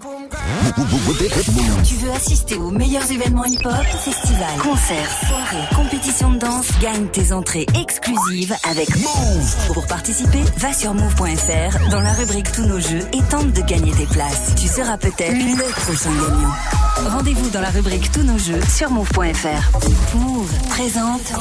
Tu 1.85 1.95
veux 1.95 2.11
assister 2.11 2.57
aux 2.57 2.71
meilleurs 2.71 3.11
événements 3.11 3.45
hip-hop, 3.45 3.73
festivals, 4.05 4.59
concerts, 4.63 5.11
soirées, 5.27 5.75
compétitions 5.75 6.33
de 6.33 6.39
danse? 6.39 6.67
Gagne 6.81 7.07
tes 7.07 7.33
entrées 7.33 7.67
exclusives 7.81 8.55
avec 8.69 8.89
Move. 8.97 9.57
Pour 9.73 9.87
participer, 9.87 10.43
va 10.59 10.73
sur 10.73 10.93
move.fr 10.95 11.91
dans 11.91 12.01
la 12.01 12.13
rubrique 12.13 12.53
Tous 12.53 12.67
nos 12.67 12.81
jeux 12.81 13.01
et 13.13 13.23
tente 13.31 13.53
de 13.53 13.63
gagner 13.63 13.93
tes 13.93 14.07
places. 14.07 14.55
Tu 14.57 14.69
seras 14.69 14.99
peut-être 14.99 15.33
le 15.33 15.71
prochain 15.73 16.11
gagnant. 16.11 17.13
Rendez-vous 17.17 17.49
dans 17.51 17.61
la 17.61 17.71
rubrique 17.71 18.11
Tous 18.13 18.23
nos 18.23 18.39
jeux 18.39 18.61
sur 18.69 18.91
move.fr. 18.91 20.17
Move 20.17 20.53
présente 20.69 21.33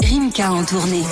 Rimka 0.00 0.52
en 0.52 0.64
tournée. 0.64 1.04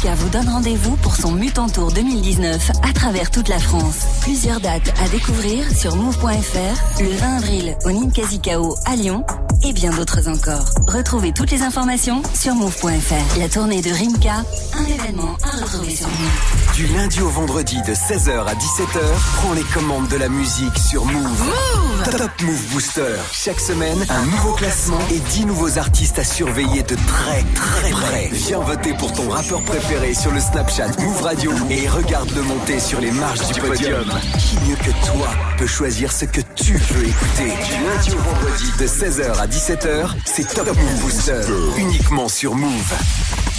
Rimka 0.00 0.14
vous 0.14 0.28
donne 0.28 0.48
rendez-vous 0.48 0.96
pour 0.96 1.16
son 1.16 1.32
Mutant 1.32 1.68
Tour 1.68 1.92
2019 1.92 2.70
à 2.88 2.92
travers 2.92 3.30
toute 3.30 3.48
la 3.48 3.58
France. 3.58 4.06
Plusieurs 4.22 4.60
dates 4.60 4.92
à 5.02 5.08
découvrir 5.08 5.70
sur 5.70 5.96
move.fr, 5.96 7.02
le 7.02 7.10
20 7.10 7.36
avril 7.36 7.76
au 7.84 7.90
Ninkazikao 7.90 8.76
à 8.86 8.96
Lyon 8.96 9.24
et 9.62 9.72
bien 9.72 9.90
d'autres 9.90 10.28
encore. 10.28 10.64
Retrouvez 10.88 11.32
toutes 11.32 11.50
les 11.50 11.62
informations 11.62 12.22
sur 12.34 12.54
move.fr. 12.54 13.38
La 13.38 13.48
tournée 13.48 13.82
de 13.82 13.90
Rimka, 13.90 14.42
un 14.74 14.84
événement 14.84 15.36
à 15.42 15.62
retrouver 15.62 15.94
sur 15.94 16.08
Move. 16.08 16.74
Du 16.74 16.86
lundi 16.86 17.20
au 17.20 17.28
vendredi 17.28 17.76
de 17.82 17.92
16h 17.92 18.46
à 18.46 18.54
17h, 18.54 19.00
prends 19.36 19.52
les 19.52 19.64
commandes 19.64 20.08
de 20.08 20.16
la 20.16 20.28
musique 20.28 20.78
sur 20.78 21.04
Move. 21.04 21.44
Move 21.44 22.10
Top 22.10 22.30
Move 22.42 22.66
Booster. 22.72 23.16
Chaque 23.32 23.60
semaine, 23.60 23.98
un 24.08 24.24
nouveau 24.24 24.52
classement 24.52 24.98
et 25.10 25.18
10 25.18 25.46
nouveaux 25.46 25.76
artistes 25.76 26.18
à 26.18 26.24
surveiller 26.24 26.82
de 26.82 26.94
très 26.94 27.44
très 27.54 27.90
près. 27.90 28.28
Viens 28.32 28.60
voter 28.60 28.94
pour 28.94 29.12
ton 29.12 29.28
rappeur 29.28 29.62
préféré 29.62 29.89
sur 30.14 30.30
le 30.30 30.40
Snapchat 30.40 30.88
Move 31.00 31.22
Radio 31.22 31.52
et 31.68 31.88
regarde-le 31.88 32.42
monter 32.42 32.78
sur 32.78 33.00
les 33.00 33.10
marches 33.10 33.50
du 33.52 33.60
podium. 33.60 34.08
Qui 34.38 34.56
mieux 34.68 34.76
que 34.76 34.90
toi 35.04 35.28
peut 35.58 35.66
choisir 35.66 36.12
ce 36.12 36.26
que 36.26 36.40
tu 36.54 36.74
veux 36.74 37.08
écouter? 37.08 37.52
Du 37.66 37.84
lundi 37.84 38.10
au 38.12 38.18
vendredi 38.18 38.72
de 38.78 38.86
16h 38.86 39.36
à 39.40 39.46
17h, 39.48 40.10
c'est 40.24 40.54
Top 40.54 40.68
Move 40.68 41.00
Booster. 41.00 41.40
Uniquement 41.76 42.28
sur 42.28 42.54
Move. 42.54 42.94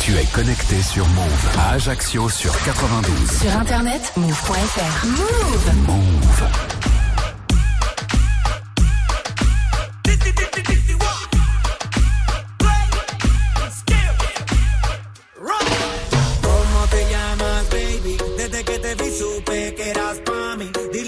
Tu 0.01 0.15
es 0.15 0.25
connecté 0.25 0.81
sur 0.81 1.05
Move 1.09 1.49
à 1.59 1.73
Ajaccio 1.73 2.29
sur 2.29 2.57
92. 2.63 3.13
Sur 3.41 3.57
internet, 3.57 4.13
move.fr. 4.15 5.05
Move 5.07 5.85
Move. 5.85 7.00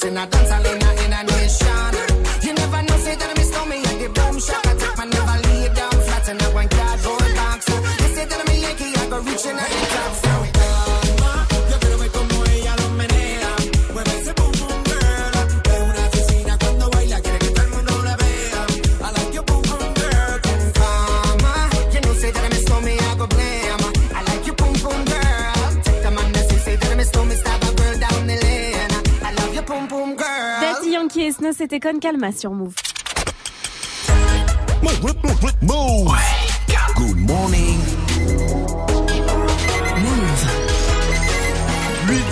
It 0.00 0.04
in 0.04 0.16
a 0.16 0.26
dance 0.26 0.77
Con 31.80 32.00
Calma 32.00 32.32
sur 32.32 32.50
Move. 32.50 32.74
Move. 35.62 36.12
Good 36.96 37.16
morning. 37.18 37.78
Move. 39.98 40.46
8 42.08 42.24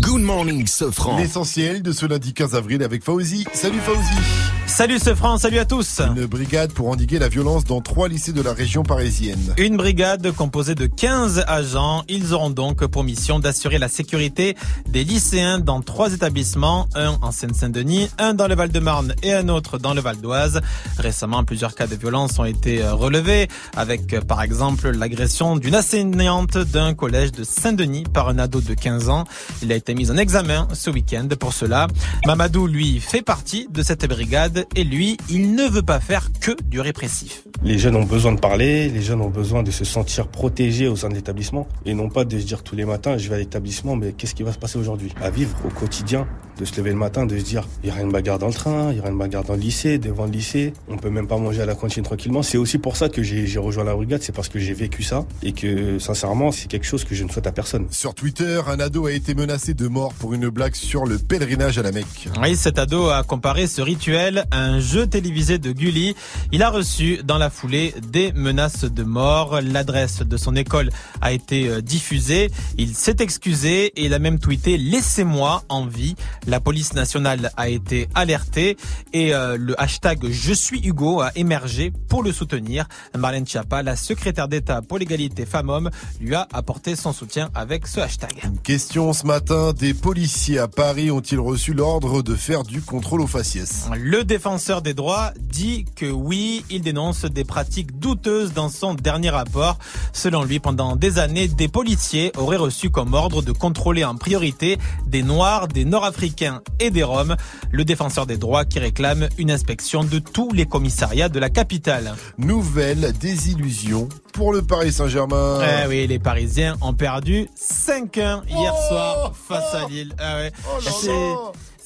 Good 0.00 0.20
morning, 0.22 0.22
morning 0.22 0.66
Sofran. 0.66 1.18
L'essentiel 1.18 1.82
de 1.82 1.92
ce 1.92 2.06
lundi 2.06 2.32
15 2.32 2.54
avril 2.54 2.82
avec 2.82 3.02
Fauzi. 3.04 3.44
Salut 3.52 3.80
Fauzi. 3.80 4.59
Salut 4.80 4.98
Sofran, 4.98 5.36
salut 5.36 5.58
à 5.58 5.66
tous. 5.66 6.00
Une 6.00 6.24
brigade 6.24 6.72
pour 6.72 6.88
endiguer 6.88 7.18
la 7.18 7.28
violence 7.28 7.64
dans 7.64 7.82
trois 7.82 8.08
lycées 8.08 8.32
de 8.32 8.40
la 8.40 8.54
région 8.54 8.82
parisienne. 8.82 9.54
Une 9.58 9.76
brigade 9.76 10.32
composée 10.32 10.74
de 10.74 10.86
15 10.86 11.44
agents. 11.46 12.02
Ils 12.08 12.32
auront 12.32 12.48
donc 12.48 12.86
pour 12.86 13.04
mission 13.04 13.38
d'assurer 13.40 13.76
la 13.76 13.88
sécurité 13.88 14.56
des 14.90 15.04
lycéens 15.04 15.58
dans 15.58 15.80
trois 15.82 16.12
établissements, 16.12 16.88
un 16.94 17.16
en 17.22 17.32
Seine-Saint-Denis, 17.32 18.10
un 18.18 18.34
dans 18.34 18.48
le 18.48 18.54
Val-de-Marne 18.54 19.14
et 19.22 19.32
un 19.32 19.48
autre 19.48 19.78
dans 19.78 19.94
le 19.94 20.00
Val 20.00 20.20
d'Oise. 20.20 20.60
Récemment, 20.98 21.44
plusieurs 21.44 21.74
cas 21.74 21.86
de 21.86 21.94
violence 21.94 22.38
ont 22.38 22.44
été 22.44 22.82
euh, 22.82 22.94
relevés, 22.94 23.48
avec 23.76 24.12
euh, 24.12 24.20
par 24.20 24.42
exemple 24.42 24.90
l'agression 24.90 25.56
d'une 25.56 25.76
enseignante 25.76 26.58
d'un 26.58 26.94
collège 26.94 27.32
de 27.32 27.44
Saint-Denis 27.44 28.04
par 28.12 28.28
un 28.28 28.38
ado 28.38 28.60
de 28.60 28.74
15 28.74 29.08
ans. 29.08 29.24
Il 29.62 29.70
a 29.72 29.76
été 29.76 29.94
mis 29.94 30.10
en 30.10 30.16
examen 30.16 30.66
ce 30.72 30.90
week-end 30.90 31.28
pour 31.38 31.52
cela. 31.52 31.86
Mamadou, 32.26 32.66
lui, 32.66 33.00
fait 33.00 33.22
partie 33.22 33.68
de 33.70 33.82
cette 33.82 34.06
brigade 34.08 34.66
et 34.74 34.84
lui, 34.84 35.16
il 35.28 35.54
ne 35.54 35.68
veut 35.68 35.82
pas 35.82 36.00
faire 36.00 36.30
que 36.40 36.52
du 36.64 36.80
répressif. 36.80 37.44
Les 37.62 37.78
jeunes 37.78 37.96
ont 37.96 38.04
besoin 38.04 38.32
de 38.32 38.40
parler, 38.40 38.88
les 38.88 39.02
jeunes 39.02 39.20
ont 39.20 39.30
besoin 39.30 39.62
de 39.62 39.70
se 39.70 39.84
sentir 39.84 40.28
protégés 40.28 40.88
au 40.88 40.96
sein 40.96 41.08
de 41.08 41.14
l'établissement 41.14 41.68
et 41.86 41.94
non 41.94 42.08
pas 42.08 42.24
de 42.24 42.38
se 42.38 42.44
dire 42.44 42.62
tous 42.62 42.74
les 42.74 42.84
matins 42.84 43.18
je 43.18 43.28
vais 43.28 43.36
à 43.36 43.38
l'établissement 43.38 43.96
mais 43.96 44.12
qu'est-ce 44.12 44.34
qui 44.34 44.42
va 44.42 44.52
se 44.52 44.58
passer 44.58 44.78
aujourd'hui 44.80 45.14
À 45.20 45.30
vivre 45.30 45.56
au 45.64 45.68
quotidien, 45.68 46.26
de 46.60 46.64
se 46.66 46.76
lever 46.76 46.90
le 46.90 46.96
matin, 46.96 47.26
de 47.26 47.38
se 47.38 47.44
dire 47.44 47.66
il 47.82 47.88
y 47.88 47.92
aura 47.92 48.02
une 48.02 48.12
bagarre 48.12 48.38
dans 48.38 48.48
le 48.48 48.52
train, 48.52 48.92
il 48.92 48.98
y 48.98 49.00
aura 49.00 49.08
une 49.08 49.18
bagarre 49.18 49.44
dans 49.44 49.54
le 49.54 49.60
lycée, 49.60 49.98
devant 49.98 50.26
le 50.26 50.30
lycée, 50.30 50.74
on 50.88 50.98
peut 50.98 51.08
même 51.08 51.26
pas 51.26 51.38
manger 51.38 51.62
à 51.62 51.66
la 51.66 51.74
cantine 51.74 52.02
tranquillement. 52.02 52.42
C'est 52.42 52.58
aussi 52.58 52.78
pour 52.78 52.96
ça 52.96 53.08
que 53.08 53.22
j'ai 53.22 53.58
rejoint 53.58 53.84
la 53.84 53.94
brigade, 53.94 54.22
c'est 54.22 54.34
parce 54.34 54.48
que 54.48 54.58
j'ai 54.58 54.74
vécu 54.74 55.02
ça 55.02 55.24
et 55.42 55.52
que 55.52 55.98
sincèrement 55.98 56.52
c'est 56.52 56.68
quelque 56.68 56.86
chose 56.86 57.04
que 57.04 57.14
je 57.14 57.24
ne 57.24 57.30
souhaite 57.30 57.46
à 57.46 57.52
personne. 57.52 57.86
Sur 57.90 58.14
Twitter, 58.14 58.60
un 58.66 58.78
ado 58.78 59.06
a 59.06 59.12
été 59.12 59.34
menacé 59.34 59.72
de 59.74 59.88
mort 59.88 60.12
pour 60.14 60.34
une 60.34 60.48
blague 60.50 60.74
sur 60.74 61.06
le 61.06 61.18
pèlerinage 61.18 61.78
à 61.78 61.82
la 61.82 61.92
Mecque. 61.92 62.28
Oui, 62.42 62.56
cet 62.56 62.78
ado 62.78 63.08
a 63.08 63.22
comparé 63.22 63.66
ce 63.66 63.80
rituel 63.80 64.44
à 64.50 64.62
un 64.62 64.80
jeu 64.80 65.06
télévisé 65.06 65.58
de 65.58 65.72
Gulli. 65.72 66.14
Il 66.52 66.62
a 66.62 66.70
reçu 66.70 67.20
dans 67.24 67.38
la 67.38 67.48
foulée 67.48 67.94
des 68.12 68.32
menaces 68.32 68.84
de 68.84 69.02
mort. 69.02 69.60
L'adresse 69.62 70.22
de 70.22 70.36
son 70.36 70.54
école 70.56 70.90
a 71.20 71.32
été 71.32 71.68
euh, 71.68 71.80
diffusée. 71.80 72.50
Il 72.76 72.94
s'est 72.94 73.16
excusé 73.20 73.86
et 73.86 74.04
il 74.04 74.14
a 74.14 74.18
même 74.18 74.38
tweeté 74.38 74.69
Laissez-moi 74.76 75.62
en 75.68 75.86
vie. 75.86 76.14
La 76.46 76.60
police 76.60 76.94
nationale 76.94 77.50
a 77.56 77.68
été 77.68 78.08
alertée 78.14 78.76
et 79.12 79.34
euh, 79.34 79.56
le 79.58 79.80
hashtag 79.80 80.26
Je 80.30 80.52
suis 80.52 80.80
Hugo 80.86 81.20
a 81.20 81.30
émergé 81.34 81.92
pour 82.08 82.22
le 82.22 82.32
soutenir. 82.32 82.86
Marlène 83.16 83.46
Schiappa, 83.46 83.82
la 83.82 83.96
secrétaire 83.96 84.48
d'État 84.48 84.82
pour 84.82 84.98
l'égalité 84.98 85.46
femmes-hommes, 85.46 85.90
lui 86.20 86.34
a 86.34 86.46
apporté 86.52 86.96
son 86.96 87.12
soutien 87.12 87.50
avec 87.54 87.86
ce 87.86 88.00
hashtag. 88.00 88.30
Question 88.62 89.12
ce 89.12 89.26
matin, 89.26 89.72
des 89.72 89.94
policiers 89.94 90.58
à 90.58 90.68
Paris 90.68 91.10
ont-ils 91.10 91.40
reçu 91.40 91.72
l'ordre 91.72 92.22
de 92.22 92.34
faire 92.34 92.62
du 92.62 92.82
contrôle 92.82 93.20
aux 93.20 93.26
faciès? 93.26 93.88
Le 93.96 94.24
défenseur 94.24 94.82
des 94.82 94.94
droits 94.94 95.32
dit 95.40 95.86
que 95.96 96.06
oui, 96.06 96.64
il 96.70 96.82
dénonce 96.82 97.24
des 97.24 97.44
pratiques 97.44 97.98
douteuses 97.98 98.52
dans 98.52 98.68
son 98.68 98.94
dernier 98.94 99.30
rapport. 99.30 99.78
Selon 100.12 100.44
lui, 100.44 100.60
pendant 100.60 100.96
des 100.96 101.18
années, 101.18 101.48
des 101.48 101.68
policiers 101.68 102.32
auraient 102.36 102.56
reçu 102.56 102.90
comme 102.90 103.14
ordre 103.14 103.42
de 103.42 103.52
contrôler 103.52 104.04
en 104.04 104.16
priorité 104.16 104.59
des 105.06 105.22
Noirs, 105.22 105.68
des 105.68 105.84
Nord-Africains 105.84 106.62
et 106.78 106.90
des 106.90 107.02
Roms. 107.02 107.36
Le 107.70 107.84
défenseur 107.84 108.26
des 108.26 108.36
droits 108.36 108.64
qui 108.64 108.78
réclame 108.78 109.28
une 109.38 109.50
inspection 109.50 110.04
de 110.04 110.18
tous 110.18 110.52
les 110.52 110.66
commissariats 110.66 111.28
de 111.28 111.38
la 111.38 111.50
capitale. 111.50 112.14
Nouvelle 112.38 113.12
désillusion 113.18 114.08
pour 114.32 114.52
le 114.52 114.62
Paris 114.62 114.92
Saint-Germain. 114.92 115.60
Eh 115.84 115.86
oui, 115.88 116.06
les 116.06 116.18
Parisiens 116.18 116.76
ont 116.80 116.94
perdu 116.94 117.48
5-1 117.56 118.42
hier 118.48 118.74
soir 118.88 119.32
face 119.48 119.74
à 119.74 119.88
Lille. 119.88 120.14
Ah 120.18 120.36
ouais. 120.36 120.52
C'est- 120.80 121.10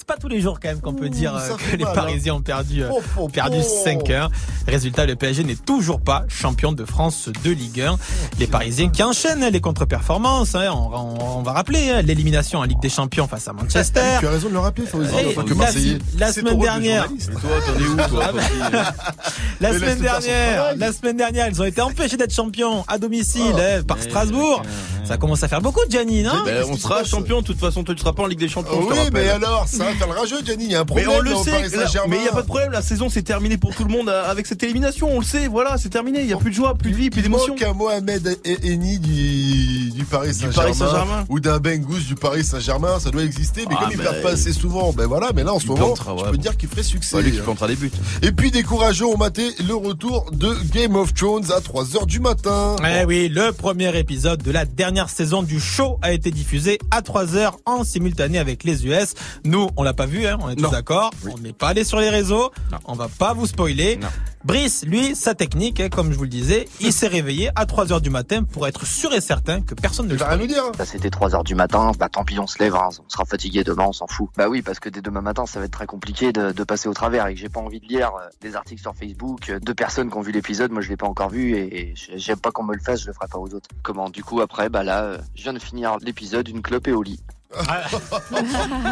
c'est 0.07 0.15
pas 0.15 0.21
tous 0.21 0.29
les 0.29 0.41
jours 0.43 0.61
quand 0.61 0.69
même 0.69 0.81
qu'on 0.83 0.93
peut 0.93 1.09
dire 1.09 1.35
euh, 1.35 1.57
que 1.57 1.77
les 1.77 1.85
mal, 1.85 1.95
Parisiens 1.95 2.35
hein. 2.35 2.37
ont 2.37 2.43
perdu, 2.43 2.83
euh, 2.83 2.89
Oh, 2.93 3.01
oh, 3.19 3.29
perdu 3.29 3.57
oh. 3.61 3.89
5-1. 3.89 4.29
Résultat, 4.69 5.07
le 5.07 5.17
PSG 5.17 5.45
n'est 5.45 5.57
toujours 5.57 5.99
pas 6.01 6.25
champion 6.29 6.73
de 6.73 6.85
France 6.85 7.31
de 7.43 7.51
Ligue 7.51 7.81
1. 7.81 7.97
Les 8.39 8.47
Parisiens 8.47 8.91
qui 8.91 9.03
enchaînent 9.03 9.49
les 9.49 9.61
contre-performances. 9.63 10.55
hein. 10.57 10.71
on, 10.75 10.95
on- 10.95 11.39
on 11.39 11.43
va 11.43 11.53
rappeler 11.53 11.91
hein, 11.91 12.03
l'élimination 12.03 12.59
en 12.59 12.65
Ligue 12.65 12.81
des 12.81 12.89
Champions 12.91 13.27
face 13.29 13.49
à 13.49 13.53
Manchester. 13.55 14.01
Tu 14.21 14.27
as 14.27 14.31
raison 14.31 14.49
de 14.49 14.53
le 14.53 14.59
rappeler, 14.59 14.85
Eh, 14.93 15.27
en 15.27 15.33
tant 15.33 15.43
que 15.43 15.49
la- 15.51 15.55
Marseillais. 15.55 15.99
Semaine 16.33 16.59
dernière. 16.59 17.09
où, 17.11 17.97
toi, 18.09 18.31
La 19.61 19.73
semaine 19.73 19.99
dernière, 20.01 20.77
la 20.77 20.93
semaine 20.93 21.17
dernière, 21.17 21.49
ils 21.49 21.61
ont 21.63 21.65
été 21.65 21.81
empêchés 21.81 22.17
d'être 22.19 22.35
champions 22.35 22.85
à 22.89 22.99
domicile 22.99 23.55
eh, 23.59 23.83
par 23.83 23.99
Strasbourg. 24.03 24.63
Ça 25.05 25.17
commence 25.17 25.43
à 25.43 25.49
faire 25.49 25.61
beaucoup, 25.63 25.81
Gianni, 25.89 26.23
non? 26.23 26.33
Ben, 26.45 26.65
on 26.69 26.77
sera 26.77 27.05
champion, 27.05 27.41
de 27.41 27.47
toute 27.47 27.59
façon, 27.61 27.85
toi 27.85 27.95
tu 27.95 28.01
seras 28.01 28.13
pas 28.13 28.23
en 28.23 28.27
Ligue 28.27 28.39
des 28.39 28.49
Champions. 28.49 28.87
Oui, 28.89 28.97
mais 29.13 29.29
alors, 29.29 29.67
ça 29.69 29.85
va 29.99 30.05
faire 30.07 30.15
le 30.15 30.21
rageux, 30.21 30.45
Gianni. 30.45 30.65
Il 30.65 30.71
y 30.73 30.75
a 30.75 30.81
un 30.81 30.85
Mais 30.95 31.03
problème 31.03 31.11
on 31.17 31.21
le 31.21 31.35
sait, 31.45 31.51
Paris 31.51 31.63
là, 31.63 31.69
Saint-Germain. 31.87 32.09
mais 32.11 32.17
il 32.19 32.25
y 32.25 32.29
a 32.29 32.33
pas 32.33 32.43
de 32.43 32.47
problème, 32.47 32.73
la 32.73 32.83
saison 32.83 33.09
c'est 33.09 33.23
terminé 33.23 33.57
pour 33.57 33.75
tout 33.75 33.85
le 33.85 33.91
monde 33.91 34.09
euh, 34.09 34.31
avec 34.31 34.47
cette 34.47 34.63
élimination, 34.63 35.09
on 35.11 35.19
le 35.21 35.25
sait, 35.25 35.47
voilà, 35.49 35.77
c'est 35.79 35.89
terminé, 35.89 36.21
il 36.23 36.29
y 36.29 36.33
a 36.33 36.37
plus 36.37 36.51
de 36.51 36.57
joie, 36.57 36.75
plus 36.75 36.91
de 36.91 36.97
vie, 36.97 37.11
plus 37.11 37.21
Il 37.21 37.25
d'émotion. 37.25 37.55
manque 37.55 37.63
un 37.63 37.73
Mohamed 37.73 38.39
Eni 38.65 38.99
du, 38.99 39.91
du 39.91 40.05
Paris 40.05 40.35
Saint-Germain. 40.35 41.25
Ou 41.29 41.41
d'un 41.41 41.59
Bengus 41.59 42.07
du 42.07 42.15
Paris 42.15 42.45
Saint-Germain, 42.45 42.99
ça 43.01 43.11
doit 43.11 43.23
exister, 43.25 43.65
mais 43.69 43.75
Ah, 43.79 43.83
comme 43.85 43.93
il 43.93 43.99
mais- 43.99 44.05
perd 44.05 44.23
pas 44.23 44.31
assez 44.33 44.53
souvent, 44.53 44.93
ben 44.93 45.07
voilà, 45.07 45.31
mais 45.35 45.45
là 45.45 45.53
en 45.55 45.59
ce 45.61 45.67
moment, 45.67 45.87
plantera, 45.95 46.15
je 46.19 46.25
peux 46.25 46.37
bon. 46.37 46.43
dire 46.43 46.57
qu'il 46.57 46.69
ferait 46.69 46.83
succès. 46.83 47.17
Ouais, 47.17 47.23
lui 47.23 47.33
qui 47.33 47.39
plantera 47.41 47.69
des 47.69 47.77
buts. 47.77 47.91
Et 48.23 48.33
puis 48.33 48.51
des 48.51 48.63
courageux 48.63 49.07
ont 49.07 49.17
maté 49.17 49.51
le 49.67 49.75
retour 49.75 50.31
de 50.33 50.55
Game 50.73 50.97
of 50.97 51.15
Thrones 51.15 51.51
à 51.53 51.61
3h 51.61 52.07
du 52.07 52.21
matin. 52.21 52.77
Eh 52.85 53.05
oui, 53.05 53.29
le 53.29 53.53
premier 53.53 53.97
épisode 53.99 54.43
de 54.43 54.51
la 54.51 54.65
dernière 54.65 55.09
saison 55.09 55.43
du 55.43 55.61
show 55.61 55.99
a 56.03 56.13
été 56.13 56.31
diffusé 56.31 56.79
à 56.91 57.01
3h 57.03 57.53
en 57.67 57.85
simultané 57.85 58.39
avec 58.39 58.65
les 58.65 58.87
US. 58.87 59.15
Nous, 59.45 59.69
on 59.77 59.83
l'a 59.85 59.95
pas 59.95 60.07
vu, 60.07 60.27
hein, 60.27 60.39
on 60.41 60.49
est 60.51 60.57
tous 60.57 60.63
Non. 60.63 60.71
d'accord. 60.71 61.11
On 61.33 61.39
n'est 61.39 61.53
pas 61.53 61.69
allé 61.69 61.85
sur 61.85 62.01
les 62.01 62.09
réseaux. 62.11 62.51
On 62.87 62.95
va 62.95 63.09
pas 63.09 63.33
vous 63.35 63.47
spoiler. 63.47 63.99
Brice, 64.45 64.85
lui, 64.85 65.17
sa 65.17 65.35
technique, 65.35 65.81
hein, 65.81 65.89
comme 65.89 66.13
je 66.13 66.17
vous 66.19 66.25
le 66.25 66.29
disais, 66.29 66.69
il 66.81 66.93
s'est 66.93 67.07
réveillé 67.07 67.51
à 67.57 67.65
3h 67.65 68.01
du 68.03 68.11
matin 68.11 68.43
pour 68.45 68.67
être 68.67 68.85
sûr 68.87 69.15
et 69.15 69.21
certain 69.23 69.63
que 69.63 69.75
personne 69.75 70.07
ne 70.07 70.13
le 70.13 70.19
spoil. 70.19 70.39
Bah, 70.77 70.85
c'était 70.85 71.09
3 71.09 71.35
heures 71.35 71.45
du 71.45 71.55
matin, 71.55 71.93
bah 71.99 72.09
tant 72.11 72.25
pis 72.25 72.39
on 72.39 72.47
se 72.47 72.59
lève, 72.59 72.75
hein. 72.75 72.89
on 73.05 73.09
sera 73.09 73.25
fatigué 73.25 73.65
demain, 73.65 73.85
on 73.89 73.93
s'en 73.93 74.07
fout. 74.07 74.29
Bah 74.37 74.49
oui, 74.49 74.61
parce 74.61 74.81
que 74.81 74.89
dès 74.91 75.01
demain 75.01 75.23
matin 75.23 75.47
ça 75.47 75.61
va 75.61 75.65
être 75.67 75.73
très 75.73 75.87
compliqué 75.87 76.33
de, 76.33 76.53
de 76.53 76.65
passer 76.65 76.89
au 76.89 76.95
travers 76.95 77.27
et 77.27 77.35
que 77.35 77.41
j'ai 77.41 77.49
pas 77.49 77.61
envie 77.61 77.81
de 77.81 77.87
lire 77.87 78.11
euh, 78.21 78.29
des 78.43 78.55
articles 78.55 78.83
sur 78.83 78.95
Facebook 78.95 79.49
euh, 79.49 79.59
de 79.61 79.73
personnes 79.73 80.11
qui 80.11 80.17
ont 80.19 80.21
vu 80.23 80.33
l'épisode, 80.33 80.71
moi 80.73 80.83
je 80.83 80.91
l'ai 80.91 80.97
pas 80.99 81.07
encore 81.07 81.31
vu 81.31 81.57
et, 81.57 81.81
et 81.81 81.95
j'ai- 81.97 82.19
j'aime 82.19 82.39
pas 82.39 82.51
qu'on 82.51 82.65
me 82.65 82.75
le 82.75 82.81
fasse, 82.83 83.01
je 83.01 83.07
le 83.07 83.13
ferai 83.15 83.29
pas 83.29 83.39
aux 83.39 83.55
autres. 83.55 83.69
Comment 83.83 84.11
Du 84.11 84.23
coup 84.23 84.41
après, 84.43 84.69
bah 84.69 84.83
là, 84.83 85.05
euh, 85.05 85.19
je 85.35 85.43
viens 85.45 85.55
de 85.55 85.59
finir 85.59 85.97
l'épisode, 86.03 86.47
une 86.49 86.61
clope 86.61 86.87
et 86.87 86.93
au 86.93 87.03
lit. 87.03 87.21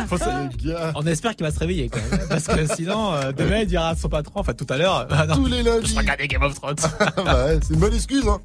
Faut 0.09 0.19
se- 0.19 0.93
On 0.95 1.07
espère 1.07 1.35
qu'il 1.37 1.45
va 1.47 1.53
se 1.53 1.59
réveiller 1.59 1.89
quand 1.89 2.01
même, 2.11 2.29
parce 2.29 2.47
que 2.47 2.67
sinon 2.75 3.13
euh, 3.15 3.33
demain 3.33 3.59
il 3.61 3.67
dira 3.67 3.89
à 3.91 3.97
son 3.97 4.09
patron, 4.09 4.41
enfin 4.41 4.55
tout 4.55 4.67
à 4.69 4.77
l'heure, 4.77 5.07
ah 5.11 5.27
non, 5.27 5.35
Tous 5.37 5.47
les 5.47 5.63
lundis. 5.63 5.91
je 5.91 6.27
Game 6.27 6.43
of 6.43 6.55
Thrones. 6.55 6.77
Bah 7.25 7.45
ouais, 7.47 7.59
c'est 7.63 7.75
une 7.75 7.81
bonne 7.81 7.95
excuse, 7.95 8.27
hein. 8.29 8.41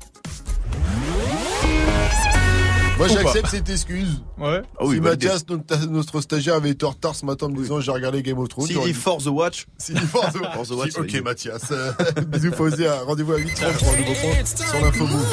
Moi, 2.98 3.08
j'accepte 3.08 3.48
cette 3.50 3.70
excuse. 3.70 4.22
Ouais. 4.38 4.62
Ah 4.80 4.84
oui, 4.86 4.96
si. 4.96 5.02
Mathias, 5.02 5.46
notre, 5.50 5.86
notre 5.88 6.22
stagiaire, 6.22 6.56
avait 6.56 6.72
été 6.72 6.86
en 6.86 6.90
retard 6.92 7.16
ce 7.16 7.26
matin 7.26 7.46
en 7.46 7.50
me 7.50 7.58
disant 7.58 7.80
j'ai 7.80 7.92
regardé 7.92 8.24
Game 8.24 8.40
of 8.40 8.50
Thrones. 8.50 8.68
S'il 8.68 8.80
dit 8.80 8.86
dit- 8.86 8.94
For 8.94 9.18
the 9.18 9.28
Watch. 9.28 9.66
S'il 9.78 9.96
dit 9.96 10.06
For 10.06 10.26
the 10.32 10.38
For 10.54 10.64
the 10.64 10.68
Je 10.70 10.74
Watch, 10.74 10.98
Ok. 10.98 11.22
Mathias. 11.24 11.62
Euh, 11.72 11.92
Bisous, 12.28 12.52
Fauzi. 12.54 12.88
Rendez-vous 12.88 13.34
à 13.34 13.38
8h 13.40 13.78
pour 13.78 13.90
un 13.90 13.98
nouveau 13.98 14.14
point 14.14 14.46
sur 14.68 14.82
l'info 14.82 15.06
Move. 15.06 15.26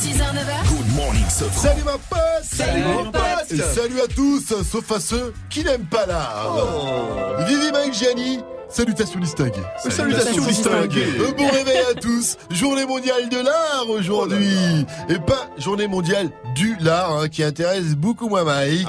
6h, 0.00 0.16
9h. 0.16 0.68
Good 0.68 0.94
morning, 0.96 1.24
Salut 1.28 1.82
ma 1.84 1.92
pote 1.92 2.18
Salut, 2.42 2.82
mon 2.84 3.10
pote. 3.12 3.20
Et 3.50 3.56
salut 3.58 4.00
à 4.00 4.06
tous, 4.06 4.40
sauf 4.64 4.90
à 4.92 5.00
ceux 5.00 5.34
qui 5.50 5.62
n'aiment 5.64 5.84
pas 5.84 6.06
l'art 6.06 7.44
Vivi 7.46 7.70
Mike 7.72 7.92
Gianni 7.94 8.38
Salutations 8.70 9.18
distinguées. 9.20 9.62
Salutations 9.88 10.44
distinguées. 10.46 11.04
Euh, 11.18 11.32
Bon 11.36 11.48
réveil 11.48 11.78
à 11.90 11.94
tous. 11.94 12.36
Journée 12.50 12.86
mondiale 12.86 13.28
de 13.28 13.36
l'art 13.38 13.86
aujourd'hui. 13.88 14.86
Et 15.08 15.18
pas 15.18 15.48
journée 15.58 15.88
mondiale 15.88 16.30
du 16.54 16.76
l'art 16.80 17.18
hein, 17.18 17.28
qui 17.28 17.42
intéresse 17.42 17.96
beaucoup 17.96 18.28
moi 18.28 18.44
Mike. 18.44 18.86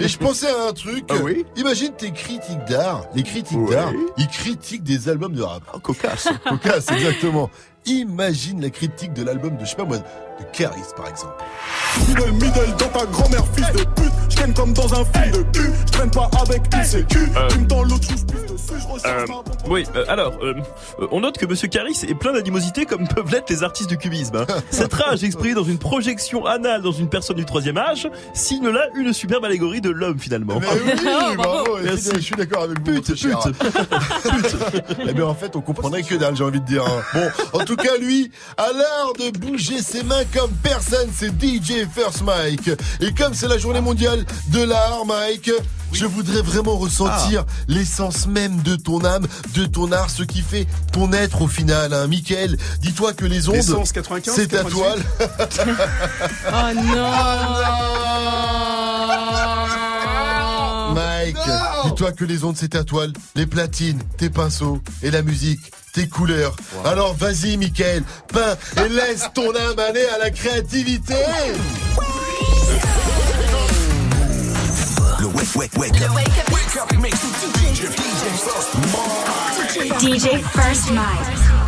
Et 0.00 0.08
je 0.08 0.16
pensais 0.18 0.48
à 0.48 0.68
un 0.68 0.72
truc. 0.72 1.04
Ah 1.10 1.16
oui 1.22 1.44
Imagine 1.56 1.92
tes 1.92 2.12
critiques 2.12 2.64
d'art. 2.68 3.02
Les 3.14 3.22
critiques 3.22 3.58
Oui. 3.60 3.70
d'art, 3.74 3.92
ils 4.16 4.28
critiquent 4.28 4.84
des 4.84 5.08
albums 5.08 5.34
de 5.34 5.42
rap. 5.42 5.62
cocasse. 5.82 6.28
Cocasse, 6.48 6.90
exactement. 6.90 7.50
Imagine 7.86 8.60
la 8.62 8.70
critique 8.70 9.12
de 9.14 9.22
l'album 9.22 9.56
de, 9.56 9.64
je 9.64 9.70
sais 9.70 9.76
pas 9.76 9.84
moi, 9.84 9.98
de 10.40 10.56
Caris 10.56 10.80
par 10.96 11.08
exemple. 11.08 11.34
Middle, 12.08 12.32
middle 12.32 12.76
dans 12.78 12.88
ta 12.98 13.06
grand-mère, 13.06 13.44
fils 13.56 13.66
de 13.72 13.84
pute. 13.84 14.12
Je 14.28 14.36
traîne 14.36 14.54
comme 14.54 14.72
dans 14.72 14.92
un 14.94 15.04
film 15.04 15.30
de 15.32 15.42
cul. 15.58 15.70
Je 15.86 15.92
traîne 15.92 16.10
pas 16.10 16.30
avec 16.40 16.62
une 16.74 16.84
sécu. 16.84 17.18
Tu 17.50 17.58
me 17.58 17.66
tends 17.66 17.82
l'autre 17.82 18.08
chose 18.08 18.24
plus 18.26 18.40
dessus. 18.42 18.74
Je 19.02 19.08
Euh, 19.08 19.24
oui, 19.68 19.84
euh, 19.96 20.04
alors, 20.08 20.34
euh, 20.42 20.54
euh, 21.00 21.06
on 21.10 21.20
note 21.20 21.36
que 21.38 21.46
Monsieur 21.46 21.68
Caris 21.68 21.98
est 22.06 22.14
plein 22.14 22.32
d'animosité 22.32 22.86
comme 22.86 23.08
peuvent 23.08 23.30
l'être 23.32 23.50
les 23.50 23.62
artistes 23.64 23.88
du 23.88 23.96
cubisme. 23.98 24.36
hein. 24.36 24.46
Cette 24.70 24.92
rage 24.94 25.24
exprimée 25.24 25.54
dans 25.54 25.64
une 25.64 25.78
projection 25.78 26.46
anale 26.46 26.82
dans 26.82 26.92
une 26.92 27.08
personne 27.08 27.36
du 27.36 27.44
troisième 27.44 27.78
âge 27.78 28.08
signe 28.34 28.68
là 28.68 28.86
une 28.94 29.12
superbe 29.12 29.44
allégorie 29.44 29.80
de 29.80 29.90
l'homme 29.90 30.18
finalement. 30.18 30.60
Mais 30.60 30.66
oui, 30.84 30.92
bravo, 31.36 31.78
Merci. 31.82 32.10
je 32.14 32.20
suis 32.20 32.34
d'accord 32.36 32.62
avec 32.64 32.78
vous, 32.86 33.00
très 33.00 33.16
cher. 33.16 33.38
Eh 35.06 35.12
bien, 35.12 35.24
en 35.26 35.34
fait, 35.34 35.56
on 35.56 35.60
comprenait 35.60 36.02
que 36.02 36.14
dalle, 36.14 36.36
j'ai 36.36 36.44
envie 36.44 36.60
de 36.60 36.66
dire. 36.66 36.84
hein. 36.84 37.02
Bon, 37.52 37.58
en 37.60 37.64
tout 37.64 37.76
cas, 37.76 37.96
lui, 37.98 38.30
a 38.56 38.68
l'art 38.72 39.12
de 39.18 39.36
bouger 39.38 39.82
ses 39.82 40.02
mains 40.02 40.24
comme 40.32 40.50
personne, 40.62 41.10
c'est 41.14 41.30
DJ 41.40 41.86
First 41.92 42.22
Mike. 42.22 42.70
Et 43.00 43.12
comme 43.12 43.34
c'est 43.34 43.48
la 43.48 43.58
journée 43.58 43.80
mondiale 43.80 44.24
de 44.48 44.62
l'art, 44.62 45.04
Mike, 45.06 45.50
je 45.92 46.06
voudrais 46.06 46.42
vraiment 46.42 46.76
ressentir 46.76 47.44
Ah. 47.48 47.52
l'essence 47.68 48.26
même 48.26 48.62
de 48.62 48.76
ton 48.76 49.04
âme, 49.04 49.26
de 49.54 49.66
ton 49.66 49.90
art, 49.92 50.10
ce 50.10 50.22
qui 50.22 50.40
fait 50.42 50.66
ton 50.92 51.12
être 51.12 51.42
au 51.42 51.48
final. 51.48 51.92
Hein. 51.92 52.06
Michael, 52.06 52.56
dis-toi 52.80 53.12
que 53.12 53.24
les 53.24 53.48
ondes, 53.48 53.56
L'essence 53.56 53.92
95, 53.92 54.34
c'est 54.34 54.46
ta 54.48 54.62
98. 54.62 54.78
toile. 54.78 55.02
Oh 56.52 56.96
non 56.96 57.10
Mike, 60.94 61.36
dis-toi 61.84 62.12
que 62.12 62.24
les 62.24 62.44
ondes 62.44 62.56
c'est 62.56 62.68
ta 62.70 62.84
toile, 62.84 63.12
les 63.34 63.46
platines, 63.46 64.00
tes 64.16 64.30
pinceaux 64.30 64.80
et 65.02 65.10
la 65.10 65.22
musique, 65.22 65.60
tes 65.92 66.08
couleurs. 66.08 66.54
Alors 66.84 67.14
vas-y 67.14 67.56
Mickaël, 67.56 68.02
peins 68.28 68.56
et 68.84 68.88
laisse 68.88 69.28
ton 69.34 69.54
âme 69.54 69.78
aller 69.78 70.06
à 70.14 70.18
la 70.18 70.30
créativité. 70.30 71.14
Le 75.20 75.26
wake, 75.26 75.54
wake, 75.56 75.76
wake 75.76 76.00
up. 76.02 76.10
Wake 76.12 77.14
DJ, 77.60 77.82
DJ 77.82 78.22
First. 78.38 78.70
DJ 80.00 80.42
First 80.52 80.90
Mike. 80.92 81.59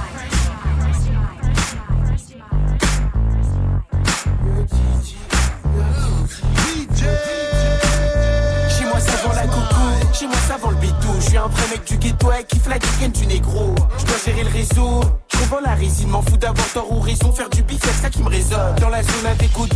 Chez 10.13 10.27
moi 10.27 10.37
ça 10.49 10.57
vend 10.57 10.71
le 10.71 10.77
bidou. 10.77 11.15
Je 11.21 11.29
suis 11.29 11.37
un 11.37 11.47
vrai 11.47 11.69
mec 11.71 11.85
du 11.85 11.97
ghetto 11.97 12.31
qui 12.49 12.57
kiffe 12.57 12.69
la 12.69 12.75
week 12.75 13.13
du 13.13 13.27
négro. 13.27 13.75
Je 13.99 14.05
dois 14.05 14.17
gérer 14.25 14.45
le 14.45 14.51
réseau, 14.51 15.01
revends 15.41 15.61
la 15.65 15.75
résine, 15.75 16.09
m'en 16.09 16.23
fous 16.23 16.37
d'avoir 16.37 16.67
tort 16.69 16.91
ou 16.93 17.01
raison. 17.01 17.33
Faire 17.33 17.51
du 17.51 17.63
bif, 17.63 17.81
c'est 17.83 18.03
ça 18.03 18.11
qui 18.11 18.23
me 18.23 18.29
résonne. 18.29 18.75
Dans 18.81 18.89
la 18.89 19.03
zone 19.03 19.27
avec 19.31 19.59
OD, 19.59 19.71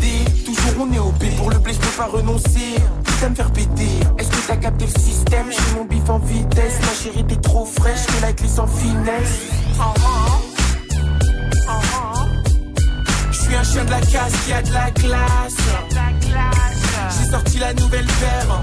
toujours 0.44 0.72
on 0.80 0.92
est 0.92 0.98
OP. 0.98 1.36
Pour 1.36 1.50
le 1.50 1.58
blé, 1.58 1.72
je 1.72 1.78
peux 1.78 1.96
pas 1.96 2.06
renoncer. 2.06 2.74
Putain 3.04 3.30
me 3.30 3.34
faire 3.34 3.50
péter. 3.52 4.00
Est-ce 4.18 4.28
que 4.28 4.46
t'as 4.46 4.56
capté 4.56 4.86
le 4.86 5.00
système? 5.00 5.46
J'ai 5.50 5.76
mon 5.76 5.84
bif 5.84 6.08
en 6.08 6.18
vitesse. 6.18 6.78
Ma 6.80 6.94
chérie, 7.02 7.24
t'es 7.26 7.36
trop 7.36 7.64
fraîche, 7.64 8.06
que 8.06 8.22
la 8.22 8.32
clé 8.32 8.48
sans 8.48 8.66
finesse. 8.66 9.40
Je 13.30 13.36
suis 13.42 13.54
un 13.54 13.64
chien 13.64 13.84
de 13.84 13.90
la 13.90 14.00
casse 14.00 14.32
qui 14.44 14.52
a 14.52 14.62
de 14.62 14.72
la 14.72 14.90
classe. 14.90 15.56
J'ai 17.18 17.30
sorti 17.30 17.58
la 17.58 17.72
nouvelle 17.74 18.06
paire. 18.06 18.60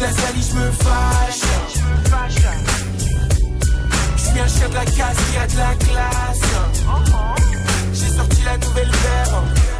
La 0.00 0.10
salis, 0.12 0.48
je 0.50 0.54
me 0.56 0.70
fâche. 0.70 1.42
Je 4.16 4.22
suis 4.22 4.64
un 4.64 4.68
de 4.70 4.74
la 4.74 4.84
casse 4.86 5.16
qui 5.30 5.36
a 5.36 5.46
de 5.46 5.56
la 5.58 5.74
classe. 5.74 6.40
J'ai 7.92 8.08
sorti 8.08 8.42
la 8.42 8.56
nouvelle 8.56 8.90
paire. 8.90 9.79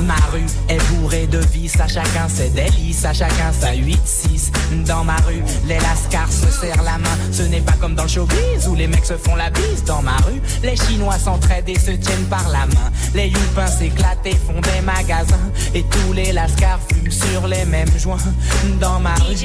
Ma 0.00 0.14
rue 0.30 0.46
est 0.68 0.78
bourrée 0.90 1.26
de 1.26 1.38
vices, 1.38 1.80
à 1.80 1.88
chacun 1.88 2.28
ses 2.28 2.50
délices, 2.50 3.04
à 3.04 3.12
chacun 3.12 3.52
sa 3.58 3.72
8-6. 3.72 4.84
Dans 4.86 5.04
ma 5.04 5.16
rue, 5.26 5.42
les 5.66 5.78
lascars 5.78 6.30
se 6.30 6.50
serrent 6.50 6.82
la 6.82 6.98
main. 6.98 7.16
Ce 7.32 7.42
n'est 7.42 7.60
pas 7.60 7.72
comme 7.80 7.94
dans 7.94 8.02
le 8.02 8.08
showbiz 8.08 8.68
où 8.68 8.74
les 8.74 8.86
mecs 8.86 9.06
se 9.06 9.16
font 9.16 9.34
la 9.36 9.50
bise. 9.50 9.84
Dans 9.84 10.02
ma 10.02 10.16
rue, 10.18 10.40
les 10.62 10.76
Chinois 10.76 11.18
s'entraident 11.18 11.68
et 11.68 11.78
se 11.78 11.92
tiennent 11.92 12.26
par 12.28 12.46
la 12.50 12.66
main. 12.66 12.90
Les 13.14 13.28
youpins 13.28 13.66
s'éclatent 13.66 14.26
et 14.26 14.36
font 14.36 14.60
des 14.60 14.82
magasins. 14.82 15.50
Et 15.74 15.82
tous 15.84 16.12
les 16.12 16.32
lascars 16.32 16.80
fument 16.92 17.10
sur 17.10 17.46
les 17.48 17.64
mêmes 17.64 17.98
joints. 17.98 18.18
Dans 18.80 19.00
ma 19.00 19.14
rue, 19.14 19.36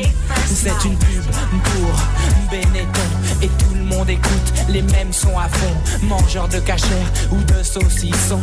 c'est 0.45 0.85
une 0.85 0.97
pub 0.97 1.23
pour 1.63 1.93
Benetton. 2.51 3.41
Et 3.41 3.47
tout 3.47 3.75
le 3.75 3.83
monde 3.83 4.09
écoute 4.09 4.53
les 4.69 4.81
mêmes 4.81 5.13
sons 5.13 5.37
à 5.39 5.47
fond. 5.47 6.05
Mangeurs 6.07 6.49
de 6.49 6.59
cachère 6.59 7.11
ou 7.31 7.37
de 7.37 7.63
saucissons. 7.63 8.41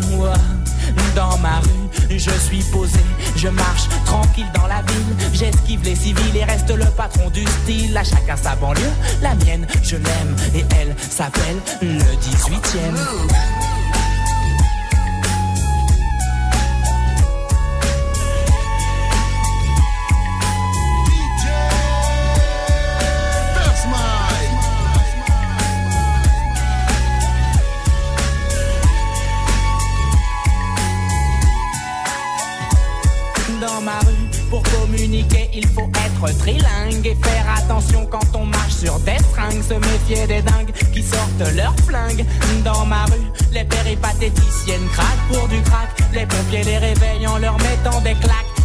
Dans 1.15 1.37
ma 1.39 1.61
rue, 1.61 2.19
je 2.19 2.31
suis 2.31 2.63
posé, 2.73 3.01
je 3.37 3.49
marche 3.49 3.89
tranquille 4.05 4.47
dans 4.55 4.67
la 4.67 4.83
ville. 4.83 5.17
J'esquive 5.33 5.83
les 5.85 5.95
civils 5.97 6.37
et 6.37 6.45
reste 6.45 6.71
le 6.71 6.87
patron 6.97 7.31
du 7.31 7.45
style. 7.45 7.97
À 7.97 8.05
chacun 8.05 8.37
sa 8.37 8.55
banlieue, 8.57 8.91
la 9.23 9.35
mienne, 9.35 9.67
je 9.83 9.97
l'aime. 9.97 10.37
Et 10.55 10.65
elle 10.81 10.95
s'appelle 10.99 11.57
le 11.83 11.99
18ème. 11.99 12.95
Dans 12.95 13.68
pour 34.51 34.63
communiquer, 34.63 35.51
il 35.55 35.67
faut 35.69 35.89
être 36.07 36.39
trilingue 36.39 37.07
et 37.07 37.17
faire 37.23 37.47
attention 37.57 38.07
quand 38.07 38.35
on 38.35 38.45
marche 38.47 38.75
sur 38.75 38.99
des 39.01 39.19
fringues. 39.33 39.63
Se 39.63 39.75
méfier 39.75 40.27
des 40.27 40.43
dingues 40.43 40.73
qui 40.93 41.03
sortent 41.03 41.55
leurs 41.55 41.77
flingues. 41.87 42.25
Dans 42.65 42.85
ma 42.87 43.05
rue, 43.07 43.31
les 43.53 43.65
péripatéticiennes 43.65 44.89
craquent 44.93 45.29
pour 45.33 45.49
du 45.49 45.61
crack. 45.63 45.89
Les 46.13 46.27
pompiers 46.27 46.65
les 46.65 46.79
réveillent 46.79 47.27
en 47.27 47.39
leur 47.39 47.57
mettant 47.59 48.01
des 48.01 48.15
claques. 48.15 48.58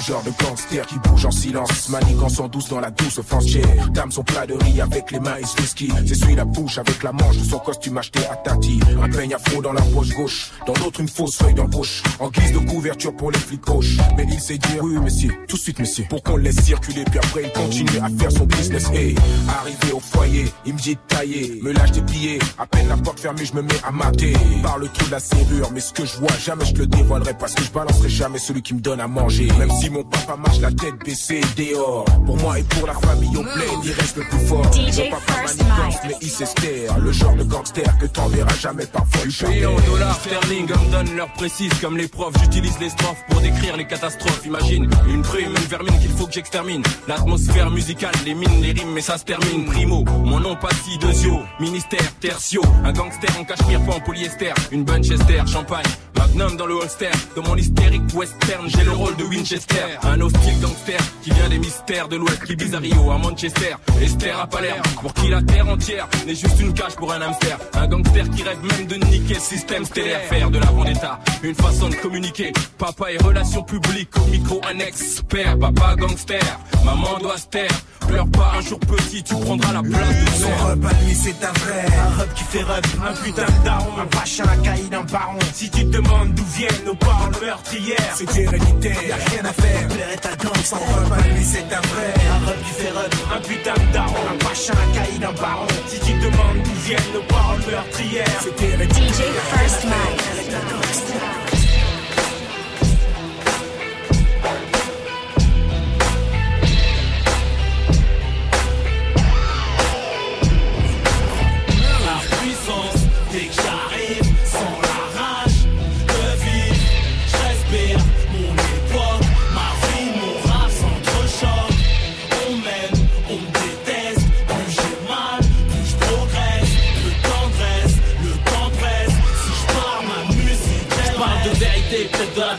Genre 0.00 0.22
de 0.22 0.30
gangster 0.42 0.86
qui 0.86 0.98
bouge 0.98 1.26
en 1.26 1.30
silence, 1.30 1.90
manigançant 1.90 2.48
douce 2.48 2.70
dans 2.70 2.80
la 2.80 2.90
douce 2.90 3.20
foncière. 3.20 3.90
Dame 3.90 4.10
son 4.10 4.24
plat 4.24 4.46
de 4.46 4.54
riz 4.54 4.80
avec 4.80 5.10
les 5.10 5.20
mains 5.20 5.36
et 5.38 5.44
ce 5.44 5.60
whisky. 5.60 5.92
S'essuie 6.06 6.34
la 6.34 6.46
bouche 6.46 6.78
avec 6.78 7.02
la 7.02 7.12
manche 7.12 7.36
de 7.36 7.44
son 7.44 7.58
costume 7.58 7.98
acheté 7.98 8.20
à 8.30 8.36
Tati. 8.36 8.80
Un 9.02 9.10
peigne 9.10 9.34
afro 9.34 9.60
dans 9.60 9.74
la 9.74 9.82
poche 9.82 10.08
gauche, 10.14 10.52
dans 10.66 10.72
l'autre 10.82 11.00
une 11.00 11.08
fausse 11.08 11.36
feuille 11.36 11.52
d'embauche. 11.52 12.02
En 12.18 12.30
guise 12.30 12.52
de 12.52 12.58
couverture 12.58 13.14
pour 13.14 13.30
les 13.30 13.38
flics 13.38 13.60
gauches. 13.60 13.98
Mais 14.16 14.26
il 14.32 14.40
sait 14.40 14.56
dire 14.56 14.82
oui, 14.82 14.94
monsieur, 14.98 15.32
tout 15.46 15.56
de 15.56 15.60
suite, 15.60 15.78
monsieur. 15.78 16.06
Pour 16.08 16.22
qu'on 16.22 16.36
le 16.36 16.44
laisse 16.44 16.60
circuler, 16.64 17.04
puis 17.04 17.18
après 17.18 17.42
il 17.44 17.52
continue 17.52 17.98
à 18.02 18.08
faire 18.08 18.32
son 18.32 18.46
business. 18.46 18.90
Hey, 18.94 19.14
arrivé 19.48 19.92
au 19.92 20.00
foyer, 20.00 20.46
il 20.64 20.74
me 20.74 20.78
dit 20.78 20.94
de 20.94 21.00
tailler, 21.08 21.60
me 21.62 21.72
lâche 21.72 21.92
des 21.92 22.00
billets. 22.00 22.38
À 22.58 22.66
peine 22.66 22.88
la 22.88 22.96
porte 22.96 23.20
fermée, 23.20 23.44
je 23.44 23.54
me 23.54 23.60
mets 23.62 23.80
à 23.86 23.90
mater. 23.90 24.32
Par 24.62 24.78
le 24.78 24.88
trou 24.88 25.04
de 25.06 25.10
la 25.10 25.20
serrure, 25.20 25.70
mais 25.74 25.80
ce 25.80 25.92
que 25.92 26.06
je 26.06 26.16
vois, 26.16 26.32
jamais 26.42 26.64
je 26.64 26.74
le 26.74 26.86
dévoilerai 26.86 27.34
parce 27.38 27.54
que 27.54 27.62
je 27.62 27.70
balancerai 27.70 28.08
jamais 28.08 28.38
celui 28.38 28.62
qui 28.62 28.72
me 28.72 28.80
donne 28.80 29.00
à 29.00 29.06
manger. 29.06 29.46
Même 29.58 29.70
si 29.78 29.89
mon 29.90 30.04
papa 30.04 30.36
marche 30.36 30.60
la 30.60 30.70
tête 30.70 30.94
baissée 31.04 31.40
dehors. 31.56 32.04
Pour 32.26 32.36
moi 32.38 32.58
et 32.58 32.62
pour 32.62 32.86
la 32.86 32.94
famille 32.94 33.36
au 33.36 33.42
plaid, 33.42 33.68
il 33.84 33.92
reste 33.92 34.16
le 34.16 34.24
plus 34.24 34.46
fort. 34.46 34.64
DJ 34.72 34.98
mon 34.98 35.10
papa 35.10 35.42
manigance, 35.46 35.96
mais 36.06 36.16
il 36.20 36.30
s'estère. 36.30 36.98
Le 36.98 37.12
genre 37.12 37.34
de 37.34 37.44
gangster 37.44 37.98
que 37.98 38.06
t'enverras 38.06 38.56
jamais 38.60 38.86
parfois 38.86 39.24
le 39.24 39.30
Payé 39.30 39.66
en 39.66 39.80
dollars 39.80 40.20
sterling, 40.20 40.68
on 40.74 40.84
me 40.86 40.92
donne 40.92 41.16
l'heure 41.16 41.32
précise 41.32 41.72
comme 41.80 41.96
les 41.96 42.08
profs. 42.08 42.34
J'utilise 42.40 42.78
les 42.80 42.90
strophes 42.90 43.24
pour 43.28 43.40
décrire 43.40 43.76
les 43.76 43.86
catastrophes. 43.86 44.44
Imagine 44.44 44.88
une 45.08 45.22
prime, 45.22 45.48
une 45.48 45.68
vermine 45.68 45.98
qu'il 45.98 46.10
faut 46.10 46.26
que 46.26 46.32
j'extermine. 46.32 46.82
L'atmosphère 47.08 47.70
musicale, 47.70 48.14
les 48.24 48.34
mines, 48.34 48.62
les 48.62 48.72
rimes, 48.72 48.92
mais 48.92 49.00
ça 49.00 49.18
se 49.18 49.24
termine. 49.24 49.66
Primo, 49.66 50.04
mon 50.24 50.40
nom 50.40 50.56
pas 50.56 50.70
si 50.84 50.98
de 50.98 51.12
Zio. 51.12 51.40
Ministère, 51.58 52.12
tertio. 52.20 52.62
Un 52.84 52.92
gangster 52.92 53.30
en 53.38 53.44
cachemire, 53.44 53.84
pas 53.84 53.94
en 53.94 54.00
polyester. 54.00 54.52
Une 54.72 54.84
Bunchester, 54.84 55.42
champagne. 55.46 55.84
Ma 56.16 56.26
magnum 56.26 56.56
dans 56.56 56.66
le 56.66 56.74
holster. 56.74 57.10
Dans 57.36 57.42
mon 57.42 57.56
hystérique 57.56 58.02
western, 58.14 58.68
j'ai 58.68 58.84
le 58.84 58.92
rôle 58.92 59.16
de 59.16 59.24
Winchester. 59.24 59.79
Un 60.02 60.20
hostile 60.20 60.60
gangster 60.60 60.98
qui 61.22 61.30
vient 61.30 61.48
des 61.48 61.58
mystères 61.58 62.08
de 62.08 62.16
l'ouest, 62.16 62.44
qui 62.44 62.54
vise 62.54 62.74
à 62.74 62.78
Rio, 62.78 63.10
à 63.10 63.18
Manchester, 63.18 63.76
Esther 64.00 64.40
à 64.40 64.46
Palerme. 64.46 64.82
Pour 65.00 65.12
qui 65.14 65.28
la 65.28 65.42
terre 65.42 65.68
entière 65.68 66.08
n'est 66.26 66.34
juste 66.34 66.60
une 66.60 66.74
cage 66.74 66.96
pour 66.96 67.12
un 67.12 67.20
hamster. 67.20 67.58
Un 67.74 67.86
gangster 67.86 68.30
qui 68.30 68.42
rêve 68.42 68.58
même 68.62 68.86
de 68.86 68.96
niquer 69.06 69.34
le 69.34 69.40
système 69.40 69.84
stellaire, 69.84 70.20
faire 70.28 70.50
de 70.50 70.58
la 70.58 70.66
vendetta. 70.66 71.20
Une 71.42 71.54
façon 71.54 71.88
de 71.88 71.94
communiquer. 71.96 72.52
Papa 72.78 73.12
et 73.12 73.18
relations 73.18 73.62
publiques, 73.62 74.16
au 74.16 74.26
micro 74.26 74.60
un 74.70 74.78
expert. 74.78 75.58
Papa 75.58 75.96
gangster, 75.96 76.60
maman 76.84 77.18
doit 77.20 77.38
se 77.38 77.46
taire. 77.46 77.70
Pleure 78.10 78.26
pas 78.30 78.52
un 78.58 78.60
jour 78.60 78.80
petit, 78.80 79.22
tu 79.22 79.34
prendras 79.34 79.72
la 79.72 79.82
place 79.82 80.08
de 80.08 80.30
Son 80.42 80.66
rep 80.66 80.84
à 80.84 81.04
lui 81.04 81.14
c'est 81.14 81.44
un 81.44 81.52
vrai. 81.52 81.86
Un 81.86 82.20
rep 82.20 82.34
qui 82.34 82.42
fait 82.42 82.62
rep, 82.64 82.84
un 83.06 83.12
putain 83.22 83.44
de 83.44 83.64
daron. 83.64 83.92
Un 84.00 84.16
vache 84.16 84.40
à 84.40 84.46
la 84.46 84.56
caille 84.56 84.88
d'un 84.90 85.04
baron. 85.04 85.38
Si 85.54 85.70
tu 85.70 85.84
te 85.86 85.96
demandes 85.96 86.34
d'où 86.34 86.44
viennent 86.56 86.84
nos 86.84 86.94
paroles 86.96 87.34
meurtrières 87.40 88.14
C'est 88.16 88.36
héréditaire, 88.36 89.02
y'a 89.04 89.14
rien 89.14 89.44
à 89.44 89.52
faire. 89.52 89.88
Plaire 89.88 90.10
est 90.12 90.16
ta 90.16 90.34
danse, 90.34 90.64
son 90.64 90.76
rep 90.76 91.12
à 91.12 91.28
lui 91.28 91.44
c'est 91.44 91.72
un 91.72 91.80
vrai. 91.80 92.14
Un 92.34 92.46
rep 92.46 92.58
qui 92.64 92.82
fait 92.82 92.90
rep, 92.90 93.14
un 93.32 93.40
putain 93.40 93.74
de 93.74 93.92
daron. 93.92 94.14
Un 94.28 94.44
vache 94.44 94.70
à 94.70 94.74
la 94.74 94.98
caille 94.98 95.18
d'un 95.20 95.32
baron. 95.40 95.66
Si 95.86 96.00
tu 96.00 96.12
te 96.12 96.24
demandes 96.24 96.62
d'où 96.64 96.74
viennent 96.86 97.12
nos 97.14 97.22
paroles 97.32 97.62
meurtrières 97.70 98.40
C'est 98.40 98.64
héréditaire 98.64 99.08
DJ 99.08 99.22
First 99.52 99.84
La 99.84 101.59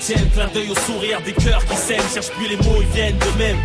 tienne, 0.01 0.27
plein 0.29 0.47
d'œil 0.47 0.69
au 0.69 0.75
sourire, 0.75 1.21
des 1.21 1.33
cœurs 1.33 1.63
qui 1.65 1.75
s'aiment, 1.75 2.09
cherche 2.13 2.31
plus 2.31 2.47
les 2.47 2.57
mots, 2.57 2.81
ils 2.81 2.87
viennent 2.87 3.17
de 3.17 3.37
même. 3.37 3.57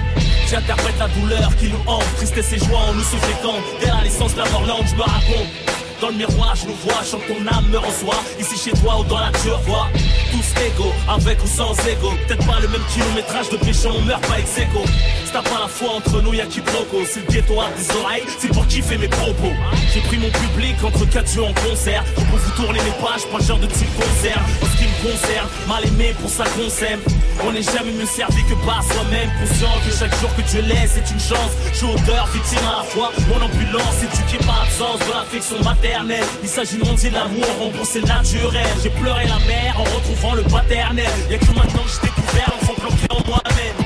J'interprète 0.48 0.98
la 0.98 1.08
douleur 1.08 1.56
qui 1.56 1.68
nous 1.68 1.82
hante, 1.86 2.04
tristesse 2.16 2.52
et 2.52 2.58
joie 2.58 2.78
en 2.78 2.94
nous 2.94 3.02
se 3.02 3.16
fréquente. 3.16 3.64
Dès 3.80 3.86
la 3.86 4.44
la 4.44 4.50
Morlande, 4.50 4.84
je 4.86 4.94
me 4.94 5.02
raconte. 5.02 5.75
Dans 6.01 6.09
le 6.09 6.14
miroir, 6.14 6.55
je 6.55 6.66
nous 6.66 6.74
vois, 6.85 7.02
chante 7.10 7.23
ton 7.27 7.40
âme 7.47 7.68
me 7.70 7.78
reçoit. 7.78 8.20
Ici 8.39 8.56
chez 8.59 8.73
toi 8.82 9.01
ou 9.01 9.05
dans 9.05 9.18
la 9.18 9.31
tu 9.43 9.48
vois. 9.66 9.89
Tous 10.31 10.60
égaux, 10.60 10.93
avec 11.09 11.43
ou 11.43 11.47
sans 11.47 11.73
ego. 11.89 12.12
Peut-être 12.27 12.47
pas 12.47 12.60
le 12.60 12.68
même 12.68 12.82
kilométrage 12.93 13.48
de 13.48 13.56
péché, 13.56 13.89
on 13.89 14.02
meurt 14.02 14.20
pas 14.27 14.39
ex 14.39 14.59
aequo. 14.59 14.85
Si 15.24 15.32
t'as 15.32 15.40
pas 15.40 15.60
la 15.62 15.68
foi 15.68 15.94
entre 15.97 16.20
nous, 16.20 16.35
y'a 16.35 16.44
qui 16.44 16.60
proco. 16.60 16.98
C'est 17.09 17.20
le 17.20 17.32
ghetto 17.32 17.60
à 17.60 17.70
des 17.70 17.90
oreilles, 17.97 18.24
c'est 18.39 18.48
pour 18.48 18.66
kiffer 18.66 18.98
mes 18.98 19.09
propos. 19.09 19.52
J'ai 19.94 20.01
pris 20.01 20.18
mon 20.18 20.31
public 20.31 20.77
entre 20.85 21.09
quatre 21.09 21.35
yeux 21.35 21.44
en 21.44 21.55
concert. 21.55 22.05
Je 22.18 22.24
peux 22.24 22.36
vous 22.36 22.62
tourner 22.62 22.81
les 22.81 22.97
pages, 23.01 23.24
pas 23.32 23.43
genre 23.43 23.59
de 23.59 23.66
type 23.66 23.94
concert. 23.97 24.40
En 24.62 24.66
ce 24.66 24.77
qui 24.77 24.85
me 24.85 25.10
concerne, 25.10 25.48
mal 25.66 25.86
aimé 25.86 26.14
pour 26.20 26.28
ça 26.28 26.44
qu'on 26.44 26.68
s'aime. 26.68 27.01
On 27.47 27.52
n'est 27.52 27.62
jamais 27.62 27.93
mieux 27.93 28.06
servi 28.06 28.43
que 28.44 28.55
par 28.66 28.82
soi-même. 28.82 29.31
Conscient 29.40 29.73
que 29.86 29.97
chaque 29.97 30.14
jour 30.20 30.35
que 30.36 30.43
Dieu 30.43 30.60
laisse 30.60 30.97
est 30.98 31.10
une 31.10 31.20
chance. 31.20 31.52
Je 31.73 31.78
suis 31.78 31.86
auteur, 31.86 32.27
victime 32.35 32.66
à 32.68 32.82
la 32.82 32.85
fois. 32.85 33.12
Mon 33.28 33.40
ambulance 33.40 34.02
éduquée 34.02 34.44
par 34.44 34.60
l'absence 34.60 35.01
de 35.01 35.12
l'affection 35.12 35.56
maternelle. 35.62 35.85
Il 36.42 36.48
s'agit 36.48 36.78
de 36.78 36.84
monter 36.84 37.10
l'amour, 37.10 37.44
rembourser 37.60 38.00
le 38.00 38.06
naturel. 38.06 38.66
J'ai 38.82 38.90
pleuré 38.90 39.24
la 39.26 39.38
mère 39.46 39.78
en 39.78 39.84
retrouvant 39.84 40.34
le 40.34 40.42
paternel. 40.42 41.06
Y'a 41.30 41.38
que 41.38 41.46
maintenant 41.46 41.82
que 41.82 41.90
j'ai 41.90 42.08
découvert 42.08 42.50
l'enfant 42.50 42.74
bloqué 42.80 43.06
en 43.10 43.26
moi-même. 43.26 43.85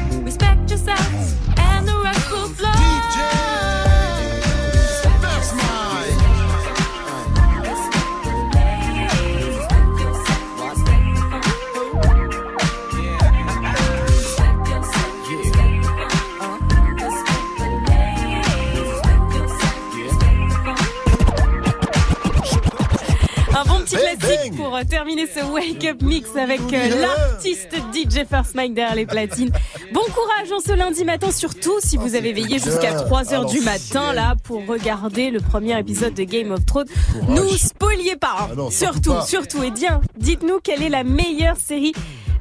Pour 24.71 24.77
euh, 24.77 24.83
terminer 24.85 25.27
ce 25.27 25.43
Wake 25.43 25.83
Up 25.83 26.01
Mix 26.01 26.33
avec 26.37 26.61
euh, 26.71 27.01
l'artiste 27.01 27.75
DJ 27.93 28.25
First 28.25 28.55
Mike 28.55 28.73
derrière 28.73 28.95
les 28.95 29.05
platines. 29.05 29.51
Bon 29.93 29.99
courage 29.99 30.49
en 30.55 30.61
ce 30.61 30.73
lundi 30.73 31.03
matin, 31.03 31.29
surtout 31.29 31.77
si 31.79 31.97
vous 31.97 32.15
avez 32.15 32.31
veillé 32.31 32.57
jusqu'à 32.57 32.93
3 32.93 33.33
heures 33.33 33.45
du 33.47 33.59
matin 33.59 34.13
là 34.13 34.35
pour 34.45 34.65
regarder 34.65 35.29
le 35.29 35.41
premier 35.41 35.77
épisode 35.77 36.13
de 36.13 36.23
Game 36.23 36.51
of 36.51 36.65
Thrones. 36.65 36.87
Nous 37.27 37.49
spoliez 37.49 38.15
pas, 38.15 38.47
hein. 38.49 38.55
Ah 38.57 38.71
surtout 38.71 39.15
surtout. 39.25 39.61
Et 39.61 39.71
bien, 39.71 39.99
dites-nous 40.17 40.61
quelle 40.63 40.83
est 40.83 40.89
la 40.89 41.03
meilleure 41.03 41.57
série 41.57 41.91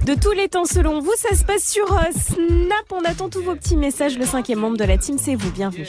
de 0.07 0.15
tous 0.15 0.33
les 0.33 0.49
temps 0.49 0.67
selon 0.67 1.01
vous. 1.01 1.13
Ça 1.17 1.35
se 1.35 1.43
passe 1.43 1.65
sur 1.65 1.93
euh, 1.93 2.05
Snap. 2.13 2.93
On 2.93 3.05
attend 3.11 3.29
tous 3.29 3.43
vos 3.43 3.57
petits 3.57 3.77
messages. 3.77 4.17
Le 4.17 4.25
cinquième 4.25 4.61
membre 4.61 4.77
de 4.77 4.85
la 4.85 4.99
team, 4.99 5.17
c'est 5.19 5.35
vous. 5.35 5.51
Bienvenue. 5.51 5.89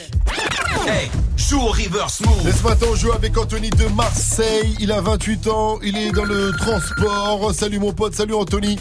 Hey, 0.86 1.10
joue 1.36 1.60
au 1.60 1.68
reverse 1.68 2.20
move. 2.22 2.48
Et 2.48 2.52
ce 2.52 2.62
matin, 2.64 2.86
on 2.90 2.94
joue 2.96 3.12
avec 3.12 3.38
Anthony 3.38 3.70
de 3.70 3.86
Marseille. 3.94 4.76
Il 4.80 4.90
a 4.90 5.00
28 5.00 5.46
ans. 5.46 5.78
Il 5.82 5.96
est 5.96 6.10
dans 6.10 6.24
le 6.24 6.50
transport. 6.58 7.52
Salut 7.54 7.78
mon 7.78 7.92
pote. 7.92 8.14
Salut 8.14 8.34
Anthony. 8.34 8.78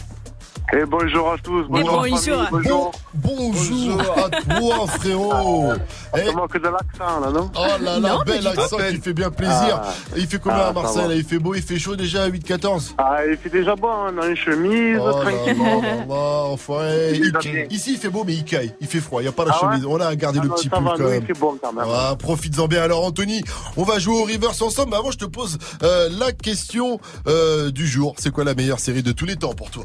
Et 0.74 0.86
bonjour 0.86 1.34
à 1.34 1.38
tous. 1.38 1.66
Bonjour. 1.68 2.02
la 2.06 2.16
famille, 2.18 2.48
Bon- 2.48 2.48
bonjour. 2.52 2.92
bonjour 3.14 4.02
à 4.02 4.30
toi, 4.30 4.88
frérot. 4.88 5.74
Eh, 6.18 6.26
Ça 6.28 6.32
manque 6.32 6.54
de 6.62 6.64
l'accent, 6.70 7.20
là, 7.20 7.30
non? 7.30 7.52
Oh 7.58 7.84
là 7.84 8.00
là, 8.00 8.20
bel 8.26 8.48
accent 8.48 8.78
qui 8.78 8.98
fait 9.02 9.12
bien 9.12 9.30
plaisir. 9.32 9.82
Ah. 9.84 9.94
Il 10.16 10.28
fait 10.28 10.40
combien 10.40 10.60
Ah, 10.60 10.68
à 10.70 10.74
Marseille 10.74 11.10
là? 11.10 11.16
Il 11.16 11.26
fait 11.26 11.40
beau, 11.40 11.56
il 11.56 11.62
fait 11.62 11.78
chaud 11.78 11.98
déjà 11.98 12.24
à 12.24 12.28
8-14 12.30 12.96
Ah, 12.98 13.18
il 13.30 13.36
fait 13.38 13.50
déjà 13.50 13.76
bon, 13.76 13.90
on 13.90 14.18
a 14.22 14.28
une 14.28 14.36
chemise, 14.38 14.98
Oh 15.02 15.08
là 15.08 15.12
tranquille. 15.12 15.58
là 15.62 15.76
là 15.82 16.06
là, 16.08 16.44
enfoiré. 16.46 17.12
Il 17.16 17.26
Il- 17.26 17.32
va 17.34 17.40
bien. 17.40 17.66
Ici 17.70 17.94
il 17.94 17.98
fait 17.98 18.10
beau 18.10 18.24
mais 18.26 18.34
il 18.36 18.46
caille, 18.46 18.74
il 18.80 18.88
fait 18.88 19.02
froid, 19.02 19.20
il 19.20 19.26
n'y 19.26 19.30
a 19.30 19.34
pas 19.34 19.44
la 19.44 19.52
Ah 19.54 19.66
ouais 19.66 19.72
chemise. 19.74 19.86
On 19.86 20.00
a 20.00 20.16
gardé 20.16 20.40
Ah 20.40 20.44
le 20.44 20.50
non, 20.50 20.56
petit 20.56 20.70
pull 20.70 20.84
va, 20.86 20.94
quand 20.98 21.04
même. 21.04 21.22
il 21.22 21.26
fait 21.28 21.40
bon 21.40 21.58
quand 21.62 21.74
même. 21.74 21.86
Ah, 21.94 22.16
Profites-en 22.18 22.68
bien. 22.70 22.82
Alors 22.84 23.04
Anthony, 23.04 23.44
on 23.76 23.84
va 23.84 24.00
jouer 24.00 24.16
au 24.16 24.24
reverse 24.24 24.62
ensemble, 24.62 24.92
mais 24.92 24.98
avant 24.98 25.12
je 25.12 25.18
te 25.18 25.26
pose 25.26 25.58
euh, 25.84 26.08
la 26.18 26.32
question 26.32 26.98
euh, 27.28 27.72
du 27.72 27.86
jour. 27.88 28.16
C'est 28.20 28.32
quoi 28.32 28.46
la 28.46 28.54
meilleure 28.54 28.80
série 28.80 29.04
de 29.04 29.12
tous 29.12 29.26
les 29.26 29.36
temps 29.36 29.54
pour 29.54 29.70
toi? 29.70 29.84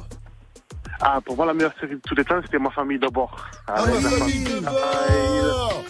Ah, 1.01 1.21
pour 1.25 1.37
moi, 1.37 1.47
la 1.47 1.55
meilleure 1.55 1.75
série 1.81 1.95
de 1.97 2.01
tous 2.07 2.15
les 2.15 2.25
temps, 2.25 2.41
c'était 2.43 2.59
Ma 2.59 2.71
famille 2.71 2.99
d'abord. 2.99 3.37
Ah, 3.67 3.75
Ah, 3.77 3.85
ouais, 3.85 4.01
ma 4.01 4.11
famille 4.11 4.45
d'abord 4.63 5.83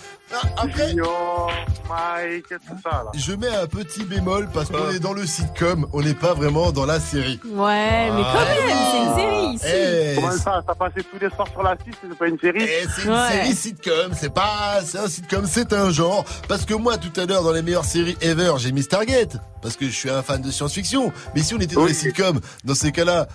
Après- 0.58 0.88
Junior, 0.88 1.50
Mike, 1.88 2.48
tout 2.48 2.76
ça, 2.82 2.90
là. 3.04 3.10
Je 3.14 3.32
mets 3.34 3.48
un 3.48 3.66
petit 3.68 4.02
bémol 4.04 4.48
parce 4.52 4.68
qu'on 4.70 4.90
est 4.90 4.98
dans 4.98 5.12
le 5.12 5.24
sitcom, 5.24 5.86
on 5.92 6.02
n'est 6.02 6.14
pas 6.14 6.34
vraiment 6.34 6.72
dans 6.72 6.84
la 6.84 6.98
série. 6.98 7.40
Ouais, 7.44 8.10
mais 8.10 8.22
quand 8.22 8.34
Ah. 8.34 8.44
même, 8.44 8.76
c'est 8.90 8.98
une 8.98 9.14
série 9.14 9.54
ici. 9.54 9.64
Eh, 9.68 10.14
Comment 10.16 10.32
ça, 10.32 10.62
ça 10.66 10.74
passait 10.74 11.02
tous 11.04 11.18
les 11.20 11.30
soirs 11.30 11.46
sur 11.48 11.62
la 11.62 11.76
6, 11.76 11.92
c'est 12.02 12.18
pas 12.18 12.26
une 12.26 12.38
série 12.40 12.58
Eh, 12.64 12.86
c'est 12.94 13.04
une 13.04 13.12
Ouais. 13.12 13.30
série 13.30 13.54
sitcom, 13.54 14.12
c'est 14.14 14.34
pas, 14.34 14.80
c'est 14.84 14.98
un 14.98 15.08
sitcom, 15.08 15.46
c'est 15.46 15.72
un 15.72 15.90
genre. 15.90 16.24
Parce 16.48 16.64
que 16.64 16.74
moi, 16.74 16.98
tout 16.98 17.18
à 17.20 17.24
l'heure, 17.24 17.44
dans 17.44 17.52
les 17.52 17.62
meilleures 17.62 17.84
séries 17.84 18.16
ever, 18.20 18.54
j'ai 18.58 18.72
mis 18.72 18.82
Stargate. 18.82 19.36
Parce 19.62 19.76
que 19.76 19.86
je 19.86 19.92
suis 19.92 20.10
un 20.10 20.22
fan 20.22 20.42
de 20.42 20.50
science-fiction. 20.50 21.12
Mais 21.36 21.42
si 21.42 21.54
on 21.54 21.58
était 21.58 21.76
dans 21.76 21.82
Oui. 21.82 21.88
les 21.88 21.94
sitcoms, 21.94 22.40
dans 22.64 22.74
ces 22.74 22.90
cas-là, 22.92 23.26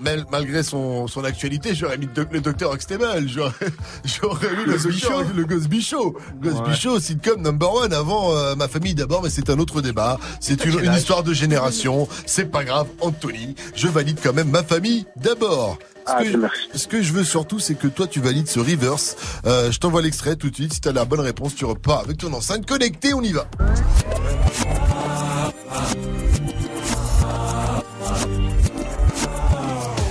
malgré 0.00 0.62
son, 0.62 1.06
son 1.06 1.24
actualité, 1.24 1.74
j'aurais 1.74 1.98
mis 1.98 2.08
le 2.30 2.40
docteur 2.40 2.74
Huxtable, 2.74 3.28
j'aurais, 3.28 3.52
j'aurais 4.04 4.50
mis 4.56 4.64
le 4.66 4.72
Gosby 4.72 4.98
Show, 4.98 5.22
le 5.34 5.44
Gosby 5.44 5.82
Show. 5.82 6.16
Gosby 6.42 6.74
Show, 6.74 7.00
sitcom 7.00 7.40
number 7.42 7.72
one 7.72 7.92
avant 7.92 8.34
euh, 8.36 8.54
ma 8.54 8.68
famille 8.68 8.94
d'abord, 8.94 9.22
mais 9.22 9.30
c'est 9.30 9.50
un 9.50 9.58
autre 9.58 9.80
débat. 9.80 10.18
C'est 10.40 10.64
une, 10.64 10.84
une 10.84 10.94
histoire 10.94 11.22
de 11.22 11.32
génération. 11.32 12.08
C'est 12.26 12.50
pas 12.50 12.64
grave, 12.64 12.86
Anthony. 13.00 13.54
Je 13.74 13.88
valide 13.88 14.18
quand 14.22 14.32
même 14.32 14.50
ma 14.50 14.62
famille 14.62 15.06
d'abord. 15.16 15.78
Ce, 16.06 16.12
Ah, 16.12 16.22
que, 16.22 16.78
ce 16.78 16.86
que 16.86 17.02
je 17.02 17.12
veux 17.12 17.24
surtout, 17.24 17.58
c'est 17.58 17.74
que 17.74 17.88
toi, 17.88 18.06
tu 18.06 18.20
valides 18.20 18.46
ce 18.48 18.60
reverse. 18.60 19.16
Euh, 19.44 19.72
je 19.72 19.78
t'envoie 19.80 20.02
l'extrait 20.02 20.36
tout 20.36 20.50
de 20.50 20.54
suite. 20.54 20.72
Si 20.72 20.80
t'as 20.80 20.92
la 20.92 21.04
bonne 21.04 21.20
réponse, 21.20 21.54
tu 21.56 21.64
repars 21.64 22.00
avec 22.00 22.18
ton 22.18 22.32
enceinte 22.32 22.64
connectée. 22.66 23.12
On 23.12 23.22
y 23.22 23.32
va. 23.32 23.48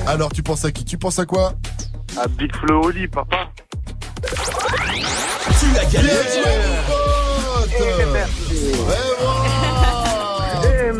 Alors, 0.07 0.31
tu 0.31 0.43
penses 0.43 0.63
à 0.65 0.71
qui? 0.71 0.85
Tu 0.85 0.97
penses 0.97 1.19
à 1.19 1.25
quoi? 1.25 1.53
À 2.17 2.27
Big 2.27 2.55
Flo 2.55 2.83
Oli, 2.85 3.07
papa. 3.07 3.49
Tu 4.21 5.65
as 5.77 5.85
gagné. 5.85 6.07
Bien 6.07 6.23
joué, 6.31 6.53
mon 6.67 6.75
pote. 6.87 7.69
Eh, 7.79 8.05
merci. 8.13 8.71
Vraiment 8.73 9.45
Eh, 10.61 10.91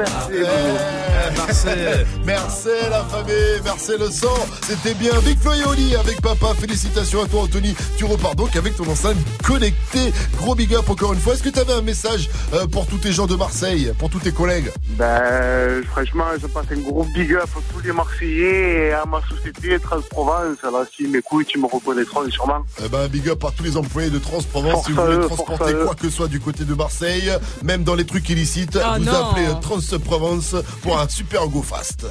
merci. 1.47 1.67
merci. 2.25 2.69
La 2.89 3.03
famille, 3.03 3.61
merci 3.63 3.91
le 3.99 4.09
sang. 4.09 4.35
C'était 4.63 4.93
bien 4.93 5.11
Big 5.23 5.37
Flo 5.39 5.53
et 5.53 5.63
Oli 5.65 5.95
avec 5.95 6.21
papa. 6.21 6.47
Félicitations 6.59 7.23
à 7.23 7.27
toi 7.27 7.41
Anthony. 7.43 7.75
Tu 7.97 8.05
repars 8.05 8.35
donc 8.35 8.55
avec 8.55 8.75
ton 8.75 8.87
enceinte 8.89 9.17
connectée. 9.43 10.11
Gros 10.37 10.55
big 10.55 10.73
up 10.75 10.89
encore 10.89 11.13
une 11.13 11.19
fois. 11.19 11.33
Est-ce 11.33 11.43
que 11.43 11.49
tu 11.49 11.59
avais 11.59 11.73
un 11.73 11.81
message 11.81 12.29
euh, 12.53 12.67
pour 12.67 12.87
tous 12.87 12.97
tes 12.97 13.11
gens 13.11 13.27
de 13.27 13.35
Marseille, 13.35 13.91
pour 13.97 14.09
tous 14.09 14.19
tes 14.19 14.31
collègues? 14.31 14.71
Ben, 14.97 15.83
franchement, 15.91 16.25
je 16.41 16.47
passe 16.47 16.65
un 16.71 16.79
gros 16.79 17.03
big 17.15 17.33
up 17.33 17.43
à 17.55 17.73
tous 17.73 17.81
les 17.81 17.91
Marseillais 17.91 18.87
et 18.87 18.91
à 18.93 19.05
ma 19.05 19.21
société 19.29 19.79
Transprovence. 19.79 20.57
Alors, 20.63 20.85
s'ils 20.95 21.09
m'écoutent, 21.09 21.47
ils 21.53 21.61
me 21.61 21.67
reconnaîtront 21.67 22.29
sûrement. 22.29 22.59
Eh 22.83 22.89
ben, 22.89 23.07
big 23.07 23.29
up 23.29 23.43
à 23.43 23.51
tous 23.51 23.63
les 23.63 23.77
employés 23.77 24.09
de 24.09 24.19
Transprovence. 24.19 24.85
Si 24.85 24.91
vous 24.91 25.01
voulez 25.01 25.17
eux, 25.17 25.27
transporter 25.27 25.73
quoi 25.85 25.95
que 25.95 26.09
ce 26.09 26.15
soit 26.15 26.27
du 26.27 26.39
côté 26.39 26.63
de 26.65 26.73
Marseille, 26.73 27.31
même 27.63 27.83
dans 27.83 27.95
les 27.95 28.05
trucs 28.05 28.27
illicites, 28.29 28.77
Oh 28.81 28.97
vous 28.97 29.05
non. 29.05 29.29
appelez 29.31 29.47
Transprovence 29.61 30.55
pour 30.81 30.99
un 30.99 31.07
super 31.09 31.34
go 31.43 31.61
fast. 31.61 32.05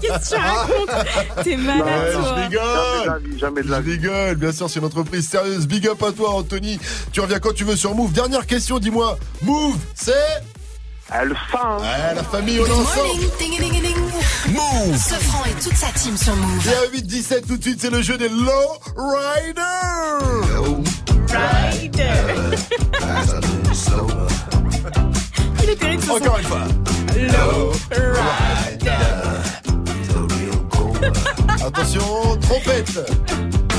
Qu'est-ce 0.00 0.30
que 0.30 0.36
tu 0.36 0.40
racontes? 0.40 0.90
T'es 1.44 1.56
malade, 1.56 1.86
Ouais, 1.86 2.12
toi. 2.12 2.22
je 2.24 2.34
rigole. 2.42 2.58
Jamais 2.58 3.02
de 3.02 3.08
la 3.08 3.18
vie, 3.18 3.38
jamais 3.38 3.62
de 3.62 3.70
la 3.70 3.76
Je 3.78 3.82
vie. 3.82 3.92
rigole, 3.92 4.34
bien 4.36 4.52
sûr, 4.52 4.70
c'est 4.70 4.78
une 4.78 4.84
entreprise 4.86 5.28
sérieuse. 5.28 5.66
Big 5.66 5.86
up 5.88 6.02
à 6.02 6.12
toi, 6.12 6.30
Anthony. 6.34 6.78
Tu 7.12 7.20
reviens 7.20 7.38
quand 7.40 7.52
tu 7.54 7.64
veux 7.64 7.76
sur 7.76 7.94
Move. 7.94 8.12
Dernière 8.12 8.46
question, 8.46 8.78
dis-moi. 8.78 9.18
Move, 9.42 9.76
c'est 9.94 10.12
Elle. 11.12 11.34
Ah, 11.52 11.78
la 12.14 12.22
famille, 12.22 12.60
on 12.60 12.66
est 12.66 12.70
ensemble. 12.70 13.08
Ding, 13.38 13.58
ding, 13.58 13.72
ding, 13.72 13.82
ding. 13.82 13.96
Move. 14.54 14.96
Sofran 14.96 15.44
et 15.46 15.54
toute 15.62 15.76
sa 15.76 15.88
team 15.98 16.16
sur 16.16 16.34
Move. 16.36 16.68
Et 16.68 16.74
à 16.74 16.86
8-17 17.00 17.46
tout 17.46 17.56
de 17.56 17.62
suite, 17.62 17.80
c'est 17.80 17.90
le 17.90 18.02
jeu 18.02 18.16
des 18.16 18.28
Low 18.28 18.78
Riders. 18.96 20.22
Il 25.62 25.70
est 25.70 25.76
terrible 25.76 26.02
ce. 26.02 26.10
Encore 26.10 26.38
une 26.38 26.44
fois. 26.44 26.64
Attention, 31.64 32.36
trompette. 32.40 33.71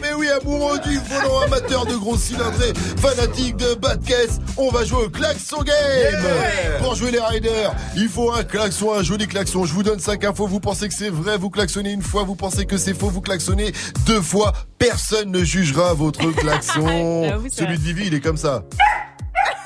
Mais 0.00 0.12
oui, 0.14 0.28
amoureux 0.28 0.78
du 0.80 0.98
volant 0.98 1.40
amateur 1.40 1.86
de 1.86 1.94
gros 1.94 2.16
cylindrés, 2.16 2.72
fanatique 3.00 3.56
de 3.56 3.74
bas 3.74 3.96
de 3.96 4.06
caisse, 4.06 4.38
on 4.56 4.70
va 4.70 4.84
jouer 4.84 5.04
au 5.04 5.10
klaxon 5.10 5.62
game. 5.62 6.24
Pour 6.82 6.94
jouer 6.94 7.10
les 7.10 7.20
riders, 7.20 7.74
il 7.96 8.08
faut 8.08 8.32
un 8.32 8.44
klaxon, 8.44 8.94
un 8.94 9.02
joli 9.02 9.26
klaxon. 9.26 9.64
Je 9.64 9.72
vous 9.74 9.82
donne 9.82 10.00
5 10.00 10.24
infos, 10.24 10.46
vous 10.46 10.60
pensez 10.60 10.88
que 10.88 10.94
c'est 10.94 11.10
vrai, 11.10 11.36
vous 11.36 11.50
klaxonnez 11.50 11.90
une 11.92 12.02
fois, 12.02 12.24
vous 12.24 12.36
pensez 12.36 12.66
que 12.66 12.76
c'est 12.76 12.94
faux, 12.94 13.10
vous 13.10 13.20
klaxonnez 13.20 13.72
deux 14.06 14.22
fois. 14.22 14.52
Personne 14.78 15.30
ne 15.30 15.44
jugera 15.44 15.94
votre 15.94 16.30
klaxon. 16.36 17.40
Celui 17.50 17.78
de 17.78 17.82
Vivi, 17.82 18.06
il 18.06 18.14
est 18.14 18.20
comme 18.20 18.36
ça. 18.36 18.64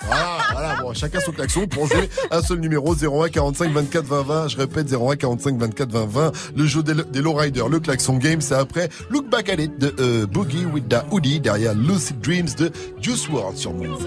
Voilà, 0.06 0.38
voilà, 0.52 0.76
bon, 0.82 0.92
chacun 0.94 1.20
son 1.20 1.32
klaxon 1.32 1.66
pour 1.66 1.86
jouer 1.86 2.08
un 2.30 2.42
seul 2.42 2.58
numéro 2.60 2.94
01 2.94 3.28
45 3.28 3.72
24 3.72 4.04
20 4.04 4.22
20. 4.22 4.48
Je 4.48 4.56
répète 4.56 4.92
01 4.92 5.16
45 5.16 5.58
24 5.58 5.90
20 5.90 6.06
20. 6.06 6.32
Le 6.56 6.66
jeu 6.66 6.82
des, 6.82 6.94
des 6.94 7.22
lowriders, 7.22 7.68
le 7.68 7.80
klaxon 7.80 8.16
game, 8.18 8.40
c'est 8.40 8.54
après 8.54 8.88
Look 9.10 9.28
Back 9.28 9.48
at 9.48 9.54
It 9.54 9.78
de 9.78 9.94
euh, 9.98 10.26
Boogie 10.26 10.66
with 10.66 10.88
the 10.88 10.98
Hoodie 11.10 11.40
derrière 11.40 11.74
Lucid 11.74 12.20
Dreams 12.20 12.48
de 12.58 12.70
Juice 13.00 13.28
WRLD 13.28 13.56
sur 13.56 13.72
Move. 13.72 14.06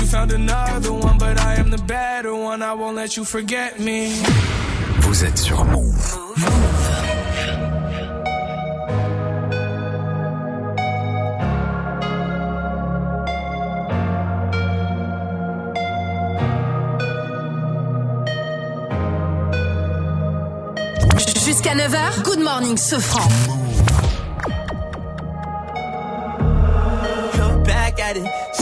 You 0.11 0.17
found 0.17 0.33
another 0.33 0.91
one, 0.91 1.17
but 1.17 1.39
I 1.39 1.55
am 1.55 1.69
the 1.69 1.77
better 1.77 2.35
one. 2.35 2.61
I 2.61 2.73
won't 2.73 2.97
let 2.97 3.15
you 3.15 3.23
forget 3.23 3.79
me. 3.79 4.11
Vous 4.99 5.23
êtes 5.23 5.37
sur 5.37 5.63
Move. 5.63 6.17
Jusqu'à 21.45 21.73
9h, 21.73 22.23
Good 22.23 22.39
Morning 22.39 22.77
Sofran. 22.77 23.29
Look 27.37 27.63
back 27.63 27.97
at 28.01 28.17
it. 28.17 28.40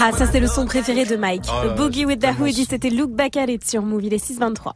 Ah, 0.00 0.10
ça 0.12 0.26
c'est 0.26 0.40
le 0.40 0.46
son 0.46 0.66
préféré 0.66 1.04
de 1.04 1.16
Mike. 1.16 1.44
Oh 1.48 1.64
le 1.64 1.70
Boogie 1.74 2.04
with 2.06 2.20
the 2.20 2.38
Hoodie, 2.38 2.66
c'était 2.68 2.90
Look 2.90 3.10
Back 3.10 3.36
at 3.36 3.44
It 3.46 3.64
sur 3.68 3.82
Move. 3.82 4.04
Il 4.04 4.14
est 4.14 4.24
6.23. 4.24 4.72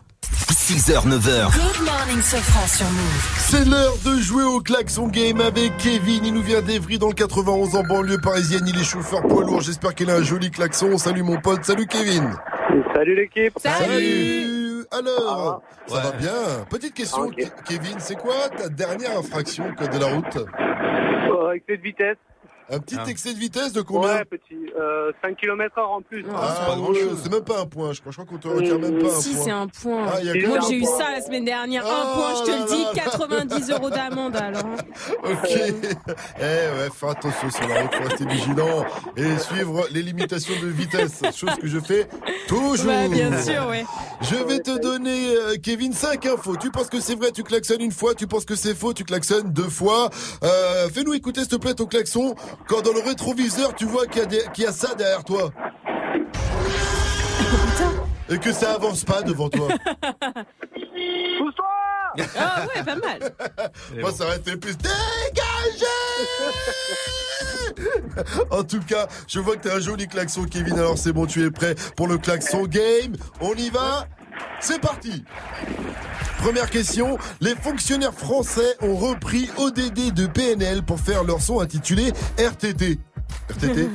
6h, 0.50 1.06
9h. 1.06 1.52
Good 1.52 1.86
Morning 1.86 2.20
Sofran 2.23 2.66
sur 2.66 2.86
Move. 2.86 3.34
C'est 3.39 3.65
l'heure 3.68 3.94
de 4.05 4.20
jouer 4.20 4.42
au 4.42 4.60
klaxon 4.60 5.06
game 5.06 5.40
avec 5.40 5.76
Kevin. 5.78 6.24
Il 6.24 6.34
nous 6.34 6.42
vient 6.42 6.60
d'Evry 6.60 6.98
dans 6.98 7.06
le 7.08 7.15
91 7.15 7.76
en 7.76 7.82
banlieue 7.84 8.18
parisienne. 8.18 8.65
Il 8.66 8.78
est 8.78 8.84
chauffeur 8.84 9.23
poids 9.23 9.44
lourd. 9.44 9.60
J'espère 9.60 9.94
qu'il 9.94 10.10
a 10.10 10.15
un 10.16 10.23
joli 10.23 10.50
klaxon. 10.50 10.98
Salut 10.98 11.23
mon 11.23 11.40
pote. 11.40 11.65
Salut 11.65 11.86
Kevin. 11.86 12.32
Salut 12.94 13.15
l'équipe. 13.15 13.52
Salut. 13.60 14.84
Alors, 14.90 15.62
ça 15.86 16.00
va 16.00 16.12
bien? 16.12 16.32
Petite 16.68 16.94
question, 16.94 17.28
Ke- 17.31 17.50
Kevin. 17.68 17.97
C'est 17.98 18.16
quoi 18.16 18.34
ta 18.56 18.68
dernière 18.68 19.18
infraction 19.18 19.65
code 19.78 19.90
de 19.90 19.98
la 19.98 20.06
route? 20.06 20.36
Euh, 20.36 21.52
excès 21.52 21.76
de 21.76 21.82
vitesse. 21.82 22.16
Un 22.69 22.81
petit 22.81 22.97
excès 23.09 23.33
de 23.33 23.39
vitesse 23.39 23.73
de 23.73 23.81
combien 23.81 24.17
Ouais, 24.17 24.25
petit. 24.25 24.57
Euh, 24.78 25.12
5 25.23 25.36
km 25.36 25.78
heure 25.78 25.91
en 25.91 26.03
plus. 26.03 26.25
Ah, 26.35 26.77
ouais, 26.91 26.97
c'est 27.23 27.31
même 27.31 27.45
pas 27.45 27.61
un 27.61 27.67
point, 27.67 27.93
je 27.93 28.01
crois. 28.01 28.11
Je 28.12 28.17
crois 28.17 28.27
qu'on 28.28 28.39
te 28.39 28.49
retire 28.49 28.78
même 28.78 28.99
pas 28.99 29.17
un 29.17 29.20
Si, 29.20 29.35
point. 29.35 29.45
c'est 29.45 29.51
un 29.53 29.69
point. 29.69 30.07
Ah, 30.09 30.17
il 30.20 30.27
y 30.27 30.45
a 30.45 30.49
Moi, 30.49 30.59
j'ai 30.69 30.77
eu 30.78 30.81
point. 30.83 30.99
ça 30.99 31.11
la 31.12 31.20
semaine 31.20 31.45
dernière. 31.45 31.85
Oh 31.86 31.91
un 31.91 32.15
point, 32.15 32.35
je 32.45 32.51
te 32.51 32.59
le 32.59 32.77
dis. 32.77 32.83
là 32.83 32.93
là. 32.95 33.03
90 33.05 33.70
euros 33.70 33.91
d'amende, 33.91 34.36
alors. 34.36 34.62
Ok. 35.25 35.49
Eh 35.49 36.43
ouais, 36.43 36.89
fais 36.95 37.09
attention 37.09 37.51
sur 37.51 37.69
la 37.69 37.83
route, 37.83 37.95
faut 37.95 38.05
rester 38.05 38.27
vigilant 38.27 38.85
et 39.17 39.39
suivre 39.39 39.86
les 39.93 40.03
limitations 40.03 40.55
de 40.62 40.67
vitesse, 40.69 41.23
chose 41.35 41.55
que 41.61 41.67
je 41.67 41.78
fais 41.78 42.09
toujours. 42.49 42.86
Ouais, 42.86 43.09
bien 43.09 43.41
sûr, 43.43 43.67
ouais. 43.69 43.85
Je 44.23 44.35
vais 44.36 44.59
te 44.61 44.78
donner, 44.81 45.36
euh, 45.36 45.57
Kevin, 45.62 45.93
5 45.93 46.27
infos. 46.27 46.57
Tu 46.57 46.70
penses 46.70 46.89
que 46.89 47.01
c'est 47.01 47.15
vrai, 47.15 47.31
tu 47.33 47.43
klaxonnes 47.43 47.81
une 47.83 47.93
fois. 47.93 48.15
Tu 48.15 48.27
penses 48.27 48.45
que 48.45 48.55
c'est 48.57 48.75
faux, 48.75 48.93
tu 48.93 49.05
klaxonnes 49.05 49.53
deux 49.53 49.69
fois. 49.69 50.11
Euh, 50.43 50.89
Fais-nous 50.93 51.15
écouter, 51.15 51.41
s'il 51.41 51.49
te 51.51 51.57
plaît, 51.57 51.75
ton 51.75 51.86
klaxon. 51.86 52.35
Quand 52.68 52.83
dans 52.83 52.93
le 52.93 53.01
rétroviseur, 53.01 53.75
tu 53.75 53.85
vois 53.85 54.07
qu'il 54.07 54.23
y, 54.23 54.25
a 54.25 54.26
des- 54.26 54.44
qu'il 54.52 54.65
y 54.65 54.67
a 54.67 54.73
ça 54.73 54.94
derrière 54.94 55.25
toi. 55.25 55.51
Et 58.28 58.39
que 58.39 58.52
ça 58.52 58.75
avance 58.75 59.05
pas 59.05 59.23
devant 59.23 59.49
toi. 59.49 59.68
Pousse-toi 61.39 62.26
Ah 62.36 62.67
ouais, 62.75 62.83
pas 62.83 62.97
mal. 62.97 63.20
Moi, 64.01 64.10
ça 64.12 64.25
aurait 64.25 64.39
été 64.39 64.57
plus 64.57 64.76
dégagé 64.76 65.86
En 68.51 68.65
tout 68.65 68.81
cas, 68.81 69.07
je 69.28 69.39
vois 69.39 69.57
que 69.57 69.68
t'as 69.68 69.76
un 69.76 69.81
joli 69.81 70.09
klaxon, 70.09 70.44
Kevin. 70.51 70.78
Alors 70.78 70.99
c'est 70.99 71.12
bon, 71.12 71.26
tu 71.26 71.44
es 71.44 71.51
prêt 71.51 71.75
pour 71.97 72.09
le 72.09 72.18
klaxon 72.18 72.65
game. 72.67 73.15
On 73.41 73.55
y 73.55 73.70
va 73.70 74.07
C'est 74.60 74.81
parti 74.81 75.24
Première 76.39 76.70
question, 76.70 77.18
les 77.40 77.55
fonctionnaires 77.55 78.15
français 78.15 78.76
ont 78.82 78.97
repris 78.97 79.48
ODD 79.56 80.12
de 80.12 80.26
PNL 80.26 80.82
pour 80.82 81.00
faire 81.00 81.24
leur 81.24 81.40
son 81.40 81.60
intitulé 81.60 82.12
RTT. 82.39 82.98
RTT 83.50 83.89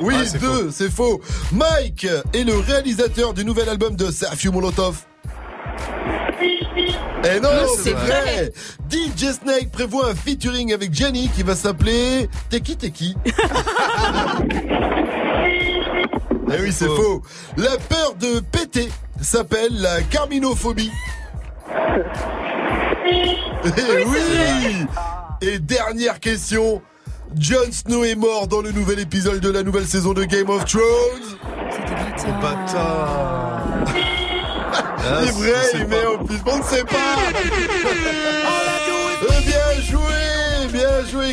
Oui, 0.00 0.14
Ah, 0.18 0.24
c'est 0.24 0.38
deux, 0.40 0.70
c'est 0.70 0.90
faux. 0.90 1.20
Mike 1.52 2.06
est 2.32 2.44
le 2.44 2.56
réalisateur 2.56 3.34
du 3.34 3.44
nouvel 3.44 3.68
album 3.68 3.96
de 3.96 4.10
Sergio 4.10 4.52
Molotov. 4.52 4.98
Eh 7.24 7.40
non, 7.40 7.50
Non, 7.52 7.66
c'est 7.76 7.82
c'est 7.82 7.92
vrai. 7.92 8.20
vrai. 8.20 8.52
DJ 8.90 9.32
Snake 9.32 9.70
prévoit 9.70 10.10
un 10.10 10.14
featuring 10.14 10.72
avec 10.74 10.92
Jenny 10.92 11.28
qui 11.28 11.42
va 11.42 11.54
s'appeler 11.54 12.28
Teki 12.50 12.76
Teki. 12.76 13.16
eh 16.56 16.62
oui, 16.62 16.72
c'est 16.72 16.86
faux. 16.86 17.22
La 17.56 17.76
peur 17.76 18.14
de 18.18 18.40
péter 18.40 18.90
s'appelle 19.20 19.80
la 19.80 20.02
carminophobie. 20.02 20.90
Eh 23.64 24.04
oui 24.04 24.86
Et 25.40 25.58
dernière 25.58 26.20
question. 26.20 26.82
Jon 27.38 27.70
Snow 27.70 28.04
est 28.04 28.14
mort 28.14 28.46
dans 28.46 28.60
le 28.60 28.72
nouvel 28.72 29.00
épisode 29.00 29.40
de 29.40 29.50
la 29.50 29.62
nouvelle 29.62 29.86
saison 29.86 30.12
de 30.12 30.24
Game 30.24 30.50
of 30.50 30.64
Thrones. 30.66 30.82
Oh, 30.84 32.42
bâtard. 32.42 33.62
Ah, 35.04 35.20
il 35.22 35.28
est 35.28 35.32
vrai, 35.32 35.86
met 35.86 36.06
en 36.06 36.24
plus. 36.24 36.38
On 36.46 36.58
ne 36.58 36.62
sait 36.62 36.84
pas. 36.84 38.48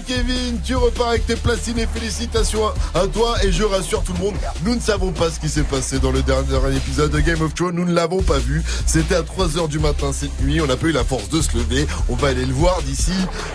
Kevin. 0.05 0.59
Tu 0.63 0.75
repars 0.75 1.09
avec 1.09 1.25
tes 1.25 1.35
platines 1.35 1.79
et 1.79 1.87
félicitations 1.87 2.67
à, 2.93 2.99
à 3.01 3.07
toi. 3.07 3.35
Et 3.43 3.51
je 3.51 3.63
rassure 3.63 4.03
tout 4.03 4.13
le 4.13 4.19
monde, 4.19 4.35
nous 4.63 4.75
ne 4.75 4.79
savons 4.79 5.11
pas 5.11 5.29
ce 5.29 5.39
qui 5.39 5.49
s'est 5.49 5.63
passé 5.63 5.99
dans 5.99 6.11
le 6.11 6.21
dernier 6.21 6.75
épisode 6.75 7.11
de 7.11 7.19
Game 7.19 7.41
of 7.41 7.53
Thrones. 7.53 7.75
Nous 7.75 7.85
ne 7.85 7.93
l'avons 7.93 8.21
pas 8.21 8.37
vu. 8.39 8.63
C'était 8.85 9.15
à 9.15 9.21
3h 9.21 9.67
du 9.67 9.79
matin 9.79 10.11
cette 10.13 10.39
nuit. 10.41 10.61
On 10.61 10.67
n'a 10.67 10.77
pas 10.77 10.87
eu 10.87 10.91
la 10.91 11.03
force 11.03 11.29
de 11.29 11.41
se 11.41 11.55
lever. 11.57 11.87
On 12.09 12.15
va 12.15 12.29
aller 12.29 12.45
le 12.45 12.53
voir 12.53 12.81
d'ici 12.83 13.11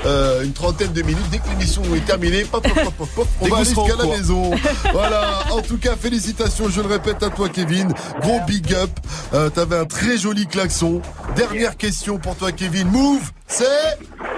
euh, 0.06 0.42
une 0.44 0.52
trentaine 0.52 0.92
de 0.92 1.02
minutes. 1.02 1.28
Dès 1.30 1.38
que 1.38 1.48
l'émission 1.48 1.82
est 1.94 2.04
terminée, 2.04 2.44
pop, 2.44 2.62
pop, 2.62 2.74
pop, 2.74 2.94
pop, 2.96 3.08
pop, 3.14 3.28
on 3.40 3.48
va 3.48 3.56
aller 3.56 3.64
jusqu'à 3.66 3.96
la 3.96 4.06
maison. 4.06 4.50
Voilà. 4.92 5.44
En 5.50 5.60
tout 5.62 5.78
cas, 5.78 5.96
félicitations. 5.96 6.68
Je 6.68 6.80
le 6.80 6.88
répète 6.88 7.22
à 7.22 7.30
toi, 7.30 7.48
Kevin. 7.48 7.92
Gros 8.20 8.40
big 8.46 8.72
up. 8.74 8.90
Euh, 9.32 9.48
T'avais 9.50 9.76
un 9.78 9.84
très 9.86 10.16
joli 10.18 10.46
klaxon. 10.46 11.00
Dernière 11.36 11.76
question 11.76 12.18
pour 12.18 12.36
toi, 12.36 12.52
Kevin. 12.52 12.88
Move, 12.88 13.30
c'est 13.46 13.64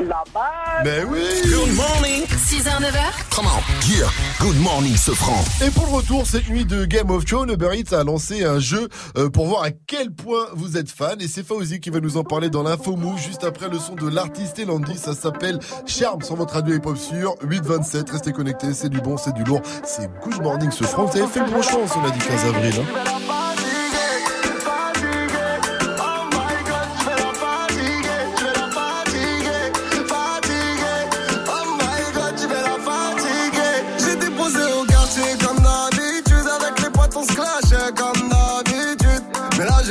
La 0.06 0.22
balle. 0.32 0.82
Mais 0.84 1.04
oui. 1.04 1.20
Good 1.44 1.74
morning. 1.74 1.95
6h, 2.00 2.68
9h, 2.80 3.30
Come 3.30 3.46
on. 3.46 3.88
Yeah. 3.90 4.08
Good 4.38 4.60
morning, 4.60 4.96
Sofran. 4.96 5.42
Et 5.66 5.70
pour 5.70 5.86
le 5.86 5.92
retour, 5.92 6.26
cette 6.26 6.46
nuit 6.48 6.66
de 6.66 6.84
Game 6.84 7.10
of 7.10 7.24
Thrones, 7.24 7.50
Uber 7.50 7.70
Eats 7.74 7.94
a 7.94 8.04
lancé 8.04 8.44
un 8.44 8.58
jeu 8.58 8.88
euh, 9.16 9.30
pour 9.30 9.46
voir 9.46 9.62
à 9.62 9.70
quel 9.70 10.10
point 10.12 10.44
vous 10.52 10.76
êtes 10.76 10.90
fan. 10.90 11.20
Et 11.22 11.26
c'est 11.28 11.42
Fauzi 11.42 11.80
qui 11.80 11.88
va 11.88 12.00
nous 12.00 12.18
en 12.18 12.22
parler 12.24 12.50
dans 12.50 12.62
l'info 12.62 12.96
move 12.96 13.18
juste 13.18 13.44
après 13.44 13.68
le 13.70 13.78
son 13.78 13.94
de 13.94 14.08
l'artiste 14.08 14.58
Elandi. 14.58 14.98
Ça 14.98 15.14
s'appelle 15.14 15.58
Charme 15.86 16.20
sur 16.20 16.36
votre 16.36 16.54
radio 16.54 16.76
hip-hop 16.76 16.98
sur 16.98 17.34
827. 17.42 18.10
Restez 18.10 18.32
connectés, 18.32 18.74
c'est 18.74 18.90
du 18.90 19.00
bon, 19.00 19.16
c'est 19.16 19.32
du 19.32 19.44
lourd. 19.44 19.62
C'est 19.84 20.10
Good 20.22 20.42
Morning 20.42 20.70
ce 20.70 20.84
franc. 20.84 21.06
Vous 21.06 21.16
avez 21.18 21.26
fait 21.28 21.40
le 21.40 21.50
bon 21.50 21.62
choix, 21.62 21.80
on 21.96 22.04
a 22.06 22.10
dit 22.10 22.18
15 22.18 22.44
avril. 22.44 22.74
hein. 22.78 23.35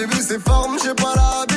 Vu 0.08 0.22
ses 0.22 0.40
formes, 0.40 0.78
j'ai 0.84 0.94
pas 0.94 1.16
l'habitude 1.16 1.55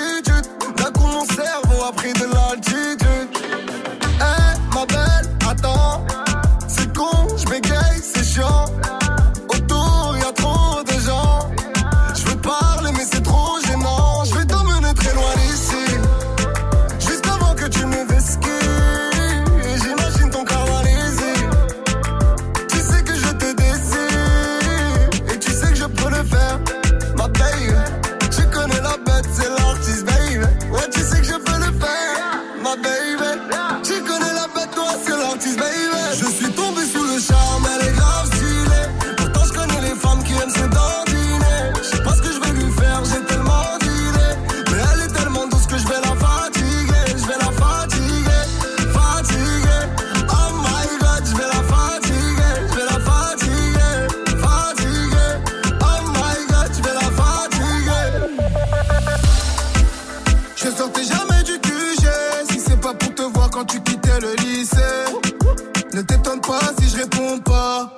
Ne 65.98 66.02
t'étonne 66.04 66.40
pas 66.40 66.60
si 66.78 66.90
je 66.90 66.96
réponds 66.98 67.40
pas. 67.40 67.90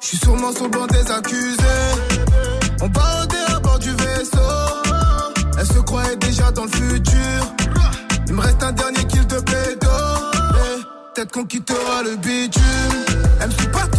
Je 0.00 0.06
suis 0.06 0.16
sûrement 0.16 0.52
sur 0.52 0.64
le 0.64 0.70
banc 0.70 0.86
des 0.86 1.10
accusés. 1.10 1.62
On 2.80 2.88
barodait 2.88 3.36
à 3.54 3.58
bord 3.58 3.78
du 3.78 3.90
vaisseau. 3.90 4.38
Elle 5.58 5.66
se 5.66 5.78
croyait 5.80 6.16
déjà 6.16 6.50
dans 6.52 6.64
le 6.64 6.70
futur. 6.70 7.54
Il 8.26 8.32
me 8.32 8.40
reste 8.40 8.62
un 8.62 8.72
dernier 8.72 9.04
kill 9.04 9.26
de 9.26 9.38
pédo 9.40 9.88
Peut-être 11.14 11.30
qu'on 11.32 11.44
quittera 11.44 12.02
le 12.04 12.16
bitume. 12.16 12.62
Elle 13.42 13.70
partout 13.70 13.95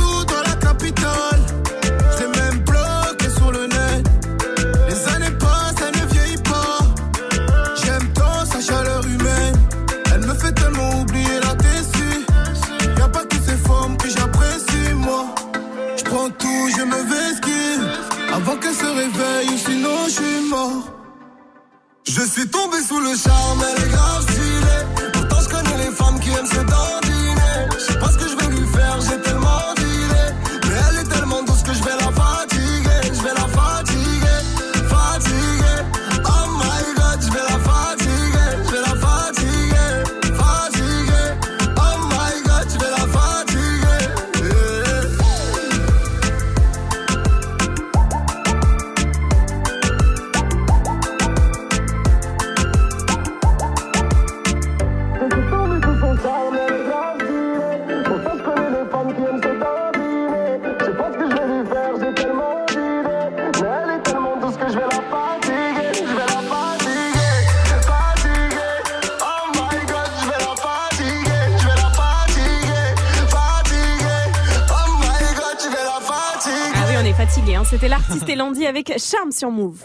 C'était 77.70 77.90
l'artiste 77.90 78.30
Elandi 78.30 78.66
avec 78.66 78.94
Charme 78.98 79.32
sur 79.32 79.52
Move. 79.52 79.84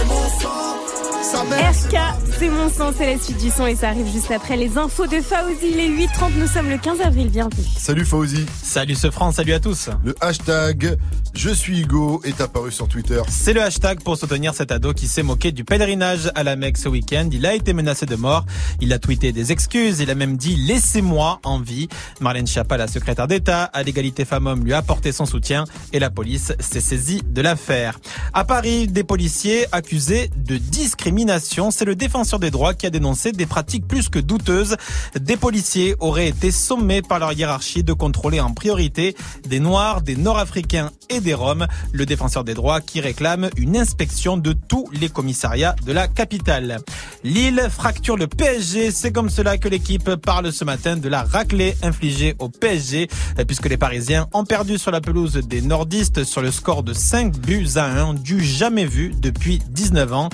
C'est 0.00 0.06
mon 0.06 0.28
sang. 0.40 0.70
RK, 1.30 1.96
c'est 2.38 2.48
mon 2.48 2.68
sang, 2.68 2.92
c'est 2.96 3.06
la 3.14 3.18
suite 3.18 3.38
du 3.38 3.50
son 3.50 3.66
et 3.66 3.76
ça 3.76 3.88
arrive 3.88 4.10
juste 4.10 4.30
après 4.30 4.56
les 4.56 4.78
infos 4.78 5.06
de 5.06 5.20
Fauzi. 5.20 5.72
Les 5.74 5.88
8h30, 5.88 6.32
nous 6.38 6.46
sommes 6.46 6.68
le 6.68 6.78
15 6.78 7.00
avril, 7.02 7.28
bienvenue. 7.28 7.62
Salut 7.76 8.04
Fauzi. 8.04 8.46
Salut 8.62 8.94
ce 8.94 9.10
France, 9.10 9.36
salut 9.36 9.52
à 9.52 9.60
tous. 9.60 9.90
Le 10.04 10.14
hashtag 10.20 10.96
Je 11.34 11.50
suis 11.50 11.80
Hugo 11.80 12.20
est 12.24 12.40
apparu 12.40 12.72
sur 12.72 12.88
Twitter. 12.88 13.20
C'est 13.28 13.52
le 13.52 13.62
hashtag 13.62 14.02
pour 14.02 14.16
soutenir 14.16 14.54
cet 14.54 14.72
ado 14.72 14.92
qui 14.92 15.06
s'est 15.06 15.22
moqué 15.22 15.52
du 15.52 15.64
pèlerinage 15.64 16.30
à 16.34 16.42
la 16.42 16.56
Mecque 16.56 16.78
ce 16.78 16.88
week-end. 16.88 17.28
Il 17.32 17.46
a 17.46 17.54
été 17.54 17.74
menacé 17.74 18.06
de 18.06 18.16
mort. 18.16 18.44
Il 18.80 18.92
a 18.92 18.98
tweeté 18.98 19.32
des 19.32 19.52
excuses. 19.52 20.00
Il 20.00 20.10
a 20.10 20.14
même 20.14 20.36
dit 20.36 20.56
laissez-moi 20.56 21.40
en 21.44 21.60
vie. 21.60 21.88
Marlène 22.20 22.46
Schiappa, 22.46 22.76
la 22.76 22.88
secrétaire 22.88 23.28
d'État 23.28 23.64
à 23.64 23.82
l'égalité 23.82 24.24
femmes-hommes, 24.24 24.64
lui 24.64 24.72
a 24.72 24.78
apporté 24.78 25.12
son 25.12 25.26
soutien 25.26 25.64
et 25.92 25.98
la 25.98 26.10
police 26.10 26.52
s'est 26.58 26.80
saisie 26.80 27.22
de 27.24 27.40
l'affaire. 27.40 28.00
À 28.32 28.44
Paris, 28.44 28.88
des 28.88 29.04
policiers 29.04 29.66
accusés 29.72 29.89
de 29.92 30.56
discrimination. 30.56 31.72
C'est 31.72 31.84
le 31.84 31.96
défenseur 31.96 32.38
des 32.38 32.52
droits 32.52 32.74
qui 32.74 32.86
a 32.86 32.90
dénoncé 32.90 33.32
des 33.32 33.46
pratiques 33.46 33.88
plus 33.88 34.08
que 34.08 34.20
douteuses. 34.20 34.76
Des 35.18 35.36
policiers 35.36 35.96
auraient 35.98 36.28
été 36.28 36.52
sommés 36.52 37.02
par 37.02 37.18
leur 37.18 37.32
hiérarchie 37.32 37.82
de 37.82 37.92
contrôler 37.92 38.38
en 38.38 38.52
priorité 38.52 39.16
des 39.48 39.58
Noirs, 39.58 40.02
des 40.02 40.14
Nord-Africains 40.14 40.92
et 41.08 41.20
des 41.20 41.34
Roms. 41.34 41.66
Le 41.92 42.06
défenseur 42.06 42.44
des 42.44 42.54
droits 42.54 42.80
qui 42.80 43.00
réclame 43.00 43.50
une 43.56 43.76
inspection 43.76 44.36
de 44.36 44.52
tous 44.52 44.88
les 44.92 45.08
commissariats 45.08 45.74
de 45.84 45.92
la 45.92 46.06
capitale. 46.06 46.78
Lille 47.24 47.66
fracture 47.68 48.16
le 48.16 48.28
PSG. 48.28 48.92
C'est 48.92 49.10
comme 49.10 49.28
cela 49.28 49.58
que 49.58 49.68
l'équipe 49.68 50.14
parle 50.14 50.52
ce 50.52 50.64
matin 50.64 50.96
de 50.96 51.08
la 51.08 51.24
raclée 51.24 51.74
infligée 51.82 52.36
au 52.38 52.48
PSG 52.48 53.08
puisque 53.48 53.68
les 53.68 53.76
Parisiens 53.76 54.28
ont 54.34 54.44
perdu 54.44 54.78
sur 54.78 54.92
la 54.92 55.00
pelouse 55.00 55.34
des 55.34 55.62
nordistes 55.62 56.22
sur 56.22 56.42
le 56.42 56.52
score 56.52 56.84
de 56.84 56.92
5 56.92 57.36
buts 57.38 57.66
à 57.74 57.86
1 57.86 58.14
du 58.14 58.44
jamais 58.44 58.86
vu 58.86 59.12
depuis 59.18 59.60
19 59.80 60.12
ans. 60.12 60.28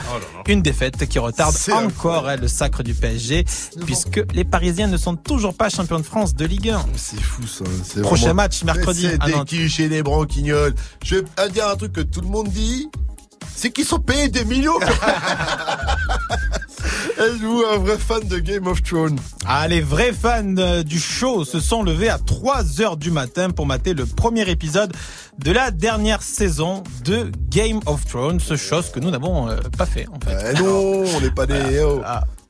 Une 0.48 0.60
défaite 0.60 1.06
qui 1.06 1.18
retarde 1.20 1.54
encore 1.72 2.28
hein, 2.28 2.36
le 2.36 2.48
sacre 2.48 2.82
du 2.82 2.94
PSG 2.94 3.44
puisque 3.84 4.20
les 4.34 4.44
Parisiens 4.44 4.88
ne 4.88 4.96
sont 4.96 5.14
toujours 5.14 5.54
pas 5.54 5.68
champions 5.68 6.00
de 6.00 6.04
France 6.04 6.34
de 6.34 6.44
Ligue 6.44 6.70
1. 6.70 6.84
C'est 6.96 7.20
fou 7.20 7.46
ça. 7.46 7.64
Prochain 8.02 8.22
vraiment- 8.26 8.34
match 8.34 8.64
mercredi 8.64 9.02
C'est 9.02 9.18
des 9.18 9.84
et 9.84 9.88
des 9.88 10.02
branquignoles. 10.02 10.74
Je 11.04 11.16
vais 11.16 11.22
te 11.22 11.48
dire 11.52 11.68
un 11.68 11.76
truc 11.76 11.92
que 11.92 12.00
tout 12.00 12.20
le 12.20 12.28
monde 12.28 12.48
dit. 12.48 12.88
C'est 13.54 13.70
qu'ils 13.70 13.84
sont 13.84 14.00
payés 14.00 14.28
des 14.28 14.44
millions. 14.44 14.78
Êtes-vous 17.18 17.64
un 17.72 17.78
vrai 17.78 17.96
fan 17.98 18.28
de 18.28 18.38
Game 18.38 18.66
of 18.66 18.82
Thrones? 18.82 19.18
Ah, 19.46 19.66
les 19.68 19.80
vrais 19.80 20.12
fans 20.12 20.56
euh, 20.58 20.82
du 20.82 21.00
show 21.00 21.46
se 21.46 21.60
sont 21.60 21.82
levés 21.82 22.10
à 22.10 22.18
3 22.18 22.82
heures 22.82 22.98
du 22.98 23.10
matin 23.10 23.48
pour 23.50 23.64
mater 23.64 23.94
le 23.94 24.04
premier 24.04 24.48
épisode 24.50 24.92
de 25.38 25.50
la 25.50 25.70
dernière 25.70 26.22
saison 26.22 26.84
de 27.04 27.30
Game 27.48 27.80
of 27.86 28.04
Thrones, 28.04 28.38
ce 28.38 28.56
chose 28.56 28.90
que 28.90 29.00
nous 29.00 29.10
n'avons 29.10 29.48
euh, 29.48 29.56
pas 29.78 29.86
fait 29.86 30.06
en 30.08 30.20
fait. 30.20 30.52
Eh 30.52 30.62
non, 30.62 31.04
on 31.16 31.20
n'est 31.20 31.30
pas 31.30 31.46
des. 31.46 31.80
oh. 31.84 32.02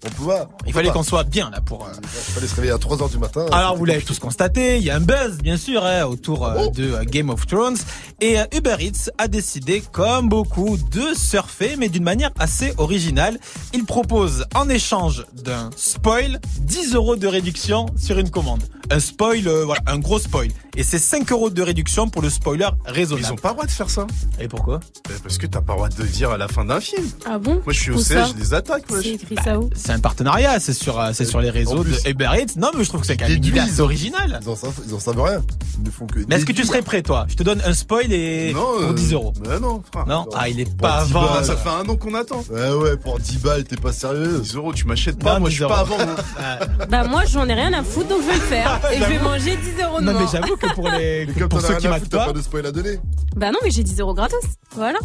On 0.07 0.23
peut 0.23 0.27
pas. 0.29 0.49
Il 0.67 0.73
fallait 0.73 0.91
qu'on 0.91 1.03
soit 1.03 1.25
bien 1.25 1.51
là 1.51 1.61
pour. 1.61 1.85
euh, 1.87 1.91
Il 2.03 2.09
fallait 2.35 2.47
se 2.47 2.55
réveiller 2.55 2.73
à 2.73 2.77
3h 2.77 3.11
du 3.11 3.19
matin. 3.19 3.47
Alors 3.53 3.77
vous 3.77 3.85
l'avez 3.85 4.03
tous 4.03 4.19
constaté, 4.19 4.77
il 4.79 4.85
y 4.85 4.91
a 4.91 4.97
un 4.97 5.01
buzz 5.01 5.39
bien 5.43 5.57
sûr 5.57 5.85
hein, 5.85 6.05
autour 6.05 6.47
euh, 6.47 6.69
de 6.69 6.93
euh, 6.93 7.05
Game 7.05 7.31
of 7.31 7.47
Thrones 7.47 7.77
et 8.21 8.39
euh, 8.39 8.45
Uber 8.55 8.77
Eats 8.81 9.11
a 9.19 9.29
décidé 9.29 9.83
comme 9.93 10.29
beaucoup 10.29 10.77
de 10.77 11.15
surfer 11.15 11.77
mais 11.79 11.89
d'une 11.89 12.05
manière 12.05 12.31
assez 12.39 12.73
originale. 12.79 13.39
Il 13.73 13.85
propose 13.85 14.45
en 14.55 14.69
échange 14.69 15.25
d'un 15.33 15.71
spoil 15.77 16.41
10 16.61 16.95
euros 16.95 17.17
de 17.17 17.27
réduction 17.27 17.87
sur 17.97 18.19
une 18.19 18.31
commande. 18.31 18.63
Un 18.89 19.01
spoil, 19.01 19.49
euh, 19.49 19.65
voilà, 19.65 19.81
un 19.89 19.99
gros 19.99 20.21
spoil. 20.21 20.49
Et 20.77 20.85
c'est 20.85 20.99
5 21.01 21.33
euros 21.33 21.51
de 21.51 21.61
réduction 21.61 22.09
pour 22.09 22.23
le 22.23 22.31
spoiler 22.31 22.69
raisonnable. 22.85 23.27
Ils 23.29 23.33
ont 23.33 23.37
pas 23.37 23.49
le 23.49 23.55
droit 23.55 23.67
de 23.67 23.71
faire 23.73 23.91
ça. 23.91 24.07
Et 24.39 24.47
pourquoi? 24.47 24.79
Parce 25.25 25.39
que 25.39 25.47
t'as 25.47 25.61
pas 25.61 25.73
le 25.73 25.79
droit 25.79 25.89
de 25.89 26.01
le 26.03 26.09
dire 26.09 26.31
à 26.31 26.39
la 26.39 26.47
fin 26.47 26.65
d'un 26.65 26.81
film. 26.81 27.05
Ah 27.29 27.39
bon? 27.39 27.55
Moi 27.65 27.73
je 27.73 27.81
suis 27.81 27.91
au 27.91 27.99
siège 27.99 28.35
des 28.37 28.55
attaques. 28.55 28.85
C'est 28.89 29.09
écrit 29.09 29.37
ça 29.43 29.59
où? 29.59 29.71
Un 29.97 30.01
partenariat, 30.01 30.61
c'est 30.61 30.75
sur, 30.75 31.01
euh, 31.01 31.11
c'est 31.15 31.25
sur 31.25 31.41
les 31.41 31.49
réseaux 31.51 31.83
plus, 31.83 32.03
de 32.03 32.11
Uber 32.11 32.29
Eats. 32.35 32.59
Non 32.59 32.71
mais 32.77 32.85
je 32.85 32.89
trouve 32.89 33.01
que 33.01 33.07
c'est 33.07 33.17
quand 33.17 33.29
même 33.29 33.43
une 33.43 33.81
originale. 33.81 34.41
Ils 34.43 34.49
en 34.49 34.57
savent, 34.57 34.81
ils 34.87 34.95
en 34.95 35.01
savent 35.01 35.21
rien. 35.21 35.43
Ils 35.79 35.85
ne 35.85 35.91
font 35.91 36.07
que. 36.07 36.21
Mais 36.29 36.37
est-ce 36.37 36.45
que 36.45 36.53
tu 36.53 36.65
serais 36.65 36.83
prêt 36.83 37.03
toi? 37.03 37.27
Je 37.29 37.35
te 37.35 37.43
donne 37.43 37.63
un 37.65 37.73
spoil 37.73 38.13
et 38.13 38.53
Non, 38.53 38.61
pour 38.61 38.91
euh, 38.91 38.93
10 38.93 39.13
euros. 39.15 39.33
Mais 39.47 39.59
non, 39.59 39.83
frère. 39.91 40.07
Non, 40.07 40.27
ah 40.35 40.49
il 40.49 40.61
est 40.61 40.77
pas 40.77 41.05
10 41.05 41.11
avant. 41.11 41.27
balles. 41.35 41.45
Ça 41.45 41.57
fait 41.57 41.69
un 41.71 41.89
an 41.89 41.97
qu'on 41.97 42.15
attend. 42.15 42.45
Ouais, 42.51 42.71
ouais, 42.73 42.97
pour 42.99 43.19
10 43.19 43.39
balles, 43.39 43.65
t'es 43.65 43.77
pas 43.77 43.93
sérieux 43.93 44.41
10 44.43 44.55
euros, 44.57 44.75
tu 44.75 44.87
m'achètes 44.87 45.19
pas. 45.19 45.35
Non, 45.35 45.41
Moi 45.41 45.49
10 45.49 45.55
je 45.57 45.61
suis 45.63 45.69
pas 45.69 45.85
euros. 45.85 45.95
avant. 45.95 46.07
moi. 46.07 46.87
Bah 46.91 47.05
moi 47.05 47.23
j'en 47.25 47.49
ai 47.49 47.55
rien 47.55 47.73
à 47.73 47.83
foutre 47.83 48.09
donc 48.09 48.21
je 48.23 48.27
vais 48.27 48.35
le 48.35 48.41
faire. 48.41 48.81
Et 48.93 48.99
je 48.99 49.05
vais 49.05 49.19
manger 49.19 49.57
10 49.57 49.83
euros 49.83 50.01
de 50.01 50.05
Non 50.05 50.13
mais 50.13 50.27
j'avoue 50.31 50.57
que 50.57 50.75
pour 50.75 50.91
les 50.91 51.27
comme 51.39 51.49
pour 51.49 51.61
ceux 51.63 51.75
qui 51.77 51.85
t'as 51.89 52.01
pas. 52.01 52.27
pas 52.27 52.33
de 52.33 52.43
spoil 52.43 52.67
à 52.67 52.73
donner. 52.73 52.99
Bah 53.35 53.51
non 53.51 53.59
mais 53.65 53.71
j'ai 53.71 53.83
10 53.83 54.01
euros 54.01 54.15
gratos. 54.15 54.45
Voilà. 54.75 54.99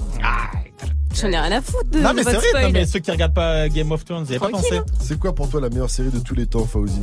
J'en 1.14 1.28
ai 1.28 1.38
rien 1.38 1.52
à 1.52 1.62
foutre 1.62 1.90
de, 1.92 2.00
Non 2.00 2.14
mais 2.14 2.24
c'est 2.24 2.38
vrai, 2.38 2.64
non, 2.64 2.70
mais 2.72 2.86
ceux 2.86 3.00
qui 3.00 3.12
regardent 3.12 3.34
pas 3.34 3.68
Game 3.70 3.92
of 3.92 4.06
Thrones, 4.06 4.24
vous 4.24 4.32
avez 4.32 4.40
pas 4.40 4.50
pensé. 4.50 4.81
C'est 5.00 5.20
quoi 5.20 5.34
pour 5.34 5.50
toi 5.50 5.62
la 5.62 5.70
meilleure 5.70 5.90
série 5.90 6.12
de 6.12 6.20
tous 6.20 6.36
les 6.36 6.46
temps, 6.46 6.66
Fauzi? 6.66 7.02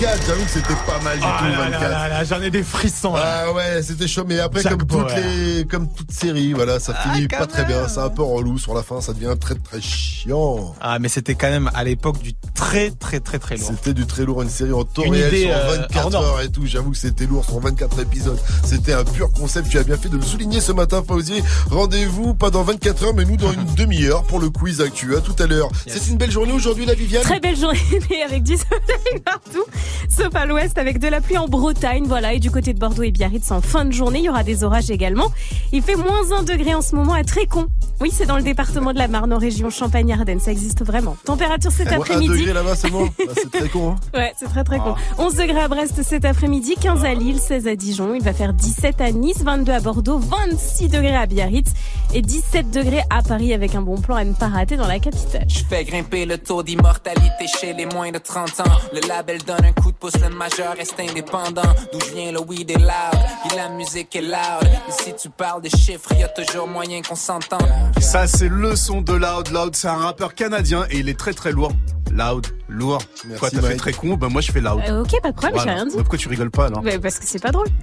24, 0.00 0.26
j'avoue 0.26 0.44
que 0.44 0.50
c'était 0.50 0.74
pas 0.86 0.98
mal 1.02 1.16
du 1.18 1.24
Ah 1.26 1.36
tout, 1.38 1.44
là 1.46 1.50
là 1.50 1.64
24. 1.78 1.80
là 1.90 2.08
là, 2.08 2.24
j'en 2.24 2.42
ai 2.42 2.50
des 2.50 2.62
frissons. 2.62 3.14
là. 3.14 3.44
Ah 3.46 3.52
ouais, 3.52 3.82
c'était 3.82 4.06
chaud, 4.06 4.24
mais 4.26 4.38
après, 4.40 4.62
comme 4.62 4.86
toutes 4.86 5.14
les, 5.16 5.64
comme 5.66 5.88
toute 5.92 6.12
série, 6.12 6.52
voilà, 6.52 6.78
ça 6.80 6.94
Ah, 6.96 7.14
finit 7.14 7.28
pas 7.28 7.46
très 7.46 7.64
bien, 7.64 7.88
c'est 7.88 8.00
un 8.00 8.10
peu 8.10 8.22
relou 8.22 8.58
sur 8.58 8.74
la 8.74 8.82
fin, 8.82 9.00
ça 9.00 9.12
devient 9.12 9.34
très 9.40 9.54
très 9.54 9.80
chiant. 9.80 10.74
Ah 10.80 10.98
mais 10.98 11.08
c'était 11.08 11.34
quand 11.34 11.48
même 11.48 11.70
à 11.74 11.82
l'époque 11.84 12.18
du 12.20 12.32
très 12.54 12.90
très 12.90 13.20
très 13.20 13.38
très 13.38 13.56
lourd. 13.56 13.68
C'était 13.70 13.94
du 13.94 14.06
très 14.06 14.24
lourd, 14.24 14.42
une 14.42 14.50
série 14.50 14.72
en 14.72 14.84
temps 14.84 15.02
Une 15.04 15.12
réel 15.14 15.28
idée, 15.28 15.42
sur 15.44 15.54
euh, 15.56 15.76
24 15.78 16.04
hors 16.04 16.10
norme. 16.10 16.24
heures 16.26 16.40
et 16.42 16.48
tout. 16.50 16.66
J'avoue 16.66 16.90
que 16.90 16.96
c'était 16.98 17.26
lourd 17.26 17.44
sur 17.44 17.58
24 17.60 18.00
épisodes. 18.00 18.38
C'était 18.64 18.92
un 18.92 19.04
pur 19.04 19.30
concept. 19.32 19.68
Tu 19.70 19.78
as 19.78 19.82
bien 19.84 19.96
fait 19.96 20.08
de 20.08 20.16
le 20.16 20.22
souligner 20.22 20.60
ce 20.60 20.72
matin, 20.72 21.02
Fauzier. 21.06 21.42
Rendez-vous 21.70 22.34
pas 22.34 22.50
dans 22.50 22.62
24 22.62 23.04
heures, 23.04 23.14
mais 23.14 23.24
nous 23.24 23.36
dans 23.36 23.52
une 23.52 23.64
demi-heure 23.74 24.24
pour 24.24 24.40
le 24.40 24.50
quiz 24.50 24.80
actu. 24.80 25.16
À 25.16 25.20
tout 25.20 25.36
à 25.42 25.46
l'heure. 25.46 25.68
C'est 25.86 26.08
une 26.08 26.16
belle 26.18 26.30
journée 26.30 26.52
aujourd'hui, 26.52 26.84
la 26.86 26.94
Viviane. 26.94 27.22
Très 27.22 27.40
belle 27.40 27.56
journée 27.56 27.78
avec 28.26 28.42
du 28.42 28.56
soleil 28.56 29.20
partout, 29.24 29.64
sauf 30.08 30.34
à 30.34 30.46
l'ouest 30.46 30.78
avec 30.78 30.98
de 30.98 31.08
la 31.08 31.20
pluie 31.20 31.38
en 31.38 31.48
Bretagne. 31.48 32.04
Voilà, 32.06 32.32
et 32.32 32.38
du 32.38 32.50
côté 32.50 32.72
de 32.74 32.78
Bordeaux 32.78 33.02
et 33.02 33.10
Biarritz 33.10 33.50
en 33.50 33.60
fin 33.60 33.84
de 33.84 33.92
journée, 33.92 34.20
il 34.20 34.24
y 34.24 34.28
aura 34.28 34.42
des 34.42 34.64
orages 34.64 34.90
également. 34.90 35.30
Il 35.72 35.82
fait 35.82 35.96
moins 35.96 36.32
1 36.38 36.42
degré 36.42 36.74
en 36.74 36.82
ce 36.82 36.94
moment 36.94 37.14
à 37.14 37.24
Trécon. 37.24 37.66
Oui, 38.00 38.10
c'est 38.12 38.26
dans 38.26 38.36
le 38.36 38.42
département 38.42 38.92
de 38.92 38.98
la 38.98 39.08
Marne, 39.08 39.32
en 39.32 39.38
région 39.38 39.70
Champagne-Ardenne. 39.70 40.40
Ça 40.40 40.52
existe 40.52 40.84
vraiment. 40.84 41.16
Température 41.24 41.72
cet 41.72 41.92
après-midi. 41.92 42.28
degré 42.28 42.52
là-bas, 42.52 42.76
c'est 42.76 42.90
bon. 42.90 43.08
Ah, 43.18 43.32
c'est 43.34 43.50
très 43.50 43.68
con. 43.68 43.92
Hein. 43.92 43.96
Ouais, 44.14 44.32
c'est 44.36 44.46
très 44.46 44.64
très 44.64 44.78
con. 44.78 44.94
11 45.18 45.34
degrés 45.34 45.60
à 45.60 45.68
Brest 45.68 46.02
cet 46.02 46.24
après-midi, 46.24 46.74
15 46.80 47.04
à 47.04 47.14
Lille, 47.14 47.38
16 47.38 47.66
à 47.66 47.76
Dijon. 47.76 48.14
Il 48.14 48.22
va 48.22 48.32
faire 48.32 48.52
17 48.52 49.00
à 49.00 49.10
Nice, 49.10 49.42
22 49.42 49.72
à 49.72 49.80
Bordeaux, 49.80 50.18
26 50.18 50.88
degrés 50.88 51.16
à 51.16 51.26
Biarritz 51.26 51.72
et 52.14 52.22
17 52.22 52.70
degrés 52.70 53.02
à 53.10 53.22
Paris 53.22 53.52
avec 53.52 53.74
un 53.74 53.82
bon 53.82 54.00
plan 54.00 54.16
à 54.16 54.24
ne 54.24 54.34
pas 54.34 54.48
rater 54.48 54.76
dans 54.76 54.86
la 54.86 54.98
capitale. 54.98 55.46
Je 55.48 55.60
fais 55.68 55.84
grimper 55.84 56.26
le 56.26 56.38
taux 56.38 56.62
d'immortalité 56.62 57.46
chez 57.60 57.72
les 57.72 57.86
moins 57.86 58.10
de 58.10 58.18
30 58.18 58.60
ans. 58.60 58.64
Le 58.92 59.06
label 59.08 59.42
donne 59.42 59.64
un 59.64 59.72
coup 59.82 59.92
de 59.92 59.96
pouce, 59.96 60.12
le 60.20 60.28
majeur 60.34 60.74
reste 60.76 60.94
indépendant. 60.98 61.62
D'où 61.92 61.98
je 62.08 62.14
viens, 62.14 62.32
le 62.32 62.40
weed 62.40 62.70
est 62.70 62.74
loud, 62.78 63.20
et 63.52 63.56
la 63.56 63.68
musique 63.68 64.14
est 64.16 64.22
loud. 64.22 64.70
Et 64.88 64.92
si 64.92 65.14
tu 65.14 65.28
parles 65.30 65.62
de 65.62 65.68
chiffres, 65.68 66.12
y 66.18 66.22
a 66.22 66.28
toujours 66.28 66.66
moyen 66.68 67.00
qu'on 67.02 67.14
s'entende. 67.16 67.68
Ça, 68.00 68.26
c'est 68.26 68.48
le 68.48 68.76
son 68.76 69.00
de 69.02 69.12
Loud. 69.12 69.48
Loud, 69.52 69.74
c'est 69.76 69.88
un 69.88 69.96
rappeur 69.96 70.34
canadien 70.34 70.86
et 70.90 70.98
il 70.98 71.08
est 71.08 71.18
très 71.18 71.32
très 71.32 71.52
lourd. 71.52 71.72
Loud, 72.12 72.46
lourd. 72.68 73.02
Merci, 73.26 73.38
Quoi, 73.40 73.50
t'as 73.50 73.60
fait 73.62 73.76
très 73.76 73.92
con 73.92 74.14
Ben 74.14 74.28
moi, 74.28 74.40
je 74.40 74.50
fais 74.52 74.60
Loud. 74.60 74.80
Euh, 74.88 75.02
ok, 75.02 75.20
pas 75.20 75.32
de 75.32 75.36
problème, 75.36 75.58
j'ai 75.58 75.64
Voilà. 75.64 75.74
rien 75.82 75.86
dit. 75.86 75.96
Pourquoi 75.96 76.18
tu 76.18 76.28
rigoles 76.28 76.50
pas 76.50 76.66
alors 76.66 76.82
Ouais, 76.82 76.98
parce 76.98 77.18
que 77.18 77.26
c'est 77.26 77.42
pas 77.42 77.50
drôle. 77.50 77.66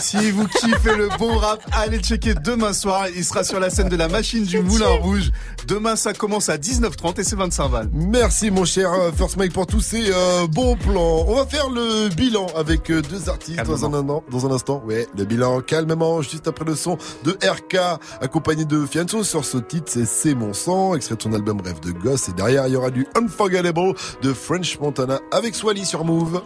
Si 0.00 0.30
vous 0.30 0.46
kiffez 0.46 0.94
le 0.96 1.08
bon 1.18 1.36
rap, 1.38 1.60
allez 1.72 1.98
checker 1.98 2.34
demain 2.34 2.72
soir. 2.72 3.06
Il 3.14 3.24
sera 3.24 3.42
sur 3.42 3.58
la 3.58 3.68
scène 3.68 3.88
de 3.88 3.96
la 3.96 4.06
machine 4.08 4.44
du 4.44 4.60
Moulin 4.60 4.88
Rouge. 5.00 5.30
Demain, 5.66 5.96
ça 5.96 6.12
commence 6.12 6.48
à 6.48 6.56
19h30 6.56 7.20
et 7.20 7.24
c'est 7.24 7.34
25 7.36 7.68
balles. 7.68 7.90
Merci 7.92 8.50
mon 8.50 8.64
cher 8.64 8.92
euh, 8.92 9.10
First 9.16 9.36
Mike 9.36 9.52
pour 9.52 9.66
tous 9.66 9.80
ces 9.80 10.10
euh, 10.12 10.46
bons 10.46 10.76
plans. 10.76 10.87
On 10.96 11.34
va 11.34 11.44
faire 11.44 11.68
le 11.68 12.08
bilan 12.08 12.46
avec 12.56 12.90
euh, 12.90 13.02
deux 13.02 13.28
artistes 13.28 13.62
dans 13.62 13.84
un, 13.84 13.90
Calmement. 13.90 14.16
an- 14.18 14.24
dans 14.30 14.46
un 14.46 14.50
instant. 14.52 14.82
Ouais, 14.86 15.06
le 15.16 15.24
bilan 15.24 15.60
calmement 15.60 16.22
juste 16.22 16.48
après 16.48 16.64
le 16.64 16.74
son 16.74 16.96
de 17.24 17.32
RK 17.32 17.76
accompagné 18.22 18.64
de 18.64 18.86
Fianso 18.86 19.22
sur 19.22 19.44
ce 19.44 19.58
titre 19.58 19.86
c'est 19.88 20.06
C'est 20.06 20.34
mon 20.34 20.52
sang 20.54 20.94
extrait 20.94 21.16
de 21.16 21.22
son 21.22 21.32
album 21.34 21.60
Rêve 21.60 21.80
de 21.80 21.92
gosse 21.92 22.28
et 22.28 22.32
derrière 22.32 22.66
il 22.66 22.72
y 22.72 22.76
aura 22.76 22.90
du 22.90 23.06
Unforgettable 23.16 23.94
de 24.22 24.32
French 24.32 24.78
Montana 24.80 25.20
avec 25.30 25.54
Swally 25.54 25.84
sur 25.84 26.04
Move. 26.04 26.42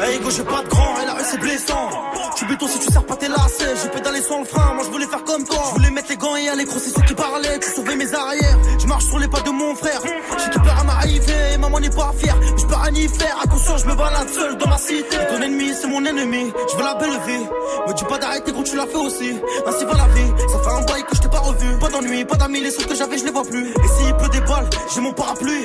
Hey 0.00 0.20
go, 0.20 0.30
j'ai 0.30 0.44
pas 0.44 0.62
de 0.62 0.68
grand 0.68 1.00
et 1.02 1.06
la 1.06 1.14
rue 1.14 1.22
c'est 1.24 1.40
blessant. 1.40 1.90
Tu 2.36 2.44
béton 2.44 2.68
si 2.68 2.78
tu 2.78 2.92
sers 2.92 3.04
pas 3.04 3.16
tes 3.16 3.28
lacets. 3.28 3.74
J'ai 3.82 3.88
pédalé 3.88 4.20
sur 4.20 4.38
le 4.38 4.44
frein, 4.44 4.74
moi 4.74 4.84
je 4.84 4.90
voulais 4.90 5.06
faire 5.06 5.24
comme 5.24 5.42
toi. 5.44 5.62
Je 5.70 5.74
voulais 5.76 5.90
mettre 5.90 6.10
les 6.10 6.16
gants 6.18 6.36
et 6.36 6.48
aller 6.48 6.64
gros, 6.64 6.78
c'est 6.78 6.90
ceux 6.90 7.00
qui 7.02 7.14
parlaient. 7.14 7.58
Tu 7.60 7.70
sauvais 7.70 7.96
mes 7.96 8.12
arrières. 8.12 8.58
Je 8.78 8.86
marche 8.86 9.06
sur 9.06 9.18
les 9.18 9.28
pas 9.28 9.40
de 9.40 9.50
mon 9.50 9.74
frère. 9.74 10.00
J'ai 10.04 10.50
tout 10.50 10.60
peur 10.60 10.78
à 10.78 10.84
m'arriver, 10.84 11.56
maman 11.58 11.80
n'est 11.80 11.88
pas 11.88 12.12
fière. 12.18 12.36
Je 12.58 12.66
peux 12.66 12.74
rien 12.74 12.92
y 12.92 13.08
faire, 13.08 13.38
attention, 13.42 13.78
je 13.78 13.86
me 13.86 13.94
balade 13.94 14.28
seul 14.28 14.58
dans 14.58 14.68
ma 14.68 14.76
cité. 14.76 15.16
Ton 15.30 15.40
ennemi, 15.40 15.72
c'est 15.80 15.86
mon 15.86 16.04
ennemi. 16.04 16.52
Je 16.70 16.76
veux 16.76 16.84
la 16.84 16.94
belle 16.94 17.18
vie. 17.26 17.46
Me 17.88 17.94
dis 17.94 18.04
pas 18.04 18.18
d'arrêter 18.18 18.52
gros, 18.52 18.64
tu 18.64 18.76
l'as 18.76 18.86
fait 18.86 18.96
aussi. 18.96 19.40
Ainsi 19.66 19.84
va 19.86 19.94
la 19.94 20.06
vie. 20.08 20.30
Ça 20.52 20.58
fait 20.58 20.76
un 20.76 20.82
bail 20.84 21.04
que 21.04 21.16
je 21.16 21.22
t'ai 21.22 21.28
pas 21.28 21.40
revu. 21.40 21.78
Pas 21.78 21.88
d'ennui, 21.88 22.24
pas 22.26 22.36
d'amis, 22.36 22.60
les 22.60 22.70
seuls 22.70 22.86
que 22.86 22.94
j'avais, 22.94 23.16
je 23.16 23.24
les 23.24 23.30
vois 23.30 23.44
plus. 23.44 23.70
Et 23.70 23.88
s'il 23.96 24.14
pleut 24.14 24.28
des 24.28 24.40
balles, 24.40 24.68
j'ai 24.94 25.00
mon 25.00 25.12
parapluie. 25.14 25.64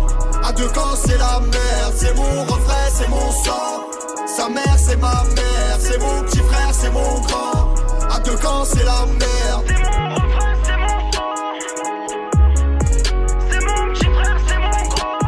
À 0.51 0.53
deux 0.53 0.67
camps, 0.67 0.97
c'est 1.01 1.17
la 1.17 1.39
merde. 1.39 1.93
C'est 1.95 2.13
mon 2.13 2.43
refrain, 2.43 2.89
c'est 2.93 3.07
mon 3.07 3.31
sang. 3.31 3.87
Sa 4.27 4.49
mère, 4.49 4.77
c'est 4.77 4.97
ma 4.97 5.23
mère. 5.33 5.77
C'est 5.79 5.97
mon 5.97 6.23
petit 6.23 6.39
frère, 6.39 6.73
c'est 6.73 6.89
mon 6.89 7.21
grand. 7.21 7.73
À 8.13 8.19
deux 8.19 8.35
camps, 8.35 8.65
c'est 8.65 8.83
la 8.83 9.05
merde. 9.05 9.65
C'est 9.65 9.81
mon 9.81 10.13
refrain, 10.13 10.53
c'est 10.65 10.75
mon 10.75 11.11
sang. 11.13 11.35
C'est 13.49 13.61
mon 13.63 13.93
petit 13.93 14.07
frère, 14.07 14.37
c'est 14.45 14.59
mon 14.59 14.83
grand. 14.89 15.19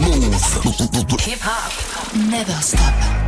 Move. 0.00 0.32
Hip 1.26 1.44
hop, 1.44 1.72
never 2.14 2.62
stop. 2.62 3.19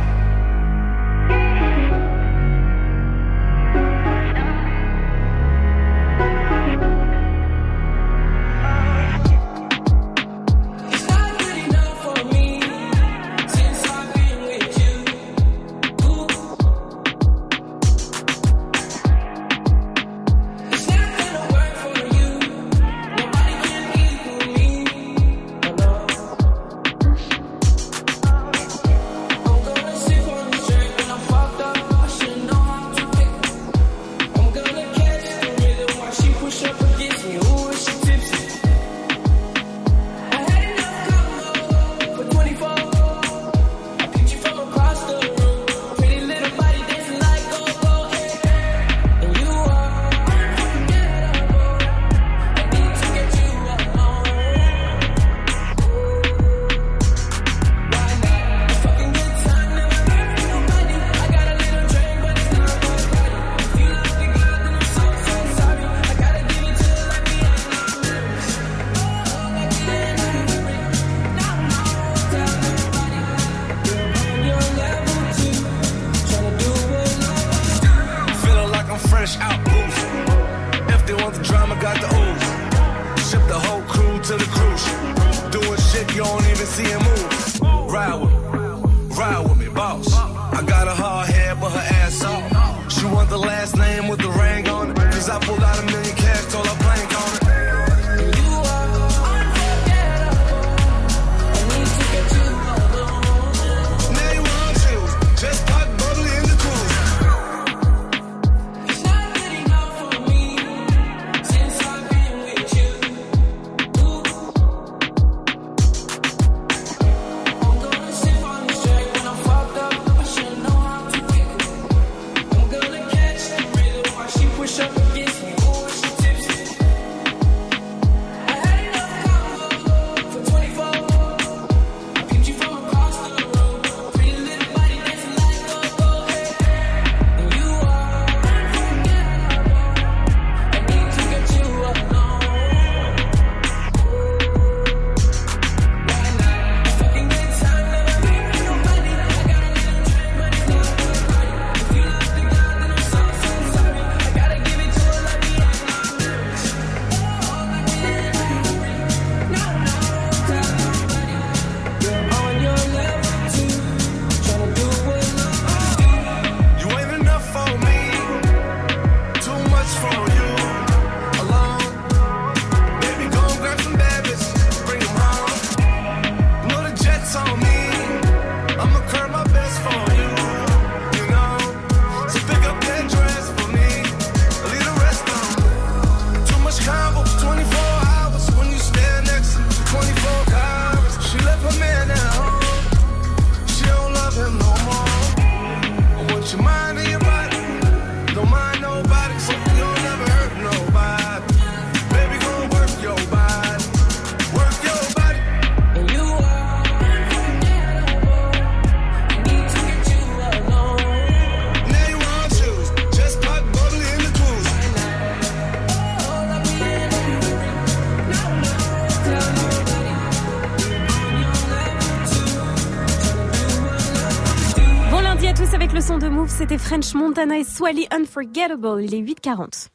French 226.93 227.15
Montana 227.15 227.57
et 227.57 227.63
Swally 227.63 228.07
Unforgettable. 228.11 229.01
Il 229.01 229.15
est 229.15 229.21
8h40. 229.21 229.87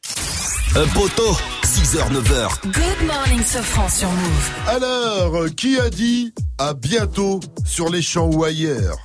Un 0.75 0.85
poteau, 0.87 1.31
6h, 1.63 2.11
9h. 2.11 2.61
Good 2.65 3.07
morning, 3.07 3.41
Sofran 3.41 3.87
sur 3.87 4.09
Move. 4.09 4.51
Alors, 4.67 5.45
qui 5.55 5.79
a 5.79 5.89
dit 5.89 6.33
à 6.57 6.73
bientôt 6.73 7.39
sur 7.65 7.87
les 7.87 8.01
champs 8.01 8.29
ou 8.29 8.43
ailleurs? 8.43 8.97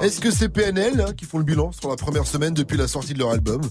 Est-ce 0.00 0.20
que 0.20 0.30
c'est 0.30 0.48
PNL 0.48 1.00
hein, 1.00 1.12
qui 1.12 1.24
font 1.24 1.38
le 1.38 1.44
bilan 1.44 1.72
sur 1.72 1.90
la 1.90 1.96
première 1.96 2.24
semaine 2.28 2.54
depuis 2.54 2.76
la 2.76 2.86
sortie 2.86 3.14
de 3.14 3.18
leur 3.18 3.32
album? 3.32 3.62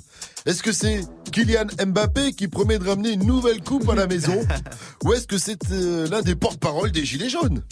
Est-ce 0.46 0.62
que 0.62 0.74
c'est 0.74 1.00
Kylian 1.32 1.68
Mbappé 1.88 2.34
qui 2.34 2.50
promet 2.50 2.78
de 2.80 2.90
ramener 2.90 3.12
une 3.12 3.26
nouvelle 3.26 3.62
coupe 3.62 3.88
à 3.88 3.96
la 3.96 4.08
maison? 4.08 4.46
Ou 5.06 5.14
est-ce 5.14 5.26
que 5.26 5.38
c'est 5.38 5.72
euh, 5.72 6.06
l'un 6.10 6.22
des 6.22 6.36
porte-parole 6.36 6.92
des 6.92 7.06
Gilets 7.06 7.30
jaunes? 7.30 7.64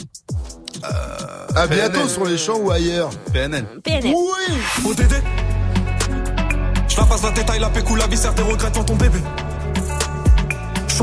À 1.53 1.67
bientôt 1.67 2.07
sur 2.07 2.23
les 2.23 2.37
champs 2.37 2.57
ou 2.57 2.71
ailleurs 2.71 3.09
PNL. 3.33 3.65
PNL. 3.83 4.13
Oui 4.15 4.89
ODD 4.89 5.21
Je 6.91 6.97
la 6.97 7.05
passe 7.05 7.23
la 7.23 7.31
détail, 7.31 7.59
la 7.59 7.69
pécou, 7.69 7.95
la 7.95 8.07
viscère, 8.07 8.35
tes 8.35 8.41
regrets 8.41 8.69
devant 8.69 8.83
ton 8.83 8.95
bébé. 8.95 9.19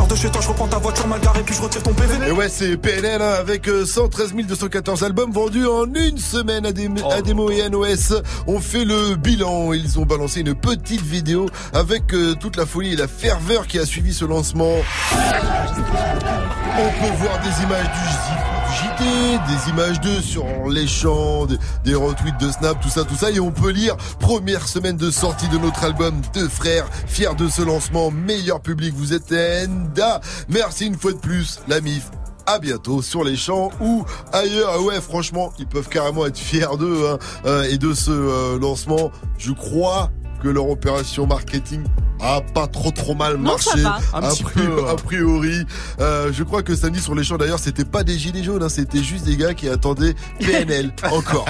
De 0.08 0.14
chez 0.14 0.30
toi, 0.30 0.40
je 0.40 0.48
reprends 0.48 0.68
ta 0.68 0.78
voiture 0.78 1.06
mal 1.06 1.20
garée, 1.20 1.42
puis 1.42 1.54
je 1.54 1.60
retire 1.60 1.82
ton 1.82 1.92
PV. 1.92 2.28
Et 2.28 2.30
ouais, 2.30 2.48
c'est 2.48 2.78
PNL 2.78 3.20
hein, 3.20 3.34
avec 3.38 3.68
euh, 3.68 3.84
113 3.84 4.32
214 4.32 5.02
albums 5.02 5.30
vendus 5.32 5.66
en 5.66 5.84
une 5.92 6.16
semaine 6.16 6.64
à, 6.64 6.72
des, 6.72 6.88
à 7.10 7.20
Demo 7.20 7.50
et 7.50 7.68
NOS. 7.68 8.14
On 8.46 8.58
fait 8.58 8.86
le 8.86 9.16
bilan. 9.16 9.74
Ils 9.74 9.98
ont 9.98 10.06
balancé 10.06 10.40
une 10.40 10.54
petite 10.54 11.02
vidéo 11.02 11.50
avec 11.74 12.14
euh, 12.14 12.34
toute 12.34 12.56
la 12.56 12.64
folie 12.64 12.94
et 12.94 12.96
la 12.96 13.08
ferveur 13.08 13.66
qui 13.66 13.78
a 13.78 13.84
suivi 13.84 14.14
ce 14.14 14.24
lancement. 14.24 14.76
On 16.78 17.02
peut 17.02 17.14
voir 17.18 17.38
des 17.40 17.62
images 17.64 17.90
du 17.92 18.78
JT, 18.78 19.04
des 19.04 19.70
images 19.70 20.00
d'eux 20.00 20.22
sur 20.22 20.46
les 20.70 20.86
champs, 20.86 21.44
des, 21.44 21.57
des 21.88 21.94
retweets 21.94 22.38
de 22.38 22.50
Snap, 22.50 22.78
tout 22.82 22.90
ça, 22.90 23.04
tout 23.04 23.14
ça. 23.14 23.30
Et 23.30 23.40
on 23.40 23.50
peut 23.50 23.70
lire 23.70 23.96
première 24.20 24.68
semaine 24.68 24.98
de 24.98 25.10
sortie 25.10 25.48
de 25.48 25.56
notre 25.56 25.84
album 25.84 26.20
Deux 26.34 26.48
frères, 26.48 26.86
fiers 27.06 27.34
de 27.34 27.48
ce 27.48 27.62
lancement, 27.62 28.10
meilleur 28.10 28.60
public, 28.60 28.92
vous 28.94 29.14
êtes 29.14 29.32
Enda. 29.32 30.20
Merci 30.50 30.86
une 30.86 30.98
fois 30.98 31.12
de 31.12 31.16
plus, 31.16 31.60
la 31.66 31.80
MIF. 31.80 32.10
À 32.44 32.58
bientôt 32.58 33.00
sur 33.00 33.24
les 33.24 33.36
champs 33.36 33.70
ou 33.80 34.04
ailleurs. 34.32 34.70
Ah 34.74 34.80
Ouais, 34.82 35.00
franchement, 35.00 35.50
ils 35.58 35.66
peuvent 35.66 35.88
carrément 35.88 36.26
être 36.26 36.36
fiers 36.36 36.76
d'eux 36.78 37.08
hein, 37.08 37.18
euh, 37.46 37.62
et 37.64 37.78
de 37.78 37.94
ce 37.94 38.10
euh, 38.10 38.58
lancement. 38.58 39.10
Je 39.38 39.52
crois 39.52 40.10
que 40.42 40.48
leur 40.48 40.68
opération 40.68 41.26
marketing 41.26 41.82
a 42.20 42.40
pas 42.40 42.66
trop 42.66 42.90
trop 42.90 43.14
mal 43.14 43.36
Non, 43.36 43.56
ça 43.58 43.76
marché. 43.76 43.82
va. 43.82 44.18
Un 44.18 44.22
a, 44.24 44.28
petit 44.30 44.42
pri- 44.44 44.66
peu, 44.66 44.88
a 44.88 44.94
priori, 44.96 45.64
Euh, 46.00 46.32
je 46.32 46.42
crois 46.42 46.62
que 46.62 46.74
samedi 46.74 47.00
sur 47.00 47.14
les 47.14 47.22
champs 47.24 47.36
d'ailleurs, 47.38 47.58
c'était 47.60 47.84
pas 47.84 48.02
des 48.04 48.18
gilets 48.18 48.42
jaunes, 48.42 48.62
hein, 48.62 48.68
c'était 48.68 49.02
juste 49.02 49.24
des 49.24 49.36
gars 49.36 49.54
qui 49.54 49.68
attendaient 49.68 50.14
PNL 50.40 50.92
encore. 51.12 51.46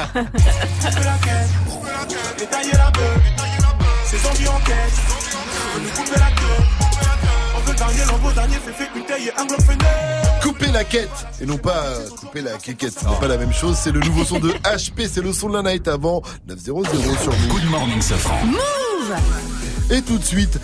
On 7.56 7.60
veut 7.60 7.74
dernier, 7.74 8.04
l'envoi 8.10 8.32
dernier, 8.32 8.54
fait 8.56 8.72
fait 8.72 8.88
une 8.96 9.04
taille 9.04 9.28
et 9.28 9.40
un 9.40 9.46
fenêtre. 9.62 10.27
Couper 10.48 10.72
la 10.72 10.82
quête 10.82 11.10
et 11.42 11.44
non 11.44 11.58
pas 11.58 11.76
euh, 11.84 12.08
couper 12.08 12.40
la 12.40 12.52
quéquette, 12.56 12.98
ce 12.98 13.04
n'est 13.04 13.20
pas 13.20 13.28
la 13.28 13.36
même 13.36 13.52
chose. 13.52 13.76
C'est 13.76 13.92
le 13.92 14.00
nouveau 14.00 14.24
son 14.24 14.38
de 14.38 14.48
HP, 14.64 15.06
c'est 15.06 15.20
le 15.20 15.30
son 15.34 15.50
de 15.50 15.60
la 15.60 15.62
night 15.62 15.86
avant 15.88 16.22
900 16.48 16.62
sur 16.64 16.74
Move. 16.74 17.48
Good 17.50 17.70
morning, 17.70 18.00
Safran. 18.00 18.46
Move 18.46 19.90
Et 19.90 20.00
tout 20.00 20.16
de 20.16 20.24
suite, 20.24 20.58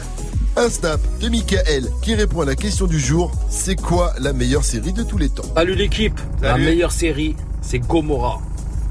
un 0.57 0.71
snap 0.71 0.99
de 1.21 1.29
Michael 1.29 1.87
qui 2.01 2.15
répond 2.15 2.41
à 2.41 2.47
la 2.47 2.55
question 2.55 2.87
du 2.87 2.99
jour. 2.99 3.31
C'est 3.51 3.77
quoi 3.77 4.15
la 4.21 4.33
meilleure 4.33 4.65
série 4.65 4.95
de 4.95 5.03
tous 5.03 5.19
les 5.19 5.29
temps? 5.29 5.45
Salut 5.55 5.75
l'équipe, 5.75 6.19
la 6.41 6.57
meilleure 6.57 6.93
série, 6.93 7.37
c'est 7.61 7.81
Gomorrah. 7.81 8.41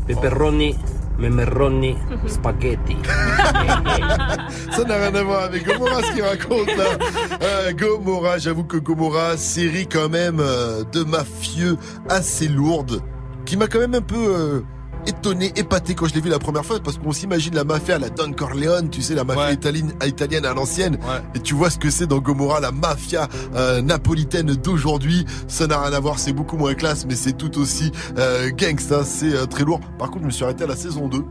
Pepperoni, 0.06 0.76
memeroni, 1.18 1.96
spaghetti. 2.28 2.98
Ça 4.72 4.84
n'a 4.84 4.96
rien 4.96 5.16
à 5.16 5.24
voir 5.24 5.44
avec 5.44 5.66
Gomorrah 5.66 6.02
ce 6.04 6.12
qu'il 6.14 6.24
raconte 6.24 6.68
là. 6.76 6.98
Euh, 7.42 7.72
Gomorrah, 7.74 8.38
j'avoue 8.38 8.64
que 8.64 8.78
Gomorrah, 8.78 9.38
série 9.38 9.88
quand 9.88 10.10
même 10.10 10.40
euh, 10.40 10.84
de 10.92 11.04
mafieux 11.04 11.78
assez 12.10 12.48
lourde, 12.48 13.02
qui 13.46 13.58
m'a 13.58 13.68
quand 13.68 13.80
même 13.80 13.96
un 13.96 14.02
peu 14.02 14.16
euh, 14.16 14.62
étonné, 15.08 15.52
épaté 15.56 15.96
quand 15.96 16.08
je 16.08 16.14
l'ai 16.14 16.22
vu 16.22 16.30
la 16.30 16.40
première 16.40 16.66
fois, 16.66 16.80
parce 16.80 16.98
qu'on 16.98 17.12
s'imagine 17.12 17.56
la 17.56 17.64
mafia, 17.64 18.00
la 18.00 18.10
Don 18.10 18.32
Corleone, 18.34 18.90
tu 18.90 19.02
sais, 19.02 19.16
la 19.16 19.24
mafia 19.24 19.52
italienne, 19.52 19.94
italienne 20.06 20.46
à 20.46 20.54
l'ancienne, 20.54 20.98
et 21.36 21.40
tu 21.40 21.54
vois 21.54 21.70
ce 21.70 21.78
que 21.78 21.90
c'est 21.90 22.08
dans 22.08 22.20
Gomorrah, 22.20 22.60
la 22.60 22.72
mafia 22.72 23.28
euh, 23.56 23.82
napolitaine 23.82 24.54
d'aujourd'hui. 24.56 25.26
Ça 25.48 25.68
n'a 25.68 25.82
rien 25.82 25.94
à 25.94 26.00
voir, 26.00 26.20
c'est 26.20 26.34
beaucoup 26.34 26.58
moins 26.58 26.74
classe, 26.74 27.06
mais 27.06 27.16
c'est 27.16 27.34
tout 27.34 27.58
aussi 27.60 27.92
euh, 28.18 28.52
gangsta, 28.52 29.04
c'est 29.04 29.34
euh, 29.34 29.46
très 29.46 29.64
lourd. 29.64 29.80
Par 29.98 30.10
contre, 30.10 30.22
je 30.22 30.28
me 30.28 30.32
suis 30.32 30.44
arrêté 30.44 30.64
à 30.64 30.68
la 30.68 30.76
saison 30.76 31.08
2. 31.08 31.24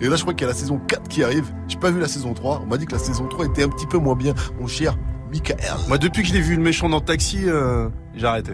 Et 0.00 0.08
là, 0.08 0.16
je 0.16 0.22
crois 0.22 0.32
qu'il 0.32 0.46
y 0.46 0.50
a 0.50 0.52
la 0.52 0.58
saison 0.58 0.80
4 0.88 1.08
qui 1.08 1.22
arrive. 1.22 1.52
J'ai 1.68 1.78
pas 1.78 1.90
vu 1.90 2.00
la 2.00 2.08
saison 2.08 2.32
3. 2.32 2.62
On 2.64 2.66
m'a 2.66 2.78
dit 2.78 2.86
que 2.86 2.92
la 2.92 2.98
saison 2.98 3.26
3 3.28 3.46
était 3.46 3.64
un 3.64 3.68
petit 3.68 3.86
peu 3.86 3.98
moins 3.98 4.16
bien. 4.16 4.34
Mon 4.58 4.66
cher 4.66 4.96
Michael. 5.30 5.58
Moi, 5.88 5.98
depuis 5.98 6.22
que 6.22 6.28
je 6.28 6.34
l'ai 6.34 6.40
vu 6.40 6.56
le 6.56 6.62
méchant 6.62 6.88
dans 6.88 7.00
Taxi, 7.00 7.40
euh, 7.46 7.88
j'ai 8.14 8.26
arrêté. 8.26 8.52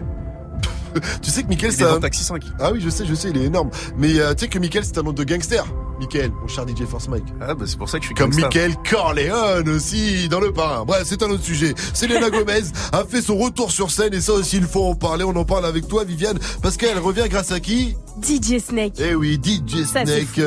tu 1.21 1.29
sais 1.29 1.43
que 1.43 1.47
Michael, 1.47 1.71
c'est 1.71 1.83
est 1.83 1.87
un... 1.87 1.99
Taxi 1.99 2.23
5. 2.23 2.43
Ah 2.59 2.71
oui, 2.71 2.79
je 2.81 2.89
sais, 2.89 3.05
je 3.05 3.13
sais, 3.13 3.29
il 3.29 3.37
est 3.37 3.45
énorme. 3.45 3.69
Mais 3.97 4.19
euh, 4.19 4.33
tu 4.33 4.45
sais 4.45 4.47
que 4.49 4.59
Michael, 4.59 4.85
c'est 4.85 4.97
un 4.97 5.03
nom 5.03 5.13
de 5.13 5.23
gangster. 5.23 5.65
Michael, 5.99 6.31
mon 6.41 6.47
cher 6.47 6.67
DJ 6.67 6.85
Force 6.85 7.07
Mike. 7.07 7.23
Ah 7.41 7.55
bah 7.55 7.65
c'est 7.67 7.77
pour 7.77 7.89
ça 7.89 7.97
que 7.97 8.03
je 8.03 8.09
suis 8.09 8.15
Comme. 8.15 8.33
Michael 8.33 8.75
Corleone 8.89 9.69
aussi, 9.69 10.29
dans 10.29 10.39
le 10.39 10.53
parrain. 10.53 10.85
Bref, 10.85 11.03
c'est 11.05 11.23
un 11.23 11.29
autre 11.29 11.43
sujet. 11.43 11.73
Selena 11.93 12.29
Gomez 12.31 12.61
a 12.91 13.03
fait 13.03 13.21
son 13.21 13.37
retour 13.37 13.71
sur 13.71 13.89
scène 13.89 14.13
et 14.13 14.21
ça 14.21 14.33
aussi, 14.33 14.57
il 14.57 14.65
faut 14.65 14.85
en 14.85 14.95
parler. 14.95 15.23
On 15.23 15.35
en 15.35 15.45
parle 15.45 15.65
avec 15.65 15.87
toi, 15.87 16.03
Viviane, 16.03 16.37
parce 16.61 16.77
qu'elle 16.77 16.99
revient 16.99 17.25
grâce 17.29 17.51
à 17.51 17.59
qui? 17.59 17.95
DJ 18.21 18.59
Snake. 18.59 18.93
Eh 18.99 19.15
oui, 19.15 19.39
DJ 19.41 19.85
Ça, 19.85 20.05
Snake, 20.05 20.39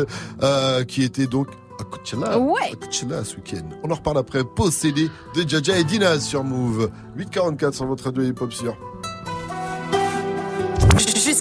euh, 0.42 0.84
qui 0.84 1.02
était 1.02 1.26
donc 1.26 1.48
à 1.80 1.84
Coachella. 1.84 2.38
Ouais. 2.38 2.72
À 2.72 2.76
Coachella 2.76 3.24
ce 3.24 3.36
week-end. 3.36 3.68
On 3.82 3.90
en 3.90 3.94
reparle 3.94 4.18
après. 4.18 4.44
Possédé 4.44 5.08
de 5.34 5.48
Jaja 5.48 5.78
et 5.78 5.84
Dinaz 5.84 6.24
sur 6.24 6.44
Move. 6.44 6.90
844 7.16 7.74
sur 7.74 7.86
votre 7.86 8.04
radio 8.04 8.22
hip-hop 8.22 8.52
sûr. 8.52 8.76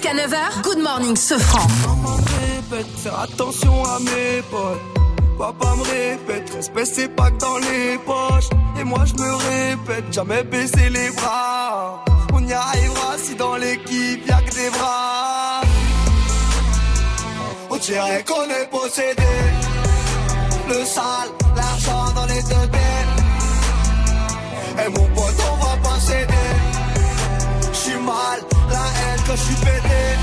Jusqu'à 0.02 0.16
9h, 0.16 0.61
Good 0.64 0.80
morning, 0.80 1.18
Sofran. 1.18 1.68
Maman 1.86 2.16
répète, 2.16 2.88
faire 3.03 3.19
attention 3.19 3.84
à 3.84 4.00
mes 4.00 4.42
potes. 4.50 4.80
Papa 5.38 5.76
me 5.76 5.84
répète, 5.84 6.50
respect 6.56 7.10
pas 7.10 7.30
que 7.32 7.38
dans 7.38 7.58
les 7.58 7.98
poches. 8.06 8.50
Et 8.80 8.86
moi 8.86 9.03
je 9.03 9.22
me 9.22 9.36
répète, 9.36 10.06
jamais 10.14 10.44
baisser 10.44 10.90
les 10.90 11.10
bras. 11.10 12.06
On 12.32 12.48
y 12.48 12.53
arrivera 12.53 13.18
si 13.18 13.36
dans 13.36 13.58
l'équipe 13.58 14.26
y'a 14.26 14.42
que 14.42 14.56
des 14.56 14.69
bras. 14.69 15.61
On 17.69 17.76
dirait 17.76 18.24
qu'on 18.26 18.44
est 18.44 18.69
possédé. 18.72 19.34
Le 20.69 20.86
sale, 20.86 21.30
l'argent 21.58 22.14
dans 22.16 22.26
les 22.26 22.42
deux 22.44 22.68
têtes. 22.72 23.26
Et 24.86 24.90
mon 24.92 25.08
pote, 25.10 25.36
on 25.52 25.56
va 25.58 25.76
pas 25.84 26.00
céder. 26.00 26.48
J'suis 27.74 28.00
mal, 28.00 28.40
haine 29.30 29.35
quand 29.35 29.35
j'suis 29.35 29.56
pété. 29.56 30.17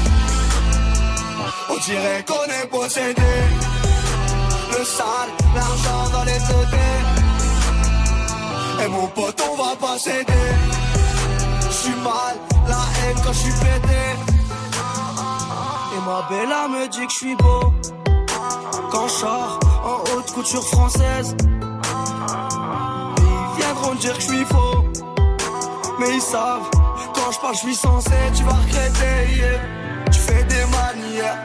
On 1.70 1.76
dirait 1.78 2.24
qu'on 2.26 2.44
est 2.44 2.66
possédé. 2.68 3.22
Le 4.70 4.84
sale, 4.84 5.30
l'argent 5.54 6.10
dans 6.12 6.24
les 6.24 6.38
deux 6.38 6.66
Et 8.84 8.88
mon 8.88 9.06
pote, 9.08 9.42
on 9.50 9.56
va 9.56 9.76
pas 9.76 9.98
céder. 9.98 10.32
J'suis 11.70 11.94
mal, 12.02 12.36
la 12.68 12.74
haine 12.74 13.16
quand 13.24 13.32
j'suis 13.32 13.52
pété. 13.52 14.00
Et 15.94 16.00
ma 16.04 16.22
bella 16.28 16.68
me 16.68 16.88
dit 16.88 17.06
que 17.06 17.12
j'suis 17.12 17.36
beau. 17.36 17.72
Quand 18.90 19.08
j'sors 19.08 19.58
en 19.84 20.16
haute 20.16 20.32
couture 20.32 20.66
française. 20.66 21.36
Ils 23.18 23.62
viendront 23.62 23.94
dire 23.94 24.16
que 24.16 24.22
j'suis 24.22 24.44
faux. 24.44 24.84
Mais 25.98 26.14
ils 26.14 26.20
savent, 26.20 26.68
quand 27.16 27.32
je 27.32 27.40
parle, 27.40 27.54
je 27.54 27.60
suis 27.60 27.74
censé, 27.74 28.10
tu 28.34 28.42
vas 28.44 28.52
regretter. 28.52 29.36
yeah. 29.36 29.58
Tu 30.12 30.18
fais 30.20 30.44
des 30.44 30.64
manières, 30.76 31.38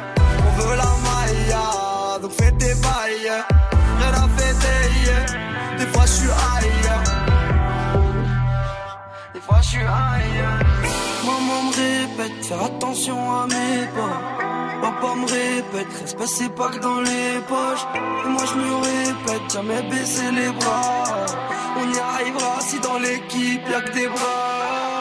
on 0.48 0.62
veut 0.62 0.76
la 0.76 0.92
maille, 1.08 2.22
donc 2.22 2.32
fais 2.32 2.52
des 2.52 2.76
bails. 2.76 3.22
yeah. 3.24 3.48
Rien 4.00 4.14
à 4.24 4.28
fêter, 4.38 4.82
yeah. 5.06 5.78
des 5.80 5.88
fois 5.92 6.06
je 6.06 6.12
suis 6.12 6.30
ailleurs. 6.30 7.04
Des 9.34 9.40
fois 9.40 9.60
je 9.62 9.68
suis 9.70 9.80
ailleurs. 9.80 10.60
Maman 11.26 11.64
me 11.64 11.74
répète, 11.84 12.46
faire 12.46 12.64
attention 12.64 13.18
à 13.32 13.48
mes 13.48 13.86
pas. 13.96 14.18
Papa 14.82 15.14
me 15.16 15.26
répète, 15.26 15.88
respect 16.02 16.26
c'est 16.26 16.50
pas 16.56 16.70
que 16.70 16.80
dans 16.80 17.02
les 17.02 17.40
poches. 17.48 17.86
Et 18.26 18.30
moi 18.30 18.42
je 18.50 18.56
me 18.56 18.76
répète, 18.76 19.54
jamais 19.54 19.82
baisser 19.90 20.32
les 20.32 20.52
bras. 20.52 21.04
On 21.78 21.94
y 21.94 22.00
arrivera 22.00 22.60
si 22.62 22.80
dans 22.80 22.98
l'équipe 22.98 23.62
y'a 23.70 23.82
que 23.82 23.92
des 23.94 24.08
bras. 24.08 25.01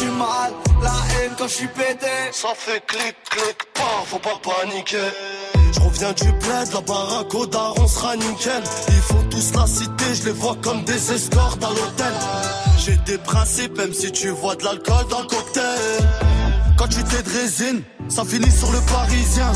J'suis 0.00 0.12
mal, 0.12 0.52
la 0.82 0.88
haine 0.88 1.32
quand 1.36 1.46
j'suis 1.46 1.66
pété. 1.66 2.06
Ça 2.32 2.48
fait 2.54 2.82
clic, 2.86 3.14
clic, 3.28 3.56
pas, 3.74 4.02
faut 4.06 4.18
pas 4.18 4.40
paniquer. 4.42 4.96
Je 5.74 5.80
reviens 5.80 6.12
du 6.12 6.32
bled, 6.32 6.72
la 6.72 6.80
baraque 6.80 7.34
au 7.34 7.44
daron 7.44 7.86
sera 7.86 8.16
nickel. 8.16 8.62
Ils 8.88 8.94
font 8.94 9.22
tous 9.30 9.52
la 9.54 9.66
cité, 9.66 10.14
je 10.14 10.24
les 10.24 10.32
vois 10.32 10.56
comme 10.62 10.84
des 10.84 11.12
escortes 11.12 11.62
à 11.62 11.68
l'hôtel. 11.68 12.14
J'ai 12.78 12.96
des 12.96 13.18
principes, 13.18 13.76
même 13.76 13.92
si 13.92 14.10
tu 14.10 14.30
vois 14.30 14.56
de 14.56 14.64
l'alcool 14.64 15.06
dans 15.10 15.20
le 15.20 15.26
cocktail. 15.26 16.08
Quand 16.78 16.88
tu 16.88 17.04
t'es 17.04 17.22
de 17.22 17.38
résine, 17.38 17.82
ça 18.08 18.24
finit 18.24 18.50
sur 18.50 18.72
le 18.72 18.80
parisien. 18.80 19.52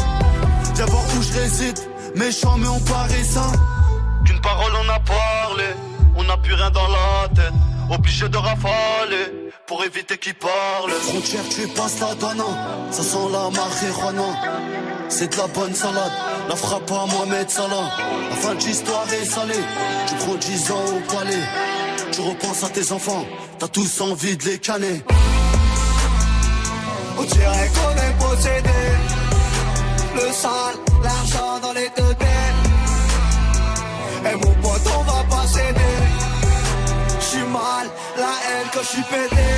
Viens 0.75 0.87
voir 0.87 1.05
où 1.17 1.23
je 1.23 1.41
réside, 1.41 1.79
méchant 2.17 2.59
mais 2.59 2.69
on 2.69 2.81
paraît 2.81 3.25
sain. 3.25 3.51
Qu'une 4.27 4.43
parole 4.43 4.73
on 4.75 4.89
a 4.91 5.01
parlé, 5.01 5.69
on 6.17 6.25
n'a 6.25 6.37
plus 6.37 6.53
rien 6.53 6.71
dans 6.71 6.89
la 6.89 7.29
tête. 7.35 7.74
Obligé 7.91 8.29
de 8.29 8.37
rafaler 8.37 9.51
pour 9.67 9.85
éviter 9.85 10.17
qu'ils 10.19 10.35
parlent. 10.35 10.91
Frontière, 10.91 11.43
tu 11.49 11.69
passes 11.69 12.01
la 12.01 12.15
douane, 12.15 12.43
ça 12.91 13.03
sent 13.03 13.29
la 13.33 13.51
marijuana. 13.51 14.31
C'est 15.09 15.33
de 15.33 15.37
la 15.37 15.47
bonne 15.49 15.75
salade, 15.75 16.13
la 16.49 16.57
frappe 16.57 16.91
à 16.91 17.07
Mohamed 17.07 17.49
Salah. 17.49 17.91
La 18.31 18.37
fin 18.37 18.55
de 18.55 18.61
l'histoire 18.61 19.07
est 19.13 19.25
salée, 19.25 19.65
tu 20.09 20.15
prends 20.15 20.35
10 20.35 20.71
ans 20.73 20.85
au 20.97 21.15
palais. 21.15 21.45
Tu 22.11 22.21
repenses 22.21 22.65
à 22.65 22.69
tes 22.69 22.93
enfants, 22.93 23.25
t'as 23.59 23.69
tous 23.69 24.01
envie 24.01 24.37
de 24.37 24.45
les 24.45 24.59
canner. 24.59 25.03
On 27.19 27.23
dirait 27.23 27.71
qu'on 27.75 27.97
est 27.97 28.15
possédé. 28.19 28.71
Le 30.15 30.33
sale, 30.33 30.77
l'argent 31.03 31.61
dans 31.61 31.73
les 31.73 31.89
deux 31.97 32.15
têtes. 32.15 32.65
Et 34.33 34.37
mon 34.37 34.55
la 38.17 38.33
haine 38.47 38.69
quand 38.73 38.83
j'suis 38.83 39.03
pété. 39.03 39.49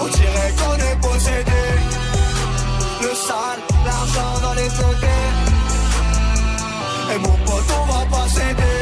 On 0.00 0.06
dirait 0.06 0.52
qu'on 0.58 0.76
est 0.88 1.00
possédé. 1.00 1.64
Le 3.02 3.14
sale, 3.14 3.60
l'argent 3.86 4.40
dans 4.42 4.54
les 4.54 4.68
têtes. 4.68 5.08
Et 7.14 7.18
mon 7.18 7.36
pote, 7.46 7.70
on 7.80 7.92
va 7.92 8.04
pas 8.16 8.28
céder. 8.28 8.80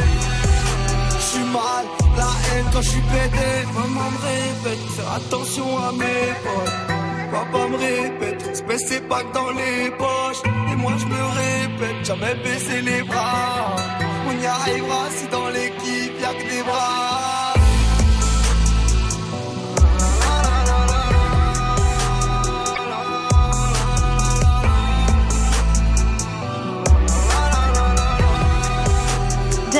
J'suis 1.19 1.47
mal, 1.57 1.85
la 2.17 2.31
haine 2.45 2.65
quand 2.73 2.81
j'suis 2.81 3.01
pété. 3.01 3.49
Maman 3.75 4.09
me 4.11 4.19
répète, 4.31 4.83
faire 4.95 5.13
attention 5.13 5.77
à 5.77 5.91
mes 5.91 6.33
potes. 6.43 7.03
Papa 7.31 7.67
me 7.67 7.77
répète, 7.77 8.47
espèce 8.51 8.83
c'est 8.87 9.07
pas 9.07 9.23
que 9.23 9.33
dans 9.33 9.51
les 9.51 9.89
poches. 9.91 10.43
Et 10.71 10.75
moi 10.75 10.93
je 10.97 11.05
me 11.05 11.23
répète, 11.41 12.05
jamais 12.05 12.35
baisser 12.35 12.81
les 12.81 13.01
bras. 13.03 13.75
On 14.27 14.41
y 14.41 14.45
arrivera 14.45 15.03
si 15.17 15.27
dans 15.27 15.49
l'équipe 15.49 16.21
y'a 16.21 16.33
que 16.33 16.49
des 16.49 16.63
bras. 16.63 17.42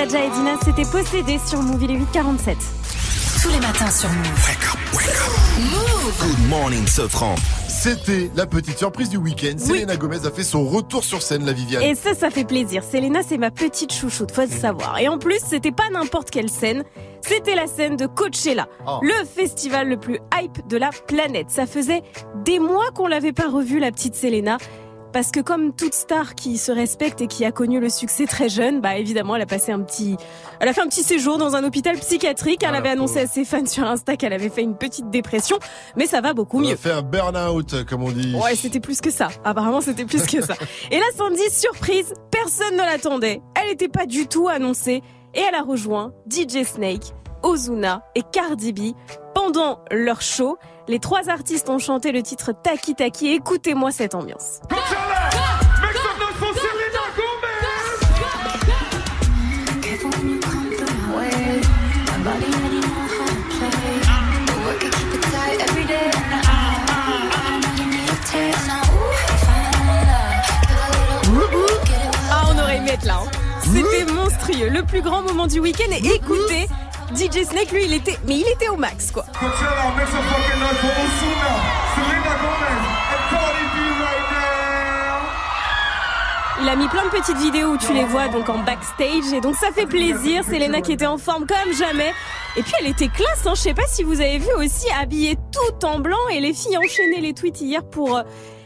Jaja 0.03 0.25
et 0.25 0.30
Dina 0.32 0.57
s'étaient 0.64 0.90
possédés 0.90 1.40
sur 1.45 1.61
Move, 1.61 1.82
il 1.83 1.91
est 1.91 1.95
8h47. 1.98 2.56
Tous 3.41 3.49
les 3.49 3.59
matins 3.59 3.90
sur 3.90 4.09
Move. 4.09 4.49
Move 5.72 6.14
Good 6.19 6.49
morning, 6.49 6.85
Sofran. 6.88 7.35
C'était 7.69 8.30
la 8.35 8.45
petite 8.45 8.77
surprise 8.77 9.09
du 9.09 9.17
week-end. 9.17 9.57
Selena 9.57 9.95
Gomez 9.95 10.25
a 10.25 10.32
fait 10.32 10.43
son 10.43 10.65
retour 10.67 11.03
sur 11.06 11.22
scène, 11.22 11.45
la 11.45 11.53
Viviane. 11.53 11.83
Et 11.83 11.95
ça, 11.95 12.14
ça 12.14 12.30
fait 12.30 12.43
plaisir. 12.45 12.83
Selena, 12.83 13.22
c'est 13.27 13.38
ma 13.38 13.51
petite 13.51 13.93
chouchoute, 13.93 14.32
faut 14.32 14.41
le 14.41 14.48
savoir. 14.48 14.99
Et 14.99 15.07
en 15.07 15.17
plus, 15.17 15.40
c'était 15.45 15.72
pas 15.72 15.90
n'importe 15.91 16.32
quelle 16.32 16.49
scène. 16.49 16.83
C'était 17.22 17.56
la 17.56 17.67
scène 17.67 17.95
de 17.95 18.06
Coachella, 18.06 18.67
Oh. 18.85 18.99
le 19.01 19.25
festival 19.25 19.88
le 19.88 19.98
plus 19.98 20.19
hype 20.38 20.67
de 20.67 20.75
la 20.77 20.90
planète. 21.07 21.49
Ça 21.49 21.65
faisait 21.65 22.01
des 22.43 22.59
mois 22.59 22.91
qu'on 22.93 23.07
l'avait 23.07 23.32
pas 23.33 23.49
revue, 23.49 23.80
la 23.80 23.91
petite 23.91 24.15
Selena. 24.15 24.57
Parce 25.14 25.30
que 25.30 25.40
comme 25.40 25.74
toute 25.75 25.93
star 25.93 26.33
qui 26.33 26.58
se 26.58 26.72
respecte 26.72 27.22
et 27.22 27.27
qui 27.27 27.45
a 27.45 27.51
connu 27.51 27.80
le 27.80 27.90
succès 27.90 28.25
très 28.25 28.50
jeune, 28.50 28.82
bah 28.82 28.98
évidemment, 28.98 29.35
elle 29.35 29.43
a 29.43 29.45
passé 29.45 29.72
un 29.72 29.80
petit, 29.80 30.17
elle 30.59 30.67
a 30.67 30.74
fait 30.74 30.82
un 30.82 30.88
petit 30.88 31.03
séjour 31.03 31.38
dans 31.38 31.56
un 31.56 31.64
hôpital 31.64 31.95
psychiatrique. 32.00 32.64
Elle 32.67 32.74
avait 32.75 32.90
annoncé 32.90 33.19
à 33.19 33.27
ses 33.27 33.45
fans 33.45 33.66
sur 33.66 33.85
Insta 33.85 34.17
qu'elle 34.17 34.33
avait 34.33 34.50
fait 34.50 34.64
une 34.64 34.75
petite 34.75 35.11
dépression, 35.11 35.59
mais 35.95 36.08
ça 36.08 36.19
va 36.19 36.33
beaucoup 36.33 36.58
On 36.59 36.66
a 36.66 36.69
mieux. 36.72 36.75
fait 36.75 36.92
un 36.92 37.03
burn-out, 37.03 37.85
comme 37.88 38.01
on 38.03 38.11
dit. 38.11 38.33
Ouais, 38.35 38.56
c'était 38.56 38.80
plus 38.80 39.01
que 39.01 39.11
ça. 39.11 39.27
Apparemment, 39.43 39.82
c'était 39.82 40.06
plus 40.06 40.25
que 40.25 40.42
ça. 40.42 40.56
Et 40.92 40.98
là, 40.98 41.06
Sandy, 41.16 41.48
surprise, 41.51 42.14
personne 42.32 42.74
ne 42.74 42.82
l'attendait. 42.82 43.42
Elle 43.61 43.69
n'était 43.69 43.90
pas 43.90 44.08
du 44.08 44.27
tout 44.27 44.48
annoncée. 44.50 45.03
Et 45.35 45.42
elle 45.42 45.56
a 45.56 45.61
rejoint 45.61 46.11
DJ 46.30 46.64
Snake, 46.64 47.14
Ozuna 47.43 48.03
et 48.16 48.24
Cardi 48.32 48.74
B 48.74 48.80
pendant 49.35 49.80
leur 49.92 50.22
show. 50.22 50.58
Les 50.88 51.00
trois 51.00 51.30
artistes 51.30 51.70
ont 51.70 51.80
chanté 51.80 52.12
le 52.12 52.22
titre 52.22 52.52
Taki 52.52 52.95
Taki. 52.95 53.30
Écoutez-moi 53.34 53.92
cette 53.92 54.16
ambiance. 54.16 54.60
Ah, 72.32 72.44
on 72.53 72.60
aurait 72.60 72.78
aimé 72.78 72.92
être 72.92 73.06
là. 73.06 73.20
hein. 73.24 73.30
C'était 73.62 74.12
monstrueux, 74.12 74.70
le 74.70 74.84
plus 74.84 75.02
grand 75.02 75.22
moment 75.22 75.48
du 75.48 75.60
week-end. 75.60 75.92
Et 75.92 76.16
écoutez, 76.16 76.68
DJ 77.16 77.43
Snake, 77.43 77.72
lui, 77.72 77.85
il 77.85 77.93
était, 77.93 78.17
mais 78.27 78.38
il 78.40 78.48
était 78.48 78.69
au 78.69 78.75
max, 78.75 79.11
quoi. 79.11 79.25
Il 86.61 86.69
a 86.69 86.75
mis 86.75 86.88
plein 86.88 87.03
de 87.03 87.09
petites 87.09 87.38
vidéos 87.38 87.72
où 87.72 87.77
tu 87.77 87.93
les 87.93 88.06
vois 88.06 88.30
donc 88.30 88.48
en 88.48 88.59
backstage 88.59 89.33
et 89.33 89.42
donc 89.42 89.56
ça 89.56 89.72
fait 89.72 89.85
plaisir. 89.85 90.43
Selena 90.45 90.82
qui 90.82 90.93
était 90.93 91.06
en 91.06 91.17
forme 91.17 91.45
comme 91.45 91.74
jamais. 91.74 92.14
Et 92.56 92.64
puis 92.64 92.72
elle 92.80 92.88
était 92.88 93.09
classe, 93.09 93.45
hein. 93.45 93.53
je 93.56 93.61
sais 93.61 93.74
pas 93.74 93.85
si 93.88 94.03
vous 94.03 94.22
avez 94.22 94.38
vu 94.38 94.51
aussi 94.58 94.88
habillée 95.00 95.35
tout 95.51 95.85
en 95.85 96.00
blanc 96.00 96.16
et 96.32 96.40
les 96.40 96.53
filles 96.53 96.77
enchaînaient 96.77 97.22
les 97.22 97.33
tweets 97.33 97.61
hier 97.61 97.83
pour 97.83 98.22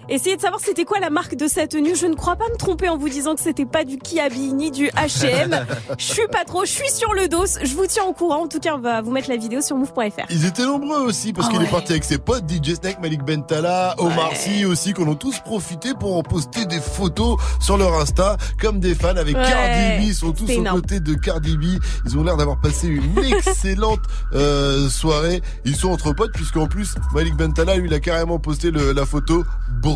essayer 0.09 0.35
de 0.35 0.41
savoir 0.41 0.61
c'était 0.63 0.85
quoi 0.85 0.99
la 0.99 1.09
marque 1.09 1.35
de 1.35 1.47
sa 1.47 1.67
tenue. 1.67 1.95
Je 1.95 2.05
ne 2.05 2.15
crois 2.15 2.35
pas 2.35 2.45
me 2.51 2.57
tromper 2.57 2.89
en 2.89 2.97
vous 2.97 3.09
disant 3.09 3.35
que 3.35 3.41
c'était 3.41 3.65
pas 3.65 3.83
du 3.83 3.97
Kiabi 3.97 4.53
ni 4.53 4.71
du 4.71 4.87
H&M. 4.89 5.65
Je 5.97 6.03
suis 6.05 6.27
pas 6.31 6.43
trop, 6.45 6.65
je 6.65 6.71
suis 6.71 6.89
sur 6.91 7.13
le 7.13 7.27
dos. 7.27 7.45
Je 7.61 7.73
vous 7.75 7.85
tiens 7.87 8.03
au 8.05 8.13
courant. 8.13 8.43
En 8.43 8.47
tout 8.47 8.59
cas, 8.59 8.75
on 8.75 8.79
va 8.79 9.01
vous 9.01 9.11
mettre 9.11 9.29
la 9.29 9.37
vidéo 9.37 9.61
sur 9.61 9.75
move.fr. 9.75 10.25
Ils 10.29 10.45
étaient 10.45 10.65
nombreux 10.65 10.99
aussi 11.01 11.33
parce 11.33 11.47
Ah 11.49 11.53
qu'il 11.53 11.61
est 11.63 11.69
parti 11.71 11.91
avec 11.93 12.03
ses 12.03 12.17
potes 12.17 12.43
DJ 12.49 12.75
Snake, 12.75 12.99
Malik 13.01 13.23
Bentala, 13.23 13.95
Omar 13.97 14.29
Ouais. 14.29 14.35
Sy 14.35 14.65
aussi 14.65 14.93
qu'on 14.93 15.11
a 15.11 15.15
tous 15.15 15.39
profité 15.39 15.93
pour 15.99 16.17
en 16.17 16.23
poster 16.23 16.65
des 16.65 16.79
photos 16.79 17.37
sur 17.59 17.77
leur 17.77 17.93
Insta 17.99 18.37
comme 18.59 18.79
des 18.79 18.95
fans 18.95 19.15
avec 19.15 19.35
Ouais. 19.35 19.43
Cardi 19.43 20.03
B. 20.05 20.07
Ils 20.09 20.13
sont 20.15 20.31
tous 20.31 20.49
aux 20.51 20.63
côtés 20.63 20.99
de 20.99 21.13
Cardi 21.13 21.57
B. 21.57 21.63
Ils 22.05 22.17
ont 22.17 22.23
l'air 22.23 22.37
d'avoir 22.37 22.59
passé 22.59 22.87
une 22.87 23.17
excellente 23.23 23.99
euh, 24.33 24.89
soirée. 24.89 25.41
Ils 25.65 25.75
sont 25.75 25.89
entre 25.91 26.13
potes 26.13 26.31
puisqu'en 26.33 26.67
plus 26.67 26.95
Malik 27.13 27.35
Bentala 27.35 27.75
lui 27.77 27.87
il 27.87 27.93
a 27.93 27.99
carrément 27.99 28.39
posté 28.39 28.71
le- 28.71 28.91
la 28.91 29.05
photo 29.05 29.43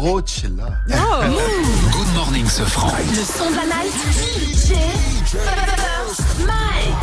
Brochella. 0.01 0.79
Good 0.87 2.13
morning, 2.15 2.47
Sofran. 2.47 2.91
Le 3.07 3.23
son 3.23 3.51
de 3.51 3.55
la 3.55 3.65
night. 3.65 3.93
DJ 4.17 4.73
First 5.27 6.39
Mike. 6.39 6.95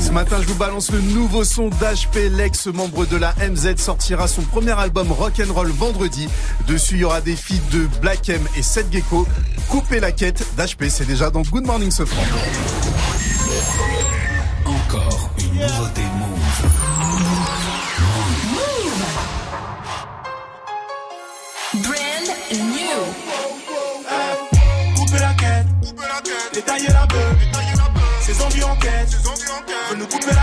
Ce 0.00 0.10
matin, 0.10 0.36
je 0.42 0.46
vous 0.46 0.54
balance 0.56 0.90
le 0.90 1.00
nouveau 1.00 1.42
son 1.44 1.70
d'HP. 1.70 2.28
L'ex-membre 2.32 3.06
de 3.06 3.16
la 3.16 3.34
MZ 3.36 3.76
sortira 3.78 4.28
son 4.28 4.42
premier 4.42 4.78
album 4.78 5.10
Rock'n'Roll 5.10 5.70
vendredi. 5.70 6.28
Dessus, 6.68 6.96
il 6.96 7.00
y 7.00 7.04
aura 7.04 7.22
des 7.22 7.36
feats 7.36 7.54
de 7.72 7.88
Black 8.02 8.28
M 8.28 8.46
et 8.58 8.62
Seth 8.62 8.92
Gecko. 8.92 9.26
Coupez 9.70 9.98
la 10.00 10.12
quête 10.12 10.44
d'HP, 10.58 10.90
c'est 10.90 11.06
déjà 11.06 11.30
dans 11.30 11.40
Good 11.40 11.64
Morning 11.64 11.90
Sofran. 11.90 12.20
Couper. 30.04 30.34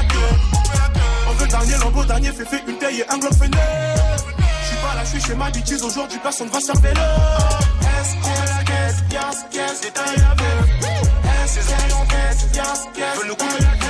On 1.29 1.33
veut 1.33 1.47
dernier 1.47 1.77
lambeau, 1.77 2.03
dernier 2.05 2.31
fait 2.31 2.63
une 2.67 2.77
taille 2.77 3.01
et 3.01 3.09
un 3.09 3.17
globe 3.17 3.33
fenêtre. 3.33 4.25
Je 4.61 4.67
suis 4.67 4.77
pas 4.77 4.95
là, 4.95 5.03
je 5.03 5.09
suis 5.09 5.21
chez 5.21 5.35
ma 5.35 5.49
bêtise, 5.49 5.83
aujourd'hui 5.83 6.19
personne 6.21 6.49
va 6.49 6.59
servir 6.59 6.93
le. 6.93 7.01
S, 8.01 8.15
la 8.25 8.63
quête, 8.63 8.95
yes, 9.11 9.45
yes, 9.53 9.81
détailler 9.81 10.17
la 10.17 10.35
nous 13.27 13.35
couper 13.35 13.63
la 13.63 13.77
queue. 13.77 13.86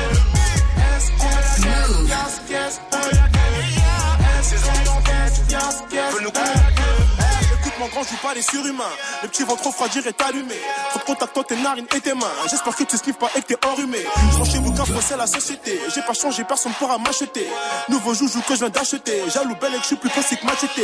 Pas 8.06 8.34
les 8.34 8.42
surhumains. 8.42 8.84
Les 9.24 9.30
petits 9.30 9.44
vont 9.44 9.56
trop 9.56 9.70
refroidir 9.70 10.06
et 10.06 10.14
t'allumer. 10.14 10.56
Trop 10.90 11.00
de 11.00 11.04
contact 11.04 11.36
dans 11.36 11.44
tes 11.44 11.56
narines 11.56 11.88
et 11.96 12.02
tes 12.02 12.14
mains. 12.14 12.28
J'espère 12.50 12.76
que 12.76 12.84
tu 12.84 12.98
sniffes 12.98 13.18
pas 13.18 13.30
et 13.36 13.42
que 13.42 13.48
t'es 13.54 13.66
enrhumé. 13.66 14.00
Changer 14.38 14.60
vos 14.60 14.72
gars, 14.72 14.84
c'est 15.02 15.18
la 15.18 15.28
société. 15.28 15.80
J'ai 15.94 16.02
pas 16.02 16.14
changé, 16.14 16.44
personne 16.44 16.74
pourra 16.74 16.98
m'acheter. 16.98 17.48
Nouveau 17.90 18.14
joujou 18.14 18.42
que 18.42 18.54
je 18.54 18.60
viens 18.60 18.70
d'acheter. 18.70 19.30
Jaloux 19.30 19.56
belle 19.60 19.74
et 19.74 19.78
que 19.78 19.84
je 19.84 19.88
suis 19.88 19.96
plus 19.96 20.10
classique 20.10 20.44
machete. 20.44 20.78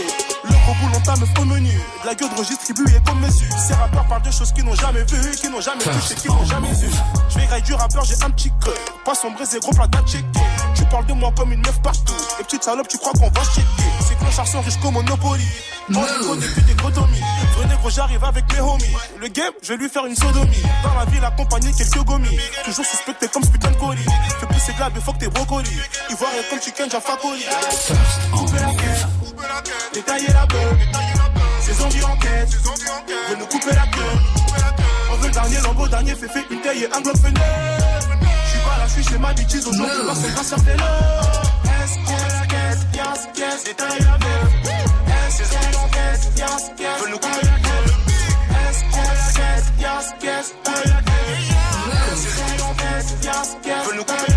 Le 0.43 0.51
gros 0.51 0.73
boulon 0.81 0.99
ta 1.01 1.13
au 1.39 1.45
menu. 1.45 1.69
De 2.01 2.07
la 2.07 2.15
gueule 2.15 2.29
de 2.29 2.35
redistribuée 2.35 2.99
comme 3.05 3.19
mesure. 3.19 3.47
Ces 3.67 3.73
rappeurs 3.73 4.07
parlent 4.07 4.23
de 4.23 4.31
choses 4.31 4.51
qu'ils 4.51 4.65
n'ont 4.65 4.75
jamais 4.75 5.03
vues, 5.03 5.35
qu'ils 5.35 5.51
n'ont 5.51 5.61
jamais 5.61 5.83
touché, 5.83 6.15
qu'ils 6.15 6.31
n'ont 6.31 6.45
jamais 6.45 6.69
eu. 6.69 6.89
Je 7.29 7.39
vais 7.39 7.61
du 7.61 7.73
rappeur, 7.73 8.03
j'ai 8.03 8.15
un 8.23 8.29
petit 8.31 8.51
creux. 8.59 8.73
Poisson 9.03 9.31
braisé, 9.31 9.59
gros 9.59 9.71
plat 9.71 9.87
checker. 10.05 10.25
Tu 10.93 10.97
parles 10.97 11.09
de 11.09 11.13
moi 11.13 11.33
comme 11.35 11.51
une 11.51 11.61
meuf 11.61 11.81
partout. 11.81 12.13
Et 12.39 12.43
petite 12.43 12.63
salope, 12.63 12.87
tu 12.87 12.99
crois 12.99 13.13
qu'on 13.13 13.27
va 13.27 13.43
checker. 13.45 13.65
Ces 14.07 14.13
clochards 14.13 14.47
sont 14.47 14.61
riches 14.61 14.77
comme 14.79 14.93
Monopoly. 14.93 15.43
On 15.89 16.03
les 16.03 16.23
connaît 16.23 16.45
plus 16.45 16.61
des 16.61 16.75
godomies. 16.75 17.19
Vrai 17.55 17.65
négro, 17.65 17.89
j'arrive 17.89 18.23
avec 18.23 18.53
mes 18.53 18.59
homies. 18.59 18.95
Le 19.19 19.27
game, 19.29 19.53
je 19.63 19.69
vais 19.69 19.77
lui 19.77 19.89
faire 19.89 20.05
une 20.05 20.15
sodomie. 20.15 20.61
Dans 20.83 20.93
la 20.93 21.05
ville, 21.05 21.25
accompagné 21.25 21.71
quelques 21.73 22.03
gomis. 22.05 22.37
Toujours 22.63 22.85
suspecté 22.85 23.27
comme 23.27 23.43
ce 23.43 23.49
putain 23.49 23.71
de 23.71 23.75
colis. 23.77 24.05
Fais 24.39 24.45
pousser 24.45 24.73
de 24.73 24.99
faut 24.99 25.13
que 25.13 25.17
t'es 25.17 25.29
brocoli. 25.29 25.71
Ivoirien 26.11 26.41
comme 26.51 26.61
chicken, 26.61 26.87
j'ai 26.91 27.01
facoli. 27.01 27.43
Couper 28.31 28.59
la 28.59 28.73
quête, 28.75 29.07
détailler 29.95 30.27
la 30.27 30.45
beuh. 30.45 30.77
Ces 31.59 31.73
zombies 31.73 32.03
en 32.03 32.15
quête, 32.17 32.51
veulent 33.29 33.39
nous 33.39 33.47
couper 33.47 33.73
la 33.73 33.87
queue. 33.87 34.19
On 35.11 35.15
veut 35.15 35.27
le 35.27 35.33
dernier 35.33 35.59
lambeau, 35.61 35.87
dernier 35.87 36.13
fait 36.13 36.45
une 36.51 36.61
taille 36.61 36.83
et 36.83 36.95
un 36.95 37.01
globe 37.01 37.17
fenêtre. 37.17 38.22
Là, 38.83 38.89
j'suis 38.89 39.03
chez 39.05 39.17
ma 39.17 39.31
bitches 39.33 39.65
aujourd'hui, 39.65 39.85
la 40.05 40.13
quête, 42.47 42.79
yes, 42.93 43.19
yes, 43.37 43.63
détailler 43.63 43.99
la 44.01 44.15
en 45.77 45.87
quête, 45.87 46.23
yes, 46.35 46.71
yes, 46.79 46.99
veulent 46.99 47.11
nous 47.11 47.17
couper 47.17 47.45
la. 47.45 47.53
Est-ce 48.59 48.83
que 48.83 48.97
la 48.97 49.31
quête, 49.39 49.67
yes, 49.79 50.05
yes, 50.21 50.47
la 50.65 50.99
yes, 52.83 53.55
yes, 53.65 53.85
veulent 53.85 53.95
nous 53.95 54.03
couper 54.03 54.17
la 54.17 54.27
queue. 54.27 54.32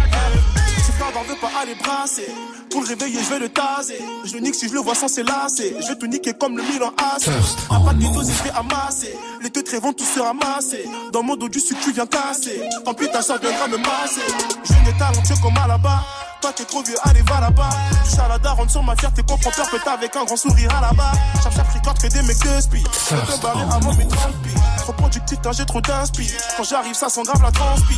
Pas 1.17 1.23
veut 1.23 1.41
pas 1.41 1.51
aller 1.63 1.75
brasser. 1.77 2.27
Pour 2.71 2.83
le 2.83 2.89
réveiller, 2.89 3.19
je 3.25 3.31
vais 3.31 3.39
le 3.39 3.49
taser. 3.49 3.99
Je 4.25 4.35
le 4.35 4.41
nique 4.41 4.55
si 4.55 4.69
je 4.69 4.75
le 4.75 4.81
vois 4.81 4.95
sans 4.95 5.09
s'élasser. 5.09 5.75
Je 5.81 5.87
vais 5.89 5.97
tout 5.97 6.07
niquer 6.07 6.35
comme 6.35 6.59
le 6.59 6.63
Milan 6.63 6.93
AC. 6.99 7.31
À 7.71 7.81
pas 7.81 7.95
de 7.95 8.13
doses, 8.13 8.31
je 8.31 8.43
vais 8.43 8.51
amasser. 8.51 9.17
Les 9.41 9.49
deux 9.49 9.63
traits 9.63 9.83
vont 9.83 9.95
tous 9.95 10.05
se 10.05 10.21
ramasser. 10.21 10.85
Dans 11.15 11.23
mon 11.23 11.37
dos 11.37 11.49
du 11.49 11.59
sucre, 11.59 11.81
tu 11.83 11.93
viens 11.93 12.05
casser. 12.05 12.61
Tant 12.85 12.93
pis, 12.93 13.09
ta 13.09 13.23
soeur 13.23 13.39
viendra 13.41 13.67
me 13.67 13.79
masser. 13.79 14.21
Je 14.63 14.75
n'ai 14.85 14.99
talentueux 14.99 15.37
comme 15.43 15.57
à 15.57 15.67
là-bas. 15.67 16.03
Toi, 16.47 16.53
t'es 16.55 16.65
trop 16.65 16.81
vieux, 16.81 16.95
allez, 17.03 17.23
va 17.23 17.41
là-bas. 17.41 17.71
Tu 18.09 18.21
à 18.21 18.29
la 18.29 18.39
daronne 18.39 18.69
sur 18.69 18.81
ma 18.81 18.95
fierté, 18.95 19.21
confronteur, 19.25 19.69
peut 19.69 19.81
avec 19.85 20.15
un 20.15 20.25
grand 20.25 20.37
sourire 20.37 20.73
à 20.77 20.81
la-bas. 20.81 21.11
Chape, 21.43 21.57
chape, 21.57 21.73
record 21.75 21.95
que 21.95 22.07
des 22.07 22.23
mecs 22.23 22.39
de 22.39 22.61
spi. 22.61 22.85
Je 23.11 23.43
barrer 23.43 23.63
avant 23.63 23.93
mes 23.95 24.07
30 24.07 24.33
pieds. 24.45 24.55
Trop 24.79 24.93
productif, 24.93 25.39
j'ai 25.51 25.67
trop 25.67 25.81
d'inspi. 25.81 26.31
Quand 26.57 26.63
j'arrive, 26.63 26.95
ça 26.95 27.09
sent 27.09 27.25
grave 27.25 27.43
la 27.43 27.51
transpi. 27.51 27.97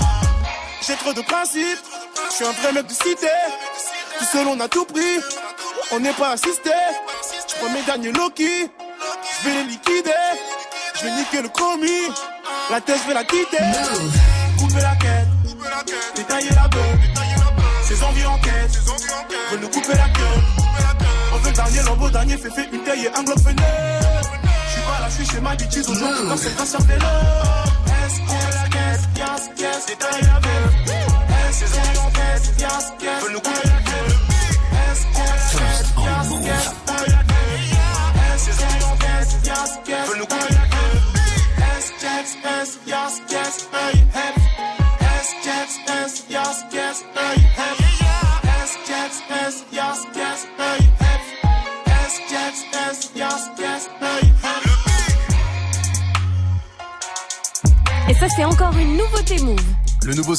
J'ai 0.81 0.97
trop 0.97 1.13
de 1.13 1.21
principes. 1.21 1.79
Je 2.31 2.37
suis 2.37 2.47
un 2.47 2.53
vrai 2.53 2.73
mec 2.73 2.87
de 2.87 2.95
cité. 2.95 3.29
Tout 4.19 4.25
seul, 4.25 4.47
on 4.47 4.59
a 4.61 4.69
tout 4.69 4.87
pris. 4.87 5.21
On 5.93 6.01
n'est 6.01 6.15
pas 6.15 6.31
assisté. 6.31 6.71
Je 7.51 7.55
prends 7.55 7.71
mes 7.71 7.83
derniers 7.83 8.13
Loki. 8.13 8.63
Je 8.65 9.47
vais 9.47 9.57
les 9.57 9.65
liquider. 9.65 10.11
Je 10.95 11.05
vais 11.05 11.11
niquer 11.17 11.43
le 11.43 11.51
commis. 11.51 12.15
La 12.71 12.81
tête, 12.81 12.99
je 13.03 13.09
vais 13.09 13.15
la 13.15 13.25
quitter. 13.25 13.59
Couper 14.59 14.81
la 14.81 14.97
quête. 14.97 15.29
Détailler 16.17 16.51
la 16.51 16.67
Veulent 19.51 19.61
nous 19.61 19.69
couper 19.69 19.95
la 19.95 20.09
queue. 20.11 20.23
On 21.33 21.39
veut 21.39 21.51
le 21.51 21.55
dernier 21.55 21.83
lambeau, 21.83 22.11
dernier 22.11 22.37
fait 22.37 22.51
fait 22.51 22.69
une 22.73 22.83
taille 22.85 23.07
et 23.07 23.19
un 23.19 23.23
globe 23.23 23.41
fenêtre. 23.41 24.33
Je 24.67 24.73
suis 24.73 24.83
pas 24.83 25.01
là, 25.01 25.09
je 25.09 25.15
suis 25.15 25.27
chez 25.27 25.41
ma 25.41 25.57
bitches 25.57 25.89
aujourd'hui. 25.89 26.29
Que 26.29 26.31
la 28.55 28.69
quête, 28.69 29.01
yes, 29.17 29.51
yes, 29.59 29.89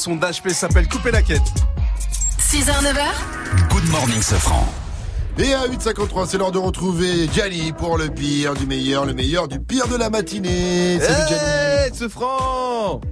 son 0.00 0.16
d'HP 0.16 0.48
s'appelle 0.50 0.88
Couper 0.88 1.10
la 1.10 1.20
quête. 1.20 1.42
6h, 2.38 2.72
9h. 2.82 3.68
Good 3.68 3.86
morning, 3.90 4.22
Safran. 4.22 4.66
Et 5.36 5.52
à 5.52 5.66
8h53, 5.68 6.26
c'est 6.26 6.38
l'heure 6.38 6.52
de 6.52 6.58
retrouver 6.58 7.28
Gianni 7.32 7.72
pour 7.72 7.98
le 7.98 8.08
pire 8.08 8.54
du 8.54 8.66
meilleur, 8.66 9.04
le 9.04 9.12
meilleur 9.12 9.46
du 9.46 9.60
pire 9.60 9.88
de 9.88 9.96
la 9.96 10.08
matinée. 10.08 10.98
Salut 11.00 11.28
Gianni. 11.28 11.42
Hey, 11.44 11.90
ce 11.92 12.08
franc 12.08 13.02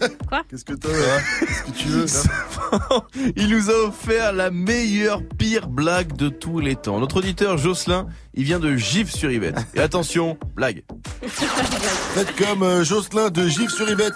Quoi 0.28 0.42
Qu'est-ce 0.48 0.64
que 0.64 0.74
t'as 0.74 0.88
hein 0.88 1.20
Qu'est-ce 1.40 1.62
que 1.64 1.70
tu 1.76 1.88
veux 1.88 2.06
là 2.72 3.00
Il 3.36 3.48
nous 3.48 3.68
a 3.68 3.88
offert 3.88 4.32
la 4.32 4.52
meilleure 4.52 5.22
pire 5.38 5.66
blague 5.66 6.16
de 6.16 6.28
tous 6.28 6.60
les 6.60 6.76
temps. 6.76 7.00
Notre 7.00 7.16
auditeur 7.16 7.58
Jocelyn, 7.58 8.06
il 8.34 8.44
vient 8.44 8.60
de 8.60 8.76
Gif 8.76 9.10
sur 9.10 9.30
Yvette. 9.30 9.58
Et 9.74 9.80
attention, 9.80 10.38
blague. 10.54 10.84
Faites 11.26 12.36
comme 12.36 12.62
euh, 12.62 12.84
Jocelyn 12.84 13.30
de 13.30 13.48
Gif 13.48 13.70
sur 13.70 13.90
Yvette. 13.90 14.14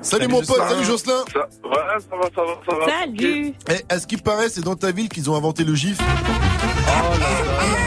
Salut, 0.00 0.22
Salut, 0.22 0.28
mon 0.28 0.40
pote, 0.40 0.48
Jocelyn. 0.48 0.68
salut 0.68 0.84
Jocelyn. 0.84 1.24
Ça, 1.32 1.38
ouais, 1.68 1.76
ça 1.98 2.16
va, 2.16 2.28
ça 2.34 2.42
va, 2.42 2.60
ça 2.68 2.76
va. 2.78 3.00
Salut 3.00 3.54
Eh, 3.70 3.84
à 3.88 3.98
ce 3.98 4.06
qui 4.06 4.16
paraît, 4.16 4.48
c'est 4.48 4.60
dans 4.62 4.76
ta 4.76 4.92
ville 4.92 5.08
qu'ils 5.08 5.28
ont 5.30 5.36
inventé 5.36 5.64
le 5.64 5.74
GIF. 5.74 5.98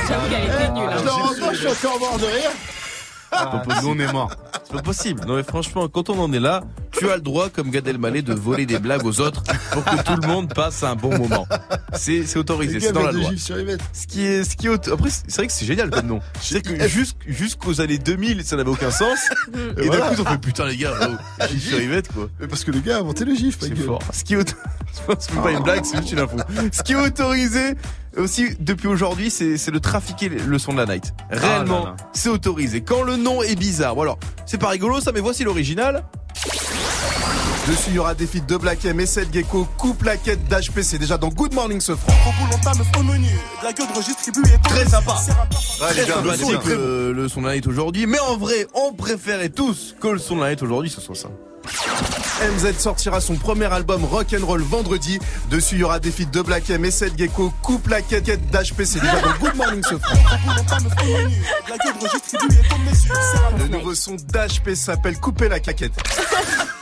J'avoue 0.07 0.29
qu'elle 0.29 0.43
était 0.43 0.71
nulle. 0.71 0.89
Je 0.91 1.09
hein. 1.09 1.49
je 1.53 1.57
suis 1.69 1.87
encore 1.87 1.99
mort 1.99 2.17
de 2.17 2.25
rire. 2.25 2.51
C'est 3.33 3.37
pas 3.45 3.59
possible. 3.59 3.85
Nous, 3.85 3.89
on 3.89 3.99
est 3.99 4.11
mort. 4.11 4.31
C'est 4.65 4.73
pas 4.73 4.81
possible. 4.81 5.21
Non 5.27 5.35
mais 5.35 5.43
franchement, 5.43 5.87
quand 5.87 6.09
on 6.09 6.19
en 6.19 6.31
est 6.33 6.39
là, 6.39 6.63
tu 6.91 7.09
as 7.09 7.15
le 7.15 7.21
droit, 7.21 7.49
comme 7.49 7.69
Gad 7.71 7.87
Elmaleh, 7.87 8.21
de 8.21 8.33
voler 8.33 8.65
des 8.65 8.77
blagues 8.79 9.05
aux 9.05 9.19
autres 9.21 9.43
pour 9.71 9.83
que 9.83 10.03
tout 10.03 10.21
le 10.21 10.27
monde 10.27 10.53
passe 10.53 10.83
un 10.83 10.95
bon 10.95 11.17
moment. 11.17 11.47
C'est 11.93 12.25
c'est 12.25 12.39
autorisé, 12.39 12.75
Les 12.75 12.79
c'est 12.87 12.91
dans 12.91 13.03
la 13.03 13.11
loi. 13.11 13.29
GIF 13.31 13.41
sur 13.41 13.59
Yvette. 13.59 13.81
Ce 13.93 14.05
qui 14.07 14.25
est, 14.25 14.43
ce 14.43 14.55
qui 14.55 14.67
est 14.67 14.69
auto- 14.69 14.93
après 14.93 15.09
c'est 15.09 15.35
vrai 15.35 15.47
que 15.47 15.53
c'est 15.53 15.65
génial 15.65 15.89
comme 15.89 16.07
nom. 16.07 16.19
C'est-à-dire 16.41 16.77
que 16.77 16.87
jusqu'- 16.87 17.15
jusqu'aux 17.27 17.81
années 17.81 17.97
2000, 17.97 18.43
ça 18.43 18.55
n'avait 18.57 18.69
aucun 18.69 18.91
sens. 18.91 19.17
Et, 19.77 19.81
d'un 19.81 19.85
voilà. 19.87 20.07
coup, 20.09 20.13
ils 20.17 20.21
ont 20.21 20.25
fait 20.25 20.37
putain 20.37 20.65
les 20.65 20.77
gars, 20.77 20.93
oh, 21.01 21.43
Gif 21.49 21.69
sur 21.69 21.81
Yvette 21.81 22.11
quoi. 22.13 22.27
Mais 22.39 22.47
parce 22.47 22.63
que 22.63 22.71
le 22.71 22.79
gars 22.79 22.97
a 22.97 22.99
inventé 22.99 23.25
le 23.25 23.33
GIF, 23.35 23.57
C'est 23.61 23.75
fort. 23.77 24.01
Ce 24.13 24.23
qui 24.23 24.33
est 24.33 24.37
auto- 24.37 24.55
c'est 25.19 25.35
pas 25.41 25.51
une 25.51 25.63
blague, 25.63 25.83
c'est 25.85 25.97
juste 25.97 26.11
une 26.11 26.19
info. 26.19 26.37
Ce 26.71 26.83
qui 26.83 26.91
est 26.93 26.95
autorisé 26.95 27.75
aussi 28.17 28.55
depuis 28.59 28.87
aujourd'hui, 28.87 29.29
c'est 29.31 29.71
de 29.71 29.77
trafiquer 29.79 30.29
le 30.29 30.59
son 30.59 30.73
de 30.73 30.77
la 30.77 30.85
night. 30.85 31.13
Réellement, 31.29 31.83
Ah 31.87 31.95
là. 31.97 32.07
c'est 32.13 32.29
autorisé. 32.29 32.81
Quand 32.81 33.03
le 33.03 33.15
nom 33.15 33.41
est 33.41 33.55
bizarre, 33.55 33.95
bon 33.95 34.01
alors, 34.03 34.19
c'est 34.45 34.57
pas 34.57 34.69
rigolo 34.69 34.99
ça, 35.01 35.11
mais 35.11 35.19
voici 35.21 35.43
l'original. 35.43 36.03
Dessus, 37.67 37.89
il 37.89 37.93
y 37.95 37.99
aura 37.99 38.15
des 38.15 38.25
feats 38.25 38.39
de 38.39 38.57
Black 38.57 38.83
M 38.85 38.99
et 38.99 39.05
7 39.05 39.31
Gecko. 39.31 39.67
Coupe 39.77 40.01
la 40.03 40.17
quête 40.17 40.47
d'HP, 40.47 40.81
c'est 40.81 40.97
déjà 40.97 41.19
dans 41.19 41.29
Good 41.29 41.53
Morning 41.53 41.79
ce 41.79 41.95
franc. 41.95 42.11
Très 44.63 44.85
sympa. 44.85 45.15
Gars, 46.07 46.15
On 46.17 46.21
va 46.23 46.35
le 46.51 46.57
très 46.57 46.75
le 47.13 47.27
son 47.29 47.41
de 47.41 47.47
la 47.47 47.53
night 47.53 47.67
aujourd'hui, 47.67 48.07
mais 48.07 48.19
en 48.19 48.35
vrai, 48.35 48.65
on 48.73 48.93
préférait 48.93 49.49
tous 49.49 49.95
que 50.01 50.07
le 50.07 50.17
son 50.17 50.37
de 50.37 50.41
la 50.41 50.49
night 50.49 50.63
aujourd'hui 50.63 50.89
ce 50.89 50.99
soit 51.01 51.15
ça. 51.15 51.29
MZ 52.41 52.79
sortira 52.79 53.21
son 53.21 53.35
premier 53.35 53.71
album 53.71 54.03
Rock'n'Roll 54.03 54.61
vendredi. 54.61 55.19
Dessus, 55.49 55.75
il 55.75 55.81
y 55.81 55.83
aura 55.83 55.99
des 55.99 56.11
feats 56.11 56.25
de 56.25 56.41
Black 56.41 56.69
M 56.69 56.85
et 56.85 56.91
7 56.91 57.17
Gecko. 57.17 57.53
Coupe 57.61 57.87
la 57.87 58.01
quête 58.01 58.23
d'HP, 58.23 58.83
c'est 58.83 58.99
déjà 58.99 59.21
dans 59.21 59.33
Good 59.39 59.55
Morning 59.55 59.83
ce 59.83 59.95
Le 63.59 63.67
nouveau 63.67 63.93
son 63.93 64.15
d'HP 64.15 64.73
s'appelle 64.73 65.19
Couper 65.19 65.49
la 65.49 65.59
caquette. 65.59 65.93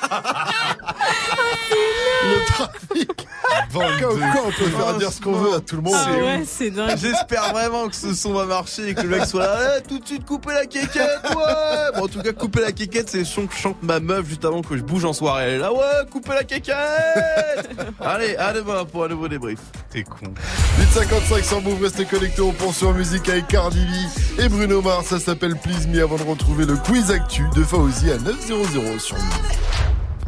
Le 2.23 2.45
trafic. 2.45 3.27
Bon, 3.73 3.81
comme 3.99 4.19
quoi, 4.19 4.41
on 4.48 4.51
peut 4.51 4.69
faire 4.69 4.98
dire 4.98 5.11
ce 5.11 5.22
qu'on 5.22 5.33
veut 5.33 5.56
à 5.56 5.59
tout 5.59 5.75
le 5.75 5.81
monde. 5.81 5.95
Ah 5.95 6.11
ouais, 6.11 6.43
c'est 6.45 6.69
dingue. 6.69 6.98
J'espère 6.98 7.51
vraiment 7.51 7.88
que 7.88 7.95
ce 7.95 8.14
son 8.14 8.33
va 8.33 8.45
marcher 8.45 8.89
et 8.89 8.93
que 8.95 9.01
le 9.01 9.09
mec 9.09 9.25
soit 9.25 9.45
là, 9.45 9.77
Eh, 9.77 9.88
tout 9.88 9.99
de 9.99 10.06
suite 10.06 10.25
couper 10.25 10.53
la 10.53 10.65
quéquette, 10.65 11.22
ouais 11.30 11.91
Bon, 11.95 12.03
en 12.03 12.07
tout 12.07 12.22
cas, 12.22 12.31
couper 12.31 12.61
la 12.61 12.72
quéquette, 12.72 13.09
c'est 13.09 13.19
le 13.19 13.25
son 13.25 13.48
que 13.48 13.56
chante 13.56 13.77
ma 13.81 13.99
meuf 13.99 14.27
juste 14.27 14.45
avant 14.45 14.61
que 14.61 14.75
je 14.77 14.81
bouge 14.83 15.06
en 15.06 15.14
soirée. 15.14 15.43
Elle 15.45 15.53
est 15.56 15.57
là, 15.59 15.73
ouais, 15.73 15.80
couper 16.11 16.31
la 16.33 16.43
quéquette 16.43 16.75
Allez, 17.99 18.35
à 18.38 18.53
demain 18.53 18.85
pour 18.85 19.06
un 19.06 19.07
nouveau 19.07 19.27
débrief. 19.27 19.59
T'es 19.91 20.03
con. 20.03 20.31
855 20.80 21.43
sans 21.43 21.61
move, 21.61 21.81
restez 21.81 22.06
connectés, 22.06 22.41
on 22.41 22.53
pense 22.53 22.81
en 22.83 22.93
musique 22.93 23.27
avec 23.30 23.48
Cardi 23.48 23.83
B 23.85 24.41
et 24.41 24.49
Bruno 24.49 24.81
Mars, 24.81 25.07
ça 25.07 25.19
s'appelle 25.19 25.56
Please 25.56 25.88
Me 25.88 26.01
avant 26.03 26.17
de 26.17 26.23
retrouver 26.23 26.65
le 26.65 26.75
quiz 26.75 27.11
actu 27.11 27.43
de 27.56 27.64
Fauzi 27.64 28.11
à 28.11 28.17
900 28.17 28.99
sur 28.99 29.15
Move. 29.17 29.25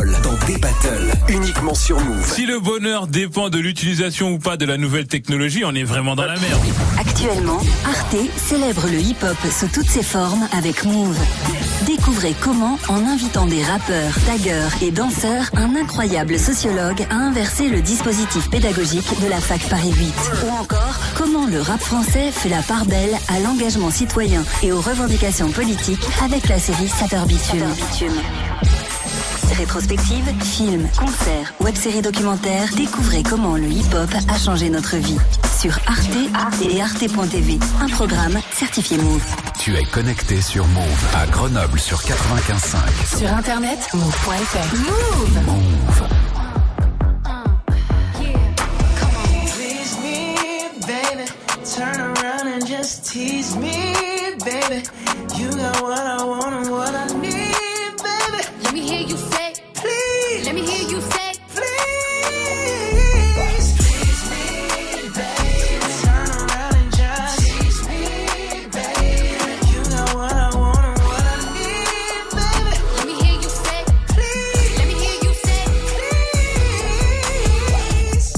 dans 0.00 0.46
des 0.46 0.56
battles, 0.58 1.12
uniquement 1.28 1.74
sur 1.74 2.00
Move. 2.00 2.26
Si 2.26 2.46
le 2.46 2.60
bonheur 2.60 3.06
dépend 3.06 3.50
de 3.50 3.58
l'utilisation 3.58 4.32
ou 4.32 4.38
pas 4.38 4.56
de 4.56 4.64
la 4.64 4.78
nouvelle 4.78 5.06
technologie, 5.06 5.64
on 5.64 5.74
est 5.74 5.84
vraiment 5.84 6.16
dans 6.16 6.24
la 6.24 6.38
merde. 6.38 6.62
Actuellement, 6.98 7.60
Arte 7.84 8.16
célèbre 8.36 8.86
le 8.90 8.98
hip-hop 8.98 9.36
sous 9.50 9.68
toutes 9.68 9.88
ses 9.88 10.02
formes 10.02 10.48
avec 10.56 10.84
Move. 10.84 11.18
Découvrez 11.86 12.34
comment, 12.40 12.78
en 12.88 13.06
invitant 13.06 13.44
des 13.44 13.62
rappeurs, 13.62 14.14
taggeurs 14.26 14.72
et 14.82 14.90
danseurs, 14.92 15.50
un 15.54 15.76
incroyable 15.76 16.38
sociologue 16.38 17.04
a 17.10 17.14
inversé 17.14 17.68
le 17.68 17.82
dispositif 17.82 18.48
pédagogique 18.48 19.20
de 19.22 19.28
la 19.28 19.40
fac 19.40 19.60
Paris 19.68 19.92
8. 19.92 20.14
Ou 20.46 20.50
encore, 20.58 20.96
comment 21.16 21.46
le 21.46 21.60
rap 21.60 21.80
français 21.80 22.30
fait 22.30 22.48
la 22.48 22.62
part 22.62 22.86
belle 22.86 23.14
à 23.28 23.40
l'engagement 23.40 23.90
citoyen 23.90 24.42
et 24.62 24.72
aux 24.72 24.80
revendications 24.80 25.50
politiques 25.50 26.06
avec 26.24 26.48
la 26.48 26.58
série 26.58 26.88
Sapeur 26.88 27.26
Bitume. 27.26 27.66
Rétrospective, 29.52 30.24
films, 30.42 30.88
concerts, 30.98 31.52
web-séries 31.60 32.02
documentaires, 32.02 32.68
découvrez 32.74 33.22
comment 33.22 33.56
le 33.56 33.68
hip-hop 33.68 34.10
a 34.28 34.38
changé 34.38 34.70
notre 34.70 34.96
vie. 34.96 35.18
Sur 35.60 35.78
Arte 35.86 36.62
et 36.62 36.80
arte.tv, 36.80 37.58
un 37.80 37.88
programme 37.88 38.40
certifié 38.52 38.96
Move. 38.98 39.22
Tu 39.58 39.76
es 39.76 39.84
connecté 39.84 40.40
sur 40.40 40.66
Move 40.68 41.06
à 41.14 41.26
Grenoble 41.26 41.78
sur 41.78 41.98
95.5. 41.98 43.18
Sur 43.18 43.32
internet, 43.32 43.78
move.fr. 43.94 44.76
Move. 44.76 45.44
Move. 45.46 46.08
Please 49.56 49.98
me, 50.02 50.34
baby. 50.86 51.30
Turn 51.76 52.00
around 52.00 52.48
and 52.48 52.66
just 52.66 53.04
tease 53.10 53.54
me, 53.56 53.94
baby. 54.44 54.82
You 55.36 55.50
got 55.50 55.82
what 55.82 55.98
I 55.98 56.24
want 56.24 56.54
and 56.54 56.70
what 56.70 56.94
I 56.94 57.06
need. 57.20 57.51
Let 58.72 58.80
me 58.80 58.88
hear 58.88 59.00
you 59.06 59.16
say, 59.18 59.52
please. 59.74 60.46
Let 60.46 60.54
me 60.54 60.62
hear 60.62 60.88
you 60.88 61.00
say, 61.02 61.32
please. 61.50 61.66
Please 63.76 64.22
me, 64.30 64.46
baby. 65.12 65.92
Turn 66.00 66.30
around 66.30 66.76
and 66.76 66.90
just 66.96 67.36
tease 67.44 67.80
me, 67.86 68.00
baby. 68.72 69.68
You 69.68 69.80
got 69.92 70.08
what 70.14 70.32
I 70.32 70.34
want 70.56 70.84
and 70.88 70.98
what 71.04 71.22
I 71.22 71.36
need, 71.52 72.24
baby. 72.32 72.74
Let 72.96 73.04
me 73.08 73.14
hear 73.22 73.36
you 73.42 73.50
say, 73.50 73.80
please. 74.08 74.72
Let 74.78 74.86
me 74.88 74.94
hear 75.04 75.18
you 75.26 75.32
say, 75.44 75.62
please. 78.16 78.28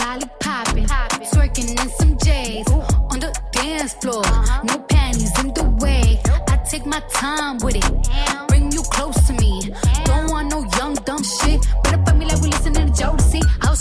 Lollipopping, 0.00 0.88
twerking 1.30 1.68
in 1.78 1.88
some 1.90 2.14
J's 2.24 2.66
on 3.12 3.18
the 3.20 3.30
dance 3.52 3.92
floor. 3.92 4.24
Uh-huh. 4.24 4.62
No 4.64 4.78
panties 4.78 5.38
in 5.40 5.52
the 5.52 5.64
way. 5.84 6.18
I 6.48 6.56
take 6.70 6.86
my 6.86 7.00
time 7.12 7.58
with 7.58 7.76
it. 7.76 7.84
Bring 8.48 8.72
you 8.72 8.82
close 8.84 9.16
to 9.26 9.32
me. 9.34 9.37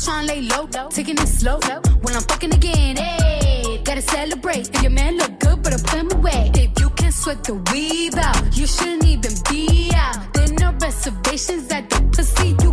I 0.09 0.21
to 0.21 0.27
lay 0.27 0.41
low, 0.41 0.67
taking 0.89 1.17
it 1.17 1.27
slow. 1.27 1.59
When 2.01 2.15
I'm 2.15 2.23
fucking 2.23 2.53
again, 2.53 2.95
hey, 2.95 3.81
gotta 3.83 4.01
celebrate. 4.01 4.69
If 4.73 4.81
your 4.81 4.91
man 4.91 5.17
look 5.17 5.39
good, 5.39 5.61
better 5.61 5.79
put 5.79 5.99
him 5.99 6.11
away. 6.11 6.51
If 6.53 6.79
you 6.79 6.89
can 6.91 7.11
sweat 7.11 7.43
the 7.43 7.55
weave 7.71 8.15
out, 8.15 8.55
you 8.55 8.67
shouldn't 8.67 9.05
even 9.05 9.33
be 9.49 9.91
out. 9.93 10.33
There 10.33 10.47
no 10.59 10.71
reservations 10.79 11.71
at 11.71 11.89
the 11.89 12.01
pussy, 12.15 12.55
you 12.61 12.66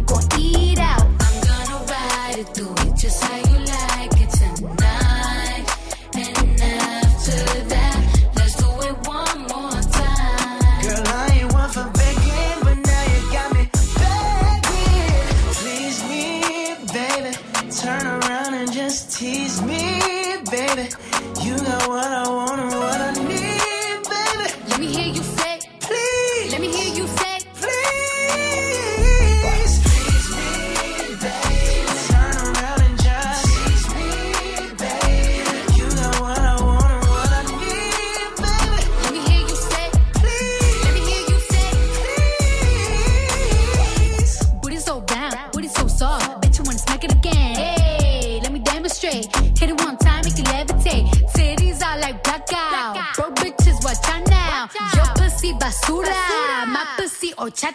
it. 50.86 51.04
Titties 51.34 51.82
are 51.82 51.98
like 51.98 52.22
blackout. 52.22 53.16
Bro, 53.16 53.30
bitches, 53.32 53.82
watch 53.84 54.08
out 54.08 54.26
now. 54.28 54.68
Your 54.94 55.06
pussy 55.14 55.52
basura, 55.54 56.66
my 56.66 56.86
pussy 56.96 57.32
horchata. 57.32 57.74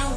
I'm 0.00 0.13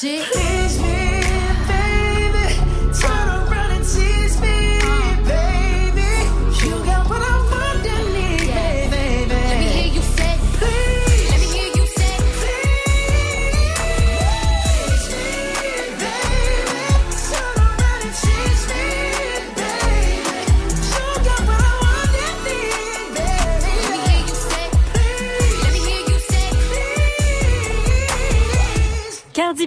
shit. 0.00 0.32
Tease 0.32 0.69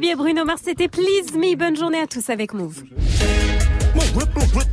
Et 0.01 0.15
Bruno 0.15 0.43
Mars, 0.43 0.61
c'était 0.65 0.87
Please 0.87 1.37
Me. 1.37 1.55
Bonne 1.55 1.77
journée 1.77 1.99
à 1.99 2.07
tous 2.07 2.27
avec 2.31 2.53
Move. 2.55 2.83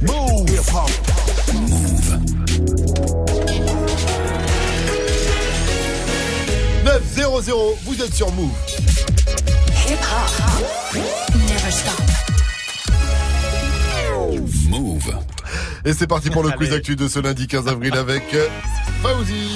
Move. 0.00 0.46
9-0-0, 6.86 7.76
vous 7.84 8.02
êtes 8.02 8.14
sur 8.14 8.32
Move. 8.32 8.48
Hip 9.86 9.98
hop, 10.00 10.96
never 11.34 11.70
stop. 11.70 12.00
Move. 14.70 15.18
Et 15.84 15.92
c'est 15.92 16.06
parti 16.06 16.30
pour 16.30 16.42
le 16.42 16.50
quiz 16.56 16.72
actu 16.72 16.96
de 16.96 17.08
ce 17.08 17.18
lundi 17.18 17.46
15 17.46 17.68
avril 17.68 17.94
avec 17.94 18.32
euh, 18.32 18.48
Fauzi. 19.02 19.49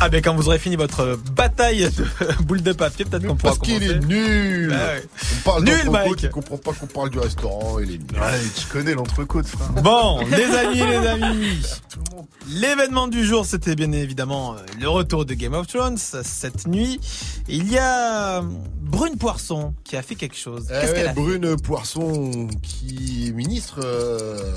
Ah 0.00 0.08
ben 0.08 0.20
quand 0.22 0.34
vous 0.34 0.48
aurez 0.48 0.58
fini 0.58 0.76
votre 0.76 1.18
bataille 1.34 1.88
de 1.90 2.42
boules 2.44 2.62
de 2.62 2.72
papier, 2.72 3.04
peut-être 3.04 3.26
qu'on 3.26 3.36
pourra 3.36 3.54
Parce 3.54 3.66
qu'il 3.66 3.82
est 3.82 4.04
nul. 4.04 4.68
Bah 4.70 4.76
ouais. 4.76 5.04
On 5.38 5.40
parle 5.50 5.64
Nul, 5.64 5.90
Mike. 5.90 6.22
il 6.22 6.30
comprend 6.30 6.56
pas 6.56 6.72
qu'on 6.72 6.86
parle 6.86 7.10
du 7.10 7.18
restaurant, 7.18 7.78
il 7.78 7.90
est 7.94 7.98
nul. 7.98 8.20
Ouais, 8.20 8.38
tu 8.56 8.66
connais 8.66 8.94
l'entrecôte, 8.94 9.46
frère. 9.46 9.70
Bon, 9.82 10.20
les 10.26 10.44
amis, 10.56 10.78
les 10.78 11.06
amis, 11.08 11.62
l'événement 12.48 13.08
du 13.08 13.24
jour, 13.24 13.46
c'était 13.46 13.74
bien 13.74 13.92
évidemment 13.92 14.54
euh, 14.54 14.58
le 14.80 14.88
retour 14.88 15.24
de 15.24 15.34
Game 15.34 15.54
of 15.54 15.66
Thrones 15.66 15.98
cette 15.98 16.66
nuit. 16.66 17.00
Il 17.48 17.70
y 17.70 17.78
a 17.78 18.38
euh, 18.38 18.42
Brune 18.80 19.16
Poisson 19.16 19.74
qui 19.84 19.96
a 19.96 20.02
fait 20.02 20.14
quelque 20.14 20.36
chose. 20.36 20.66
Eh 20.70 20.80
Qu'est-ce 20.80 20.92
ouais, 20.92 21.06
a 21.06 21.12
Brune 21.12 21.56
Poisson, 21.56 22.48
qui 22.62 23.28
est 23.28 23.32
ministre, 23.32 23.80
euh, 23.82 24.54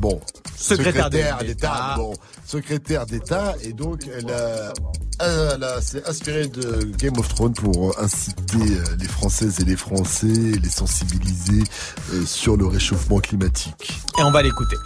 bon, 0.00 0.20
Secrétaire 0.56 1.06
secrétaire 1.06 1.38
d'État. 1.38 1.94
bon, 1.96 2.14
secrétaire 2.46 3.06
d'État, 3.06 3.54
et 3.62 3.72
donc 3.72 4.08
elle 4.16 4.30
a, 4.30 5.80
s'est 5.80 6.02
inspirée 6.08 6.48
de 6.48 6.84
Game 6.98 7.18
of 7.18 7.28
Thrones 7.28 7.54
pour 7.54 7.98
inciter 7.98 8.56
euh, 8.56 8.84
les 8.98 9.08
Françaises 9.08 9.60
et 9.60 9.64
les 9.64 9.76
Français, 9.76 10.26
les 10.26 10.70
sensibiliser 10.70 11.62
euh, 12.12 12.24
sur 12.24 12.56
le 12.56 12.66
réchauffement 12.66 13.18
climatique. 13.18 14.00
Et 14.18 14.22
on 14.22 14.30
va 14.30 14.42
l'écouter. 14.42 14.76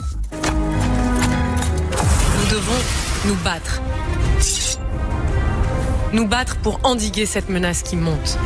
Nous 2.49 2.55
devons 2.55 2.73
nous 3.27 3.35
battre. 3.44 3.83
Nous 6.15 6.27
battre 6.27 6.57
pour 6.57 6.81
endiguer 6.83 7.27
cette 7.27 7.51
menace 7.51 7.83
qui 7.83 7.94
monte. 7.97 8.39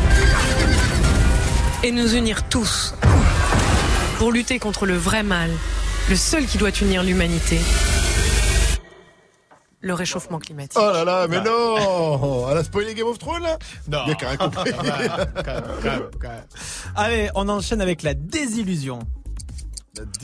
Et 1.84 1.92
nous 1.92 2.16
unir 2.16 2.48
tous 2.48 2.94
pour 4.18 4.32
lutter 4.32 4.58
contre 4.58 4.86
le 4.86 4.97
vrai 4.97 5.22
mal, 5.22 5.50
le 6.08 6.16
seul 6.16 6.47
qui 6.47 6.58
doit 6.58 6.70
unir 6.81 7.05
l'humanité. 7.05 7.60
Le 9.82 9.94
réchauffement 9.94 10.40
climatique. 10.40 10.81
Oh 10.82 10.90
là 10.92 11.05
là, 11.05 11.28
mais 11.28 11.40
non 11.40 12.48
Elle 12.50 12.58
a 12.58 12.64
spoilé 12.64 12.94
Game 12.94 13.06
of 13.06 13.20
Thrones 13.20 13.42
là 13.42 13.56
Non. 13.86 14.00
Il 14.06 14.08
y 14.08 14.12
a 14.12 14.14
qu'à 14.16 14.28
rien 14.31 14.36
compris. 14.36 14.72
Allez, 16.97 17.31
on 17.36 17.48
enchaîne 17.48 17.81
avec 17.81 18.02
la 18.02 18.14
désillusion. 18.14 18.98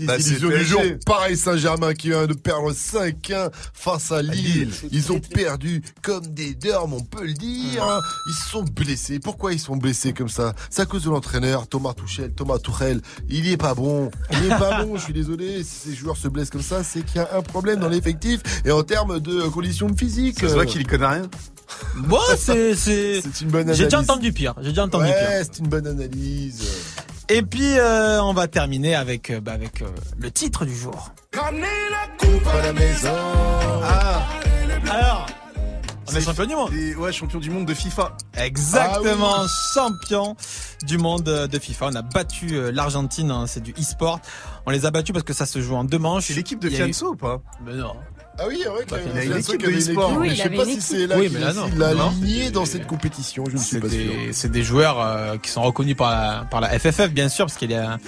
La 0.06 0.16
désillusion 0.16 0.48
du 0.48 0.64
jour. 0.64 0.82
Pareil 1.04 1.36
Saint-Germain 1.36 1.92
qui 1.92 2.08
vient 2.08 2.26
de 2.26 2.32
perdre 2.32 2.72
5-1 2.72 3.50
face 3.74 4.10
à 4.12 4.22
Lille. 4.22 4.70
Ils 4.90 5.12
ont 5.12 5.20
perdu 5.20 5.82
comme 6.00 6.26
des 6.28 6.54
dormes, 6.54 6.94
on 6.94 7.02
peut 7.02 7.26
le 7.26 7.34
dire. 7.34 7.84
hein. 7.84 8.00
Ils 8.30 8.32
se 8.44 8.48
sont 8.48 8.62
blessés. 8.62 9.18
Pourquoi 9.18 9.52
ils 9.52 9.58
sont 9.60 9.76
blessés 9.76 10.14
comme 10.14 10.30
ça? 10.30 10.54
C'est 10.70 10.80
à 10.80 10.86
cause 10.86 11.04
de 11.04 11.10
l'entraîneur 11.10 11.68
Thomas 11.68 11.92
Tuchel. 11.92 12.32
Thomas 12.32 12.58
Tuchel, 12.58 13.02
il 13.28 13.46
est 13.46 13.58
pas 13.58 13.74
bon. 13.74 14.10
Il 14.32 14.46
est 14.46 14.58
pas 14.58 14.84
bon, 14.84 14.96
je 14.96 15.02
suis 15.04 15.12
désolé. 15.12 15.62
Si 15.62 15.90
ces 15.90 15.94
joueurs 15.94 16.16
se 16.16 16.28
blessent 16.28 16.48
comme 16.50 16.62
ça, 16.62 16.82
c'est 16.82 17.04
qu'il 17.04 17.16
y 17.16 17.18
a 17.24 17.36
un 17.36 17.42
problème 17.42 17.78
dans 17.80 17.90
l'effectif 17.90 18.40
et 18.64 18.70
en 18.70 18.82
termes 18.82 19.20
de 19.20 19.42
conditions 19.48 19.94
physiques. 19.94 20.40
Se 20.40 20.46
voit 20.46 20.64
qu'il 20.64 20.80
y 20.80 20.84
connaît 20.84 21.06
rien. 21.08 21.22
Bon, 21.96 22.16
c'est 22.38 22.74
c'est 22.74 23.20
C'est 23.34 23.42
une 23.42 23.50
bonne 23.50 23.62
analyse. 23.64 23.78
J'ai 23.80 23.84
déjà 23.84 24.00
entendu 24.00 24.32
pire. 24.32 24.54
J'ai 24.62 24.70
déjà 24.70 24.84
entendu 24.84 25.04
Ouais, 25.04 25.10
pire. 25.12 25.42
c'est 25.44 25.58
une 25.58 25.68
bonne 25.68 25.86
analyse. 25.86 26.62
Et 27.30 27.42
puis 27.42 27.78
euh, 27.78 28.22
on 28.22 28.32
va 28.32 28.48
terminer 28.48 28.94
avec 28.94 29.30
euh, 29.30 29.40
bah, 29.40 29.52
avec 29.52 29.82
euh, 29.82 29.88
le 30.18 30.30
titre 30.30 30.64
du 30.64 30.74
jour. 30.74 31.12
Ramenez 31.36 31.66
la 31.90 32.16
coupe 32.16 32.46
à 32.46 32.62
la 32.62 32.72
maison. 32.72 33.08
Ah 33.84 34.22
Alors, 34.90 35.26
on 36.10 36.14
est 36.16 36.20
champion 36.22 36.46
du 36.46 36.54
monde. 36.54 36.72
Et 36.72 36.94
ouais, 36.94 37.12
champion 37.12 37.38
du 37.38 37.50
monde 37.50 37.66
de 37.66 37.74
FIFA. 37.74 38.16
Exactement, 38.38 39.34
Ah 39.40 39.46
champion 39.74 40.36
du 40.84 40.96
monde 40.96 41.22
de 41.24 41.58
FIFA. 41.58 41.88
On 41.90 41.94
a 41.96 42.02
battu 42.02 42.72
l'Argentine, 42.72 43.30
hein, 43.30 43.44
c'est 43.46 43.62
du 43.62 43.72
e-sport. 43.78 44.20
On 44.64 44.70
les 44.70 44.86
a 44.86 44.90
battus 44.90 45.12
parce 45.12 45.24
que 45.24 45.34
ça 45.34 45.44
se 45.44 45.60
joue 45.60 45.74
en 45.76 45.84
deux 45.84 45.98
manches. 45.98 46.24
C'est 46.28 46.34
l'équipe 46.34 46.60
de 46.60 46.68
eu- 46.68 46.72
Fianso 46.74 47.08
ou 47.12 47.16
pas? 47.16 47.42
Mais 47.64 47.74
non. 47.74 47.94
Ah 48.40 48.44
oui, 48.46 48.60
c'est 48.62 48.68
vrai 48.68 48.84
qu'il 48.84 48.96
Bah, 48.96 49.20
y 49.22 49.26
il 49.26 49.32
a 49.32 49.34
une 49.34 49.40
équipe 49.40 49.60
de 49.62 49.70
e-sport. 49.70 50.12
Oui, 50.12 50.18
mais 50.20 50.26
il 50.28 50.36
je 50.36 50.42
sais 50.42 50.50
pas 50.50 50.64
si 50.64 50.80
c'est 50.80 51.06
là 51.08 51.16
Oui, 51.18 51.28
qu'il 51.28 51.38
mais 51.38 51.44
là, 51.44 51.52
non. 51.52 51.68
l'a 51.76 51.94
Non. 51.94 52.08
aligné 52.10 52.50
dans 52.50 52.64
cette 52.64 52.86
compétition, 52.86 53.44
je 53.48 53.54
ne 53.54 53.58
suis 53.58 53.68
C'est 53.76 53.80
pas 53.80 53.88
sûr. 53.88 54.12
c'est 54.32 54.50
des 54.50 54.62
joueurs 54.62 55.00
euh, 55.00 55.36
qui 55.38 55.50
sont 55.50 55.62
reconnus 55.62 55.96
par 55.96 56.10
la, 56.10 56.46
par 56.50 56.60
la 56.60 56.68
FFF, 56.78 57.10
bien 57.10 57.28
sûr, 57.28 57.46
parce 57.46 57.58
qu'il 57.58 57.70
y 57.72 57.74
a 57.74 57.98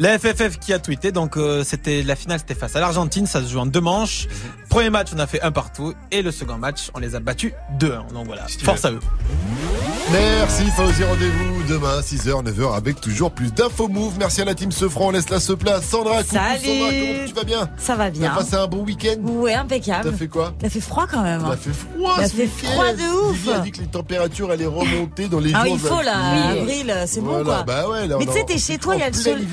la 0.00 0.18
FFF 0.18 0.58
qui 0.58 0.72
a 0.72 0.78
tweeté. 0.80 1.12
Donc, 1.12 1.36
euh, 1.36 1.62
c'était 1.62 2.02
la 2.02 2.16
finale, 2.16 2.40
c'était 2.40 2.54
face 2.58 2.74
à 2.74 2.80
l'Argentine. 2.80 3.26
Ça 3.26 3.40
se 3.42 3.48
joue 3.48 3.58
en 3.60 3.66
deux 3.66 3.80
manches. 3.80 4.26
Premier 4.68 4.90
match, 4.90 5.08
on 5.14 5.18
a 5.20 5.26
fait 5.28 5.42
un 5.42 5.52
partout. 5.52 5.94
Et 6.10 6.22
le 6.22 6.32
second 6.32 6.56
match, 6.58 6.90
on 6.94 6.98
les 6.98 7.14
a 7.14 7.20
battus 7.20 7.52
2-1. 7.78 8.12
Donc 8.12 8.26
voilà, 8.26 8.46
force 8.64 8.84
à 8.84 8.90
eux. 8.90 9.00
Merci, 10.12 10.64
Fauzi, 10.74 11.04
rendez-vous 11.04 11.62
demain, 11.68 12.00
6h, 12.00 12.42
9h, 12.44 12.74
avec 12.74 13.00
toujours 13.00 13.30
plus 13.30 13.52
d'infos 13.54 13.86
move. 13.86 14.14
Merci 14.18 14.42
à 14.42 14.44
la 14.44 14.56
team 14.56 14.72
Sefran, 14.72 15.06
on 15.08 15.10
laisse 15.12 15.30
la 15.30 15.38
se 15.38 15.52
place. 15.52 15.84
Sandra, 15.84 16.24
coucou, 16.24 16.34
Salut. 16.34 16.64
Sandra, 16.66 16.90
comment 16.90 17.26
tu 17.28 17.32
vas 17.34 17.44
bien? 17.44 17.70
Ça 17.76 17.94
va 17.94 18.10
bien. 18.10 18.28
T'as 18.30 18.36
passé 18.36 18.54
un 18.56 18.66
bon 18.66 18.82
week-end? 18.82 19.20
Ouais, 19.22 19.54
impeccable. 19.54 20.10
T'as 20.10 20.16
fait 20.16 20.26
quoi? 20.26 20.52
A 20.64 20.68
fait 20.68 20.80
froid 20.80 21.06
quand 21.08 21.22
même. 21.22 21.44
A 21.44 21.56
fait 21.56 21.70
froid 21.72 22.16
ce 22.24 22.28
fait 22.34 22.46
froid 22.48 22.92
de 22.92 23.30
ouf. 23.30 23.48
A 23.54 23.58
dit 23.60 23.70
que 23.70 23.80
les 23.82 23.86
températures 23.86 24.50
allaient 24.50 24.66
remonter 24.66 25.28
dans 25.28 25.38
les 25.38 25.52
Ah, 25.54 25.64
jours 25.64 25.74
il 25.74 25.78
faut 25.78 26.02
là, 26.02 26.16
Oui. 26.32 26.58
avril, 26.58 26.94
c'est 27.06 27.20
bon 27.20 27.28
Voilà, 27.42 27.44
quoi. 27.44 27.62
Bah 27.62 27.88
ouais, 27.88 28.08
là, 28.08 28.16
mais 28.18 28.26
tu 28.26 28.32
sais, 28.32 28.44
t'es 28.44 28.58
chez 28.58 28.78
toi, 28.78 28.96
il 28.96 29.00
y 29.00 29.04
a 29.04 29.08
le 29.10 29.14
soleil. 29.14 29.46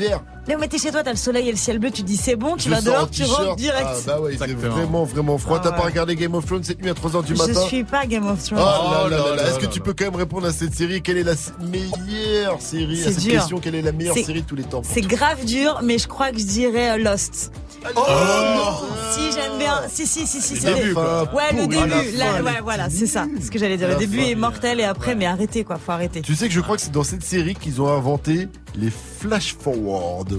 Là, 0.47 0.55
mais 0.59 0.67
t'es 0.69 0.77
chez 0.77 0.91
toi, 0.91 1.03
t'as 1.03 1.11
le 1.11 1.17
soleil 1.17 1.49
et 1.49 1.51
le 1.51 1.57
ciel 1.57 1.77
bleu, 1.77 1.91
tu 1.91 2.03
dis 2.03 2.15
c'est 2.15 2.37
bon, 2.37 2.55
tu 2.55 2.69
Je 2.69 2.73
vas 2.73 2.79
dehors, 2.81 3.09
tu 3.09 3.23
rentres 3.25 3.57
direct. 3.57 3.85
Ah 3.85 3.95
bah 4.05 4.21
ouais, 4.21 4.37
c'est 4.39 4.53
vraiment, 4.53 5.03
vraiment 5.03 5.37
froid. 5.37 5.57
Ah 5.59 5.63
T'as 5.63 5.71
pas 5.71 5.79
ouais. 5.79 5.85
regardé 5.89 6.15
Game 6.15 6.33
of 6.35 6.45
Thrones 6.45 6.63
cette 6.63 6.81
nuit 6.81 6.89
à 6.89 6.93
3h 6.93 7.25
du 7.25 7.35
Je 7.35 7.37
matin? 7.39 7.61
suis 7.67 7.83
pas 7.83 8.05
Game 8.05 8.25
of 8.27 8.39
Oh 8.43 8.55
Thrones. 8.55 8.59
là 8.59 9.09
là 9.09 9.09
là 9.09 9.35
là. 9.35 9.43
là 9.43 9.49
Est-ce 9.49 9.59
que 9.59 9.65
tu 9.65 9.81
peux 9.81 9.93
quand 9.93 10.05
même 10.05 10.15
répondre 10.15 10.47
à 10.47 10.53
cette 10.53 10.73
série? 10.73 11.01
Quelle 11.01 11.17
est 11.17 11.23
la 11.23 11.33
meilleure 11.59 12.61
série 12.61 13.01
À 13.03 13.11
cette 13.11 13.19
dur. 13.19 13.33
question, 13.33 13.59
quelle 13.59 13.75
est 13.75 13.81
la 13.81 13.91
meilleure 13.91 14.15
série 14.15 14.41
de 14.41 14.47
tous 14.47 14.55
les 14.55 14.63
temps 14.63 14.81
C'est 14.83 15.01
grave 15.01 15.43
dur, 15.45 15.81
mais 15.83 15.97
je 15.97 16.07
crois 16.07 16.31
que 16.31 16.39
je 16.39 16.45
dirais 16.45 16.91
euh, 16.91 16.97
Lost. 17.03 17.51
Oh 17.95 17.99
non 18.07 18.87
Si, 19.11 19.31
j'aime 19.33 19.57
bien. 19.59 19.81
Si, 19.89 20.07
si, 20.07 20.25
si, 20.25 20.41
si. 20.41 20.55
Le 20.65 20.73
début, 20.73 20.93
quoi. 20.93 21.23
Ouais, 21.33 21.51
le 21.53 21.59
la 21.59 21.67
début. 21.67 21.89
fin, 22.17 22.35
elle 22.37 22.43
ouais, 22.43 22.59
voilà, 22.63 22.89
c'est 22.89 23.05
ça. 23.07 23.25
Ce 23.43 23.51
que 23.51 23.59
j'allais 23.59 23.77
dire. 23.77 23.87
Le 23.87 23.93
la 23.93 23.99
début 23.99 24.19
fin, 24.21 24.27
est 24.29 24.35
mortel 24.35 24.79
et 24.79 24.83
après, 24.83 25.15
mais 25.15 25.25
arrêtez 25.25 25.63
quoi, 25.63 25.77
faut 25.77 25.91
arrêter. 25.91 26.21
Tu 26.21 26.35
sais 26.35 26.47
que 26.47 26.53
je 26.53 26.59
crois 26.61 26.75
que 26.77 26.81
c'est 26.81 26.91
dans 26.91 27.03
cette 27.03 27.23
série 27.23 27.53
qu'ils 27.55 27.81
ont 27.81 27.87
inventé 27.93 28.47
les 28.75 28.89
flash 29.19 29.55
forward. 29.59 30.35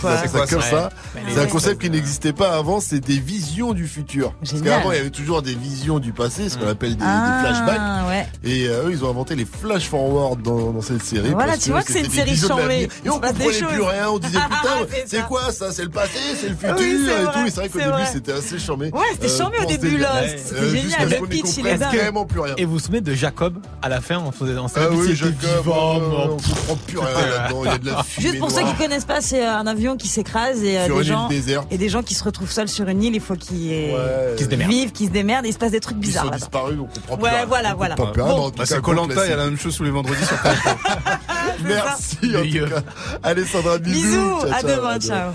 Quoi 0.00 0.16
ça 0.16 0.22
C'est 0.26 0.32
comme 0.32 0.46
quoi, 0.60 0.62
ça. 0.62 0.90
C'est 1.28 1.40
un 1.40 1.46
concept 1.46 1.80
qui 1.82 1.90
n'existait 1.90 2.32
pas 2.32 2.56
avant, 2.56 2.80
c'est 2.80 3.00
des 3.00 3.18
visions 3.18 3.72
du 3.72 3.86
futur. 3.86 4.32
Parce 4.40 4.60
qu'avant, 4.62 4.92
il 4.92 4.96
y 4.96 5.00
avait 5.00 5.10
toujours 5.10 5.42
des 5.42 5.54
visions 5.54 5.98
du 5.98 6.12
passé, 6.12 6.48
ce 6.48 6.56
qu'on 6.58 6.68
appelle 6.68 6.90
des, 6.96 6.96
des 6.96 7.04
Ah, 7.06 7.42
flashbacks. 7.44 8.08
ouais. 8.08 8.26
Et 8.44 8.66
euh, 8.68 8.86
eux, 8.86 8.90
ils 8.92 9.04
ont 9.04 9.10
inventé 9.10 9.34
les 9.34 9.44
flash 9.44 9.88
forward 9.88 10.40
dans, 10.42 10.72
dans 10.72 10.80
cette 10.82 11.02
série. 11.02 11.30
Voilà, 11.30 11.52
parce 11.52 11.64
tu 11.64 11.70
vois 11.70 11.82
que 11.82 11.92
c'est 11.92 12.00
une 12.00 12.10
série 12.10 12.36
chambée. 12.36 12.88
Et 13.04 13.08
on 13.10 13.14
comprenait 13.20 13.44
plus 13.44 13.52
choses. 13.54 13.86
rien. 13.88 14.08
On 14.10 14.18
disait 14.18 14.38
putain, 14.50 15.02
C'est 15.06 15.22
quoi 15.26 15.52
ça? 15.52 15.72
C'est 15.72 15.84
le 15.84 15.90
passé, 15.90 16.18
c'est 16.40 16.48
le 16.48 16.54
futur 16.56 16.76
Oui, 16.78 16.84
et 16.84 17.04
vrai, 17.24 17.32
tout. 17.32 17.46
Et 17.46 17.50
c'est 17.50 17.60
vrai 17.60 17.68
qu'au 17.68 17.78
début, 17.78 18.06
c'était 18.12 18.32
assez 18.32 18.58
chambé. 18.58 18.90
Ouais, 18.92 19.00
c'était 19.12 19.28
chambé 19.28 19.56
au 19.62 19.66
début. 19.66 19.98
Lost. 19.98 20.38
C'était 20.44 20.60
Euh, 20.60 20.70
génial. 20.74 21.08
Le 21.20 21.26
pitch, 21.26 21.56
il 21.58 21.66
est 21.66 21.78
carrément 21.78 22.24
plus 22.24 22.40
rien. 22.40 22.54
Et 22.56 22.64
vous 22.64 22.72
vous 22.72 22.78
souvenez 22.78 23.00
de 23.00 23.14
Jacob 23.14 23.58
à 23.82 23.88
la 23.88 24.00
fin 24.00 24.18
On, 24.18 24.32
faisait, 24.32 24.56
on 24.58 24.68
savait 24.68 24.86
Ah 24.90 24.94
oui, 24.94 25.14
Jacob, 25.14 25.34
euh, 25.46 25.62
mort. 25.64 26.28
on 26.32 26.36
comprend 26.36 26.76
plus 26.86 26.98
rien 26.98 27.08
là-dedans. 27.26 27.62
Il 27.64 27.70
y 27.70 27.74
a 27.74 27.78
de 27.78 27.86
la 27.90 28.02
fumée 28.02 28.21
Juste 28.22 28.38
pour 28.38 28.50
ceux 28.50 28.62
qui 28.64 28.74
connaissent 28.74 29.04
pas, 29.04 29.20
c'est 29.20 29.44
un 29.44 29.66
avion 29.66 29.96
qui 29.96 30.08
s'écrase 30.08 30.62
et 30.62 30.78
euh, 30.78 30.88
des 30.96 31.04
gens 31.04 31.28
et 31.70 31.78
des 31.78 31.88
gens 31.88 32.02
qui 32.02 32.14
se 32.14 32.24
retrouvent 32.24 32.50
seuls 32.50 32.68
sur 32.68 32.88
une 32.88 33.02
île. 33.02 33.14
Il 33.14 33.20
faut 33.20 33.34
qu'ils 33.36 33.92
Ouais. 33.92 34.34
Qui 34.36 34.44
se 34.44 34.48
démerdent. 34.48 34.70
vivent, 34.72 34.92
qu'ils 34.92 35.08
se 35.08 35.12
démerdent. 35.12 35.44
Et 35.46 35.48
il 35.48 35.52
se 35.52 35.58
passe 35.58 35.72
des 35.72 35.80
trucs 35.80 35.96
Ils 35.98 36.00
bizarres 36.00 36.24
sont 36.24 36.30
là. 36.30 36.36
disparus, 36.38 36.76
donc 36.76 36.88
on 36.90 37.00
comprend 37.00 37.16
plus 37.16 37.24
Ouais, 37.24 37.30
rien. 37.30 37.46
voilà, 37.46 37.74
voilà. 37.74 37.94
Bon. 37.96 38.06
tout 38.06 38.12
Bah, 38.20 38.50
cas, 38.58 38.66
c'est 38.66 38.80
Colanta, 38.80 39.24
il 39.26 39.30
y 39.30 39.32
a 39.32 39.36
la 39.36 39.44
même 39.46 39.58
chose 39.58 39.76
tous 39.76 39.84
les 39.84 39.90
vendredis 39.90 40.24
sur 40.24 40.36
TF1. 40.36 41.18
Merci 41.64 42.16
en 42.36 42.42
tout 42.66 42.70
cas. 42.74 42.80
Allez 43.22 43.44
Sandra, 43.44 43.78
bisous. 43.78 44.06
Bisous, 44.06 44.40
Ciao, 44.40 44.50
à 44.52 44.60
ciao, 44.60 44.70
demain, 44.76 44.98
ciao. 45.00 45.30